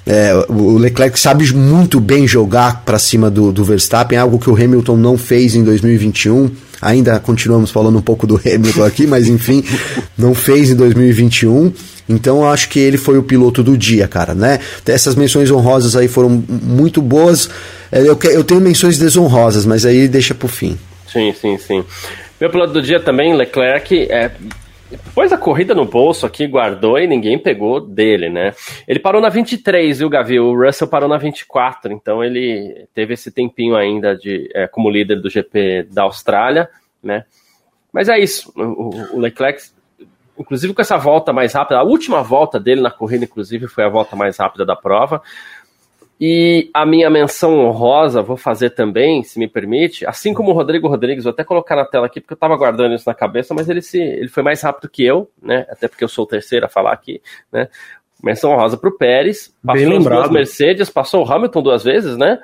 é, 0.07 0.33
o 0.49 0.77
Leclerc 0.77 1.19
sabe 1.19 1.53
muito 1.53 1.99
bem 1.99 2.27
jogar 2.29 2.83
para 2.85 2.99
cima 2.99 3.31
do, 3.31 3.51
do 3.51 3.65
Verstappen, 3.65 4.19
algo 4.19 4.39
que 4.39 4.51
o 4.51 4.55
Hamilton 4.55 4.97
não 4.97 5.17
fez 5.17 5.55
em 5.55 5.65
2021. 5.65 6.51
Ainda 6.81 7.19
continuamos 7.19 7.71
falando 7.71 7.99
um 7.99 8.03
pouco 8.03 8.27
do 8.27 8.37
Hamilton 8.45 8.85
aqui, 8.85 9.07
mas 9.07 9.29
enfim, 9.29 9.65
não 10.17 10.35
fez 10.35 10.71
em 10.71 10.77
2021. 10.77 11.73
Então 12.07 12.43
eu 12.43 12.49
acho 12.49 12.69
que 12.69 12.79
ele 12.79 12.99
foi 12.99 13.17
o 13.17 13.23
piloto 13.23 13.63
do 13.63 13.79
dia, 13.79 14.07
cara, 14.07 14.35
né? 14.35 14.59
Essas 14.85 15.15
menções 15.15 15.51
honrosas 15.51 15.97
aí 15.97 16.07
foram 16.07 16.29
muito 16.49 17.01
boas. 17.01 17.49
É, 17.91 18.01
eu, 18.01 18.19
eu 18.25 18.45
tenho 18.45 18.61
menções 18.61 18.99
desonrosas, 18.99 19.65
mas 19.65 19.87
aí 19.87 20.07
deixa 20.07 20.35
pro 20.35 20.47
fim. 20.47 20.77
Sim, 21.15 21.33
sim, 21.33 21.57
sim. 21.57 21.85
Meu 22.41 22.51
piloto 22.51 22.73
do 22.73 22.83
dia 22.83 22.99
também, 22.99 23.37
Leclerc, 23.37 24.11
é, 24.11 24.33
pôs 25.15 25.33
a 25.33 25.39
corrida 25.39 25.73
no 25.73 25.85
bolso 25.85 26.27
aqui, 26.27 26.45
guardou 26.45 26.99
e 26.99 27.07
ninguém 27.07 27.39
pegou 27.39 27.81
dele, 27.81 28.29
né? 28.29 28.53
Ele 28.89 28.99
parou 28.99 29.23
na 29.23 29.29
23, 29.29 30.01
viu, 30.01 30.09
Gavi? 30.09 30.41
O 30.41 30.53
Russell 30.61 30.89
parou 30.89 31.09
na 31.09 31.17
24, 31.17 31.93
então 31.93 32.25
ele 32.25 32.89
teve 32.93 33.15
esse 33.15 33.31
tempinho 33.31 33.77
ainda 33.77 34.17
de 34.17 34.51
é, 34.53 34.67
como 34.67 34.91
líder 34.91 35.21
do 35.21 35.31
GP 35.31 35.87
da 35.93 36.03
Austrália, 36.03 36.69
né? 37.01 37.25
Mas 37.93 38.09
é 38.09 38.19
isso, 38.19 38.53
o, 38.57 39.17
o 39.17 39.21
Leclerc, 39.21 39.63
inclusive 40.37 40.75
com 40.75 40.83
essa 40.83 40.97
volta 40.99 41.33
mais 41.33 41.53
rápida, 41.53 41.79
a 41.79 41.85
última 41.85 42.25
volta 42.25 42.59
dele 42.59 42.81
na 42.81 42.91
corrida, 42.91 43.25
inclusive, 43.25 43.69
foi 43.69 43.85
a 43.85 43.89
volta 43.89 44.17
mais 44.17 44.37
rápida 44.37 44.67
da 44.67 44.75
prova. 44.75 45.23
E 46.21 46.71
a 46.73 46.87
minha 46.87 47.11
menção 47.11 47.59
honrosa 47.59 48.23
vou 48.23 48.37
fazer 48.37 48.71
também, 48.71 49.23
se 49.25 49.39
me 49.39 49.49
permite, 49.49 50.07
assim 50.07 50.33
como 50.33 50.51
o 50.51 50.55
Rodrigo 50.55 50.87
Rodrigues, 50.87 51.25
vou 51.25 51.33
até 51.33 51.43
colocar 51.43 51.75
na 51.75 51.85
tela 51.85 52.07
aqui, 52.07 52.21
porque 52.21 52.35
eu 52.35 52.37
estava 52.37 52.57
guardando 52.57 52.95
isso 52.95 53.09
na 53.09 53.15
cabeça, 53.15 53.53
mas 53.53 53.69
ele, 53.69 53.83
se, 53.83 54.01
ele 54.01 54.29
foi 54.29 54.43
mais 54.43 54.63
rápido 54.63 54.89
que 54.89 55.05
eu, 55.05 55.29
né? 55.43 55.67
Até 55.69 55.89
porque 55.89 56.05
eu 56.05 56.09
sou 56.09 56.25
o 56.25 56.29
terceiro 56.29 56.67
a 56.67 56.69
falar 56.69 56.93
aqui, 56.93 57.21
né? 57.53 57.69
Menção 58.23 58.53
honrosa 58.53 58.77
para 58.77 58.89
o 58.89 58.97
Pérez, 58.97 59.53
passou 59.63 59.89
Bem 59.89 59.99
as 59.99 60.05
duas 60.05 60.31
Mercedes, 60.31 60.89
passou 60.89 61.27
o 61.27 61.31
Hamilton 61.31 61.63
duas 61.63 61.85
vezes, 61.85 62.17
né? 62.17 62.39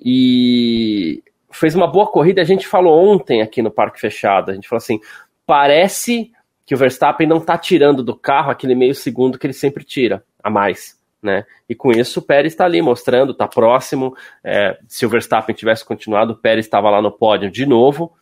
E 0.00 1.22
fez 1.50 1.74
uma 1.74 1.86
boa 1.86 2.06
corrida. 2.06 2.40
A 2.40 2.44
gente 2.44 2.66
falou 2.66 3.12
ontem 3.12 3.42
aqui 3.42 3.60
no 3.60 3.70
Parque 3.70 4.00
Fechado. 4.00 4.50
A 4.50 4.54
gente 4.54 4.68
falou 4.68 4.78
assim: 4.78 4.98
parece 5.44 6.30
que 6.64 6.74
o 6.74 6.78
Verstappen 6.78 7.26
não 7.26 7.38
está 7.38 7.58
tirando 7.58 8.02
do 8.02 8.16
carro 8.16 8.50
aquele 8.50 8.74
meio 8.74 8.94
segundo 8.94 9.38
que 9.38 9.46
ele 9.46 9.52
sempre 9.52 9.84
tira 9.84 10.24
a 10.42 10.48
mais. 10.48 10.99
Né? 11.22 11.44
E 11.68 11.74
com 11.74 11.92
isso 11.92 12.20
o 12.20 12.22
Pérez 12.22 12.52
está 12.52 12.64
ali 12.64 12.80
mostrando, 12.80 13.32
está 13.32 13.46
próximo. 13.46 14.16
É, 14.42 14.78
se 14.88 15.04
o 15.04 15.08
Verstappen 15.08 15.54
tivesse 15.54 15.84
continuado, 15.84 16.32
o 16.32 16.36
Pérez 16.36 16.64
estava 16.64 16.88
lá 16.90 17.02
no 17.02 17.12
pódio 17.12 17.50
de 17.50 17.66
novo. 17.66 18.12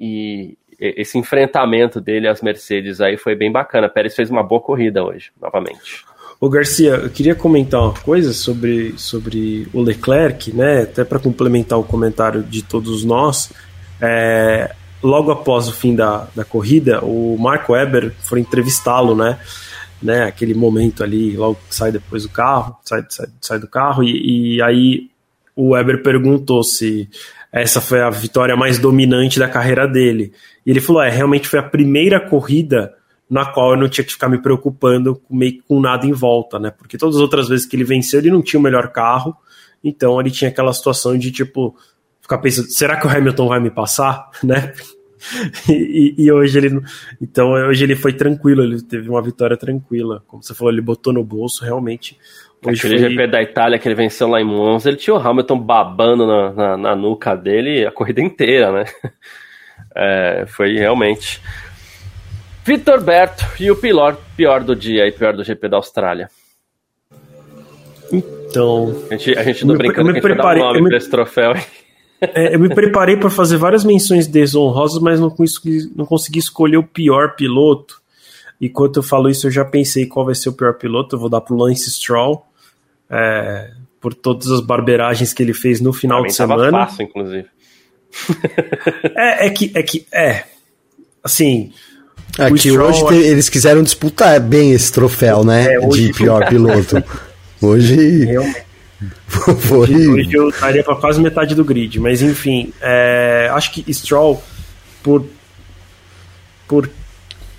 E 0.00 0.56
esse 0.78 1.16
enfrentamento 1.16 2.00
dele 2.00 2.26
às 2.26 2.42
Mercedes 2.42 3.00
aí 3.00 3.16
foi 3.16 3.34
bem 3.34 3.52
bacana. 3.52 3.88
Pérez 3.88 4.16
fez 4.16 4.30
uma 4.30 4.42
boa 4.42 4.60
corrida 4.60 5.04
hoje, 5.04 5.30
novamente. 5.40 6.04
Ô 6.40 6.48
Garcia, 6.48 6.94
eu 6.94 7.08
queria 7.08 7.36
comentar 7.36 7.80
uma 7.80 7.94
coisa 7.94 8.32
sobre, 8.32 8.98
sobre 8.98 9.68
o 9.72 9.80
Leclerc, 9.80 10.52
né? 10.52 10.82
Até 10.82 11.04
para 11.04 11.20
complementar 11.20 11.78
o 11.78 11.84
comentário 11.84 12.42
de 12.42 12.64
todos 12.64 13.04
nós. 13.04 13.52
É, 14.00 14.74
logo 15.00 15.30
após 15.30 15.68
o 15.68 15.72
fim 15.72 15.94
da, 15.94 16.26
da 16.34 16.44
corrida, 16.44 17.04
o 17.04 17.36
Marco 17.38 17.74
Weber 17.74 18.12
foi 18.18 18.40
entrevistá-lo, 18.40 19.14
né? 19.14 19.38
Né? 20.02 20.24
Aquele 20.24 20.54
momento 20.54 21.02
ali, 21.02 21.36
logo 21.36 21.58
que 21.68 21.74
sai 21.74 21.92
depois 21.92 22.24
do 22.24 22.28
carro, 22.28 22.76
sai, 22.84 23.04
sai, 23.08 23.26
sai 23.40 23.58
do 23.58 23.68
carro, 23.68 24.02
e, 24.02 24.56
e 24.56 24.62
aí 24.62 25.10
o 25.54 25.70
Weber 25.70 26.02
perguntou 26.02 26.62
se 26.62 27.08
essa 27.52 27.80
foi 27.80 28.00
a 28.00 28.08
vitória 28.08 28.56
mais 28.56 28.78
dominante 28.78 29.38
da 29.38 29.48
carreira 29.48 29.86
dele. 29.86 30.32
E 30.64 30.70
ele 30.70 30.80
falou: 30.80 31.02
é, 31.02 31.10
realmente 31.10 31.48
foi 31.48 31.58
a 31.58 31.62
primeira 31.62 32.18
corrida 32.18 32.94
na 33.28 33.46
qual 33.46 33.72
eu 33.72 33.76
não 33.76 33.88
tinha 33.88 34.04
que 34.04 34.12
ficar 34.12 34.28
me 34.28 34.40
preocupando 34.40 35.20
meio 35.30 35.62
com 35.66 35.80
nada 35.80 36.06
em 36.06 36.12
volta, 36.12 36.58
né? 36.58 36.70
Porque 36.70 36.98
todas 36.98 37.16
as 37.16 37.22
outras 37.22 37.48
vezes 37.48 37.66
que 37.66 37.76
ele 37.76 37.84
venceu, 37.84 38.20
ele 38.20 38.30
não 38.30 38.42
tinha 38.42 38.60
o 38.60 38.62
melhor 38.62 38.88
carro, 38.88 39.36
então 39.82 40.20
ele 40.20 40.30
tinha 40.30 40.50
aquela 40.50 40.72
situação 40.72 41.16
de 41.16 41.30
tipo 41.30 41.76
ficar 42.20 42.38
pensando: 42.38 42.68
será 42.68 42.96
que 42.96 43.06
o 43.06 43.10
Hamilton 43.10 43.48
vai 43.48 43.60
me 43.60 43.70
passar, 43.70 44.30
né? 44.42 44.72
E, 45.68 46.14
e, 46.18 46.32
hoje 46.32 46.58
ele 46.58 46.80
então 47.20 47.52
hoje 47.52 47.84
ele 47.84 47.94
foi 47.94 48.12
tranquilo, 48.12 48.62
ele 48.62 48.82
teve 48.82 49.08
uma 49.08 49.22
vitória 49.22 49.56
tranquila, 49.56 50.22
como 50.26 50.42
você 50.42 50.54
falou, 50.54 50.72
ele 50.72 50.80
botou 50.80 51.12
no 51.12 51.24
bolso 51.24 51.64
realmente. 51.64 52.18
Hoje 52.64 52.86
Aquele 52.86 53.00
foi... 53.00 53.10
GP 53.10 53.26
da 53.28 53.42
Itália 53.42 53.78
que 53.78 53.88
ele 53.88 53.94
venceu 53.94 54.28
lá 54.28 54.40
em 54.40 54.44
Monza, 54.44 54.88
ele 54.88 54.96
tinha 54.96 55.14
o 55.14 55.18
Hamilton 55.18 55.58
babando 55.58 56.26
na, 56.26 56.52
na, 56.52 56.76
na 56.76 56.96
nuca 56.96 57.34
dele 57.34 57.86
a 57.86 57.92
corrida 57.92 58.20
inteira, 58.20 58.72
né? 58.72 58.84
É, 59.94 60.44
foi 60.46 60.72
realmente. 60.78 61.42
Vitor 62.64 63.02
Berto 63.02 63.44
e 63.60 63.70
o 63.70 63.76
pior, 63.76 64.16
pior 64.34 64.62
do 64.62 64.74
dia 64.74 65.06
e 65.06 65.12
pior 65.12 65.34
do 65.34 65.44
GP 65.44 65.68
da 65.68 65.76
Austrália. 65.76 66.30
Então. 68.12 69.04
A 69.10 69.16
gente, 69.16 69.38
a 69.38 69.42
gente 69.42 69.66
não 69.66 69.76
brincando 69.76 70.08
eu 70.08 70.14
me 70.14 70.20
que 70.20 70.26
a 70.26 70.28
gente 70.28 70.36
preparei, 70.36 70.62
vai 70.62 70.62
dar 70.62 70.64
um 70.64 70.68
nome 70.68 70.82
me, 70.82 70.88
pra 70.88 70.98
esse 70.98 71.10
troféu. 71.10 71.54
É, 72.34 72.54
eu 72.54 72.60
me 72.60 72.68
preparei 72.68 73.16
para 73.16 73.28
fazer 73.28 73.56
várias 73.56 73.84
menções 73.84 74.26
desonrosas, 74.26 75.02
mas 75.02 75.18
não 75.18 75.28
consegui, 75.28 75.90
não 75.96 76.06
consegui 76.06 76.38
escolher 76.38 76.76
o 76.76 76.84
pior 76.84 77.34
piloto. 77.34 78.00
E 78.60 78.68
quando 78.68 78.96
eu 78.96 79.02
falo 79.02 79.28
isso, 79.28 79.48
eu 79.48 79.50
já 79.50 79.64
pensei 79.64 80.06
qual 80.06 80.24
vai 80.24 80.34
ser 80.34 80.48
o 80.48 80.52
pior 80.52 80.74
piloto. 80.74 81.16
Eu 81.16 81.20
vou 81.20 81.28
dar 81.28 81.40
pro 81.40 81.56
Lance 81.56 81.90
Stroll. 81.90 82.44
É, 83.10 83.72
por 84.02 84.12
todas 84.12 84.50
as 84.50 84.60
barberagens 84.60 85.32
que 85.32 85.42
ele 85.42 85.54
fez 85.54 85.80
no 85.80 85.92
final 85.92 86.24
de 86.24 86.34
semana. 86.34 86.86
Fácil, 86.86 87.04
inclusive. 87.04 87.46
é, 89.16 89.46
é 89.46 89.50
que 89.50 89.70
é 89.74 89.82
que 89.82 90.06
é 90.12 90.44
assim 91.24 91.72
é 92.38 92.50
que 92.50 92.76
hoje 92.76 93.06
te, 93.06 93.14
eles 93.14 93.48
quiseram 93.48 93.82
disputar 93.82 94.38
bem 94.40 94.72
esse 94.72 94.92
troféu, 94.92 95.44
né? 95.44 95.74
É, 95.74 95.88
de 95.88 96.12
pior 96.12 96.46
piloto. 96.50 97.02
Hoje. 97.60 98.26
Foi... 99.28 100.08
Hoje, 100.08 100.32
eu 100.32 100.48
estaria 100.48 100.82
para 100.82 100.96
quase 100.96 101.20
metade 101.20 101.54
do 101.54 101.64
grid, 101.64 101.98
mas 102.00 102.22
enfim, 102.22 102.72
é, 102.80 103.50
acho 103.52 103.72
que 103.72 103.92
Stroll, 103.92 104.42
por. 105.02 105.24
por 106.68 106.90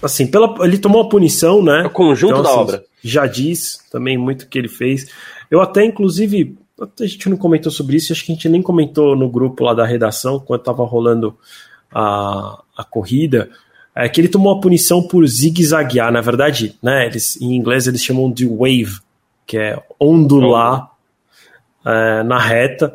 assim, 0.01 0.27
pela, 0.27 0.55
ele 0.65 0.77
tomou 0.77 1.01
a 1.01 1.09
punição, 1.09 1.63
né? 1.63 1.83
O 1.85 1.89
conjunto 1.89 2.31
então, 2.31 2.43
da 2.43 2.49
assim, 2.49 2.59
obra. 2.59 2.83
Já 3.03 3.25
diz 3.25 3.79
também 3.91 4.17
muito 4.17 4.47
que 4.47 4.57
ele 4.57 4.69
fez. 4.69 5.07
Eu 5.49 5.61
até, 5.61 5.83
inclusive, 5.83 6.57
a 6.79 7.05
gente 7.05 7.29
não 7.29 7.37
comentou 7.37 7.71
sobre 7.71 7.97
isso, 7.97 8.11
acho 8.13 8.25
que 8.25 8.31
a 8.31 8.35
gente 8.35 8.49
nem 8.49 8.61
comentou 8.61 9.15
no 9.15 9.29
grupo 9.29 9.63
lá 9.63 9.73
da 9.73 9.85
redação, 9.85 10.39
quando 10.39 10.61
estava 10.61 10.83
rolando 10.83 11.37
a, 11.91 12.61
a 12.75 12.83
corrida 12.83 13.49
é 13.95 14.09
que 14.09 14.19
ele 14.19 14.27
tomou 14.27 14.51
a 14.51 14.59
punição 14.59 15.03
por 15.03 15.25
zigue-zaguear. 15.27 16.11
Na 16.11 16.21
verdade, 16.21 16.75
né, 16.81 17.05
eles, 17.05 17.39
em 17.39 17.55
inglês 17.55 17.87
eles 17.87 18.03
chamam 18.03 18.31
de 18.31 18.47
wave, 18.47 18.99
que 19.45 19.57
é 19.57 19.81
ondular 19.99 20.91
é, 21.85 22.23
na 22.23 22.39
reta. 22.39 22.93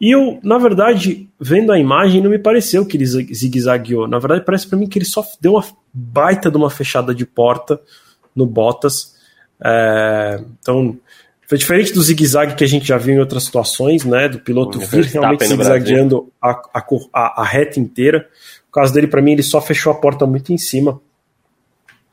E 0.00 0.14
eu, 0.14 0.38
na 0.42 0.58
verdade, 0.58 1.28
vendo 1.40 1.72
a 1.72 1.78
imagem, 1.78 2.20
não 2.20 2.30
me 2.30 2.38
pareceu 2.38 2.84
que 2.84 2.96
ele 2.96 3.06
zigue-zagueou. 3.06 4.08
Na 4.08 4.18
verdade, 4.18 4.44
parece 4.44 4.66
para 4.66 4.78
mim 4.78 4.88
que 4.88 4.98
ele 4.98 5.06
só 5.06 5.24
deu 5.40 5.52
uma 5.54 5.64
baita 5.92 6.50
de 6.50 6.56
uma 6.56 6.70
fechada 6.70 7.14
de 7.14 7.24
porta 7.24 7.80
no 8.34 8.44
Bottas. 8.44 9.14
É, 9.64 10.42
então, 10.60 10.96
foi 11.46 11.58
diferente 11.58 11.92
do 11.92 12.02
zigue-zague 12.02 12.54
que 12.54 12.64
a 12.64 12.68
gente 12.68 12.88
já 12.88 12.98
viu 12.98 13.14
em 13.14 13.20
outras 13.20 13.44
situações, 13.44 14.04
né? 14.04 14.28
Do 14.28 14.40
piloto 14.40 14.78
vir 14.80 15.04
realmente 15.04 15.46
zigue-zagueando 15.46 16.30
a, 16.42 16.50
a, 16.72 17.42
a, 17.42 17.44
reta 17.44 17.78
inteira 17.78 18.28
caso 18.74 18.92
dele, 18.92 19.06
para 19.06 19.22
mim, 19.22 19.32
ele 19.32 19.42
só 19.42 19.60
fechou 19.60 19.92
a 19.92 19.94
porta 19.94 20.26
muito 20.26 20.52
em 20.52 20.58
cima. 20.58 21.00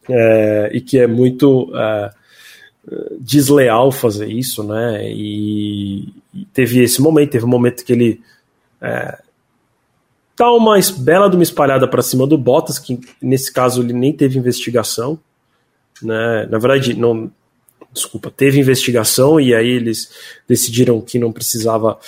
É, 0.08 0.70
e 0.74 0.82
que 0.82 1.00
é 1.00 1.08
muito 1.08 1.72
é, 1.76 2.12
desleal 3.20 3.92
fazer 3.92 4.28
isso, 4.28 4.64
né? 4.64 5.10
E, 5.12 6.10
e, 6.34 6.46
teve 6.54 6.82
esse 6.82 7.02
momento, 7.02 7.32
teve 7.32 7.46
um 7.46 7.50
momento 7.50 7.86
que 7.86 7.94
ele 7.94 8.22
é, 8.82 9.20
dá 10.38 10.52
uma 10.52 10.80
bela 10.98 11.30
de 11.30 11.36
uma 11.36 11.44
espalhada 11.44 11.88
para 11.88 12.02
cima 12.02 12.26
do 12.26 12.38
Bottas, 12.38 12.80
que 12.80 13.00
nesse 13.22 13.54
caso 13.54 13.82
ele 13.82 13.94
nem 13.94 14.12
teve 14.12 14.40
investigação, 14.40 15.20
né? 16.02 16.48
Na 16.50 16.58
verdade, 16.58 16.96
não, 16.96 17.32
desculpa, 17.94 18.32
teve 18.36 18.60
investigação 18.60 19.40
e 19.40 19.54
aí 19.54 19.70
eles 19.70 20.12
decidiram 20.48 21.00
que 21.00 21.20
não 21.20 21.32
precisava 21.32 22.00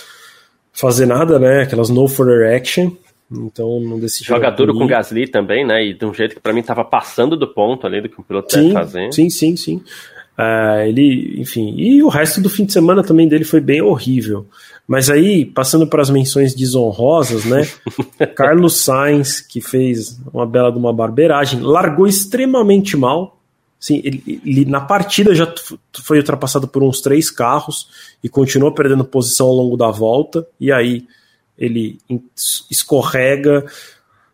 fazer 0.71 1.05
nada, 1.05 1.37
né? 1.37 1.61
Aquelas 1.61 1.89
no 1.89 2.07
further 2.07 2.55
action. 2.55 2.91
Então 3.31 3.79
não 3.79 3.99
decidi. 3.99 4.25
Joga 4.25 4.49
duro 4.51 4.73
com 4.73 4.83
o 4.83 4.87
Gasly 4.87 5.27
também, 5.27 5.65
né? 5.65 5.85
E 5.85 5.93
de 5.93 6.05
um 6.05 6.13
jeito 6.13 6.35
que 6.35 6.41
para 6.41 6.53
mim 6.53 6.59
estava 6.59 6.83
passando 6.83 7.37
do 7.37 7.47
ponto 7.47 7.85
ali 7.87 8.01
do 8.01 8.09
que 8.09 8.19
o 8.19 8.23
piloto 8.23 8.53
sim, 8.53 8.71
fazendo. 8.71 9.13
Sim, 9.13 9.29
sim, 9.29 9.55
sim. 9.55 9.81
Uh, 10.37 10.87
ele, 10.87 11.39
enfim, 11.39 11.75
e 11.77 12.01
o 12.01 12.07
resto 12.07 12.41
do 12.41 12.49
fim 12.49 12.65
de 12.65 12.73
semana 12.73 13.03
também 13.03 13.27
dele 13.27 13.43
foi 13.43 13.61
bem 13.61 13.81
horrível. 13.81 14.47
Mas 14.87 15.09
aí, 15.09 15.45
passando 15.45 15.87
para 15.87 16.01
as 16.01 16.09
menções 16.09 16.53
desonrosas, 16.53 17.45
né? 17.45 17.67
Carlos 18.35 18.83
Sainz, 18.83 19.39
que 19.39 19.61
fez 19.61 20.19
uma 20.33 20.45
bela 20.45 20.71
de 20.71 20.77
uma 20.77 20.91
barbeiragem, 20.91 21.61
largou 21.61 22.07
extremamente 22.07 22.97
mal. 22.97 23.39
Sim, 23.79 24.01
ele, 24.03 24.41
ele, 24.45 24.65
na 24.65 24.81
partida 24.81 25.35
já 25.35 25.53
foi 26.03 26.17
ultrapassado 26.17 26.67
por 26.67 26.83
uns 26.83 27.01
três 27.01 27.29
carros 27.29 27.87
e 28.23 28.29
continuou 28.29 28.73
perdendo 28.73 29.03
posição 29.03 29.47
ao 29.47 29.53
longo 29.53 29.77
da 29.77 29.91
volta. 29.91 30.45
E 30.59 30.71
aí 30.71 31.05
ele 31.57 31.99
escorrega, 32.69 33.65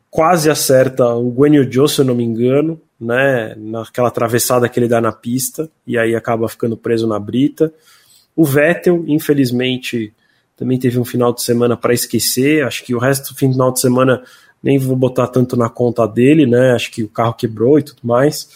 quase 0.10 0.50
acerta 0.50 1.06
o 1.14 1.30
Guanyu 1.30 1.72
Zhou, 1.72 1.88
se 1.88 2.00
eu 2.02 2.06
não 2.06 2.16
me 2.16 2.24
engano, 2.24 2.80
né, 3.00 3.56
naquela 3.58 4.10
atravessada 4.10 4.68
que 4.68 4.80
ele 4.80 4.88
dá 4.88 5.00
na 5.00 5.12
pista, 5.12 5.70
e 5.88 5.98
aí 5.98 6.16
acaba 6.16 6.50
ficando 6.50 6.76
preso 6.76 7.08
na 7.08 7.18
brita. 7.18 7.74
O 8.36 8.44
Vettel, 8.44 9.06
infelizmente, 9.08 10.14
também 10.58 10.78
teve 10.78 11.00
um 11.00 11.06
final 11.06 11.34
de 11.34 11.42
semana 11.42 11.78
para 11.78 11.94
esquecer, 11.94 12.66
acho 12.66 12.84
que 12.84 12.94
o 12.94 13.00
resto 13.00 13.34
do 13.34 13.38
final 13.38 13.72
de 13.72 13.80
semana 13.80 14.22
nem 14.62 14.78
vou 14.78 14.96
botar 14.96 15.28
tanto 15.28 15.56
na 15.56 15.70
conta 15.70 16.06
dele, 16.06 16.46
né, 16.46 16.74
acho 16.74 16.92
que 16.92 17.02
o 17.04 17.08
carro 17.08 17.34
quebrou 17.34 17.80
e 17.80 17.84
tudo 17.84 18.02
mais. 18.04 18.50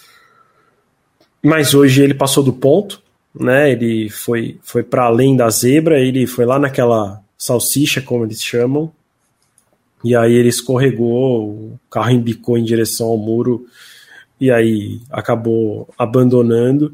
Mas 1.42 1.74
hoje 1.74 2.04
ele 2.04 2.14
passou 2.14 2.44
do 2.44 2.52
ponto, 2.52 3.02
né, 3.34 3.72
ele 3.72 4.10
foi, 4.10 4.60
foi 4.62 4.84
para 4.84 5.06
além 5.06 5.36
da 5.38 5.50
zebra, 5.50 6.00
ele 6.00 6.28
foi 6.28 6.46
lá 6.46 6.60
naquela 6.60 7.22
salsicha, 7.38 8.02
como 8.02 8.26
eles 8.26 8.44
chamam. 8.44 8.92
E 10.04 10.14
aí 10.14 10.34
ele 10.34 10.50
escorregou, 10.50 11.50
o 11.50 11.80
carro 11.90 12.12
embicou 12.12 12.58
em 12.58 12.64
direção 12.64 13.08
ao 13.08 13.18
muro 13.18 13.66
e 14.44 14.52
aí 14.52 15.02
acabou 15.10 15.88
abandonando. 15.98 16.94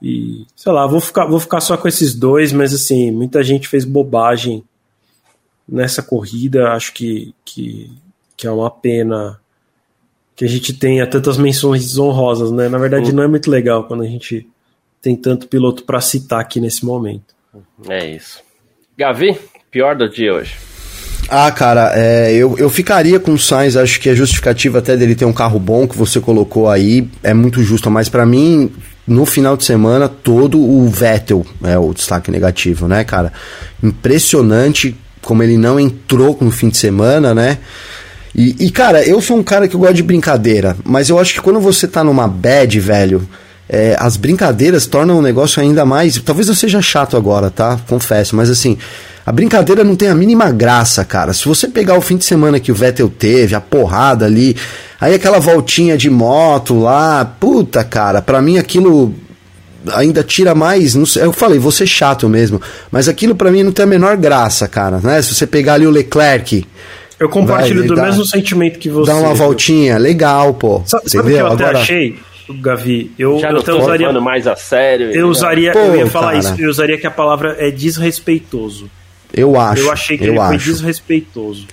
E 0.00 0.46
sei 0.54 0.72
lá, 0.72 0.86
vou 0.86 1.00
ficar, 1.00 1.26
vou 1.26 1.40
ficar 1.40 1.60
só 1.60 1.76
com 1.76 1.88
esses 1.88 2.14
dois, 2.14 2.52
mas 2.52 2.72
assim, 2.72 3.10
muita 3.10 3.42
gente 3.42 3.66
fez 3.66 3.84
bobagem 3.84 4.62
nessa 5.68 6.02
corrida. 6.02 6.70
Acho 6.70 6.92
que, 6.94 7.34
que, 7.44 7.90
que 8.36 8.46
é 8.46 8.50
uma 8.50 8.70
pena 8.70 9.40
que 10.36 10.44
a 10.44 10.48
gente 10.48 10.72
tenha 10.72 11.04
tantas 11.06 11.36
menções 11.36 11.82
desonrosas, 11.82 12.52
né? 12.52 12.68
Na 12.68 12.78
verdade, 12.78 13.12
não 13.12 13.24
é 13.24 13.26
muito 13.26 13.50
legal 13.50 13.84
quando 13.84 14.04
a 14.04 14.06
gente 14.06 14.48
tem 15.02 15.16
tanto 15.16 15.48
piloto 15.48 15.84
para 15.84 16.00
citar 16.00 16.40
aqui 16.40 16.60
nesse 16.60 16.84
momento. 16.84 17.34
É 17.88 18.14
isso. 18.14 18.40
Gavi, 18.96 19.36
Pior 19.70 19.94
do 19.94 20.08
dia 20.08 20.32
hoje. 20.32 20.77
Ah, 21.30 21.50
cara, 21.50 21.92
é, 21.94 22.32
eu, 22.32 22.56
eu 22.56 22.70
ficaria 22.70 23.20
com 23.20 23.32
o 23.32 23.38
Sainz, 23.38 23.76
acho 23.76 24.00
que 24.00 24.08
é 24.08 24.14
justificativo 24.14 24.78
até 24.78 24.96
dele 24.96 25.14
ter 25.14 25.26
um 25.26 25.32
carro 25.32 25.58
bom 25.58 25.86
que 25.86 25.96
você 25.96 26.20
colocou 26.20 26.70
aí, 26.70 27.06
é 27.22 27.34
muito 27.34 27.62
justo, 27.62 27.90
mas 27.90 28.08
para 28.08 28.24
mim, 28.24 28.72
no 29.06 29.26
final 29.26 29.54
de 29.54 29.64
semana, 29.64 30.08
todo 30.08 30.58
o 30.58 30.88
Vettel 30.88 31.44
é 31.62 31.78
o 31.78 31.92
destaque 31.92 32.30
negativo, 32.30 32.88
né, 32.88 33.04
cara? 33.04 33.30
Impressionante 33.82 34.96
como 35.20 35.42
ele 35.42 35.58
não 35.58 35.78
entrou 35.78 36.36
no 36.40 36.50
fim 36.50 36.70
de 36.70 36.78
semana, 36.78 37.34
né? 37.34 37.58
E, 38.34 38.66
e, 38.66 38.70
cara, 38.70 39.02
eu 39.04 39.20
sou 39.20 39.36
um 39.36 39.42
cara 39.42 39.68
que 39.68 39.76
gosta 39.76 39.94
de 39.94 40.02
brincadeira, 40.02 40.76
mas 40.82 41.10
eu 41.10 41.18
acho 41.18 41.34
que 41.34 41.40
quando 41.42 41.60
você 41.60 41.86
tá 41.86 42.02
numa 42.02 42.26
bad, 42.26 42.80
velho, 42.80 43.28
é, 43.68 43.96
as 43.98 44.16
brincadeiras 44.16 44.86
tornam 44.86 45.18
o 45.18 45.22
negócio 45.22 45.60
ainda 45.60 45.84
mais. 45.84 46.18
Talvez 46.18 46.48
eu 46.48 46.54
seja 46.54 46.80
chato 46.80 47.16
agora, 47.16 47.50
tá? 47.50 47.78
Confesso, 47.86 48.34
mas 48.34 48.48
assim, 48.48 48.78
a 49.26 49.30
brincadeira 49.30 49.84
não 49.84 49.94
tem 49.94 50.08
a 50.08 50.14
mínima 50.14 50.50
graça, 50.50 51.04
cara. 51.04 51.34
Se 51.34 51.46
você 51.46 51.68
pegar 51.68 51.98
o 51.98 52.00
fim 52.00 52.16
de 52.16 52.24
semana 52.24 52.58
que 52.58 52.72
o 52.72 52.74
Vettel 52.74 53.10
teve, 53.10 53.54
a 53.54 53.60
porrada 53.60 54.24
ali, 54.24 54.56
aí 54.98 55.14
aquela 55.14 55.38
voltinha 55.38 55.98
de 55.98 56.08
moto 56.08 56.80
lá, 56.80 57.24
puta, 57.38 57.84
cara, 57.84 58.22
pra 58.22 58.40
mim 58.40 58.56
aquilo 58.56 59.14
ainda 59.92 60.22
tira 60.22 60.54
mais. 60.54 60.96
Sei, 61.06 61.22
eu 61.22 61.32
falei, 61.32 61.58
vou 61.58 61.70
ser 61.70 61.86
chato 61.86 62.26
mesmo, 62.26 62.60
mas 62.90 63.06
aquilo 63.06 63.34
para 63.34 63.50
mim 63.50 63.62
não 63.62 63.72
tem 63.72 63.82
a 63.82 63.86
menor 63.86 64.16
graça, 64.16 64.66
cara, 64.66 64.98
né? 64.98 65.20
Se 65.20 65.34
você 65.34 65.46
pegar 65.46 65.74
ali 65.74 65.86
o 65.86 65.90
Leclerc. 65.90 66.66
Eu 67.20 67.28
compartilho 67.28 67.80
vai, 67.80 67.88
do 67.88 67.96
dá, 67.96 68.04
mesmo 68.04 68.24
sentimento 68.24 68.78
que 68.78 68.88
você. 68.88 69.10
Dá 69.10 69.18
uma 69.18 69.34
voltinha, 69.34 69.98
legal, 69.98 70.54
pô. 70.54 70.82
Sabe, 70.86 71.10
sabe 71.10 71.28
o 71.28 71.34
que 71.34 71.38
eu 71.38 71.46
Agora... 71.46 71.70
até 71.70 71.78
achei? 71.80 72.18
Gavi, 72.54 73.10
eu 73.18 73.38
já 73.38 73.52
não 73.52 73.60
então 73.60 73.78
usaria 73.78 74.12
mais 74.20 74.46
a 74.46 74.56
sério. 74.56 75.10
Eu 75.10 75.28
usaria, 75.28 75.72
Pô, 75.72 75.78
eu 75.78 75.96
ia 75.96 76.06
falar 76.06 76.32
cara. 76.32 76.38
isso, 76.38 76.54
eu 76.58 76.70
usaria 76.70 76.98
que 76.98 77.06
a 77.06 77.10
palavra 77.10 77.56
é 77.58 77.70
desrespeitoso. 77.70 78.90
Eu 79.32 79.58
acho. 79.58 79.82
Eu 79.82 79.92
achei 79.92 80.16
que 80.16 80.24
eu 80.24 80.32
ele 80.32 80.38
acho. 80.38 80.48
foi 80.48 80.72
desrespeitoso. 80.72 81.66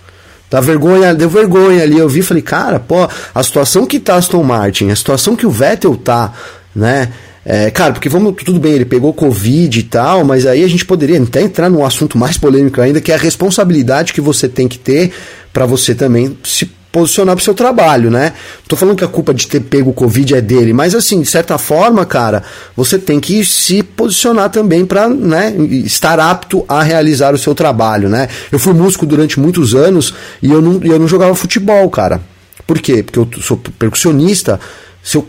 Dá 0.50 0.62
vergonha, 0.62 1.14
deu 1.14 1.30
vergonha 1.30 1.84
ali. 1.84 1.98
Eu 1.98 2.08
vi 2.08 2.22
falei, 2.22 2.44
cara, 2.44 2.80
pô, 2.80 3.08
a 3.34 3.44
situação 3.44 3.86
que 3.86 4.00
tá 4.00 4.16
Aston 4.16 4.44
Martin, 4.44 4.90
a 4.90 4.96
situação 4.96 5.36
que 5.36 5.46
o 5.46 5.50
Vettel 5.52 5.96
tá, 5.98 6.34
né? 6.76 7.12
É, 7.46 7.70
cara, 7.70 7.94
porque 7.94 8.10
vamos, 8.10 8.34
tudo 8.44 8.60
bem, 8.60 8.74
ele 8.74 8.86
pegou 8.86 9.14
Covid 9.14 9.80
e 9.80 9.84
tal, 9.84 10.24
mas 10.24 10.48
aí 10.48 10.64
a 10.64 10.68
gente 10.68 10.84
poderia 10.84 11.22
até 11.22 11.42
entrar 11.42 11.70
num 11.70 11.86
assunto 11.86 12.18
mais 12.18 12.40
polêmico 12.40 12.82
ainda, 12.82 13.00
que 13.00 13.12
é 13.12 13.16
a 13.16 13.20
responsabilidade 13.20 14.14
que 14.14 14.22
você 14.22 14.50
tem 14.50 14.68
que 14.68 14.80
ter 14.80 15.12
para 15.54 15.68
você 15.68 15.94
também 15.94 16.36
se 16.44 16.72
posicionar 16.96 17.36
pro 17.36 17.44
seu 17.44 17.54
trabalho, 17.54 18.10
né? 18.10 18.32
Tô 18.70 18.78
falando 18.78 18.96
que 18.96 19.04
a 19.04 19.08
culpa 19.10 19.34
de 19.34 19.48
ter 19.48 19.60
pego 19.60 19.90
o 19.90 19.94
Covid 19.94 20.36
é 20.36 20.40
dele, 20.40 20.72
mas 20.72 20.96
assim, 20.96 21.20
de 21.20 21.28
certa 21.28 21.58
forma, 21.58 22.06
cara, 22.06 22.42
você 22.74 22.98
tem 22.98 23.20
que 23.20 23.44
se 23.44 23.84
posicionar 23.84 24.50
também 24.50 24.86
para, 24.86 25.10
né, 25.10 25.54
estar 25.84 26.22
apto 26.22 26.64
a 26.70 26.82
realizar 26.82 27.34
o 27.34 27.38
seu 27.38 27.54
trabalho, 27.54 28.08
né? 28.08 28.30
Eu 28.50 28.58
fui 28.58 28.74
músico 28.74 29.06
durante 29.06 29.38
muitos 29.38 29.76
anos 29.76 30.14
e 30.42 30.50
eu 30.50 30.62
não, 30.62 30.82
eu 30.86 30.98
não 30.98 31.06
jogava 31.06 31.36
futebol, 31.36 31.90
cara. 31.90 32.22
Por 32.66 32.80
quê? 32.80 33.04
Porque 33.04 33.20
eu 33.20 33.42
sou 33.42 33.58
percussionista, 33.78 34.58
se 35.06 35.18
eu, 35.18 35.28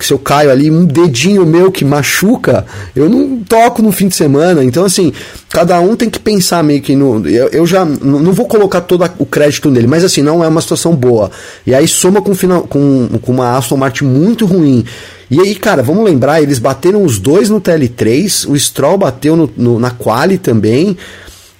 se 0.00 0.12
eu 0.12 0.18
caio 0.18 0.50
ali, 0.50 0.70
um 0.70 0.84
dedinho 0.84 1.46
meu 1.46 1.72
que 1.72 1.82
machuca, 1.82 2.66
eu 2.94 3.08
não 3.08 3.38
toco 3.38 3.80
no 3.80 3.90
fim 3.90 4.06
de 4.06 4.14
semana. 4.14 4.62
Então, 4.62 4.84
assim, 4.84 5.14
cada 5.48 5.80
um 5.80 5.96
tem 5.96 6.10
que 6.10 6.20
pensar 6.20 6.62
meio 6.62 6.82
que 6.82 6.94
no. 6.94 7.26
Eu, 7.26 7.48
eu 7.48 7.66
já 7.66 7.86
não 7.86 8.34
vou 8.34 8.44
colocar 8.44 8.82
todo 8.82 9.10
o 9.18 9.24
crédito 9.24 9.70
nele, 9.70 9.86
mas 9.86 10.04
assim, 10.04 10.20
não 10.20 10.44
é 10.44 10.48
uma 10.48 10.60
situação 10.60 10.94
boa. 10.94 11.30
E 11.66 11.74
aí 11.74 11.88
soma 11.88 12.20
com, 12.20 12.34
com, 12.68 13.08
com 13.22 13.32
uma 13.32 13.56
Aston 13.56 13.78
Martin 13.78 14.04
muito 14.04 14.44
ruim. 14.44 14.84
E 15.30 15.40
aí, 15.40 15.54
cara, 15.54 15.82
vamos 15.82 16.04
lembrar, 16.04 16.42
eles 16.42 16.58
bateram 16.58 17.02
os 17.02 17.18
dois 17.18 17.48
no 17.48 17.62
TL3, 17.62 18.46
o 18.46 18.58
Stroll 18.58 18.98
bateu 18.98 19.34
no, 19.34 19.50
no 19.56 19.80
na 19.80 19.90
Quali 19.90 20.36
também. 20.36 20.98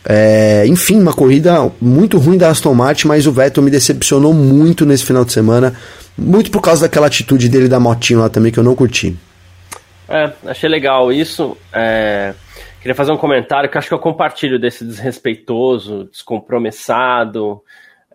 É, 0.04 0.66
enfim, 0.66 1.00
uma 1.00 1.12
corrida 1.12 1.70
muito 1.80 2.18
ruim 2.18 2.38
da 2.38 2.48
Aston 2.48 2.74
Martin, 2.74 3.08
mas 3.08 3.26
o 3.26 3.32
Vettel 3.32 3.62
me 3.62 3.70
decepcionou 3.70 4.32
muito 4.32 4.86
nesse 4.86 5.04
final 5.04 5.24
de 5.24 5.32
semana. 5.32 5.74
Muito 6.16 6.50
por 6.50 6.60
causa 6.60 6.82
daquela 6.82 7.06
atitude 7.06 7.48
dele 7.48 7.68
da 7.68 7.78
motinho 7.78 8.20
lá 8.20 8.28
também 8.28 8.50
que 8.50 8.58
eu 8.58 8.64
não 8.64 8.74
curti. 8.74 9.16
É, 10.08 10.32
achei 10.46 10.68
legal 10.68 11.12
isso. 11.12 11.56
É, 11.72 12.34
queria 12.80 12.94
fazer 12.94 13.12
um 13.12 13.16
comentário 13.16 13.68
que 13.68 13.76
acho 13.76 13.88
que 13.88 13.94
eu 13.94 13.98
compartilho 13.98 14.58
desse 14.58 14.84
desrespeitoso, 14.84 16.08
descompromissado. 16.10 17.60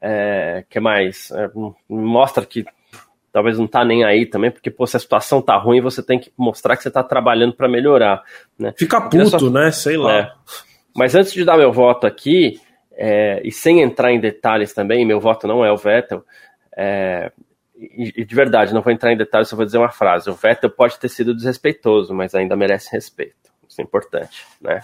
É, 0.02 0.66
que 0.70 0.80
mais? 0.80 1.32
É, 1.32 1.50
mostra 1.88 2.46
que 2.46 2.66
talvez 3.32 3.58
não 3.58 3.68
tá 3.68 3.86
nem 3.86 4.04
aí 4.04 4.26
também, 4.26 4.52
porque 4.52 4.70
pô, 4.70 4.86
se 4.86 4.98
a 4.98 5.00
situação 5.00 5.42
tá 5.42 5.58
ruim, 5.58 5.82
você 5.82 6.04
tem 6.04 6.20
que 6.20 6.32
mostrar 6.38 6.76
que 6.76 6.84
você 6.84 6.92
tá 6.92 7.04
trabalhando 7.04 7.54
para 7.54 7.70
melhorar. 7.70 8.22
Né? 8.60 8.74
Fica 8.78 9.00
puto, 9.02 9.40
só... 9.40 9.50
né? 9.50 9.72
Sei 9.72 9.96
lá. 9.96 10.14
É. 10.14 10.32
Mas 10.96 11.16
antes 11.16 11.34
de 11.34 11.44
dar 11.44 11.58
meu 11.58 11.72
voto 11.72 12.06
aqui, 12.06 12.60
é, 12.96 13.42
e 13.44 13.52
sem 13.52 13.82
entrar 13.82 14.12
em 14.12 14.20
detalhes 14.20 14.74
também, 14.74 15.06
meu 15.06 15.20
voto 15.20 15.48
não 15.48 15.66
é 15.66 15.72
o 15.72 15.78
Vettel, 15.78 16.24
é, 16.78 17.32
e, 17.76 18.24
de 18.24 18.36
verdade, 18.36 18.74
não 18.74 18.82
vou 18.82 18.94
entrar 18.94 19.12
em 19.12 19.18
detalhes, 19.18 19.50
só 19.50 19.56
vou 19.56 19.66
dizer 19.66 19.78
uma 19.78 19.92
frase. 19.92 20.30
O 20.30 20.34
Vettel 20.34 20.70
pode 20.70 20.98
ter 21.00 21.10
sido 21.10 21.36
desrespeitoso, 21.36 22.14
mas 22.14 22.34
ainda 22.34 22.56
merece 22.56 22.92
respeito. 22.92 23.52
Isso 23.68 23.82
é 23.82 23.84
importante, 23.84 24.46
né? 24.62 24.82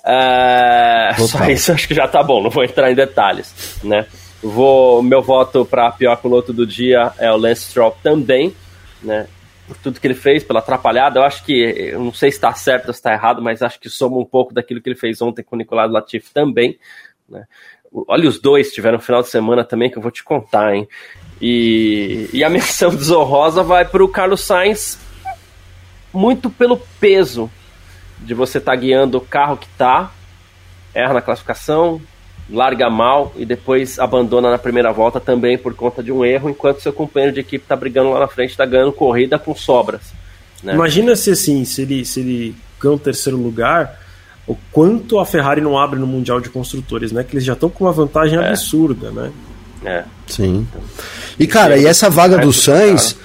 Uh, 0.00 1.26
só 1.26 1.44
isso 1.50 1.72
acho 1.72 1.88
que 1.88 1.94
já 1.94 2.06
tá 2.06 2.22
bom, 2.22 2.42
não 2.42 2.50
vou 2.50 2.64
entrar 2.64 2.90
em 2.90 2.94
detalhes, 2.94 3.80
né? 3.82 4.06
Vou, 4.40 5.02
meu 5.02 5.20
voto 5.20 5.64
para 5.66 5.90
pior 5.90 6.16
piloto 6.16 6.52
do 6.52 6.64
dia 6.64 7.12
é 7.18 7.30
o 7.30 7.36
Lance 7.36 7.62
Stroll 7.62 7.96
também, 8.02 8.54
né? 9.02 9.26
Por 9.68 9.76
tudo 9.76 10.00
que 10.00 10.06
ele 10.06 10.14
fez, 10.14 10.42
pela 10.42 10.60
atrapalhada, 10.60 11.20
eu 11.20 11.24
acho 11.24 11.44
que, 11.44 11.52
eu 11.52 12.00
não 12.00 12.12
sei 12.12 12.30
se 12.30 12.38
está 12.38 12.52
certo 12.54 12.88
ou 12.88 12.92
se 12.94 12.98
está 12.98 13.12
errado, 13.12 13.42
mas 13.42 13.62
acho 13.62 13.78
que 13.78 13.88
soma 13.88 14.16
um 14.16 14.24
pouco 14.24 14.52
daquilo 14.52 14.80
que 14.80 14.88
ele 14.88 14.98
fez 14.98 15.20
ontem 15.22 15.42
com 15.42 15.54
o 15.54 15.58
Nicolás 15.58 15.92
Latifi 15.92 16.32
também, 16.32 16.78
né? 17.28 17.44
Olha, 18.06 18.28
os 18.28 18.40
dois 18.40 18.72
tiveram 18.72 18.98
um 18.98 19.00
final 19.00 19.22
de 19.22 19.28
semana 19.28 19.64
também 19.64 19.90
que 19.90 19.96
eu 19.96 20.02
vou 20.02 20.10
te 20.10 20.24
contar, 20.24 20.74
hein? 20.74 20.88
E, 21.40 22.28
e 22.32 22.42
a 22.42 22.48
menção 22.50 22.94
desonrosa 22.94 23.62
vai 23.62 23.84
para 23.84 24.02
o 24.02 24.08
Carlos 24.08 24.42
Sainz, 24.42 24.98
muito 26.12 26.50
pelo 26.50 26.78
peso 26.98 27.50
de 28.18 28.34
você 28.34 28.58
estar 28.58 28.72
tá 28.72 28.76
guiando 28.76 29.18
o 29.18 29.22
carro 29.22 29.56
que 29.56 29.68
tá, 29.70 30.10
erra 30.94 31.14
na 31.14 31.22
classificação, 31.22 32.00
larga 32.50 32.88
mal 32.88 33.32
e 33.36 33.44
depois 33.44 33.98
abandona 33.98 34.50
na 34.50 34.58
primeira 34.58 34.92
volta 34.92 35.20
também 35.20 35.58
por 35.58 35.74
conta 35.74 36.02
de 36.02 36.10
um 36.10 36.24
erro, 36.24 36.48
enquanto 36.48 36.80
seu 36.80 36.92
companheiro 36.92 37.34
de 37.34 37.40
equipe 37.40 37.64
está 37.64 37.76
brigando 37.76 38.10
lá 38.10 38.20
na 38.20 38.28
frente, 38.28 38.50
está 38.50 38.64
ganhando 38.64 38.92
corrida 38.92 39.38
com 39.38 39.54
sobras. 39.54 40.12
Né? 40.62 40.74
Imagina 40.74 41.14
se 41.14 41.30
assim, 41.30 41.64
se 41.64 41.82
ele, 41.82 42.04
se 42.04 42.20
ele 42.20 42.56
ganha 42.80 42.94
o 42.94 42.98
terceiro 42.98 43.36
lugar, 43.36 44.00
o 44.46 44.56
quanto 44.72 45.18
a 45.18 45.26
Ferrari 45.26 45.60
não 45.60 45.78
abre 45.78 45.98
no 45.98 46.06
Mundial 46.06 46.40
de 46.40 46.48
Construtores, 46.48 47.12
né? 47.12 47.22
Que 47.22 47.34
eles 47.34 47.44
já 47.44 47.52
estão 47.52 47.68
com 47.68 47.84
uma 47.84 47.92
vantagem 47.92 48.38
é. 48.38 48.48
absurda, 48.48 49.10
né? 49.10 49.30
É. 49.84 50.04
Sim. 50.26 50.66
E 51.38 51.46
cara, 51.46 51.76
e 51.76 51.86
essa 51.86 52.08
vaga 52.08 52.38
do 52.38 52.52
Sainz 52.52 53.16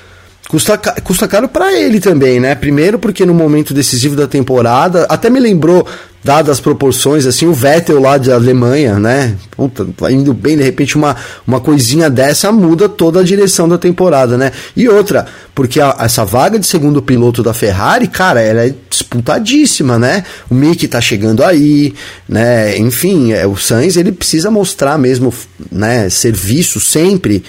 custa, 0.54 0.78
custa 0.78 1.28
caro 1.28 1.50
para 1.50 1.74
ele 1.74 2.00
também, 2.00 2.40
né? 2.40 2.54
Primeiro 2.54 3.00
porque 3.00 3.26
no 3.26 3.34
momento 3.34 3.74
decisivo 3.74 4.16
da 4.16 4.28
temporada, 4.28 5.08
até 5.10 5.28
me 5.28 5.40
lembrou 5.40 5.84
dadas 6.24 6.52
as 6.52 6.60
proporções, 6.60 7.26
assim, 7.26 7.48
o 7.48 7.54
Vettel 7.54 8.00
lá 8.00 8.20
de 8.20 8.32
Alemanha, 8.32 9.00
né? 9.00 9.36
Puta, 9.50 9.86
indo 10.12 10.32
bem, 10.32 10.56
de 10.56 10.62
repente 10.62 10.96
uma, 10.96 11.16
uma 11.46 11.60
coisinha 11.60 12.08
dessa 12.08 12.52
muda 12.52 12.88
toda 12.88 13.20
a 13.20 13.24
direção 13.24 13.68
da 13.68 13.80
temporada, 13.80 14.38
né? 14.38 14.52
E 14.76 14.88
outra, 14.88 15.26
porque 15.56 15.82
a, 15.82 15.98
essa 16.00 16.24
vaga 16.24 16.60
de 16.60 16.68
segundo 16.68 17.02
piloto 17.02 17.42
da 17.42 17.54
Ferrari, 17.54 18.08
cara, 18.08 18.40
ela 18.40 18.64
é 18.64 18.76
disputadíssima, 18.88 19.98
né? 19.98 20.24
O 20.52 20.54
Mick 20.54 20.88
tá 20.88 21.02
chegando 21.02 21.44
aí, 21.44 21.96
né? 22.30 22.78
Enfim, 22.78 23.34
é, 23.34 23.48
o 23.48 23.58
Sainz, 23.58 23.98
ele 23.98 24.12
precisa 24.12 24.52
mostrar 24.52 25.00
mesmo, 25.00 25.34
né, 25.72 26.10
serviço 26.12 26.80
sempre 26.80 27.44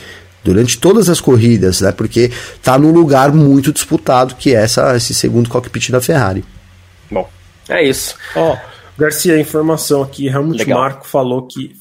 durante 0.45 0.79
todas 0.79 1.09
as 1.09 1.21
corridas, 1.21 1.81
né? 1.81 1.91
Porque 1.91 2.31
tá 2.63 2.79
num 2.79 2.93
lugar 2.93 3.33
muito 3.33 3.73
disputado 3.73 4.35
que 4.35 4.55
é 4.55 4.63
essa, 4.63 4.95
esse 4.95 5.15
segundo 5.15 5.49
cockpit 5.49 5.91
da 5.91 6.01
Ferrari. 6.01 6.45
Bom, 7.11 7.29
é 7.69 7.83
isso. 7.83 8.15
Ó, 8.37 8.53
oh, 8.53 8.57
Garcia, 8.97 9.41
informação 9.41 10.03
aqui, 10.03 10.29
Helmut 10.29 10.59
Legal. 10.59 10.79
Marko 10.79 11.07
falou 11.07 11.43
que 11.43 11.75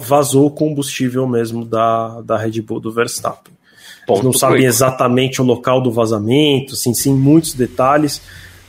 vazou 0.00 0.46
o 0.46 0.50
combustível 0.50 1.26
mesmo 1.26 1.64
da, 1.64 2.20
da 2.20 2.36
Red 2.36 2.60
Bull 2.60 2.80
do 2.80 2.92
Verstappen. 2.92 3.52
Ponto 4.06 4.24
não 4.24 4.32
sabem 4.32 4.64
exatamente 4.64 5.40
o 5.40 5.44
local 5.44 5.80
do 5.80 5.90
vazamento, 5.90 6.74
assim, 6.74 6.92
sim, 6.94 7.14
muitos 7.14 7.54
detalhes. 7.54 8.20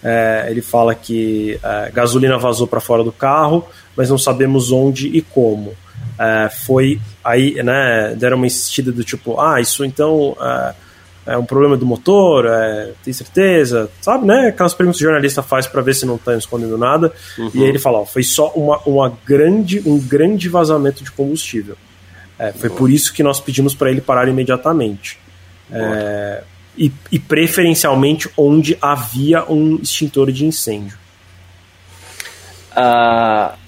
É, 0.03 0.47
ele 0.49 0.61
fala 0.61 0.95
que 0.95 1.59
é, 1.63 1.91
gasolina 1.91 2.37
vazou 2.37 2.65
para 2.65 2.79
fora 2.79 3.03
do 3.03 3.11
carro, 3.11 3.67
mas 3.95 4.09
não 4.09 4.17
sabemos 4.17 4.71
onde 4.71 5.07
e 5.07 5.21
como. 5.21 5.73
É, 6.21 6.49
foi 6.49 7.01
aí, 7.23 7.55
né, 7.63 8.13
deram 8.15 8.37
uma 8.37 8.45
insistida 8.45 8.91
do 8.91 9.03
tipo, 9.03 9.41
ah, 9.41 9.59
isso 9.59 9.83
então 9.83 10.37
é, 10.39 10.73
é 11.25 11.37
um 11.37 11.43
problema 11.43 11.75
do 11.75 11.83
motor, 11.83 12.45
é, 12.45 12.91
tem 13.03 13.11
certeza, 13.11 13.89
sabe, 13.99 14.27
né? 14.27 14.49
Aquelas 14.49 14.75
perguntas 14.75 14.99
que 14.99 15.03
o 15.03 15.07
jornalista 15.07 15.41
faz 15.41 15.65
para 15.65 15.81
ver 15.81 15.95
se 15.95 16.05
não 16.05 16.17
está 16.17 16.35
escondendo 16.35 16.77
nada. 16.77 17.11
Uhum. 17.39 17.49
E 17.55 17.63
aí 17.63 17.69
ele 17.69 17.79
fala, 17.79 18.01
ó, 18.01 18.05
foi 18.05 18.21
só 18.21 18.49
uma, 18.49 18.77
uma 18.85 19.17
grande, 19.25 19.81
um 19.83 19.99
grande 19.99 20.47
vazamento 20.47 21.03
de 21.03 21.09
combustível. 21.11 21.75
É, 22.37 22.51
foi 22.51 22.69
uhum. 22.69 22.75
por 22.75 22.91
isso 22.91 23.11
que 23.13 23.23
nós 23.23 23.39
pedimos 23.39 23.73
para 23.73 23.89
ele 23.89 24.01
parar 24.01 24.27
imediatamente. 24.27 25.17
É, 25.71 26.43
e, 26.77 26.91
e, 27.11 27.17
preferencialmente 27.17 28.29
onde 28.37 28.77
havia 28.79 29.43
um 29.51 29.79
extintor 29.81 30.31
de 30.31 30.45
incêndio. 30.45 30.97
Uh, 32.71 33.60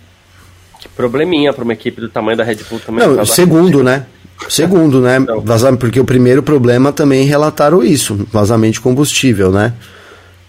probleminha 0.95 1.53
para 1.53 1.63
uma 1.63 1.73
equipe 1.73 2.01
do 2.01 2.09
tamanho 2.09 2.37
da 2.37 2.43
Red 2.43 2.57
Bull 2.69 2.79
também. 2.79 3.07
Não, 3.07 3.25
segundo, 3.25 3.83
né? 3.83 4.05
Segundo, 4.49 5.01
né? 5.01 5.19
Vazamento, 5.43 5.79
porque 5.79 5.99
o 5.99 6.05
primeiro 6.05 6.43
problema 6.43 6.91
também 6.91 7.25
relataram 7.25 7.83
isso, 7.83 8.27
vazamento 8.31 8.73
de 8.73 8.81
combustível, 8.81 9.51
né? 9.51 9.73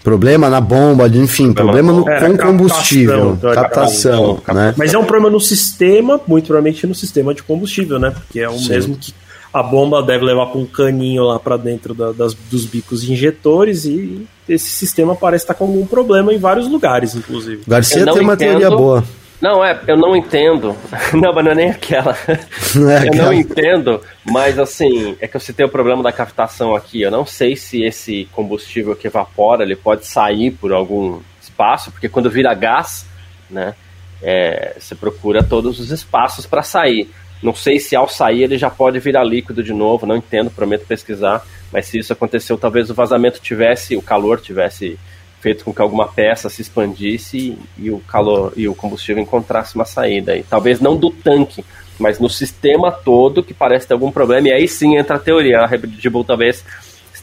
Problema 0.02 0.50
na 0.50 0.60
bomba, 0.60 1.08
enfim, 1.08 1.52
problema, 1.52 1.90
no, 1.90 2.08
é, 2.08 2.20
com 2.20 2.36
combustível, 2.36 3.38
captação, 3.40 3.54
captação, 3.54 4.34
captação 4.34 4.54
né? 4.54 4.74
Mas 4.76 4.92
é 4.92 4.98
um 4.98 5.04
problema 5.04 5.30
no 5.30 5.40
sistema, 5.40 6.20
muito 6.26 6.46
provavelmente 6.46 6.86
no 6.86 6.94
sistema 6.94 7.32
de 7.32 7.42
combustível, 7.42 7.98
né? 7.98 8.10
Porque 8.10 8.40
é 8.40 8.48
o 8.48 8.58
Sim. 8.58 8.68
mesmo 8.68 8.96
que 8.96 9.14
a 9.54 9.62
bomba 9.62 10.02
deve 10.02 10.24
levar 10.24 10.46
com 10.46 10.62
um 10.62 10.66
caninho 10.66 11.22
lá 11.24 11.38
para 11.38 11.56
dentro 11.56 11.94
da, 11.94 12.12
das, 12.12 12.34
dos 12.34 12.66
bicos 12.66 13.08
injetores 13.08 13.84
e 13.84 14.26
esse 14.48 14.68
sistema 14.68 15.14
parece 15.14 15.44
estar 15.44 15.54
com 15.54 15.64
algum 15.64 15.86
problema 15.86 16.34
em 16.34 16.38
vários 16.38 16.68
lugares, 16.68 17.14
inclusive. 17.14 17.62
Garcia 17.66 18.04
tem 18.04 18.20
uma 18.20 18.34
entendo... 18.34 18.50
teoria 18.50 18.70
boa. 18.70 19.04
Não, 19.44 19.62
é, 19.62 19.78
eu 19.86 19.98
não 19.98 20.16
entendo. 20.16 20.74
Não, 21.12 21.34
mas 21.34 21.44
não 21.44 21.52
é 21.52 21.54
nem 21.54 21.70
aquela. 21.70 22.16
Não 22.74 22.90
é 22.90 22.94
eu 22.94 23.08
aquela. 23.08 23.24
não 23.26 23.34
entendo, 23.34 24.00
mas 24.24 24.58
assim, 24.58 25.18
é 25.20 25.28
que 25.28 25.36
eu 25.36 25.40
citei 25.40 25.66
o 25.66 25.68
problema 25.68 26.02
da 26.02 26.10
captação 26.10 26.74
aqui. 26.74 27.02
Eu 27.02 27.10
não 27.10 27.26
sei 27.26 27.54
se 27.54 27.82
esse 27.84 28.26
combustível 28.32 28.96
que 28.96 29.06
evapora, 29.06 29.62
ele 29.62 29.76
pode 29.76 30.06
sair 30.06 30.50
por 30.50 30.72
algum 30.72 31.20
espaço, 31.42 31.92
porque 31.92 32.08
quando 32.08 32.30
vira 32.30 32.54
gás, 32.54 33.06
né, 33.50 33.74
é, 34.22 34.76
você 34.78 34.94
procura 34.94 35.42
todos 35.42 35.78
os 35.78 35.90
espaços 35.90 36.46
para 36.46 36.62
sair. 36.62 37.10
Não 37.42 37.54
sei 37.54 37.78
se 37.78 37.94
ao 37.94 38.08
sair 38.08 38.44
ele 38.44 38.56
já 38.56 38.70
pode 38.70 38.98
virar 38.98 39.24
líquido 39.24 39.62
de 39.62 39.74
novo, 39.74 40.06
não 40.06 40.16
entendo, 40.16 40.50
prometo 40.50 40.86
pesquisar, 40.86 41.44
mas 41.70 41.84
se 41.86 41.98
isso 41.98 42.14
aconteceu, 42.14 42.56
talvez 42.56 42.88
o 42.88 42.94
vazamento 42.94 43.40
tivesse, 43.40 43.94
o 43.94 44.02
calor 44.02 44.40
tivesse 44.40 44.98
feito 45.44 45.62
com 45.62 45.74
que 45.74 45.82
alguma 45.82 46.08
peça 46.08 46.48
se 46.48 46.62
expandisse 46.62 47.58
e 47.76 47.90
o 47.90 47.98
calor 47.98 48.54
e 48.56 48.66
o 48.66 48.74
combustível 48.74 49.22
encontrasse 49.22 49.74
uma 49.74 49.84
saída. 49.84 50.34
E 50.34 50.42
talvez 50.42 50.80
não 50.80 50.96
do 50.96 51.10
tanque, 51.10 51.62
mas 51.98 52.18
no 52.18 52.30
sistema 52.30 52.90
todo 52.90 53.42
que 53.42 53.52
parece 53.52 53.86
ter 53.86 53.92
algum 53.92 54.10
problema. 54.10 54.48
E 54.48 54.52
aí 54.52 54.66
sim 54.66 54.96
entra 54.96 55.16
a 55.16 55.18
teoria. 55.18 55.58
A 55.58 55.66
Red 55.66 55.82
Bull 56.10 56.24
talvez 56.24 56.64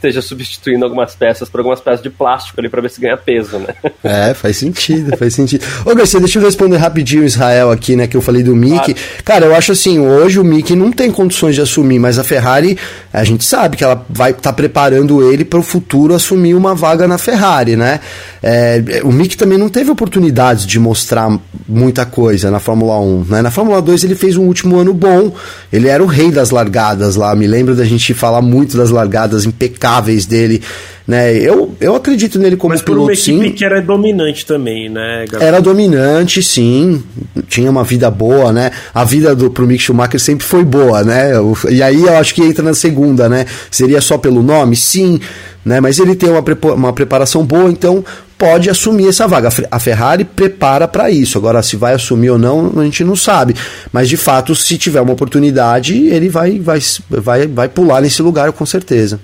esteja 0.01 0.21
substituindo 0.21 0.83
algumas 0.83 1.13
peças 1.13 1.47
por 1.47 1.59
algumas 1.59 1.79
peças 1.79 2.01
de 2.01 2.09
plástico 2.09 2.59
ali 2.59 2.67
para 2.67 2.81
ver 2.81 2.89
se 2.89 2.99
ganha 2.99 3.15
peso, 3.15 3.59
né? 3.59 3.67
É, 4.03 4.33
faz 4.33 4.57
sentido, 4.57 5.15
faz 5.15 5.35
sentido. 5.35 5.63
Ô 5.85 5.93
Garcia, 5.93 6.19
deixa 6.19 6.39
eu 6.39 6.43
responder 6.43 6.77
rapidinho 6.77 7.21
o 7.21 7.25
Israel 7.25 7.69
aqui, 7.69 7.95
né, 7.95 8.07
que 8.07 8.17
eu 8.17 8.21
falei 8.21 8.41
do 8.41 8.55
Mickey. 8.55 8.95
Claro. 8.95 9.23
Cara, 9.23 9.45
eu 9.45 9.55
acho 9.55 9.71
assim, 9.73 9.99
hoje 9.99 10.39
o 10.39 10.43
Mickey 10.43 10.75
não 10.75 10.91
tem 10.91 11.11
condições 11.11 11.53
de 11.53 11.61
assumir, 11.61 11.99
mas 11.99 12.17
a 12.17 12.23
Ferrari, 12.23 12.77
a 13.13 13.23
gente 13.23 13.45
sabe 13.45 13.77
que 13.77 13.83
ela 13.83 14.03
vai 14.09 14.31
estar 14.31 14.41
tá 14.41 14.53
preparando 14.53 15.31
ele 15.31 15.45
para 15.45 15.59
o 15.59 15.63
futuro 15.63 16.15
assumir 16.15 16.55
uma 16.55 16.73
vaga 16.73 17.07
na 17.07 17.19
Ferrari, 17.19 17.75
né? 17.75 17.99
É, 18.41 19.01
o 19.03 19.11
Mickey 19.11 19.37
também 19.37 19.57
não 19.57 19.69
teve 19.69 19.91
oportunidades 19.91 20.65
de 20.65 20.79
mostrar 20.79 21.29
muita 21.67 22.07
coisa 22.07 22.49
na 22.49 22.59
Fórmula 22.59 22.99
1, 22.99 23.25
né? 23.29 23.41
Na 23.43 23.51
Fórmula 23.51 23.79
2 23.81 24.03
ele 24.03 24.15
fez 24.15 24.35
um 24.35 24.45
último 24.45 24.79
ano 24.79 24.93
bom, 24.93 25.31
ele 25.71 25.87
era 25.87 26.01
o 26.01 26.07
rei 26.07 26.31
das 26.31 26.49
largadas 26.49 27.15
lá, 27.15 27.35
me 27.35 27.45
lembro 27.45 27.75
da 27.75 27.85
gente 27.85 28.15
falar 28.15 28.41
muito 28.41 28.75
das 28.75 28.89
largadas 28.89 29.45
impecáveis 29.45 29.90
dele. 30.25 30.61
Né? 31.07 31.35
Eu, 31.35 31.75
eu 31.81 31.95
acredito 31.95 32.37
nele 32.39 32.55
como 32.55 32.73
Mas 32.73 32.81
piloto, 32.81 33.03
uma 33.03 33.13
equipe 33.13 33.47
sim. 33.47 33.51
que 33.51 33.65
era 33.65 33.81
dominante 33.81 34.45
também, 34.45 34.87
né, 34.87 35.25
Gabriel? 35.29 35.47
Era 35.47 35.61
dominante, 35.61 36.43
sim. 36.43 37.03
Tinha 37.47 37.69
uma 37.69 37.83
vida 37.83 38.09
boa, 38.09 38.53
né? 38.53 38.71
A 38.93 39.03
vida 39.03 39.35
do, 39.35 39.49
pro 39.49 39.67
Mick 39.67 39.83
Schumacher 39.83 40.19
sempre 40.19 40.45
foi 40.45 40.63
boa, 40.63 41.03
né? 41.03 41.31
E 41.69 41.81
aí 41.81 42.01
eu 42.01 42.15
acho 42.17 42.35
que 42.35 42.41
entra 42.41 42.63
na 42.63 42.73
segunda, 42.73 43.27
né? 43.27 43.45
Seria 43.69 43.99
só 43.99 44.17
pelo 44.17 44.43
nome? 44.43 44.75
Sim. 44.75 45.19
Né? 45.65 45.79
Mas 45.79 45.99
ele 45.99 46.15
tem 46.15 46.29
uma, 46.29 46.43
uma 46.75 46.93
preparação 46.93 47.43
boa, 47.43 47.69
então 47.69 48.03
pode 48.37 48.69
assumir 48.69 49.07
essa 49.07 49.27
vaga. 49.27 49.49
A 49.69 49.79
Ferrari 49.79 50.23
prepara 50.23 50.87
para 50.87 51.11
isso. 51.11 51.37
Agora, 51.37 51.61
se 51.61 51.75
vai 51.75 51.93
assumir 51.93 52.29
ou 52.29 52.37
não, 52.37 52.71
a 52.77 52.83
gente 52.83 53.03
não 53.03 53.15
sabe. 53.15 53.55
Mas 53.91 54.07
de 54.07 54.17
fato, 54.17 54.55
se 54.55 54.77
tiver 54.77 55.01
uma 55.01 55.13
oportunidade, 55.13 56.07
ele 56.07 56.29
vai, 56.29 56.59
vai, 56.59 56.79
vai, 57.09 57.47
vai 57.47 57.69
pular 57.69 58.01
nesse 58.01 58.21
lugar 58.21 58.51
com 58.51 58.65
certeza. 58.65 59.19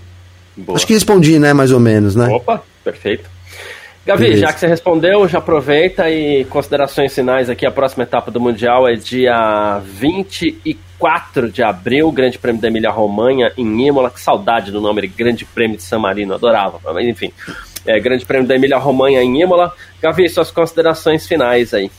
Boa. 0.57 0.75
Acho 0.75 0.87
que 0.87 0.93
respondi, 0.93 1.37
né, 1.37 1.53
mais 1.53 1.71
ou 1.71 1.79
menos, 1.79 2.15
né? 2.15 2.27
Opa, 2.27 2.63
perfeito. 2.83 3.29
Gavi, 4.07 4.23
Beleza. 4.23 4.41
já 4.41 4.53
que 4.53 4.59
você 4.61 4.67
respondeu, 4.67 5.27
já 5.27 5.39
aproveita 5.39 6.09
e 6.09 6.45
considerações 6.45 7.13
finais 7.13 7.49
aqui. 7.49 7.65
A 7.65 7.71
próxima 7.71 8.03
etapa 8.03 8.31
do 8.31 8.39
Mundial 8.39 8.87
é 8.87 8.95
dia 8.95 9.81
24 9.83 11.51
de 11.51 11.61
abril, 11.61 12.09
Grande 12.09 12.39
Prêmio 12.39 12.61
da 12.61 12.69
Emília 12.69 12.89
Romanha 12.89 13.51
em 13.57 13.85
Imola. 13.85 14.09
Que 14.09 14.21
saudade 14.21 14.71
do 14.71 14.79
nome, 14.79 15.05
Grande 15.07 15.43
Prêmio 15.43 15.75
de 15.75 15.83
San 15.83 15.99
Marino, 15.99 16.33
adorava. 16.33 16.79
Mas 16.85 17.05
enfim, 17.05 17.33
é, 17.85 17.99
Grande 17.99 18.25
Prêmio 18.25 18.47
da 18.47 18.55
Emília 18.55 18.77
Romanha 18.77 19.21
em 19.21 19.41
Imola. 19.41 19.73
Gavi, 20.01 20.29
suas 20.29 20.51
considerações 20.51 21.27
finais 21.27 21.73
aí. 21.73 21.91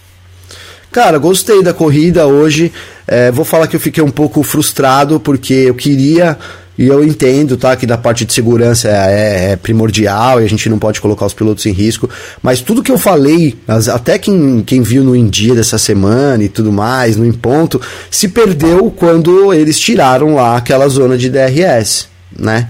Cara, 0.91 1.19
gostei 1.19 1.63
da 1.63 1.75
corrida 1.75 2.27
hoje. 2.27 2.73
É, 3.07 3.31
vou 3.31 3.45
falar 3.45 3.67
que 3.67 3.77
eu 3.77 3.81
fiquei 3.81 4.03
um 4.03 4.11
pouco 4.11 4.43
frustrado 4.43 5.21
porque 5.21 5.53
eu 5.53 5.75
queria 5.75 6.39
e 6.79 6.87
eu 6.87 7.03
entendo, 7.03 7.57
tá, 7.57 7.75
que 7.75 7.85
da 7.85 7.99
parte 7.99 8.25
de 8.25 8.33
segurança 8.33 8.89
é, 8.89 9.53
é, 9.53 9.57
primordial 9.57 10.41
e 10.41 10.45
a 10.45 10.49
gente 10.49 10.69
não 10.69 10.79
pode 10.79 11.01
colocar 11.01 11.27
os 11.27 11.35
pilotos 11.35 11.67
em 11.67 11.73
risco, 11.73 12.09
mas 12.41 12.61
tudo 12.61 12.85
que 12.85 12.93
eu 12.93 12.99
falei, 12.99 13.59
até 13.93 14.17
quem, 14.17 14.63
quem 14.65 14.81
viu 14.81 15.03
no 15.03 15.17
India 15.17 15.57
dessa 15.57 15.77
semana 15.77 16.45
e 16.45 16.49
tudo 16.49 16.71
mais, 16.71 17.17
no 17.17 17.27
Em 17.27 17.33
Ponto, 17.33 17.81
se 18.09 18.29
perdeu 18.29 18.93
quando 18.93 19.53
eles 19.53 19.79
tiraram 19.81 20.37
lá 20.37 20.57
aquela 20.57 20.89
zona 20.89 21.19
de 21.19 21.29
DRS, 21.29 22.09
né? 22.39 22.69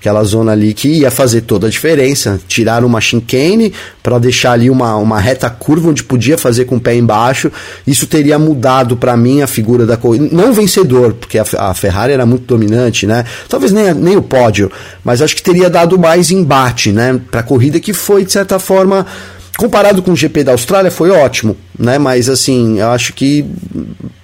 Aquela 0.00 0.24
zona 0.24 0.52
ali 0.52 0.72
que 0.72 0.88
ia 0.88 1.10
fazer 1.10 1.42
toda 1.42 1.66
a 1.66 1.70
diferença. 1.70 2.40
Tiraram 2.48 2.86
uma 2.86 3.02
chicane 3.02 3.72
para 4.02 4.18
deixar 4.18 4.52
ali 4.52 4.70
uma, 4.70 4.96
uma 4.96 5.20
reta 5.20 5.50
curva 5.50 5.90
onde 5.90 6.02
podia 6.02 6.38
fazer 6.38 6.64
com 6.64 6.76
o 6.76 6.80
pé 6.80 6.96
embaixo. 6.96 7.52
Isso 7.86 8.06
teria 8.06 8.38
mudado 8.38 8.96
para 8.96 9.14
mim 9.14 9.42
a 9.42 9.46
figura 9.46 9.84
da 9.84 9.98
corrida. 9.98 10.28
Não 10.32 10.54
vencedor, 10.54 11.12
porque 11.12 11.38
a, 11.38 11.44
a, 11.58 11.74
Ferrari 11.74 12.14
era 12.14 12.24
muito 12.24 12.46
dominante, 12.46 13.06
né? 13.06 13.26
Talvez 13.46 13.72
nem, 13.72 13.92
nem 13.92 14.16
o 14.16 14.22
pódio, 14.22 14.72
mas 15.04 15.20
acho 15.20 15.36
que 15.36 15.42
teria 15.42 15.68
dado 15.68 15.98
mais 15.98 16.30
embate, 16.30 16.92
né? 16.92 17.20
Para 17.30 17.40
a 17.40 17.44
corrida 17.44 17.78
que 17.78 17.92
foi, 17.92 18.24
de 18.24 18.32
certa 18.32 18.58
forma, 18.58 19.06
comparado 19.60 20.00
com 20.02 20.12
o 20.12 20.16
GP 20.16 20.42
da 20.42 20.52
Austrália, 20.52 20.90
foi 20.90 21.10
ótimo, 21.10 21.54
né? 21.78 21.98
Mas 21.98 22.30
assim, 22.30 22.80
eu 22.80 22.88
acho 22.88 23.12
que 23.12 23.44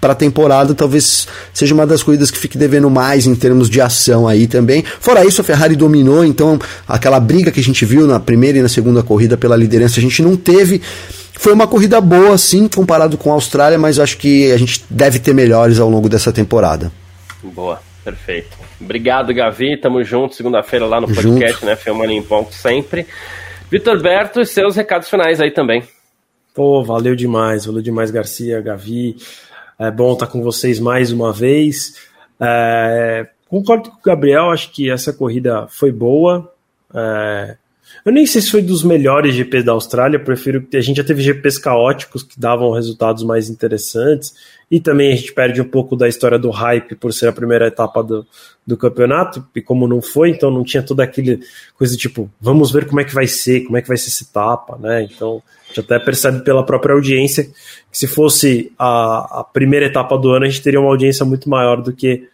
para 0.01 0.13
a 0.13 0.17
temporada 0.17 0.75
talvez 0.75 1.29
seja 1.53 1.75
uma 1.75 1.87
das 1.87 2.03
corridas 2.03 2.31
que 2.31 2.39
fique 2.39 2.57
devendo 2.57 2.89
mais 2.89 3.27
em 3.27 3.35
termos 3.35 3.69
de 3.69 3.79
ação 3.79 4.27
aí 4.27 4.47
também. 4.47 4.83
Fora 4.99 5.27
isso, 5.27 5.43
a 5.43 5.45
Ferrari 5.45 5.77
dominou, 5.77 6.25
então 6.25 6.59
aquela 6.89 7.21
briga 7.21 7.53
que 7.53 7.61
a 7.61 7.63
gente 7.63 7.85
viu 7.85 8.07
na 8.07 8.19
primeira 8.19 8.57
e 8.57 8.63
na 8.63 8.69
segunda 8.69 9.03
corrida 9.03 9.37
pela 9.37 9.55
liderança 9.55 10.01
a 10.01 10.03
gente 10.03 10.23
não 10.23 10.37
teve. 10.37 10.81
Foi 11.35 11.53
uma 11.53 11.67
corrida 11.67 12.01
boa, 12.01 12.39
sim, 12.39 12.67
comparado 12.67 13.19
com 13.19 13.31
a 13.31 13.35
Austrália, 13.35 13.79
mas 13.79 13.99
acho 13.99 14.17
que 14.17 14.51
a 14.51 14.57
gente 14.57 14.83
deve 14.89 15.19
ter 15.19 15.35
melhores 15.35 15.79
ao 15.79 15.91
longo 15.91 16.09
dessa 16.09 16.33
temporada. 16.33 16.91
Boa, 17.43 17.79
perfeito. 18.03 18.57
Obrigado, 18.81 19.35
Gavi. 19.35 19.77
Tamo 19.77 20.03
junto 20.03 20.35
segunda-feira 20.35 20.87
lá 20.87 20.99
no 20.99 21.07
podcast, 21.07 21.61
junto. 21.61 21.67
né? 21.67 21.77
Filmando 21.77 22.13
em 22.13 22.23
ponto 22.23 22.55
sempre. 22.55 23.07
Vitor 23.71 24.01
Berto, 24.01 24.45
seus 24.45 24.77
recados 24.77 25.09
finais 25.09 25.41
aí 25.41 25.51
também. 25.51 25.83
Pô, 26.55 26.85
valeu 26.85 27.17
demais, 27.17 27.67
valeu 27.67 27.83
demais, 27.83 28.11
Garcia, 28.11 28.61
Gavi. 28.61 29.17
É 29.79 29.91
bom 29.91 30.13
estar 30.13 30.29
com 30.29 30.41
vocês 30.41 30.79
mais 30.79 31.11
uma 31.11 31.33
vez. 31.33 31.97
É, 32.41 33.27
concordo 33.49 33.91
com 33.91 33.97
o 33.97 34.03
Gabriel, 34.05 34.51
acho 34.51 34.71
que 34.71 34.89
essa 34.89 35.13
corrida 35.13 35.67
foi 35.69 35.91
boa. 35.91 36.51
É, 36.95 37.57
eu 38.05 38.13
nem 38.13 38.25
sei 38.25 38.41
se 38.41 38.51
foi 38.51 38.63
dos 38.63 38.85
melhores 38.85 39.35
GPs 39.35 39.65
da 39.65 39.73
Austrália, 39.73 40.19
prefiro 40.19 40.63
que 40.63 40.77
a 40.77 40.81
gente 40.81 40.99
já 40.99 41.05
teve 41.05 41.23
GPs 41.23 41.59
caóticos 41.59 42.23
que 42.23 42.39
davam 42.39 42.71
resultados 42.71 43.25
mais 43.25 43.51
interessantes, 43.51 44.35
e 44.71 44.81
também 44.81 45.13
a 45.13 45.17
gente 45.17 45.33
perde 45.33 45.61
um 45.61 45.69
pouco 45.69 45.95
da 45.95 46.09
história 46.09 46.39
do 46.39 46.51
hype 46.51 46.97
por 46.97 47.13
ser 47.13 47.29
a 47.29 47.33
primeira 47.33 47.69
etapa 47.69 48.03
do, 48.03 48.27
do 48.67 48.77
campeonato, 48.77 49.47
e 49.55 49.63
como 49.63 49.87
não 49.87 50.03
foi, 50.03 50.31
então 50.31 50.51
não 50.51 50.65
tinha 50.65 50.83
toda 50.83 51.05
aquele 51.05 51.41
coisa 51.79 51.97
tipo, 51.97 52.31
vamos 52.41 52.73
ver 52.73 52.87
como 52.87 53.01
é 53.01 53.05
que 53.05 53.15
vai 53.15 53.29
ser, 53.29 53.61
como 53.61 53.77
é 53.77 53.83
que 53.83 53.89
vai 53.89 53.97
ser 53.97 54.09
essa 54.09 54.25
etapa, 54.25 54.77
né? 54.77 55.05
Então, 55.05 55.41
a 55.65 55.69
gente 55.69 55.81
até 55.81 55.99
percebe 55.99 56.43
pela 56.43 56.65
própria 56.65 56.95
audiência 56.95 57.45
que 57.45 57.53
se 57.99 58.09
fosse 58.09 58.73
a, 58.77 59.41
a 59.41 59.45
primeira 59.45 59.87
etapa 59.87 60.19
do 60.19 60.31
ano, 60.31 60.45
a 60.45 60.49
gente 60.49 60.63
teria 60.63 60.81
uma 60.81 60.91
audiência 60.91 61.25
muito 61.25 61.49
maior 61.49 61.81
do 61.81 61.93
que 61.93 62.29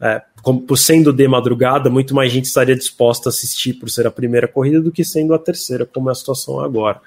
é, 0.00 0.20
como, 0.42 0.76
sendo 0.76 1.12
de 1.12 1.26
madrugada, 1.28 1.88
muito 1.88 2.14
mais 2.14 2.32
gente 2.32 2.46
estaria 2.46 2.74
disposta 2.74 3.28
a 3.28 3.30
assistir 3.30 3.74
por 3.74 3.88
ser 3.88 4.06
a 4.06 4.10
primeira 4.10 4.48
corrida 4.48 4.80
do 4.80 4.90
que 4.90 5.04
sendo 5.04 5.32
a 5.32 5.38
terceira, 5.38 5.86
como 5.86 6.08
é 6.08 6.12
a 6.12 6.14
situação 6.14 6.58
agora. 6.58 7.00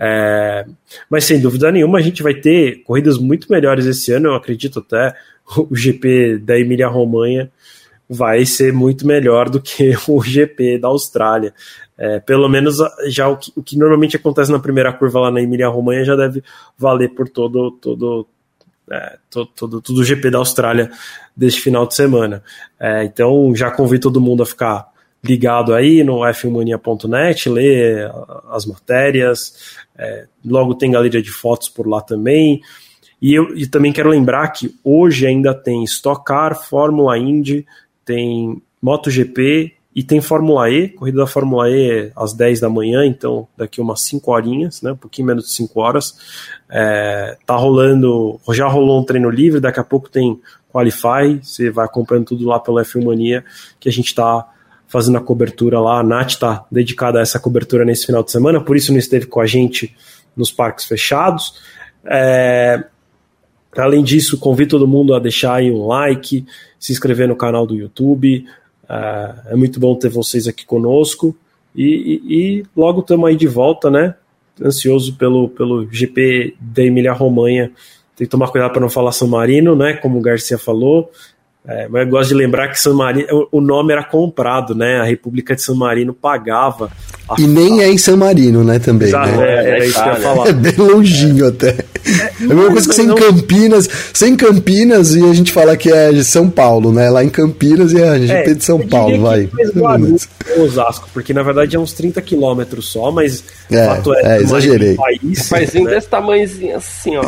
É, 0.00 0.64
mas 1.10 1.24
sem 1.24 1.40
dúvida 1.40 1.72
nenhuma, 1.72 1.98
a 1.98 2.02
gente 2.02 2.22
vai 2.22 2.34
ter 2.34 2.82
corridas 2.84 3.18
muito 3.18 3.50
melhores 3.50 3.84
esse 3.84 4.12
ano. 4.12 4.28
Eu 4.28 4.34
acredito 4.34 4.78
até 4.78 5.14
o 5.56 5.74
GP 5.74 6.38
da 6.38 6.58
Emília-Romanha 6.58 7.50
vai 8.08 8.46
ser 8.46 8.72
muito 8.72 9.06
melhor 9.06 9.50
do 9.50 9.60
que 9.60 9.94
o 10.08 10.22
GP 10.22 10.78
da 10.78 10.88
Austrália. 10.88 11.52
É, 11.96 12.20
pelo 12.20 12.48
menos 12.48 12.78
já 13.08 13.28
o 13.28 13.36
que, 13.36 13.52
o 13.56 13.62
que, 13.62 13.76
normalmente 13.76 14.16
acontece 14.16 14.52
na 14.52 14.60
primeira 14.60 14.92
curva 14.92 15.18
lá 15.18 15.30
na 15.32 15.42
Emília-Romanha 15.42 16.04
já 16.04 16.14
deve 16.14 16.44
valer 16.78 17.08
por 17.08 17.28
todo, 17.28 17.72
todo, 17.72 18.24
é, 18.88 19.18
todo, 19.28 19.50
todo, 19.54 19.82
todo 19.82 19.98
o 19.98 20.04
GP 20.04 20.30
da 20.30 20.38
Austrália 20.38 20.92
deste 21.36 21.60
final 21.60 21.86
de 21.86 21.96
semana. 21.96 22.42
É, 22.78 23.02
então 23.02 23.52
já 23.54 23.68
convido 23.70 24.04
todo 24.04 24.20
mundo 24.20 24.44
a 24.44 24.46
ficar 24.46 24.86
ligado 25.22 25.74
aí 25.74 26.04
no 26.04 26.20
fmania.net, 26.32 27.48
ler 27.48 28.10
as 28.50 28.64
matérias, 28.64 29.76
é, 29.96 30.26
logo 30.44 30.74
tem 30.74 30.90
galeria 30.90 31.20
de 31.20 31.30
fotos 31.30 31.68
por 31.68 31.86
lá 31.88 32.00
também. 32.00 32.60
E 33.20 33.34
eu 33.34 33.56
e 33.56 33.66
também 33.66 33.92
quero 33.92 34.08
lembrar 34.08 34.48
que 34.48 34.74
hoje 34.84 35.26
ainda 35.26 35.52
tem 35.52 35.82
Stock 35.84 36.24
Car, 36.24 36.54
Fórmula 36.54 37.18
Indy, 37.18 37.66
tem 38.04 38.62
MotoGP 38.80 39.74
E 39.94 40.02
tem 40.04 40.20
Fórmula 40.20 40.70
E, 40.70 40.88
corrida 40.88 41.18
da 41.18 41.26
Fórmula 41.26 41.68
E 41.68 42.12
às 42.14 42.32
10 42.32 42.60
da 42.60 42.68
manhã, 42.68 43.04
então 43.04 43.48
daqui 43.56 43.80
umas 43.80 44.02
5 44.02 44.30
horinhas, 44.30 44.80
né, 44.80 44.92
um 44.92 44.96
pouquinho 44.96 45.26
menos 45.26 45.46
de 45.46 45.52
5 45.52 45.80
horas. 45.80 46.16
É, 46.70 47.36
tá 47.44 47.56
rolando, 47.56 48.38
já 48.52 48.68
rolou 48.68 49.00
um 49.00 49.04
treino 49.04 49.28
livre, 49.28 49.58
daqui 49.58 49.80
a 49.80 49.84
pouco 49.84 50.08
tem 50.08 50.40
Qualify, 50.72 51.40
você 51.42 51.70
vai 51.70 51.86
acompanhando 51.86 52.26
tudo 52.26 52.46
lá 52.46 52.60
pelo 52.60 52.78
F1 52.78 53.04
Mania, 53.04 53.44
que 53.80 53.88
a 53.88 53.92
gente 53.92 54.06
está 54.06 54.46
fazendo 54.88 55.18
a 55.18 55.20
cobertura 55.20 55.78
lá. 55.78 56.00
A 56.00 56.02
Nath 56.02 56.30
está 56.30 56.66
dedicada 56.70 57.20
a 57.20 57.22
essa 57.22 57.38
cobertura 57.38 57.84
nesse 57.84 58.06
final 58.06 58.22
de 58.22 58.32
semana, 58.32 58.60
por 58.60 58.76
isso 58.76 58.90
não 58.90 58.98
esteve 58.98 59.26
com 59.26 59.40
a 59.40 59.46
gente 59.46 59.94
nos 60.36 60.50
parques 60.50 60.86
fechados. 60.86 61.54
É, 62.04 62.82
além 63.76 64.02
disso, 64.02 64.38
convido 64.38 64.70
todo 64.70 64.88
mundo 64.88 65.14
a 65.14 65.18
deixar 65.18 65.54
aí 65.54 65.70
um 65.70 65.86
like, 65.86 66.44
se 66.80 66.92
inscrever 66.92 67.28
no 67.28 67.36
canal 67.36 67.66
do 67.66 67.76
YouTube. 67.76 68.44
É, 68.88 69.52
é 69.52 69.56
muito 69.56 69.78
bom 69.78 69.94
ter 69.94 70.08
vocês 70.08 70.48
aqui 70.48 70.66
conosco. 70.66 71.36
E, 71.76 71.84
e, 72.24 72.38
e 72.58 72.66
logo 72.76 73.00
estamos 73.00 73.28
aí 73.28 73.36
de 73.36 73.46
volta, 73.46 73.90
né? 73.90 74.14
Ansioso 74.60 75.14
pelo, 75.16 75.48
pelo 75.48 75.86
GP 75.88 76.56
da 76.60 76.82
Emília 76.82 77.12
Romanha 77.12 77.70
tem 78.18 78.26
que 78.26 78.30
tomar 78.32 78.48
cuidado 78.48 78.72
para 78.72 78.80
não 78.80 78.90
falar 78.90 79.12
São 79.12 79.28
Marino, 79.28 79.76
né? 79.76 79.92
Como 79.92 80.18
o 80.18 80.20
Garcia 80.20 80.58
falou. 80.58 81.08
É, 81.68 81.86
mas 81.86 82.06
eu 82.06 82.08
gosto 82.08 82.28
de 82.30 82.34
lembrar 82.34 82.68
que 82.68 82.80
San 82.80 82.94
Marino, 82.94 83.46
o 83.52 83.60
nome 83.60 83.92
era 83.92 84.02
comprado, 84.02 84.74
né? 84.74 85.00
A 85.00 85.04
República 85.04 85.54
de 85.54 85.60
San 85.60 85.74
Marino 85.74 86.14
pagava. 86.14 86.90
E 87.36 87.46
nem 87.46 87.82
é 87.82 87.90
em 87.90 87.98
San 87.98 88.16
Marino, 88.16 88.64
né? 88.64 88.78
Também. 88.78 89.08
Exato, 89.08 89.30
né? 89.32 89.54
é, 89.54 89.80
é, 89.80 89.86
isso 89.86 90.02
que 90.02 90.08
eu 90.08 90.12
ia 90.12 90.20
falar. 90.20 90.48
É 90.48 90.52
bem 90.52 90.74
longinho 90.78 91.44
é. 91.44 91.48
até. 91.48 91.68
É, 91.68 92.32
a 92.40 92.46
mesma 92.46 92.70
coisa 92.70 92.88
que 92.88 92.94
sem 92.94 93.06
não... 93.06 93.14
Campinas, 93.16 93.88
sem 94.14 94.36
Campinas 94.36 95.14
e 95.14 95.22
a 95.22 95.34
gente 95.34 95.52
fala 95.52 95.76
que 95.76 95.92
é 95.92 96.10
de 96.10 96.24
São 96.24 96.48
Paulo, 96.48 96.92
né? 96.92 97.10
Lá 97.10 97.22
em 97.22 97.28
Campinas 97.28 97.92
e 97.92 98.02
a 98.02 98.18
gente 98.18 98.32
é, 98.32 98.54
de 98.54 98.64
São 98.64 98.80
Paulo, 98.80 99.20
vai. 99.20 99.48
Osasco, 100.58 101.08
porque 101.12 101.34
na 101.34 101.42
verdade 101.42 101.76
é 101.76 101.78
uns 101.78 101.92
30 101.92 102.22
quilômetros 102.22 102.88
só, 102.88 103.10
mas 103.10 103.44
é, 103.70 103.84
fato 103.84 104.14
é, 104.14 104.38
é 104.38 104.42
exagerei. 104.42 104.90
É 104.90 104.92
um 104.92 104.96
país, 104.96 105.50
né? 105.50 105.90
desse 105.90 106.08
tamanhozinho 106.08 106.76
assim, 106.76 107.16
ó. 107.16 107.24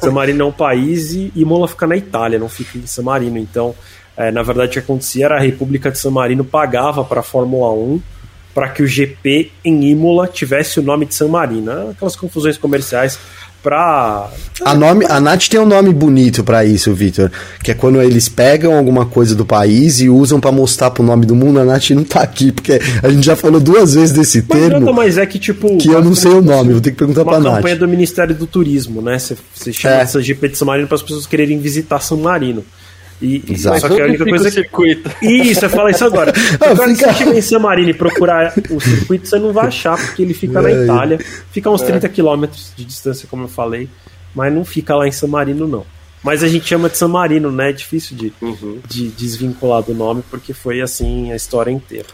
San 0.00 0.12
Marino 0.12 0.42
é 0.42 0.46
um 0.46 0.52
país 0.52 1.12
e 1.12 1.30
Imola 1.36 1.68
fica 1.68 1.86
na 1.86 1.96
Itália, 1.96 2.38
não 2.38 2.48
fica 2.48 2.78
em 2.78 2.86
San 2.86 3.02
Marino, 3.02 3.36
então 3.38 3.74
é, 4.16 4.30
na 4.30 4.42
verdade, 4.42 4.70
o 4.70 4.72
que 4.72 4.78
acontecia 4.78 5.24
era 5.26 5.36
a 5.36 5.40
República 5.40 5.90
de 5.90 5.98
San 5.98 6.10
Marino 6.10 6.44
pagava 6.44 7.04
para 7.04 7.20
a 7.20 7.22
Fórmula 7.22 7.72
1 7.72 8.00
para 8.54 8.68
que 8.68 8.82
o 8.82 8.86
GP 8.86 9.50
em 9.64 9.90
Imola 9.90 10.28
tivesse 10.28 10.78
o 10.78 10.82
nome 10.82 11.04
de 11.06 11.14
San 11.14 11.28
Marino. 11.28 11.70
É 11.70 11.90
aquelas 11.90 12.14
confusões 12.14 12.56
comerciais 12.56 13.18
para 13.64 14.28
a 14.62 14.74
nome 14.74 15.06
a 15.08 15.18
Nath 15.18 15.48
tem 15.48 15.58
um 15.58 15.64
nome 15.64 15.90
bonito 15.90 16.44
para 16.44 16.66
isso, 16.66 16.92
Vitor, 16.92 17.30
que 17.62 17.70
é 17.70 17.74
quando 17.74 18.00
eles 18.00 18.28
pegam 18.28 18.76
alguma 18.76 19.06
coisa 19.06 19.34
do 19.34 19.46
país 19.46 20.00
e 20.00 20.08
usam 20.08 20.38
para 20.38 20.52
mostrar 20.52 20.90
pro 20.90 21.02
nome 21.02 21.24
do 21.24 21.34
mundo. 21.34 21.58
A 21.58 21.64
Nath 21.64 21.90
não 21.90 22.04
tá 22.04 22.20
aqui 22.20 22.52
porque 22.52 22.78
a 23.02 23.08
gente 23.08 23.24
já 23.24 23.34
falou 23.34 23.58
duas 23.58 23.94
vezes 23.94 24.12
desse 24.12 24.44
mas 24.46 24.60
termo. 24.60 24.84
Não, 24.84 24.92
mas 24.92 25.16
é 25.16 25.24
que 25.24 25.38
tipo 25.38 25.78
que 25.78 25.88
eu 25.88 26.04
não 26.04 26.14
sei 26.14 26.32
o 26.32 26.42
nome, 26.42 26.72
vou 26.72 26.82
ter 26.82 26.90
que 26.90 26.98
perguntar 26.98 27.24
para 27.24 27.38
Nath. 27.38 27.46
Uma 27.46 27.56
campanha 27.56 27.76
do 27.76 27.88
Ministério 27.88 28.34
do 28.34 28.46
Turismo, 28.46 29.00
né? 29.00 29.18
Você 29.18 29.72
chama 29.72 29.96
é. 29.96 30.00
essa 30.02 30.22
GP 30.22 30.50
de 30.50 30.58
San 30.58 30.66
Marino 30.66 30.86
para 30.86 30.96
as 30.96 31.02
pessoas 31.02 31.26
quererem 31.26 31.58
visitar 31.58 32.00
San 32.00 32.16
Marino. 32.16 32.62
E, 33.24 33.42
Exato. 33.48 33.80
Só 33.80 33.88
que 33.88 34.00
a 34.00 34.04
única 34.04 34.24
coisa 34.24 34.48
o 34.48 34.52
circuito. 34.52 35.10
Isso, 35.22 35.64
eu 35.64 35.70
falo 35.70 35.88
isso 35.88 36.04
agora. 36.04 36.32
Ah, 36.60 36.76
fica... 36.76 36.94
Se 36.94 36.96
você 36.96 37.14
chegar 37.14 37.34
em 37.34 37.40
San 37.40 37.58
Marino 37.58 37.90
e 37.90 37.94
procurar 37.94 38.52
o 38.70 38.80
circuito, 38.80 39.26
você 39.26 39.38
não 39.38 39.52
vai 39.52 39.68
achar, 39.68 39.96
porque 39.96 40.22
ele 40.22 40.34
fica 40.34 40.60
na 40.60 40.70
Itália. 40.70 41.18
Fica 41.50 41.70
a 41.70 41.72
uns 41.72 41.82
é. 41.82 41.86
30 41.86 42.08
quilômetros 42.10 42.72
de 42.76 42.84
distância, 42.84 43.26
como 43.30 43.44
eu 43.44 43.48
falei. 43.48 43.88
Mas 44.34 44.52
não 44.52 44.64
fica 44.64 44.94
lá 44.94 45.08
em 45.08 45.12
San 45.12 45.28
Marino, 45.28 45.66
não. 45.66 45.86
Mas 46.22 46.42
a 46.42 46.48
gente 46.48 46.66
chama 46.66 46.88
de 46.88 46.98
San 46.98 47.08
Marino, 47.08 47.50
né? 47.50 47.70
É 47.70 47.72
difícil 47.72 48.16
de, 48.16 48.32
uhum. 48.42 48.78
de 48.86 49.08
desvincular 49.08 49.82
do 49.82 49.94
nome, 49.94 50.22
porque 50.30 50.52
foi 50.52 50.80
assim 50.80 51.32
a 51.32 51.36
história 51.36 51.70
inteira. 51.70 52.08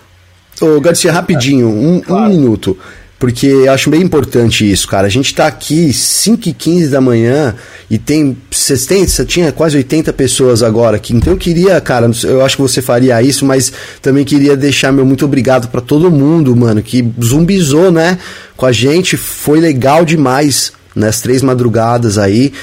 Ô, 0.60 0.80
Garcia, 0.80 1.10
rapidinho, 1.10 1.68
um, 1.68 2.00
claro. 2.00 2.24
um 2.24 2.28
minuto 2.28 2.76
porque 3.20 3.46
eu 3.46 3.70
acho 3.70 3.90
bem 3.90 4.00
importante 4.00 4.68
isso, 4.68 4.88
cara. 4.88 5.06
A 5.06 5.10
gente 5.10 5.34
tá 5.34 5.46
aqui 5.46 5.92
5 5.92 6.48
e 6.48 6.54
15 6.54 6.88
da 6.88 7.02
manhã 7.02 7.54
e 7.90 7.98
tem 7.98 8.34
60, 8.50 9.26
tinha 9.26 9.52
quase 9.52 9.76
80 9.76 10.10
pessoas 10.14 10.62
agora 10.62 10.96
aqui. 10.96 11.14
Então 11.14 11.34
eu 11.34 11.36
queria, 11.36 11.78
cara, 11.82 12.10
eu 12.24 12.42
acho 12.42 12.56
que 12.56 12.62
você 12.62 12.80
faria 12.80 13.22
isso, 13.22 13.44
mas 13.44 13.70
também 14.00 14.24
queria 14.24 14.56
deixar 14.56 14.90
meu 14.90 15.04
muito 15.04 15.26
obrigado 15.26 15.68
para 15.68 15.82
todo 15.82 16.10
mundo, 16.10 16.56
mano, 16.56 16.82
que 16.82 17.06
zumbizou, 17.22 17.92
né, 17.92 18.18
com 18.56 18.64
a 18.64 18.72
gente. 18.72 19.18
Foi 19.18 19.60
legal 19.60 20.02
demais 20.02 20.72
nas 20.96 21.20
três 21.20 21.42
madrugadas 21.42 22.16
aí 22.16 22.54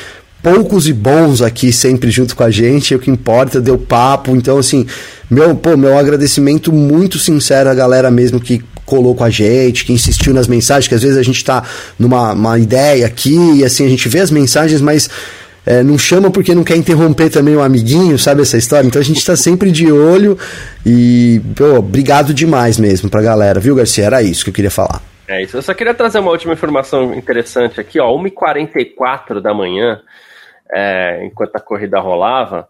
poucos 0.41 0.87
e 0.87 0.93
bons 0.93 1.41
aqui 1.41 1.73
sempre 1.73 2.09
junto 2.09 2.35
com 2.35 2.43
a 2.43 2.49
gente, 2.49 2.93
é 2.93 2.97
o 2.97 2.99
que 2.99 3.11
importa, 3.11 3.59
deu 3.59 3.77
papo. 3.77 4.35
Então, 4.35 4.57
assim, 4.57 4.85
meu, 5.29 5.55
pô, 5.55 5.75
meu 5.75 5.97
agradecimento 5.97 6.71
muito 6.71 7.19
sincero 7.19 7.69
à 7.69 7.73
galera 7.73 8.09
mesmo 8.09 8.39
que 8.39 8.63
colou 8.87 9.13
com 9.13 9.23
a 9.23 9.29
gente, 9.29 9.85
que 9.85 9.91
insistiu 9.91 10.33
nas 10.33 10.47
mensagens, 10.47 10.87
que 10.87 10.95
às 10.95 11.03
vezes 11.03 11.17
a 11.17 11.23
gente 11.23 11.43
tá 11.43 11.61
numa 11.99 12.31
uma 12.31 12.57
ideia 12.57 13.05
aqui 13.05 13.35
e 13.57 13.65
assim 13.65 13.85
a 13.85 13.89
gente 13.89 14.07
vê 14.07 14.21
as 14.21 14.31
mensagens, 14.31 14.79
mas 14.79 15.09
é, 15.65 15.83
não 15.83 15.97
chama 15.97 16.31
porque 16.31 16.55
não 16.55 16.63
quer 16.63 16.77
interromper 16.77 17.29
também 17.29 17.53
o 17.53 17.61
amiguinho, 17.61 18.17
sabe 18.17 18.41
essa 18.41 18.57
história? 18.57 18.87
Então 18.87 19.01
a 19.01 19.03
gente 19.03 19.17
está 19.17 19.35
sempre 19.35 19.69
de 19.69 19.91
olho 19.91 20.37
e, 20.85 21.41
pô, 21.55 21.79
obrigado 21.79 22.33
demais 22.33 22.79
mesmo 22.79 23.09
pra 23.09 23.21
galera, 23.21 23.59
viu, 23.59 23.75
Garcia? 23.75 24.05
Era 24.05 24.23
isso 24.23 24.45
que 24.45 24.49
eu 24.49 24.53
queria 24.53 24.71
falar. 24.71 25.01
É 25.27 25.43
isso. 25.43 25.57
Eu 25.57 25.61
só 25.61 25.73
queria 25.73 25.93
trazer 25.93 26.19
uma 26.19 26.31
última 26.31 26.53
informação 26.53 27.13
interessante 27.13 27.81
aqui, 27.81 27.99
ó. 27.99 28.09
1h44 28.17 29.41
da 29.41 29.53
manhã, 29.53 29.99
é, 30.73 31.25
enquanto 31.25 31.57
a 31.57 31.59
corrida 31.59 31.99
rolava, 31.99 32.69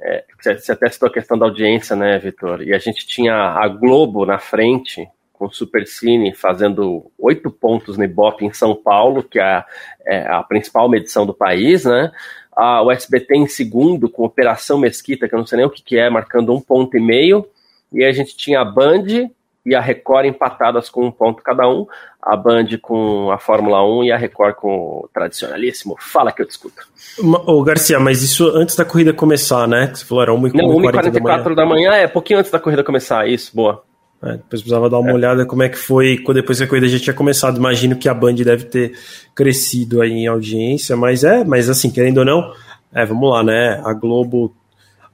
é, 0.00 0.22
você 0.40 0.72
até 0.72 0.88
citou 0.88 1.08
a 1.08 1.12
questão 1.12 1.36
da 1.36 1.46
audiência, 1.46 1.96
né, 1.96 2.18
Vitor? 2.18 2.62
E 2.62 2.72
a 2.72 2.78
gente 2.78 3.04
tinha 3.04 3.34
a 3.34 3.66
Globo 3.66 4.24
na 4.24 4.38
frente, 4.38 5.08
com 5.38 5.46
o 5.46 5.52
Supercine 5.52 6.34
fazendo 6.34 7.10
oito 7.18 7.50
pontos 7.50 7.96
no 7.96 8.04
Ibope 8.04 8.44
em 8.44 8.52
São 8.52 8.74
Paulo, 8.74 9.22
que 9.22 9.38
é, 9.38 9.64
é 10.04 10.26
a 10.26 10.42
principal 10.42 10.88
medição 10.88 11.24
do 11.24 11.32
país, 11.32 11.84
né? 11.84 12.10
A, 12.54 12.82
o 12.82 12.90
SBT 12.90 13.36
em 13.36 13.46
segundo, 13.46 14.10
com 14.10 14.24
Operação 14.24 14.78
Mesquita, 14.78 15.28
que 15.28 15.34
eu 15.34 15.38
não 15.38 15.46
sei 15.46 15.58
nem 15.58 15.66
o 15.66 15.70
que, 15.70 15.82
que 15.82 15.96
é, 15.96 16.10
marcando 16.10 16.52
um 16.52 16.60
ponto 16.60 16.96
e 16.96 17.00
meio. 17.00 17.46
E 17.92 18.04
a 18.04 18.10
gente 18.10 18.36
tinha 18.36 18.60
a 18.60 18.64
Band 18.64 19.30
e 19.64 19.74
a 19.74 19.80
Record 19.80 20.26
empatadas 20.26 20.88
com 20.88 21.06
um 21.06 21.10
ponto 21.10 21.42
cada 21.42 21.68
um. 21.68 21.86
A 22.20 22.36
Band 22.36 22.66
com 22.82 23.30
a 23.30 23.38
Fórmula 23.38 23.84
1 23.84 24.04
e 24.04 24.12
a 24.12 24.16
Record 24.16 24.56
com 24.56 24.68
o 24.68 25.10
tradicionalíssimo. 25.14 25.96
Fala 25.98 26.32
que 26.32 26.42
eu 26.42 26.46
discuto. 26.46 26.82
Ô, 27.46 27.62
Garcia, 27.62 28.00
mas 28.00 28.22
isso 28.22 28.48
antes 28.48 28.74
da 28.74 28.84
corrida 28.84 29.12
começar, 29.12 29.68
né? 29.68 29.92
Você 29.94 30.04
falou, 30.04 30.22
era 30.22 30.32
1h44 30.32 30.54
Não, 30.54 30.68
1h44 30.68 31.54
da 31.54 31.64
manhã. 31.64 31.92
É, 31.92 32.08
pouquinho 32.08 32.40
antes 32.40 32.50
da 32.50 32.58
corrida 32.58 32.82
começar, 32.82 33.28
isso, 33.28 33.54
boa. 33.54 33.84
É, 34.22 34.32
depois 34.32 34.62
precisava 34.62 34.90
dar 34.90 34.98
uma 34.98 35.10
é. 35.10 35.14
olhada 35.14 35.46
como 35.46 35.62
é 35.62 35.68
que 35.68 35.78
foi 35.78 36.20
depois 36.34 36.58
que 36.58 36.64
a 36.64 36.66
corrida 36.66 36.88
já 36.88 36.98
tinha 36.98 37.14
começado. 37.14 37.56
Imagino 37.56 37.96
que 37.96 38.08
a 38.08 38.14
Band 38.14 38.34
deve 38.34 38.64
ter 38.64 38.92
crescido 39.34 40.02
aí 40.02 40.12
em 40.12 40.26
audiência, 40.26 40.96
mas 40.96 41.22
é, 41.22 41.44
mas 41.44 41.68
assim, 41.68 41.90
querendo 41.90 42.18
ou 42.18 42.24
não, 42.24 42.52
é, 42.92 43.04
vamos 43.04 43.30
lá, 43.30 43.42
né? 43.42 43.80
A 43.84 43.92
Globo, 43.92 44.54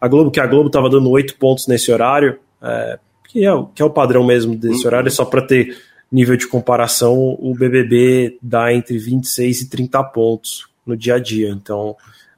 a 0.01 0.09
Globo 0.09 0.31
que 0.31 0.41
a 0.41 0.47
Globo 0.47 0.69
estava 0.69 0.89
dando 0.89 1.11
oito 1.11 1.37
pontos 1.37 1.67
nesse 1.67 1.93
horário, 1.93 2.39
é, 2.63 2.99
que, 3.29 3.47
é, 3.47 3.51
que 3.75 3.83
é 3.83 3.85
o 3.85 3.91
padrão 3.91 4.25
mesmo 4.25 4.57
desse 4.57 4.81
uhum. 4.81 4.87
horário, 4.87 5.11
só 5.11 5.25
para 5.25 5.43
ter 5.43 5.77
nível 6.11 6.37
de 6.37 6.47
comparação, 6.47 7.37
o 7.41 7.55
BBB 7.59 8.39
dá 8.41 8.73
entre 8.73 8.97
26 8.97 9.63
e 9.63 9.69
30 9.69 10.03
pontos 10.05 10.67
no 10.87 10.97
dia 10.97 11.17
a 11.17 11.19
dia. 11.19 11.51
Então, 11.51 11.97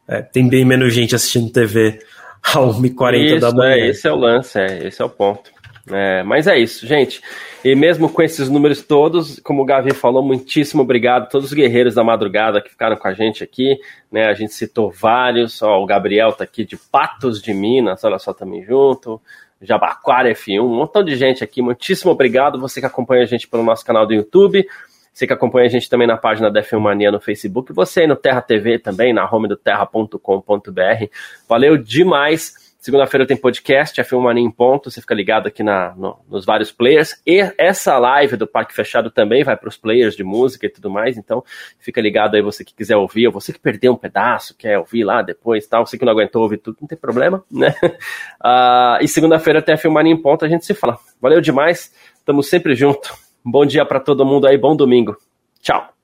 é, 0.08 0.22
tem 0.22 0.48
bem 0.48 0.64
menos 0.64 0.94
gente 0.94 1.14
assistindo 1.14 1.50
TV 1.50 1.98
a 2.42 2.58
1h40 2.58 3.38
da 3.38 3.52
manhã. 3.52 3.74
É, 3.74 3.88
esse 3.90 4.08
é 4.08 4.12
o 4.12 4.16
lance, 4.16 4.58
é, 4.58 4.86
esse 4.86 5.02
é 5.02 5.04
o 5.04 5.10
ponto. 5.10 5.50
É, 5.90 6.22
mas 6.24 6.46
é 6.46 6.58
isso, 6.58 6.86
gente. 6.86 7.20
E 7.64 7.74
mesmo 7.74 8.08
com 8.08 8.22
esses 8.22 8.48
números 8.48 8.82
todos, 8.82 9.38
como 9.40 9.62
o 9.62 9.64
Gavi 9.64 9.94
falou, 9.94 10.22
muitíssimo 10.22 10.82
obrigado 10.82 11.24
a 11.24 11.26
todos 11.26 11.48
os 11.48 11.52
guerreiros 11.52 11.94
da 11.94 12.02
madrugada 12.02 12.60
que 12.60 12.70
ficaram 12.70 12.96
com 12.96 13.06
a 13.06 13.12
gente 13.12 13.44
aqui. 13.44 13.78
Né? 14.10 14.26
A 14.26 14.34
gente 14.34 14.52
citou 14.52 14.90
vários, 14.90 15.62
ó, 15.62 15.80
o 15.80 15.86
Gabriel 15.86 16.32
tá 16.32 16.44
aqui 16.44 16.64
de 16.64 16.76
Patos 16.76 17.40
de 17.40 17.54
Minas, 17.54 18.02
olha 18.04 18.18
só 18.18 18.32
também 18.32 18.64
junto. 18.64 19.20
Jabaquara 19.60 20.30
F1, 20.32 20.60
um 20.60 20.68
montão 20.68 21.02
de 21.02 21.16
gente 21.16 21.42
aqui. 21.42 21.62
Muitíssimo 21.62 22.12
obrigado. 22.12 22.60
Você 22.60 22.80
que 22.80 22.86
acompanha 22.86 23.22
a 23.22 23.26
gente 23.26 23.48
pelo 23.48 23.62
nosso 23.62 23.84
canal 23.84 24.06
do 24.06 24.12
YouTube. 24.12 24.66
Você 25.12 25.26
que 25.26 25.32
acompanha 25.32 25.66
a 25.66 25.70
gente 25.70 25.88
também 25.88 26.06
na 26.06 26.18
página 26.18 26.50
da 26.50 26.62
F1 26.62 26.78
Mania 26.78 27.10
no 27.10 27.18
Facebook. 27.18 27.72
Você 27.72 28.00
aí 28.00 28.06
no 28.06 28.16
Terra 28.16 28.42
TV 28.42 28.78
também, 28.78 29.14
na 29.14 29.24
home 29.24 29.48
do 29.48 29.56
terra.com.br. 29.56 31.06
Valeu 31.48 31.78
demais. 31.78 32.65
Segunda-feira 32.86 33.26
tem 33.26 33.36
podcast, 33.36 34.00
F1 34.00 34.20
Mania 34.20 34.44
em 34.44 34.48
ponto, 34.48 34.92
você 34.92 35.00
fica 35.00 35.12
ligado 35.12 35.48
aqui 35.48 35.60
na, 35.60 35.92
no, 35.96 36.20
nos 36.28 36.44
vários 36.44 36.70
players. 36.70 37.20
E 37.26 37.40
essa 37.58 37.98
live 37.98 38.36
do 38.36 38.46
Parque 38.46 38.72
Fechado 38.72 39.10
também 39.10 39.42
vai 39.42 39.56
para 39.56 39.68
os 39.68 39.76
players 39.76 40.14
de 40.14 40.22
música 40.22 40.66
e 40.66 40.68
tudo 40.68 40.88
mais, 40.88 41.18
então 41.18 41.42
fica 41.80 42.00
ligado 42.00 42.36
aí 42.36 42.42
você 42.42 42.64
que 42.64 42.72
quiser 42.72 42.94
ouvir, 42.96 43.26
ou 43.26 43.32
você 43.32 43.52
que 43.52 43.58
perdeu 43.58 43.92
um 43.92 43.96
pedaço, 43.96 44.56
quer 44.56 44.78
ouvir 44.78 45.02
lá 45.02 45.20
depois 45.20 45.66
tal, 45.66 45.84
você 45.84 45.98
que 45.98 46.04
não 46.04 46.12
aguentou 46.12 46.42
ouvir 46.42 46.58
tudo, 46.58 46.76
não 46.80 46.86
tem 46.86 46.96
problema, 46.96 47.42
né? 47.50 47.74
Uh, 47.82 49.02
e 49.02 49.08
segunda-feira 49.08 49.60
tem 49.60 49.74
F1 49.74 49.90
Mania 49.90 50.12
em 50.12 50.22
ponto, 50.22 50.44
a 50.44 50.48
gente 50.48 50.64
se 50.64 50.72
fala. 50.72 50.96
Valeu 51.20 51.40
demais, 51.40 51.92
estamos 52.14 52.48
sempre 52.48 52.76
junto. 52.76 53.12
Bom 53.44 53.66
dia 53.66 53.84
para 53.84 53.98
todo 53.98 54.24
mundo 54.24 54.46
aí, 54.46 54.56
bom 54.56 54.76
domingo. 54.76 55.16
Tchau. 55.60 55.95